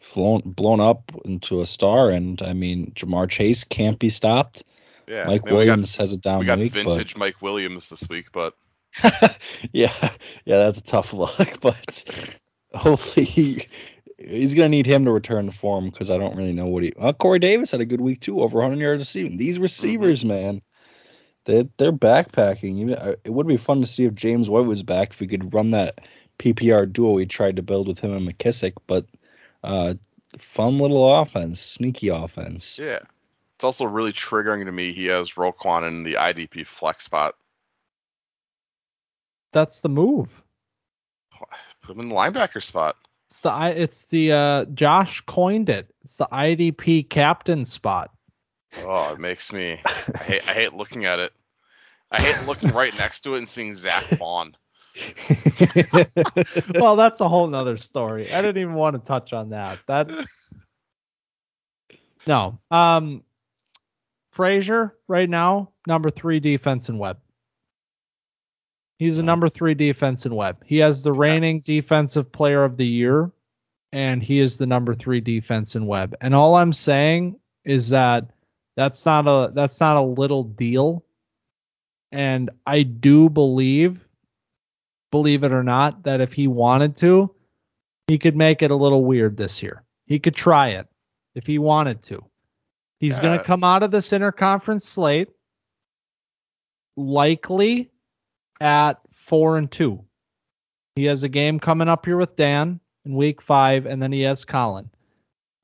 flown 0.00 0.40
blown 0.44 0.80
up 0.80 1.12
into 1.24 1.60
a 1.60 1.66
star, 1.66 2.10
and 2.10 2.42
I 2.42 2.54
mean 2.54 2.92
Ja'Marr 2.96 3.28
Chase 3.28 3.62
can't 3.62 3.98
be 3.98 4.10
stopped. 4.10 4.64
Yeah, 5.06 5.24
Mike 5.24 5.44
then 5.44 5.54
we 5.54 5.64
got- 5.64 5.72
Williams 5.76 5.96
has 5.96 6.12
a 6.12 6.16
down 6.16 6.40
We 6.40 6.46
got 6.46 6.58
week, 6.58 6.72
vintage 6.72 7.16
Mike 7.16 7.40
Williams 7.40 7.88
this 7.88 8.08
week, 8.08 8.32
but 8.32 8.54
but 9.02 9.38
yeah, 9.72 9.92
yeah, 10.44 10.58
that's 10.58 10.78
a 10.78 10.82
tough 10.82 11.12
look. 11.12 11.60
But 11.60 12.04
hopefully 12.74 13.26
he, 13.26 13.66
he's 14.18 14.54
gonna 14.54 14.68
need 14.68 14.86
him 14.86 15.04
to 15.04 15.12
return 15.12 15.46
to 15.46 15.52
form 15.52 15.90
because 15.90 16.10
I 16.10 16.18
don't 16.18 16.36
really 16.36 16.52
know 16.52 16.66
what 16.66 16.82
he. 16.82 16.92
Uh, 16.98 17.12
Corey 17.12 17.38
Davis 17.38 17.70
had 17.70 17.80
a 17.80 17.86
good 17.86 18.00
week 18.00 18.20
too, 18.20 18.40
over 18.42 18.58
100 18.58 18.80
yards 18.80 19.00
receiving. 19.00 19.36
These 19.36 19.58
receivers, 19.58 20.24
man, 20.24 20.62
they 21.44 21.68
they're 21.78 21.92
backpacking. 21.92 22.78
Even 22.78 23.16
it 23.24 23.30
would 23.30 23.46
be 23.46 23.56
fun 23.56 23.80
to 23.80 23.86
see 23.86 24.04
if 24.04 24.14
James 24.14 24.50
White 24.50 24.66
was 24.66 24.82
back 24.82 25.12
if 25.12 25.20
we 25.20 25.26
could 25.26 25.52
run 25.54 25.70
that 25.72 26.00
PPR 26.38 26.92
duo 26.92 27.12
we 27.12 27.26
tried 27.26 27.56
to 27.56 27.62
build 27.62 27.88
with 27.88 27.98
him 28.00 28.12
and 28.12 28.28
McKissic. 28.28 28.74
But 28.86 29.06
uh, 29.64 29.94
fun 30.38 30.78
little 30.78 31.20
offense, 31.20 31.60
sneaky 31.60 32.08
offense. 32.08 32.78
yeah, 32.78 33.00
it's 33.56 33.64
also 33.64 33.86
really 33.86 34.12
triggering 34.12 34.64
to 34.66 34.72
me. 34.72 34.92
He 34.92 35.06
has 35.06 35.30
Roquan 35.32 35.86
in 35.86 36.02
the 36.02 36.14
IDP 36.14 36.66
flex 36.66 37.04
spot. 37.04 37.34
That's 39.52 39.80
the 39.80 39.88
move. 39.88 40.42
Put 41.88 41.96
him 41.96 42.02
in 42.02 42.08
the 42.10 42.14
linebacker 42.14 42.62
spot. 42.62 42.96
It's 43.30 43.40
the 43.40 43.50
I 43.50 43.70
it's 43.70 44.04
the 44.04 44.32
uh 44.32 44.64
Josh 44.66 45.22
coined 45.22 45.70
it. 45.70 45.94
It's 46.04 46.18
the 46.18 46.28
IDP 46.30 47.08
captain 47.08 47.64
spot. 47.64 48.10
Oh, 48.82 49.14
it 49.14 49.18
makes 49.18 49.54
me. 49.54 49.80
I 49.86 50.18
hate. 50.18 50.46
I 50.46 50.52
hate 50.52 50.74
looking 50.74 51.06
at 51.06 51.18
it. 51.18 51.32
I 52.10 52.20
hate 52.20 52.46
looking 52.46 52.72
right 52.72 52.94
next 52.98 53.20
to 53.20 53.36
it 53.36 53.38
and 53.38 53.48
seeing 53.48 53.72
Zach 53.72 54.04
Vaughn. 54.18 54.54
well, 56.74 56.94
that's 56.94 57.22
a 57.22 57.28
whole 57.28 57.46
nother 57.46 57.78
story. 57.78 58.30
I 58.30 58.42
didn't 58.42 58.60
even 58.60 58.74
want 58.74 58.96
to 58.96 59.00
touch 59.00 59.32
on 59.32 59.48
that. 59.48 59.78
That 59.86 60.10
no. 62.26 62.58
Um 62.70 63.24
Frazier 64.32 64.94
right 65.08 65.30
now, 65.30 65.70
number 65.86 66.10
three 66.10 66.38
defense 66.38 66.90
in 66.90 66.98
web. 66.98 67.18
He's 68.98 69.18
a 69.18 69.22
oh. 69.22 69.24
number 69.24 69.48
three 69.48 69.74
defense 69.74 70.26
in 70.26 70.34
web. 70.34 70.62
He 70.64 70.78
has 70.78 71.02
the 71.02 71.12
reigning 71.12 71.60
defensive 71.60 72.30
player 72.30 72.64
of 72.64 72.76
the 72.76 72.86
year, 72.86 73.30
and 73.92 74.22
he 74.22 74.40
is 74.40 74.58
the 74.58 74.66
number 74.66 74.94
three 74.94 75.20
defense 75.20 75.76
in 75.76 75.86
web. 75.86 76.14
And 76.20 76.34
all 76.34 76.56
I'm 76.56 76.72
saying 76.72 77.38
is 77.64 77.88
that 77.90 78.30
that's 78.76 79.04
not 79.04 79.26
a 79.26 79.52
that's 79.52 79.80
not 79.80 79.96
a 79.96 80.02
little 80.02 80.44
deal. 80.44 81.04
And 82.10 82.50
I 82.66 82.82
do 82.82 83.28
believe 83.28 84.08
believe 85.10 85.44
it 85.44 85.52
or 85.52 85.62
not, 85.62 86.02
that 86.04 86.20
if 86.20 86.32
he 86.32 86.46
wanted 86.46 86.96
to, 86.96 87.34
he 88.06 88.18
could 88.18 88.36
make 88.36 88.62
it 88.62 88.70
a 88.70 88.76
little 88.76 89.04
weird 89.04 89.36
this 89.36 89.62
year. 89.62 89.82
He 90.06 90.18
could 90.18 90.34
try 90.34 90.68
it 90.68 90.86
if 91.34 91.46
he 91.46 91.58
wanted 91.58 92.02
to. 92.04 92.24
He's 93.00 93.18
going 93.18 93.38
to 93.38 93.44
come 93.44 93.62
out 93.62 93.82
of 93.82 93.90
this 93.90 94.10
interconference 94.10 94.82
slate 94.82 95.28
likely 96.96 97.90
at 98.60 98.98
four 99.12 99.58
and 99.58 99.70
two. 99.70 100.04
He 100.96 101.04
has 101.04 101.22
a 101.22 101.28
game 101.28 101.60
coming 101.60 101.88
up 101.88 102.06
here 102.06 102.16
with 102.16 102.36
Dan 102.36 102.80
in 103.04 103.14
week 103.14 103.40
five, 103.40 103.86
and 103.86 104.02
then 104.02 104.12
he 104.12 104.22
has 104.22 104.44
Colin. 104.44 104.90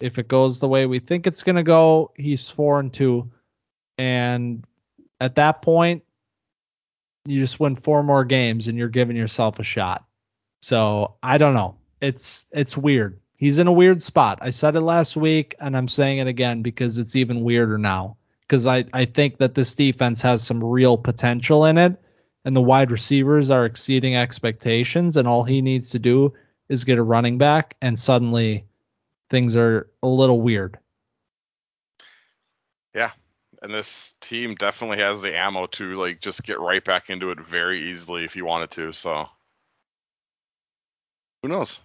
If 0.00 0.18
it 0.18 0.28
goes 0.28 0.60
the 0.60 0.68
way 0.68 0.86
we 0.86 0.98
think 0.98 1.26
it's 1.26 1.42
going 1.42 1.56
to 1.56 1.62
go, 1.62 2.12
he's 2.16 2.48
four 2.48 2.80
and 2.80 2.92
two. 2.92 3.30
And 3.98 4.64
at 5.20 5.34
that 5.36 5.62
point, 5.62 6.02
you 7.26 7.40
just 7.40 7.60
win 7.60 7.74
four 7.74 8.02
more 8.02 8.24
games 8.24 8.68
and 8.68 8.76
you're 8.76 8.88
giving 8.88 9.16
yourself 9.16 9.58
a 9.58 9.64
shot. 9.64 10.04
So 10.62 11.14
I 11.22 11.38
don't 11.38 11.54
know. 11.54 11.76
It's 12.00 12.46
it's 12.52 12.76
weird. 12.76 13.18
He's 13.36 13.58
in 13.58 13.66
a 13.66 13.72
weird 13.72 14.02
spot. 14.02 14.38
I 14.42 14.50
said 14.50 14.76
it 14.76 14.80
last 14.82 15.16
week 15.16 15.54
and 15.60 15.76
I'm 15.76 15.88
saying 15.88 16.18
it 16.18 16.26
again 16.26 16.62
because 16.62 16.98
it's 16.98 17.16
even 17.16 17.42
weirder 17.42 17.78
now. 17.78 18.16
Because 18.42 18.66
I, 18.66 18.84
I 18.92 19.06
think 19.06 19.38
that 19.38 19.54
this 19.54 19.74
defense 19.74 20.20
has 20.20 20.42
some 20.42 20.62
real 20.62 20.98
potential 20.98 21.64
in 21.64 21.78
it 21.78 21.98
and 22.44 22.54
the 22.54 22.60
wide 22.60 22.90
receivers 22.90 23.50
are 23.50 23.64
exceeding 23.64 24.16
expectations 24.16 25.16
and 25.16 25.26
all 25.26 25.44
he 25.44 25.62
needs 25.62 25.90
to 25.90 25.98
do 25.98 26.32
is 26.68 26.84
get 26.84 26.98
a 26.98 27.02
running 27.02 27.38
back 27.38 27.76
and 27.82 27.98
suddenly 27.98 28.64
things 29.30 29.56
are 29.56 29.88
a 30.02 30.08
little 30.08 30.40
weird. 30.40 30.78
Yeah. 32.94 33.10
And 33.62 33.72
this 33.72 34.14
team 34.20 34.54
definitely 34.56 34.98
has 34.98 35.22
the 35.22 35.36
ammo 35.36 35.66
to 35.68 35.98
like 35.98 36.20
just 36.20 36.44
get 36.44 36.60
right 36.60 36.84
back 36.84 37.08
into 37.08 37.30
it 37.30 37.40
very 37.40 37.80
easily 37.80 38.24
if 38.24 38.36
you 38.36 38.44
wanted 38.44 38.70
to. 38.72 38.92
So 38.92 39.26
who 41.42 41.48
knows? 41.48 41.80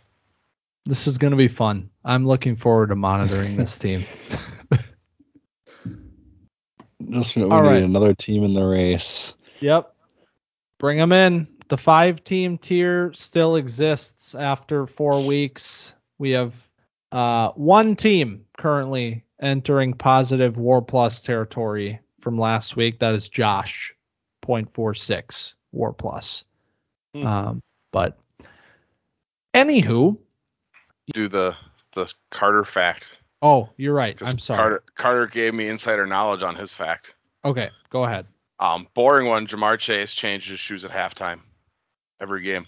This 0.86 1.08
is 1.08 1.18
going 1.18 1.32
to 1.32 1.38
be 1.38 1.48
fun. 1.48 1.90
I'm 2.04 2.26
looking 2.26 2.56
forward 2.56 2.88
to 2.90 2.96
monitoring 2.96 3.56
this 3.58 3.78
team. 3.80 4.06
Just 7.10 7.36
we 7.36 7.44
All 7.44 7.62
need 7.62 7.68
right. 7.68 7.84
another 7.84 8.14
team 8.14 8.44
in 8.44 8.54
the 8.54 8.66
race. 8.66 9.34
Yep. 9.62 9.94
Bring 10.80 10.98
them 10.98 11.12
in. 11.12 11.48
The 11.68 11.78
five 11.78 12.24
team 12.24 12.58
tier 12.58 13.14
still 13.14 13.58
exists 13.58 14.34
after 14.34 14.88
four 14.88 15.24
weeks. 15.24 15.94
We 16.18 16.32
have 16.32 16.68
uh, 17.12 17.50
one 17.52 17.96
team 17.96 18.44
currently 18.58 19.24
entering 19.42 19.94
positive 19.94 20.58
War 20.58 20.82
Plus 20.82 21.22
territory 21.22 22.00
from 22.22 22.38
last 22.38 22.76
week. 22.76 23.00
That 23.00 23.14
is 23.14 23.30
Josh, 23.30 23.94
0.46 24.44 25.54
War 25.72 25.94
Plus. 25.94 26.44
Hmm. 27.14 27.26
Um, 27.26 27.62
but 27.92 28.18
anywho, 29.54 30.18
Do 31.14 31.28
the 31.28 31.56
the 31.94 32.12
Carter 32.32 32.64
fact. 32.64 33.06
oh, 33.42 33.70
you're 33.78 33.94
right. 33.94 34.20
I'm 34.26 34.40
sorry. 34.40 34.58
Carter 34.58 34.84
Carter 34.96 35.28
gave 35.28 35.54
me 35.54 35.68
insider 35.68 36.06
knowledge 36.06 36.42
on 36.42 36.56
his 36.56 36.74
fact. 36.74 37.16
Okay, 37.46 37.70
go 37.90 38.06
ahead. 38.06 38.26
Um, 38.60 38.88
boring 38.94 39.28
one. 39.28 39.48
Ja'Marr 39.48 39.78
Chase 39.80 40.14
changed 40.14 40.50
his 40.50 40.60
shoes 40.60 40.84
at 40.86 40.92
halftime 40.92 41.42
every 42.20 42.42
game. 42.42 42.66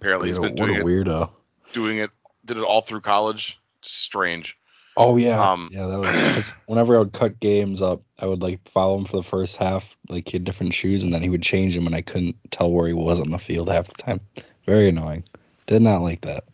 Apparently, 0.00 0.28
he's 0.28 0.38
been 0.38 0.54
what 0.54 0.56
doing 0.56 0.76
a 0.76 0.80
it, 0.80 0.84
weirdo. 0.84 1.30
doing 1.72 1.98
it, 1.98 2.10
did 2.44 2.56
it 2.58 2.62
all 2.64 2.82
through 2.82 3.00
college. 3.00 3.58
Strange. 3.82 4.58
Oh 4.96 5.16
yeah, 5.16 5.40
Um, 5.40 5.68
yeah. 5.72 5.86
That 5.86 5.98
was 5.98 6.54
whenever 6.66 6.94
I 6.96 6.98
would 7.00 7.12
cut 7.12 7.40
games 7.40 7.82
up, 7.82 8.02
I 8.20 8.26
would 8.26 8.42
like 8.42 8.66
follow 8.68 8.96
him 8.98 9.04
for 9.04 9.16
the 9.16 9.22
first 9.22 9.56
half, 9.56 9.96
like 10.08 10.28
he 10.28 10.36
had 10.36 10.44
different 10.44 10.74
shoes, 10.74 11.02
and 11.02 11.12
then 11.12 11.22
he 11.22 11.28
would 11.30 11.42
change 11.42 11.74
them, 11.74 11.86
and 11.86 11.96
I 11.96 12.02
couldn't 12.02 12.36
tell 12.50 12.70
where 12.70 12.86
he 12.86 12.92
was 12.92 13.18
on 13.18 13.30
the 13.30 13.38
field 13.38 13.68
half 13.68 13.88
the 13.88 14.02
time. 14.02 14.20
Very 14.66 14.88
annoying. 14.88 15.24
Did 15.66 15.82
not 15.82 16.02
like 16.02 16.20
that. 16.22 16.44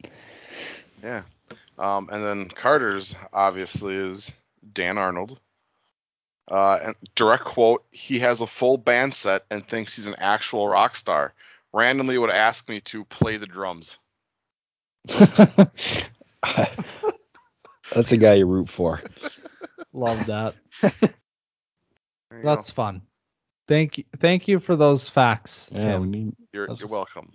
Yeah. 1.02 1.22
Um, 1.78 2.08
and 2.12 2.22
then 2.22 2.48
Carter's 2.48 3.14
obviously 3.32 3.94
is 3.94 4.32
Dan 4.72 4.98
Arnold. 4.98 5.40
Uh, 6.50 6.78
and 6.82 6.94
direct 7.14 7.44
quote: 7.44 7.84
He 7.92 8.18
has 8.18 8.40
a 8.40 8.46
full 8.46 8.76
band 8.76 9.14
set 9.14 9.44
and 9.50 9.66
thinks 9.66 9.94
he's 9.96 10.06
an 10.08 10.16
actual 10.18 10.68
rock 10.68 10.96
star. 10.96 11.32
Randomly 11.72 12.18
would 12.18 12.30
ask 12.30 12.68
me 12.68 12.80
to 12.80 13.04
play 13.04 13.36
the 13.36 13.46
drums. 13.46 13.98
That's 17.94 18.12
a 18.12 18.16
guy 18.16 18.34
you 18.34 18.46
root 18.46 18.68
for. 18.68 19.00
Love 19.92 20.26
that. 20.26 20.54
There 22.30 22.38
you 22.38 22.44
go. 22.44 22.50
That's 22.54 22.70
fun. 22.70 23.02
Thank 23.66 23.98
you. 23.98 24.04
Thank 24.18 24.46
you 24.46 24.60
for 24.60 24.76
those 24.76 25.08
facts, 25.08 25.72
Yeah, 25.74 25.80
Tim. 25.80 26.10
need. 26.12 26.32
you're 26.52 26.68
you're 26.78 26.88
welcome. 26.88 27.32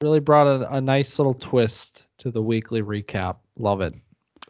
Really 0.00 0.18
brought 0.18 0.48
a, 0.48 0.74
a 0.74 0.80
nice 0.80 1.20
little 1.20 1.34
twist 1.34 2.08
to 2.18 2.32
the 2.32 2.42
weekly 2.42 2.82
recap. 2.82 3.36
Love 3.56 3.80
it. 3.80 3.94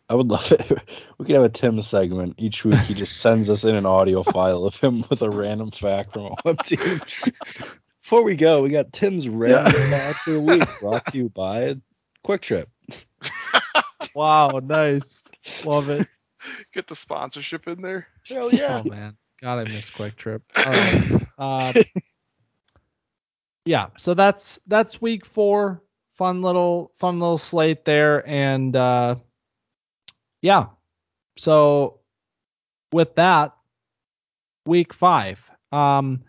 I 0.09 0.15
would 0.15 0.29
love 0.29 0.51
it. 0.53 0.83
We 1.19 1.27
could 1.27 1.35
have 1.35 1.45
a 1.45 1.49
Tim 1.49 1.83
segment 1.83 2.37
each 2.39 2.65
week. 2.65 2.79
He 2.79 2.95
just 2.95 3.17
sends 3.17 3.51
us 3.51 3.65
in 3.65 3.75
an 3.75 3.85
audio 3.85 4.23
file 4.33 4.65
of 4.65 4.77
him 4.77 5.05
with 5.11 5.21
a 5.21 5.29
random 5.29 5.73
fact 5.73 6.13
from 6.13 6.27
a 6.27 6.35
web 6.45 6.63
team. 6.63 7.01
Before 8.03 8.23
we 8.23 8.37
go, 8.37 8.63
we 8.63 8.69
got 8.69 8.93
Tim's 8.93 9.29
random 9.29 9.73
fact 9.91 10.21
for 10.25 10.31
the 10.31 10.41
week, 10.41 10.63
brought 10.79 11.05
to 11.07 11.19
you 11.19 11.29
by 11.31 11.77
QuikTrip. 12.27 12.67
Wow, 14.15 14.61
nice. 14.65 15.29
Love 15.65 15.91
it. 15.91 16.09
Get 16.73 16.89
the 16.89 16.97
sponsorship 16.97 17.69
in 17.69 17.83
there. 17.83 18.09
Hell 18.27 18.53
yeah, 18.53 18.83
Oh 18.85 18.89
man, 18.89 19.17
God, 19.41 19.59
I 19.59 19.65
miss 19.65 19.91
QuikTrip. 19.91 20.41
All 20.57 20.73
right. 20.73 21.27
Uh, 21.39 21.73
yeah, 23.65 23.89
so 23.97 24.15
that's 24.15 24.61
that's 24.67 25.01
week 25.01 25.25
four. 25.25 25.83
Fun 26.15 26.43
little 26.43 26.91
fun 26.99 27.21
little 27.21 27.39
slate 27.39 27.85
there, 27.85 28.29
and 28.29 28.75
uh, 28.75 29.17
yeah. 30.43 30.67
So 31.37 32.01
with 32.93 33.15
that, 33.17 33.55
week 34.67 34.93
five. 34.93 35.39
Um, 35.73 36.23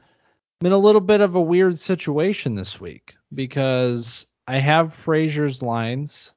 I'm 0.62 0.68
in 0.68 0.72
a 0.74 0.78
little 0.78 1.02
bit 1.02 1.22
of 1.22 1.36
a 1.36 1.42
weird 1.42 1.78
situation 1.80 2.56
this 2.56 2.80
week 2.82 3.16
because 3.34 4.28
I 4.48 4.58
have 4.58 4.94
Frazier's 4.94 5.62
lines, 5.64 6.34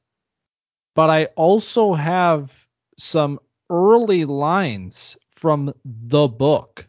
but 0.95 1.11
I 1.11 1.25
also 1.37 1.93
have 1.95 2.67
some 2.99 3.41
early 3.71 4.25
lines 4.25 5.17
from 5.31 5.73
the 5.85 6.29
book. 6.29 6.87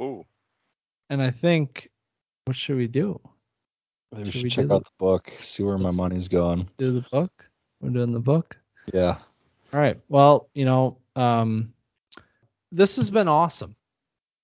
Oh, 0.00 0.26
And 1.10 1.22
I 1.22 1.30
think, 1.30 1.88
what 2.46 2.56
should 2.56 2.76
we 2.78 2.88
do? 2.88 3.20
Maybe 4.12 4.24
we 4.24 4.30
Should 4.32 4.40
should 4.40 4.50
check 4.50 4.68
do 4.68 4.74
out 4.74 4.84
the 4.84 4.90
book, 4.98 5.32
see 5.42 5.62
where 5.62 5.78
my 5.78 5.84
Let's- 5.84 5.98
money's 5.98 6.28
going. 6.28 6.68
Do 6.78 6.92
the 6.92 7.06
book? 7.12 7.30
We're 7.80 7.90
doing 7.90 8.12
the 8.12 8.18
book. 8.18 8.56
Yeah. 8.92 9.18
All 9.72 9.80
right. 9.80 9.98
Well, 10.08 10.48
you 10.54 10.64
know, 10.64 10.98
um, 11.14 11.72
this 12.72 12.96
has 12.96 13.10
been 13.10 13.28
awesome. 13.28 13.74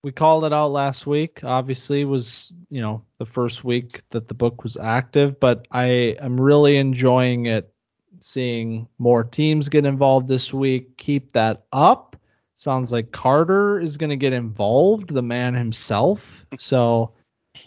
We 0.03 0.13
called 0.13 0.45
it 0.45 0.53
out 0.53 0.69
last 0.69 1.07
week. 1.07 1.41
Obviously, 1.45 2.05
was 2.05 2.53
you 2.69 2.83
know 2.83 3.03
the 3.19 3.25
first 3.25 3.65
week 3.65 4.03
that 4.11 4.29
the 4.29 4.35
book 4.35 4.63
was 4.63 4.77
active, 4.77 5.41
but 5.41 5.67
I 5.71 6.17
am 6.21 6.39
really 6.39 6.77
enjoying 6.77 7.47
it. 7.47 7.73
Seeing 8.21 8.87
more 8.99 9.25
teams 9.25 9.69
get 9.69 9.87
involved 9.87 10.29
this 10.29 10.53
week. 10.53 10.97
Keep 10.99 11.33
that 11.33 11.65
up. 11.73 12.17
Sounds 12.59 12.93
like 12.93 13.13
Carter 13.13 13.81
is 13.81 13.97
going 13.97 14.11
to 14.11 14.17
get 14.17 14.33
involved, 14.33 15.11
the 15.11 15.23
man 15.23 15.55
himself. 15.55 16.47
So, 16.59 17.14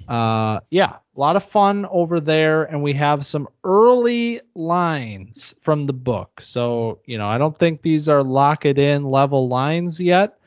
uh, 0.07 0.59
yeah, 0.69 0.95
a 1.15 1.19
lot 1.19 1.35
of 1.35 1.43
fun 1.43 1.85
over 1.87 2.19
there, 2.19 2.63
and 2.63 2.81
we 2.81 2.93
have 2.93 3.25
some 3.25 3.47
early 3.63 4.39
lines 4.55 5.53
from 5.61 5.83
the 5.83 5.93
book. 5.93 6.39
So, 6.41 6.99
you 7.05 7.17
know, 7.17 7.27
I 7.27 7.37
don't 7.37 7.57
think 7.57 7.81
these 7.81 8.07
are 8.07 8.23
lock 8.23 8.65
it 8.65 8.77
in 8.77 9.03
level 9.03 9.47
lines 9.47 9.99
yet, 9.99 10.39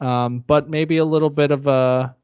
um, 0.00 0.44
but 0.46 0.70
maybe 0.70 0.98
a 0.98 1.04
little 1.04 1.30
bit 1.30 1.50
of 1.50 1.66
a, 1.66 2.14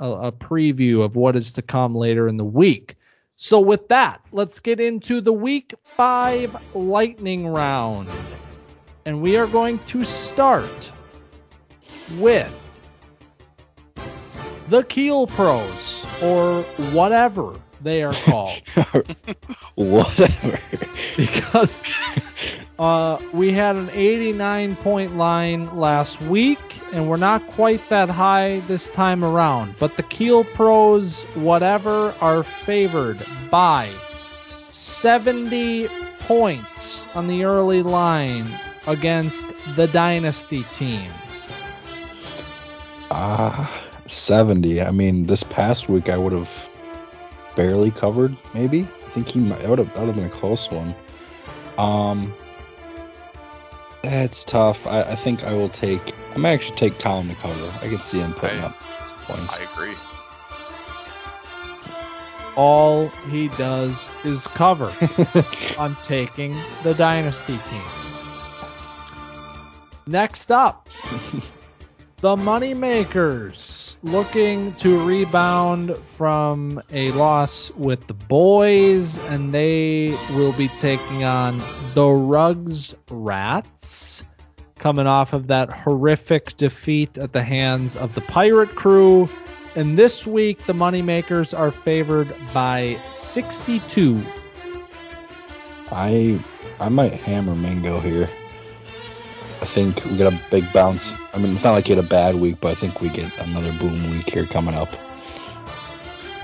a 0.00 0.10
a 0.10 0.32
preview 0.32 1.04
of 1.04 1.14
what 1.16 1.36
is 1.36 1.52
to 1.52 1.62
come 1.62 1.94
later 1.94 2.26
in 2.26 2.36
the 2.36 2.44
week. 2.44 2.96
So, 3.36 3.60
with 3.60 3.86
that, 3.88 4.20
let's 4.32 4.58
get 4.58 4.80
into 4.80 5.20
the 5.20 5.32
week 5.32 5.74
five 5.96 6.56
lightning 6.74 7.46
round, 7.46 8.08
and 9.06 9.22
we 9.22 9.36
are 9.36 9.46
going 9.46 9.78
to 9.86 10.04
start 10.04 10.90
with 12.18 12.58
the 14.68 14.82
Kiel 14.84 15.26
Pros, 15.26 16.01
or 16.22 16.62
whatever 16.92 17.54
they 17.82 18.02
are 18.02 18.14
called, 18.24 18.60
Whatever. 19.74 20.58
because 21.16 21.82
uh, 22.78 23.18
we 23.32 23.52
had 23.52 23.76
an 23.76 23.90
89 23.92 24.76
point 24.76 25.16
line 25.16 25.74
last 25.76 26.20
week, 26.22 26.60
and 26.92 27.08
we're 27.08 27.16
not 27.16 27.46
quite 27.52 27.86
that 27.88 28.08
high 28.08 28.60
this 28.68 28.90
time 28.90 29.24
around. 29.24 29.74
But 29.78 29.96
the 29.96 30.02
Kiel 30.04 30.44
Pros, 30.44 31.24
whatever, 31.34 32.14
are 32.20 32.42
favored 32.42 33.24
by 33.50 33.90
70 34.70 35.88
points 36.20 37.04
on 37.14 37.26
the 37.26 37.44
early 37.44 37.82
line 37.82 38.48
against 38.86 39.52
the 39.76 39.86
Dynasty 39.88 40.64
team. 40.72 41.10
Ah, 43.10 43.91
70. 44.12 44.82
I 44.82 44.90
mean, 44.90 45.26
this 45.26 45.42
past 45.42 45.88
week 45.88 46.08
I 46.08 46.16
would 46.16 46.32
have 46.32 46.50
barely 47.56 47.90
covered, 47.90 48.36
maybe. 48.54 48.82
I 49.06 49.10
think 49.14 49.28
he 49.28 49.40
might, 49.40 49.58
that 49.60 49.68
would 49.68 49.78
have, 49.78 49.88
that 49.94 50.00
would 50.00 50.06
have 50.08 50.16
been 50.16 50.24
a 50.26 50.30
close 50.30 50.70
one. 50.70 50.94
Um, 51.78 52.34
it's 54.04 54.44
tough. 54.44 54.86
I, 54.86 55.02
I 55.02 55.14
think 55.14 55.44
I 55.44 55.52
will 55.54 55.68
take, 55.68 56.14
I 56.34 56.38
might 56.38 56.52
actually 56.54 56.76
take 56.76 56.98
Colin 56.98 57.28
to 57.28 57.34
cover. 57.36 57.72
I 57.82 57.88
can 57.88 58.00
see 58.00 58.18
him 58.18 58.32
putting 58.34 58.60
I- 58.60 58.66
up 58.66 58.76
some 59.04 59.18
points. 59.26 59.56
I 59.56 59.62
agree. 59.72 59.94
All 62.54 63.08
he 63.30 63.48
does 63.48 64.10
is 64.24 64.46
cover. 64.48 64.94
I'm 65.78 65.96
taking 66.02 66.54
the 66.82 66.92
Dynasty 66.92 67.58
team. 67.66 67.82
Next 70.06 70.50
up, 70.50 70.88
the 72.22 72.36
Moneymakers 72.36 73.96
looking 74.04 74.72
to 74.74 75.04
rebound 75.04 75.96
from 76.04 76.80
a 76.92 77.10
loss 77.12 77.72
with 77.72 78.06
the 78.06 78.14
Boyz, 78.14 79.18
and 79.28 79.52
they 79.52 80.16
will 80.30 80.52
be 80.52 80.68
taking 80.68 81.24
on 81.24 81.60
the 81.94 82.06
Rugs 82.06 82.94
Rats, 83.10 84.22
coming 84.78 85.08
off 85.08 85.32
of 85.32 85.48
that 85.48 85.72
horrific 85.72 86.56
defeat 86.56 87.18
at 87.18 87.32
the 87.32 87.42
hands 87.42 87.96
of 87.96 88.14
the 88.14 88.20
Pirate 88.20 88.76
Crew. 88.76 89.28
And 89.74 89.98
this 89.98 90.24
week, 90.24 90.64
the 90.66 90.74
Moneymakers 90.74 91.58
are 91.58 91.72
favored 91.72 92.32
by 92.54 93.00
62. 93.08 94.24
I 95.90 96.40
I 96.78 96.88
might 96.88 97.14
hammer 97.14 97.56
Mingo 97.56 97.98
here. 97.98 98.30
I 99.62 99.64
think 99.64 100.04
we 100.06 100.16
got 100.16 100.32
a 100.32 100.36
big 100.50 100.70
bounce. 100.72 101.14
I 101.32 101.38
mean, 101.38 101.54
it's 101.54 101.62
not 101.62 101.70
like 101.70 101.86
he 101.86 101.94
had 101.94 102.04
a 102.04 102.08
bad 102.08 102.34
week, 102.34 102.56
but 102.60 102.72
I 102.72 102.74
think 102.74 103.00
we 103.00 103.08
get 103.08 103.30
another 103.38 103.72
boom 103.78 104.10
week 104.10 104.28
here 104.28 104.44
coming 104.44 104.74
up. 104.74 104.88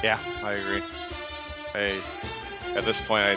Yeah, 0.05 0.21
I 0.45 0.53
agree. 0.53 0.83
I 1.75 2.01
at 2.77 2.85
this 2.85 3.01
point 3.01 3.25
I 3.25 3.37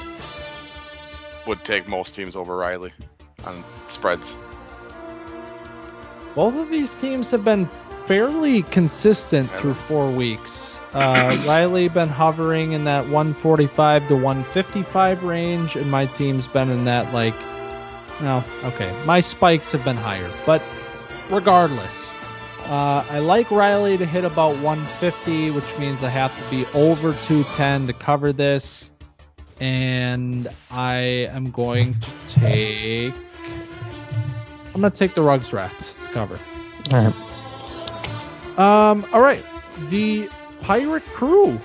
would 1.48 1.66
take 1.66 1.90
most 1.90 2.14
teams 2.14 2.36
over 2.36 2.56
Riley 2.56 2.94
on 3.44 3.64
spreads. 3.88 4.38
Both 6.36 6.56
of 6.58 6.70
these 6.70 6.94
teams 6.94 7.32
have 7.32 7.44
been 7.44 7.68
fairly 8.06 8.62
consistent 8.62 9.50
through 9.50 9.74
four 9.74 10.12
weeks. 10.12 10.78
Uh, 10.94 11.44
Riley 11.48 11.88
been 11.88 12.08
hovering 12.08 12.74
in 12.74 12.84
that 12.84 13.06
145 13.06 14.08
to 14.10 14.14
155 14.14 15.24
range, 15.24 15.76
and 15.76 15.90
my 15.90 16.06
team's 16.06 16.46
been 16.46 16.70
in 16.70 16.86
that 16.86 17.12
like, 17.16 17.34
no, 18.22 18.44
okay, 18.64 18.92
my 19.06 19.20
spikes 19.20 19.72
have 19.72 19.84
been 19.84 19.98
higher, 19.98 20.32
but 20.46 20.62
regardless, 21.30 22.12
uh, 22.66 23.04
I 23.10 23.20
like 23.20 23.50
Riley 23.52 23.98
to 23.98 24.06
hit 24.06 24.24
about 24.24 24.56
150, 24.58 25.52
which 25.52 25.78
means 25.78 26.04
I 26.04 26.10
have 26.10 26.36
to 26.38 26.50
be 26.50 26.66
over 26.74 27.14
210 27.14 27.88
to 27.88 27.94
cover 27.94 28.32
this, 28.32 28.92
and 29.60 30.48
I 30.70 31.28
am 31.32 31.52
going 31.52 31.96
to 31.96 32.12
take. 32.28 33.16
I'm 34.74 34.80
gonna 34.80 34.90
take 34.90 35.16
the 35.16 35.22
Rugs 35.22 35.52
Rats 35.52 35.96
to 36.04 36.10
cover. 36.12 36.40
All 36.92 37.12
right. 37.12 38.60
Um, 38.60 39.06
all 39.12 39.22
right. 39.22 39.44
The 39.90 40.30
Pirate 40.62 41.06
Crew. 41.08 41.60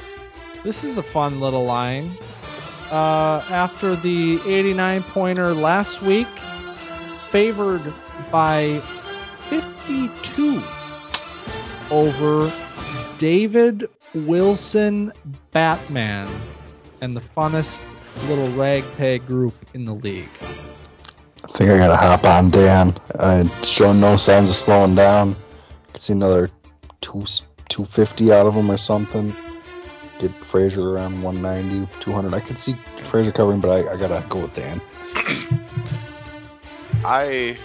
This 0.64 0.82
is 0.82 0.98
a 0.98 1.02
fun 1.02 1.40
little 1.40 1.64
line. 1.64 2.16
Uh, 2.90 3.44
after 3.50 3.96
the 3.96 4.40
89 4.46 5.02
pointer 5.04 5.54
last 5.54 6.02
week, 6.02 6.28
favored 7.30 7.94
by 8.30 8.80
52 9.48 10.62
over 11.90 12.52
David 13.18 13.88
Wilson 14.14 15.12
Batman 15.52 16.28
and 17.00 17.16
the 17.16 17.20
funnest 17.20 17.84
little 18.22 18.50
ragtag 18.52 19.26
group 19.26 19.54
in 19.74 19.84
the 19.84 19.94
league. 19.94 20.28
I 21.44 21.48
think 21.48 21.70
I 21.70 21.78
gotta 21.78 21.96
hop 21.96 22.24
on 22.24 22.50
Dan. 22.50 22.96
Uh, 23.14 23.44
showing 23.62 24.00
no 24.00 24.16
signs 24.16 24.50
of 24.50 24.56
slowing 24.56 24.94
down. 24.94 25.36
Could 25.92 26.02
see 26.02 26.12
another 26.12 26.50
two 27.00 27.24
two 27.68 27.84
fifty 27.84 28.32
out 28.32 28.46
of 28.46 28.54
him 28.54 28.70
or 28.70 28.78
something. 28.78 29.34
Get 30.18 30.32
Frazier 30.44 30.90
around 30.90 31.22
190, 31.22 31.88
200. 32.00 32.34
I 32.34 32.40
could 32.40 32.58
see 32.58 32.76
Frazier 33.10 33.32
covering, 33.32 33.60
but 33.60 33.70
I, 33.70 33.92
I 33.92 33.96
gotta 33.96 34.24
go 34.28 34.40
with 34.42 34.54
Dan. 34.54 34.80
I 37.04 37.56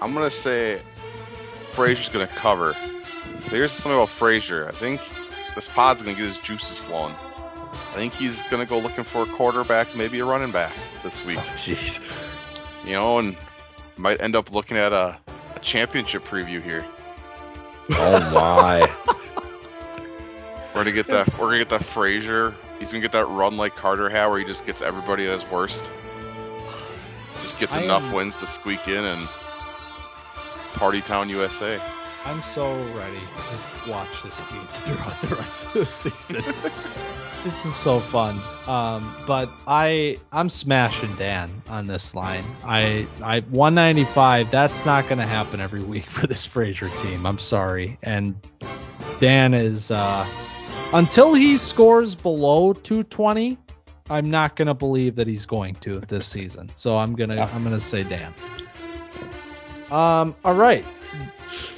I'm 0.00 0.12
gonna 0.14 0.30
say 0.30 0.82
Frazier's 1.68 2.08
gonna 2.08 2.26
cover. 2.26 2.74
But 3.44 3.52
here's 3.52 3.72
something 3.72 3.96
about 3.96 4.10
Frazier. 4.10 4.68
I 4.68 4.72
think 4.72 5.00
this 5.54 5.68
pod's 5.68 6.02
gonna 6.02 6.16
get 6.16 6.26
his 6.26 6.38
juices 6.38 6.78
flowing. 6.78 7.14
I 7.72 7.94
think 7.96 8.12
he's 8.14 8.42
gonna 8.44 8.66
go 8.66 8.78
looking 8.78 9.04
for 9.04 9.22
a 9.22 9.26
quarterback, 9.26 9.94
maybe 9.94 10.18
a 10.18 10.24
running 10.24 10.52
back 10.52 10.72
this 11.02 11.24
week. 11.24 11.38
Oh, 11.38 11.54
jeez. 11.56 12.00
You 12.84 12.92
know, 12.92 13.18
and 13.18 13.36
might 13.96 14.20
end 14.20 14.36
up 14.36 14.52
looking 14.52 14.76
at 14.76 14.92
a, 14.92 15.18
a 15.54 15.60
championship 15.60 16.24
preview 16.24 16.62
here. 16.62 16.84
Oh 17.92 18.30
my. 18.32 18.92
We're 20.76 20.84
gonna 20.84 20.92
get 20.92 21.08
that. 21.08 21.38
We're 21.38 21.46
gonna 21.46 21.58
get 21.58 21.70
that 21.70 21.84
Frazier. 21.84 22.54
He's 22.78 22.92
gonna 22.92 23.00
get 23.00 23.12
that 23.12 23.24
run 23.28 23.56
like 23.56 23.74
Carter 23.76 24.10
had, 24.10 24.26
where 24.26 24.38
he 24.38 24.44
just 24.44 24.66
gets 24.66 24.82
everybody 24.82 25.26
at 25.26 25.32
his 25.32 25.50
worst. 25.50 25.90
Just 27.40 27.58
gets 27.58 27.76
I 27.76 27.82
enough 27.82 28.02
am- 28.02 28.12
wins 28.12 28.34
to 28.36 28.46
squeak 28.46 28.86
in 28.86 29.02
and 29.02 29.26
Party 30.74 31.00
Town 31.00 31.30
USA. 31.30 31.80
I'm 32.26 32.42
so 32.42 32.74
ready 32.92 33.20
to 33.84 33.90
watch 33.90 34.22
this 34.22 34.36
team 34.48 34.66
throughout 34.82 35.18
the 35.22 35.28
rest 35.36 35.64
of 35.64 35.72
the 35.72 35.86
season. 35.86 36.42
this 37.44 37.64
is 37.64 37.74
so 37.74 37.98
fun. 37.98 38.38
Um, 38.66 39.16
but 39.26 39.48
I 39.66 40.18
I'm 40.30 40.50
smashing 40.50 41.14
Dan 41.14 41.50
on 41.70 41.86
this 41.86 42.14
line. 42.14 42.44
I 42.64 43.06
I 43.22 43.40
195. 43.48 44.50
That's 44.50 44.84
not 44.84 45.08
going 45.08 45.20
to 45.20 45.26
happen 45.26 45.58
every 45.58 45.82
week 45.82 46.10
for 46.10 46.26
this 46.26 46.44
Frazier 46.44 46.90
team. 47.00 47.24
I'm 47.24 47.38
sorry. 47.38 47.96
And 48.02 48.34
Dan 49.20 49.54
is 49.54 49.90
uh, 49.90 50.26
until 50.92 51.34
he 51.34 51.56
scores 51.56 52.14
below 52.14 52.72
220. 52.72 53.58
I'm 54.08 54.30
not 54.30 54.54
going 54.56 54.68
to 54.68 54.74
believe 54.74 55.16
that 55.16 55.26
he's 55.26 55.46
going 55.46 55.74
to 55.76 56.00
this 56.00 56.26
season. 56.26 56.70
So 56.74 56.96
I'm 56.96 57.14
gonna 57.14 57.34
Yeah. 57.36 57.50
I'm 57.52 57.64
gonna 57.64 57.80
say 57.80 58.04
Dan. 58.04 58.32
Um. 59.90 60.34
All 60.44 60.54
right. 60.54 60.84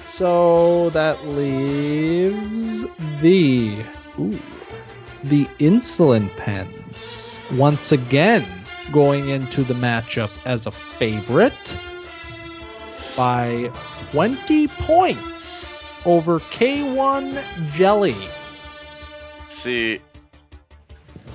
So 0.05 0.91
that 0.91 1.27
leaves 1.27 2.85
the 3.21 3.83
ooh, 4.19 4.39
the 5.25 5.45
insulin 5.59 6.35
pens 6.37 7.39
once 7.53 7.93
again 7.93 8.45
going 8.93 9.29
into 9.29 9.63
the 9.63 9.75
matchup 9.75 10.31
as 10.45 10.67
a 10.67 10.71
favorite 10.71 11.77
by 13.17 13.71
20 14.11 14.69
points 14.69 15.83
over 16.05 16.39
K1 16.39 17.73
Jelly. 17.73 18.17
See, 19.49 20.01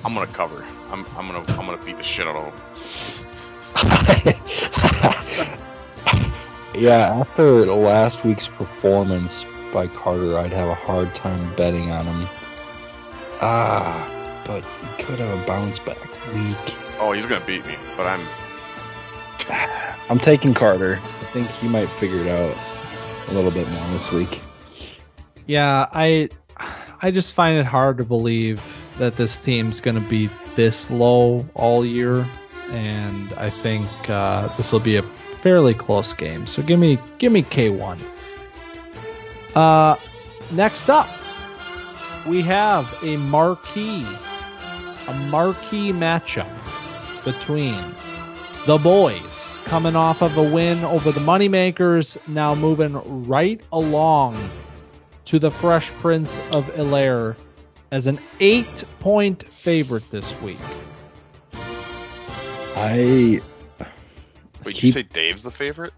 I'm 0.04 0.14
gonna 0.14 0.26
cover. 0.28 0.64
I'm 0.90 1.04
I'm 1.16 1.26
gonna 1.26 1.44
I'm 1.58 1.66
gonna 1.66 1.84
beat 1.84 1.96
the 1.96 2.04
shit 2.04 2.28
out 2.28 2.36
of 2.36 2.44
him. 2.44 2.60
yeah, 6.80 7.12
after 7.12 7.66
last 7.66 8.24
week's 8.24 8.46
performance 8.46 9.44
by 9.72 9.88
Carter, 9.88 10.38
I'd 10.38 10.52
have 10.52 10.68
a 10.68 10.74
hard 10.74 11.14
time 11.14 11.54
betting 11.56 11.90
on 11.90 12.06
him. 12.06 12.28
Ah, 13.40 14.42
but 14.46 14.64
he 14.64 15.02
could 15.02 15.18
have 15.18 15.42
a 15.42 15.46
bounce 15.46 15.80
back 15.80 15.98
week. 16.34 16.74
Oh, 17.00 17.10
he's 17.12 17.26
gonna 17.26 17.44
beat 17.44 17.66
me, 17.66 17.74
but 17.96 18.06
I'm 18.06 18.20
I'm 20.10 20.18
taking 20.18 20.54
Carter. 20.54 21.00
I 21.02 21.24
think 21.32 21.48
he 21.48 21.66
might 21.66 21.88
figure 21.88 22.18
it 22.18 22.28
out 22.28 22.56
a 23.28 23.34
little 23.34 23.50
bit 23.50 23.68
more 23.70 23.88
this 23.88 24.12
week. 24.12 24.40
Yeah, 25.46 25.86
I 25.92 26.28
I 27.04 27.10
just 27.10 27.34
find 27.34 27.58
it 27.58 27.66
hard 27.66 27.98
to 27.98 28.04
believe 28.04 28.62
that 28.96 29.16
this 29.16 29.38
team's 29.38 29.78
going 29.78 30.02
to 30.02 30.08
be 30.08 30.30
this 30.54 30.90
low 30.90 31.44
all 31.52 31.84
year, 31.84 32.26
and 32.70 33.30
I 33.34 33.50
think 33.50 33.86
uh, 34.08 34.48
this 34.56 34.72
will 34.72 34.80
be 34.80 34.96
a 34.96 35.02
fairly 35.42 35.74
close 35.74 36.14
game. 36.14 36.46
So 36.46 36.62
give 36.62 36.78
me 36.78 36.98
give 37.18 37.30
me 37.30 37.42
K1. 37.42 38.00
Uh, 39.54 39.96
next 40.50 40.88
up, 40.88 41.10
we 42.26 42.40
have 42.40 42.90
a 43.02 43.18
marquee, 43.18 44.06
a 45.06 45.12
marquee 45.28 45.92
matchup 45.92 46.48
between 47.22 47.82
the 48.64 48.78
Boyz 48.78 49.62
coming 49.66 49.94
off 49.94 50.22
of 50.22 50.38
a 50.38 50.54
win 50.54 50.82
over 50.84 51.12
the 51.12 51.20
Moneymakers, 51.20 52.16
now 52.28 52.54
moving 52.54 52.94
right 53.28 53.60
along 53.72 54.38
to 55.26 55.38
the 55.38 55.50
Fresh 55.50 55.90
Prince 55.92 56.38
of 56.52 56.66
Helaire 56.74 57.36
as 57.90 58.06
an 58.06 58.18
eight 58.40 58.84
point 59.00 59.44
favorite 59.52 60.04
this 60.10 60.40
week. 60.42 60.58
I 62.76 63.40
Wait, 64.64 64.74
did 64.76 64.82
you 64.82 64.92
say 64.92 65.02
Dave's 65.02 65.42
the 65.42 65.50
favorite? 65.50 65.92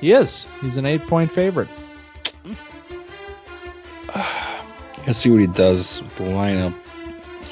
He 0.00 0.12
is. 0.12 0.46
He's 0.62 0.76
an 0.76 0.86
eight 0.86 1.06
point 1.06 1.30
favorite. 1.30 1.68
Let's 5.06 5.18
see 5.18 5.30
what 5.30 5.40
he 5.40 5.46
does 5.46 6.02
with 6.02 6.16
the 6.16 6.24
lineup 6.24 6.74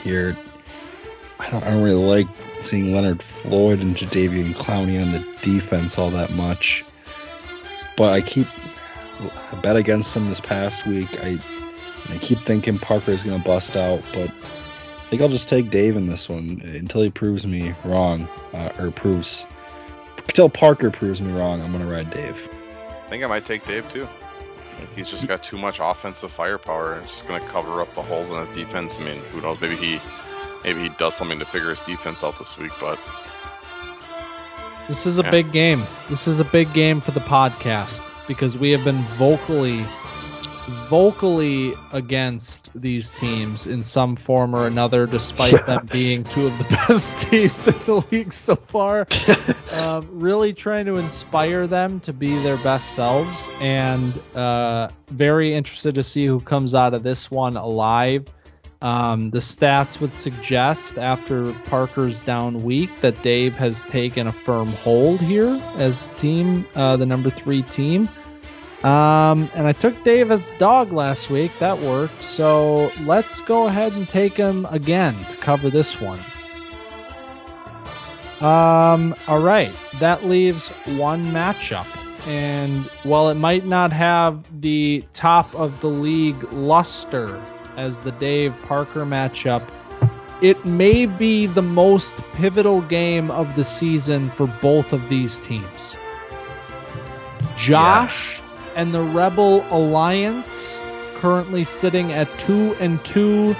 here. 0.02 0.36
I 1.38 1.50
don't, 1.50 1.62
I 1.64 1.70
don't 1.70 1.82
really 1.82 2.04
like 2.04 2.26
seeing 2.60 2.92
Leonard 2.92 3.22
Floyd 3.22 3.80
and 3.80 3.96
Jadeveon 3.96 4.54
Clowney 4.54 5.00
on 5.00 5.12
the 5.12 5.24
defense 5.42 5.96
all 5.96 6.10
that 6.10 6.32
much. 6.32 6.84
But 7.96 8.12
I 8.12 8.20
keep 8.20 8.48
I 9.20 9.56
bet 9.56 9.76
against 9.76 10.14
him 10.14 10.28
this 10.28 10.40
past 10.40 10.86
week. 10.86 11.08
I 11.22 11.38
I 12.10 12.18
keep 12.18 12.38
thinking 12.40 12.78
Parker 12.78 13.10
is 13.10 13.22
going 13.22 13.38
to 13.38 13.44
bust 13.44 13.76
out, 13.76 14.02
but 14.14 14.30
I 14.30 15.10
think 15.10 15.20
I'll 15.22 15.28
just 15.28 15.48
take 15.48 15.70
Dave 15.70 15.96
in 15.96 16.08
this 16.08 16.28
one 16.28 16.60
until 16.64 17.02
he 17.02 17.10
proves 17.10 17.46
me 17.46 17.74
wrong, 17.84 18.28
uh, 18.54 18.72
or 18.78 18.90
proves 18.90 19.44
until 20.26 20.48
Parker 20.48 20.90
proves 20.90 21.20
me 21.20 21.32
wrong. 21.32 21.60
I'm 21.60 21.72
going 21.72 21.84
to 21.84 21.90
ride 21.90 22.10
Dave. 22.10 22.48
I 22.88 23.08
think 23.10 23.24
I 23.24 23.26
might 23.26 23.44
take 23.44 23.64
Dave 23.64 23.88
too. 23.88 24.02
Like 24.02 24.94
he's 24.94 25.08
just 25.08 25.26
got 25.26 25.42
too 25.42 25.58
much 25.58 25.78
offensive 25.80 26.30
firepower. 26.30 27.00
It's 27.00 27.14
just 27.14 27.26
gonna 27.26 27.44
cover 27.46 27.80
up 27.82 27.94
the 27.94 28.02
holes 28.02 28.30
in 28.30 28.36
his 28.36 28.50
defense. 28.50 28.98
I 29.00 29.02
mean, 29.04 29.18
who 29.32 29.40
knows? 29.40 29.60
Maybe 29.60 29.74
he, 29.76 30.00
maybe 30.62 30.80
he 30.80 30.88
does 30.90 31.16
something 31.16 31.38
to 31.40 31.44
figure 31.46 31.70
his 31.70 31.80
defense 31.82 32.22
out 32.22 32.38
this 32.38 32.56
week. 32.56 32.72
But 32.80 32.98
This 34.86 35.04
is 35.04 35.18
a 35.18 35.22
Yeah. 35.22 35.30
big 35.30 35.52
game. 35.52 35.84
This 36.08 36.28
is 36.28 36.38
a 36.40 36.44
big 36.44 36.72
game 36.72 37.00
for 37.00 37.10
the 37.10 37.20
podcast 37.20 38.07
because 38.28 38.56
we 38.56 38.70
have 38.70 38.84
been 38.84 39.02
vocally 39.16 39.84
vocally 40.88 41.74
against 41.92 42.70
these 42.80 43.10
teams 43.12 43.66
in 43.66 43.82
some 43.82 44.14
form 44.14 44.54
or 44.54 44.66
another 44.66 45.06
despite 45.06 45.64
them 45.64 45.86
being 45.92 46.22
two 46.24 46.46
of 46.46 46.58
the 46.58 46.64
best 46.64 47.22
teams 47.30 47.66
in 47.66 47.74
the 47.86 48.04
league 48.10 48.32
so 48.32 48.54
far. 48.54 49.06
Um, 49.72 50.08
really 50.10 50.54
trying 50.54 50.86
to 50.86 50.96
inspire 50.96 51.66
them 51.66 52.00
to 52.00 52.12
be 52.12 52.36
their 52.38 52.56
best 52.58 52.94
selves 52.94 53.50
and 53.60 54.18
uh, 54.34 54.88
very 55.10 55.54
interested 55.54 55.94
to 55.94 56.02
see 56.02 56.24
who 56.24 56.40
comes 56.40 56.74
out 56.74 56.94
of 56.94 57.02
this 57.02 57.30
one 57.30 57.54
alive 57.54 58.24
um, 58.80 59.30
the 59.30 59.38
stats 59.38 60.00
would 60.00 60.14
suggest 60.14 60.98
after 60.98 61.52
Parker's 61.64 62.20
down 62.20 62.62
week 62.62 62.90
that 63.00 63.20
Dave 63.22 63.56
has 63.56 63.82
taken 63.84 64.28
a 64.28 64.32
firm 64.32 64.68
hold 64.68 65.20
here 65.20 65.60
as 65.76 65.98
the 65.98 66.08
team, 66.14 66.66
uh, 66.76 66.96
the 66.96 67.06
number 67.06 67.28
three 67.28 67.62
team. 67.62 68.08
Um, 68.84 69.50
and 69.54 69.66
I 69.66 69.72
took 69.72 70.04
Dave 70.04 70.30
as 70.30 70.52
dog 70.58 70.92
last 70.92 71.28
week. 71.28 71.50
That 71.58 71.80
worked. 71.80 72.22
So 72.22 72.92
let's 73.00 73.40
go 73.40 73.66
ahead 73.66 73.92
and 73.94 74.08
take 74.08 74.36
him 74.36 74.66
again 74.70 75.16
to 75.30 75.36
cover 75.38 75.70
this 75.70 76.00
one. 76.00 76.20
Um, 78.40 79.16
all 79.26 79.42
right. 79.42 79.74
That 79.98 80.24
leaves 80.24 80.68
one 80.96 81.26
matchup. 81.32 81.86
And 82.28 82.84
while 83.02 83.28
it 83.30 83.34
might 83.34 83.66
not 83.66 83.92
have 83.92 84.44
the 84.60 85.02
top 85.12 85.52
of 85.56 85.80
the 85.80 85.88
league 85.88 86.40
luster 86.52 87.42
as 87.78 88.00
the 88.00 88.10
Dave 88.12 88.60
Parker 88.62 89.06
matchup, 89.06 89.62
it 90.42 90.62
may 90.66 91.06
be 91.06 91.46
the 91.46 91.62
most 91.62 92.16
pivotal 92.34 92.82
game 92.82 93.30
of 93.30 93.54
the 93.54 93.62
season 93.62 94.28
for 94.30 94.48
both 94.60 94.92
of 94.92 95.08
these 95.08 95.40
teams. 95.40 95.94
Josh 97.56 98.40
and 98.74 98.92
the 98.92 99.02
Rebel 99.02 99.64
Alliance 99.70 100.82
currently 101.14 101.62
sitting 101.62 102.12
at 102.12 102.28
2 102.40 102.74
and 102.80 103.02
2 103.04 103.54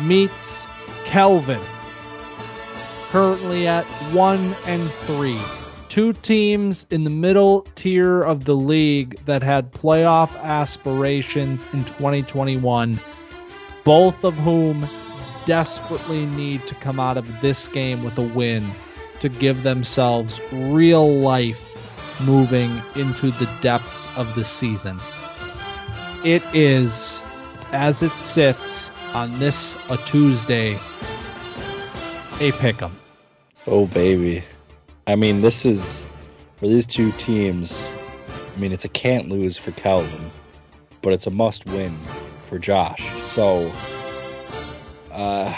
meets 0.00 0.66
Kelvin 1.04 1.60
currently 3.10 3.66
at 3.66 3.84
1 4.12 4.56
and 4.66 4.90
3. 4.90 5.38
Two 5.88 6.12
teams 6.14 6.86
in 6.90 7.04
the 7.04 7.10
middle 7.10 7.62
tier 7.74 8.22
of 8.22 8.44
the 8.44 8.54
league 8.54 9.18
that 9.24 9.42
had 9.42 9.72
playoff 9.72 10.30
aspirations 10.42 11.66
in 11.72 11.84
2021 11.84 13.00
both 13.88 14.22
of 14.22 14.34
whom 14.34 14.86
desperately 15.46 16.26
need 16.26 16.66
to 16.66 16.74
come 16.74 17.00
out 17.00 17.16
of 17.16 17.26
this 17.40 17.66
game 17.68 18.04
with 18.04 18.18
a 18.18 18.22
win 18.22 18.70
to 19.18 19.30
give 19.30 19.62
themselves 19.62 20.42
real 20.52 21.20
life 21.20 21.74
moving 22.20 22.82
into 22.96 23.30
the 23.30 23.48
depths 23.62 24.06
of 24.14 24.34
the 24.34 24.44
season. 24.44 25.00
It 26.22 26.42
is, 26.52 27.22
as 27.72 28.02
it 28.02 28.12
sits 28.12 28.90
on 29.14 29.38
this 29.38 29.74
a 29.88 29.96
Tuesday. 29.96 30.78
A 32.42 32.52
pick 32.60 32.82
'em. 32.82 32.94
Oh 33.66 33.86
baby. 33.86 34.44
I 35.06 35.16
mean, 35.16 35.40
this 35.40 35.64
is 35.64 36.06
for 36.58 36.68
these 36.68 36.86
two 36.86 37.10
teams. 37.12 37.90
I 38.54 38.60
mean, 38.60 38.70
it's 38.70 38.84
a 38.84 38.90
can't 38.90 39.30
lose 39.30 39.56
for 39.56 39.70
Calvin, 39.72 40.30
but 41.00 41.14
it's 41.14 41.26
a 41.26 41.30
must 41.30 41.64
win 41.64 41.96
for 42.50 42.58
Josh. 42.58 43.17
So, 43.38 43.70
uh, 45.12 45.56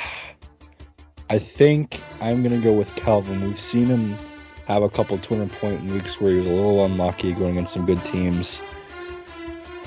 I 1.31 1.39
think 1.39 1.99
I'm 2.21 2.43
gonna 2.43 2.61
go 2.61 2.75
with 2.75 2.95
Calvin. 2.95 3.43
We've 3.43 3.59
seen 3.59 3.87
him 3.87 4.19
have 4.67 4.83
a 4.83 4.91
couple 4.91 5.17
200 5.17 5.51
point 5.53 5.91
weeks 5.91 6.21
where 6.21 6.33
he 6.33 6.41
was 6.41 6.49
a 6.49 6.51
little 6.51 6.85
unlucky 6.85 7.33
going 7.33 7.53
against 7.53 7.73
some 7.73 7.87
good 7.87 8.05
teams. 8.05 8.61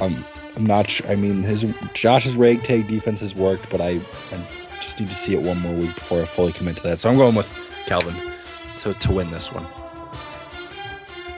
I'm 0.01 0.25
I'm 0.55 0.65
not 0.65 0.89
sure. 0.89 1.05
I 1.05 1.13
mean, 1.13 1.43
his 1.43 1.67
Josh's 1.93 2.35
ragtag 2.35 2.87
defense 2.87 3.19
has 3.19 3.35
worked, 3.35 3.69
but 3.69 3.79
I, 3.79 4.01
I 4.31 4.43
just 4.81 4.99
need 4.99 5.09
to 5.09 5.15
see 5.15 5.35
it 5.35 5.43
one 5.43 5.59
more 5.59 5.75
week 5.75 5.93
before 5.93 6.23
I 6.23 6.25
fully 6.25 6.51
commit 6.51 6.77
to 6.77 6.81
that. 6.81 6.99
So 6.99 7.11
I'm 7.11 7.17
going 7.17 7.35
with 7.35 7.53
Calvin 7.85 8.15
to 8.79 8.95
to 8.95 9.11
win 9.11 9.29
this 9.29 9.51
one. 9.51 9.67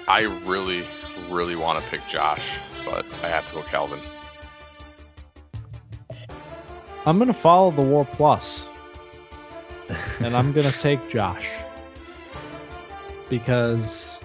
I 0.08 0.22
really, 0.46 0.86
really 1.30 1.58
want 1.58 1.84
to 1.84 1.90
pick 1.92 2.00
Josh, 2.08 2.60
but 2.86 3.06
I 3.24 3.28
have 3.28 3.46
to 3.48 3.56
go 3.56 3.62
Calvin. 3.64 4.00
I'm 7.06 7.20
gonna 7.20 7.34
follow 7.34 7.72
the 7.72 7.82
War 7.82 8.06
Plus, 8.06 8.68
and 10.20 10.36
I'm 10.36 10.52
gonna 10.52 10.72
take 10.80 11.08
Josh 11.10 11.50
because 13.30 14.20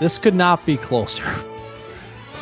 this 0.00 0.18
could 0.18 0.34
not 0.34 0.64
be 0.66 0.76
closer. 0.76 1.24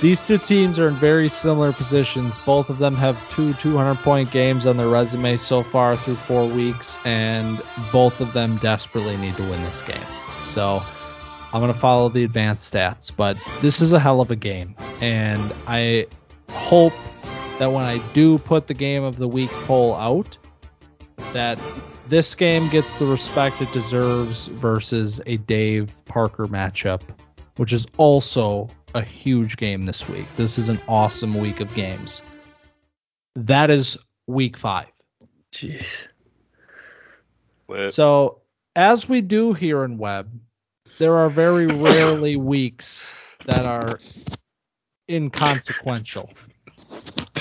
These 0.01 0.27
two 0.27 0.39
teams 0.39 0.79
are 0.79 0.89
in 0.89 0.95
very 0.95 1.29
similar 1.29 1.75
positions. 1.75 2.39
Both 2.47 2.71
of 2.71 2.79
them 2.79 2.95
have 2.95 3.19
two 3.29 3.53
200 3.55 3.97
point 3.97 4.31
games 4.31 4.67
on 4.67 4.79
their 4.79 4.89
resume 4.89 5.37
so 5.37 5.63
far 5.63 5.97
through 5.97 6.17
four 6.17 6.47
weeks, 6.49 6.97
and 7.05 7.63
both 7.93 8.21
of 8.21 8.33
them 8.33 8.57
desperately 8.59 9.19
need 9.19 9.37
to 9.37 9.43
win 9.43 9.63
this 9.65 9.83
game. 9.83 10.01
So 10.47 10.83
I'm 11.53 11.61
going 11.61 11.73
to 11.73 11.79
follow 11.79 12.09
the 12.09 12.25
advanced 12.25 12.73
stats, 12.73 13.13
but 13.15 13.37
this 13.61 13.83
is 13.83 13.93
a 13.93 13.99
hell 13.99 14.23
of 14.23 14.31
a 14.31 14.37
game. 14.37 14.75
And 15.03 15.53
I 15.67 16.07
hope 16.49 16.95
that 17.61 17.73
when 17.73 17.85
I 17.85 17.99
do 18.15 18.39
put 18.39 18.69
the 18.69 18.75
game 18.75 19.05
of 19.05 19.17
the 19.17 19.29
week 19.29 19.51
poll 19.67 19.95
out, 19.95 20.39
that 21.35 21.59
this 22.09 22.35
game 22.35 22.67
gets 22.71 22.97
the 22.97 23.05
respect 23.05 23.61
it 23.61 23.71
deserves 23.71 24.47
versus 24.47 25.21
a 25.27 25.37
Dave 25.37 25.93
Parker 26.07 26.47
matchup, 26.47 27.03
which 27.59 27.75
is 27.75 27.87
also 27.99 28.67
a 28.95 29.03
huge 29.03 29.59
game 29.59 29.85
this 29.85 30.09
week. 30.09 30.25
This 30.39 30.57
is 30.57 30.71
an 30.71 30.81
awesome 30.89 31.39
week 31.39 31.61
of 31.61 31.73
games. 31.75 32.23
That 33.37 33.71
is 33.71 33.99
week 34.27 34.57
five. 34.57 34.91
Jeez. 35.53 36.09
Lit. 37.69 37.93
So, 37.93 38.41
as 38.75 39.07
we 39.07 39.21
do 39.21 39.53
here 39.53 39.85
in 39.85 39.99
Web, 39.99 40.31
there 40.97 41.19
are 41.19 41.29
very 41.29 41.67
rarely 41.67 42.37
weeks 42.37 43.13
that 43.45 43.67
are 43.67 43.99
inconsequential. 45.11 46.31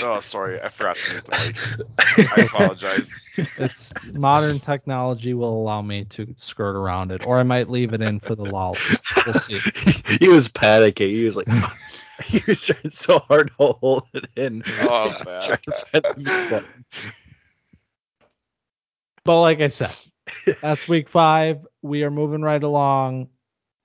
Oh, 0.02 0.20
sorry, 0.20 0.60
I 0.60 0.68
forgot 0.68 0.96
to 0.96 1.12
mute 1.12 1.24
the 1.24 1.32
mic. 1.32 2.32
I 2.36 2.40
apologize. 2.42 3.20
It's 3.58 3.92
modern 4.12 4.58
technology 4.60 5.34
will 5.34 5.60
allow 5.60 5.82
me 5.82 6.04
to 6.06 6.32
skirt 6.36 6.76
around 6.76 7.12
it, 7.12 7.20
or 7.24 7.38
I 7.38 7.42
might 7.42 7.68
leave 7.68 7.92
it 7.92 8.00
in 8.00 8.18
for 8.18 8.34
the 8.34 8.44
lol. 8.44 8.76
We'll 9.24 9.34
see. 9.34 9.58
he 10.18 10.28
was 10.28 10.48
panicking. 10.48 11.10
He 11.10 11.24
was 11.24 11.36
like, 11.36 11.48
he 12.24 12.42
was 12.46 12.64
trying 12.64 12.90
so 12.90 13.18
hard 13.20 13.48
to 13.58 13.72
hold 13.80 14.04
it 14.14 14.26
in. 14.36 14.62
Oh, 14.80 15.14
man. 15.24 15.40
Trying 15.46 15.58
to 15.66 15.72
find 15.72 16.04
the 16.04 16.14
mute 16.16 16.50
button. 16.50 16.84
But 19.24 19.40
like 19.42 19.60
I 19.60 19.68
said, 19.68 19.94
that's 20.62 20.88
week 20.88 21.08
five. 21.08 21.66
We 21.82 22.04
are 22.04 22.10
moving 22.10 22.42
right 22.42 22.62
along. 22.62 23.28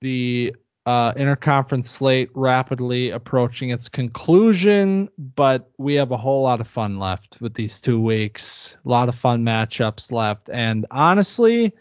The 0.00 0.54
uh, 0.86 1.12
interconference 1.14 1.86
slate 1.86 2.30
rapidly 2.34 3.10
approaching 3.10 3.70
its 3.70 3.88
conclusion, 3.88 5.08
but 5.34 5.68
we 5.78 5.96
have 5.96 6.12
a 6.12 6.16
whole 6.16 6.42
lot 6.42 6.60
of 6.60 6.68
fun 6.68 6.98
left 6.98 7.38
with 7.40 7.54
these 7.54 7.80
two 7.80 8.00
weeks. 8.00 8.76
A 8.84 8.88
lot 8.88 9.08
of 9.08 9.16
fun 9.16 9.44
matchups 9.44 10.12
left. 10.12 10.48
And 10.52 10.86
honestly, 10.92 11.72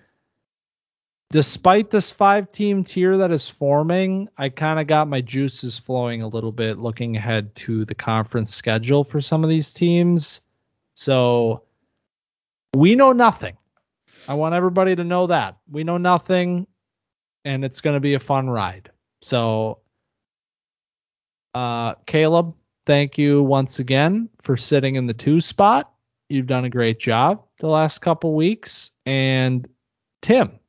despite 1.30 1.92
this 1.92 2.10
five 2.10 2.52
team 2.52 2.84
tier 2.84 3.16
that 3.16 3.32
is 3.32 3.48
forming, 3.48 4.28
I 4.40 4.50
kind 4.50 4.80
of 4.80 4.88
got 4.88 5.08
my 5.08 5.22
juices 5.22 5.78
flowing 5.78 6.24
a 6.24 6.28
little 6.28 6.52
bit 6.52 6.80
looking 6.80 7.16
ahead 7.16 7.54
to 7.58 7.86
the 7.86 7.96
conference 7.96 8.56
schedule 8.56 9.04
for 9.04 9.22
some 9.22 9.44
of 9.44 9.52
these 9.52 9.72
teams. 9.72 10.42
So 10.96 11.62
we 12.76 12.96
know 12.96 13.12
nothing. 13.12 13.56
I 14.28 14.34
want 14.34 14.56
everybody 14.56 14.96
to 14.96 15.04
know 15.04 15.28
that. 15.28 15.58
We 15.70 15.84
know 15.84 15.98
nothing, 15.98 16.66
and 17.44 17.64
it's 17.64 17.82
going 17.82 17.94
to 17.94 18.00
be 18.00 18.16
a 18.16 18.20
fun 18.20 18.50
ride. 18.50 18.90
So, 19.22 19.80
uh, 21.54 21.96
Caleb, 22.06 22.54
thank 22.86 23.18
you 23.18 23.42
once 23.44 23.80
again 23.80 24.30
for 24.42 24.58
sitting 24.58 24.96
in 24.96 25.08
the 25.08 25.14
two 25.14 25.42
spot. 25.42 25.92
You've 26.30 26.48
done 26.48 26.66
a 26.66 26.70
great 26.70 27.00
job 27.00 27.44
the 27.60 27.68
last 27.68 28.00
couple 28.02 28.34
weeks. 28.34 28.92
And 29.06 29.68
Tim, 30.22 30.60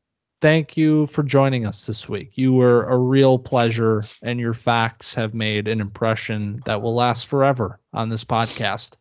thank 0.42 0.76
you 0.76 1.06
for 1.06 1.22
joining 1.22 1.66
us 1.66 1.86
this 1.86 2.08
week. 2.08 2.32
You 2.34 2.52
were 2.52 2.84
a 2.84 2.96
real 2.98 3.38
pleasure, 3.38 4.04
and 4.22 4.38
your 4.38 4.52
facts 4.52 5.14
have 5.14 5.34
made 5.34 5.66
an 5.66 5.80
impression 5.80 6.60
that 6.66 6.80
will 6.82 6.94
last 6.94 7.26
forever 7.26 7.80
on 7.94 8.08
this 8.08 8.22
podcast. 8.24 8.94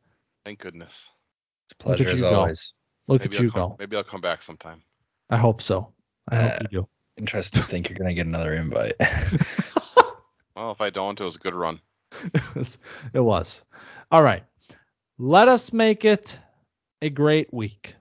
Thank 0.46 0.60
goodness. 0.60 1.10
It's 1.68 1.76
a 1.80 1.84
pleasure 1.84 2.08
as 2.08 2.16
you 2.16 2.22
go. 2.22 2.36
always. 2.36 2.74
Look 3.08 3.22
Maybe 3.22 3.36
at 3.36 3.40
I'll 3.40 3.44
you 3.46 3.52
come, 3.52 3.70
go. 3.70 3.76
Maybe 3.80 3.98
I'll 3.98 4.04
come 4.04 4.22
back 4.22 4.42
sometime. 4.42 4.82
I 5.30 5.38
hope 5.38 5.62
so. 5.62 5.94
I 6.30 6.36
hope 6.38 6.52
Uh, 6.54 6.58
you 6.62 6.68
do. 6.82 6.88
Interesting 7.18 7.62
to 7.62 7.68
think 7.68 7.90
you're 7.90 7.98
gonna 7.98 8.14
get 8.14 8.28
another 8.28 8.54
invite. 8.54 8.96
Well, 10.56 10.72
if 10.72 10.80
I 10.80 10.90
don't, 10.90 11.20
it 11.20 11.24
was 11.24 11.36
a 11.36 11.40
good 11.40 11.54
run. 11.54 11.82
it 12.34 12.56
was. 12.56 12.78
It 13.14 13.20
was. 13.20 13.64
All 14.12 14.24
right. 14.24 14.44
Let 15.18 15.48
us 15.48 15.74
make 15.74 16.06
it 16.06 16.40
a 17.02 17.10
great 17.10 17.54
week. 17.54 17.96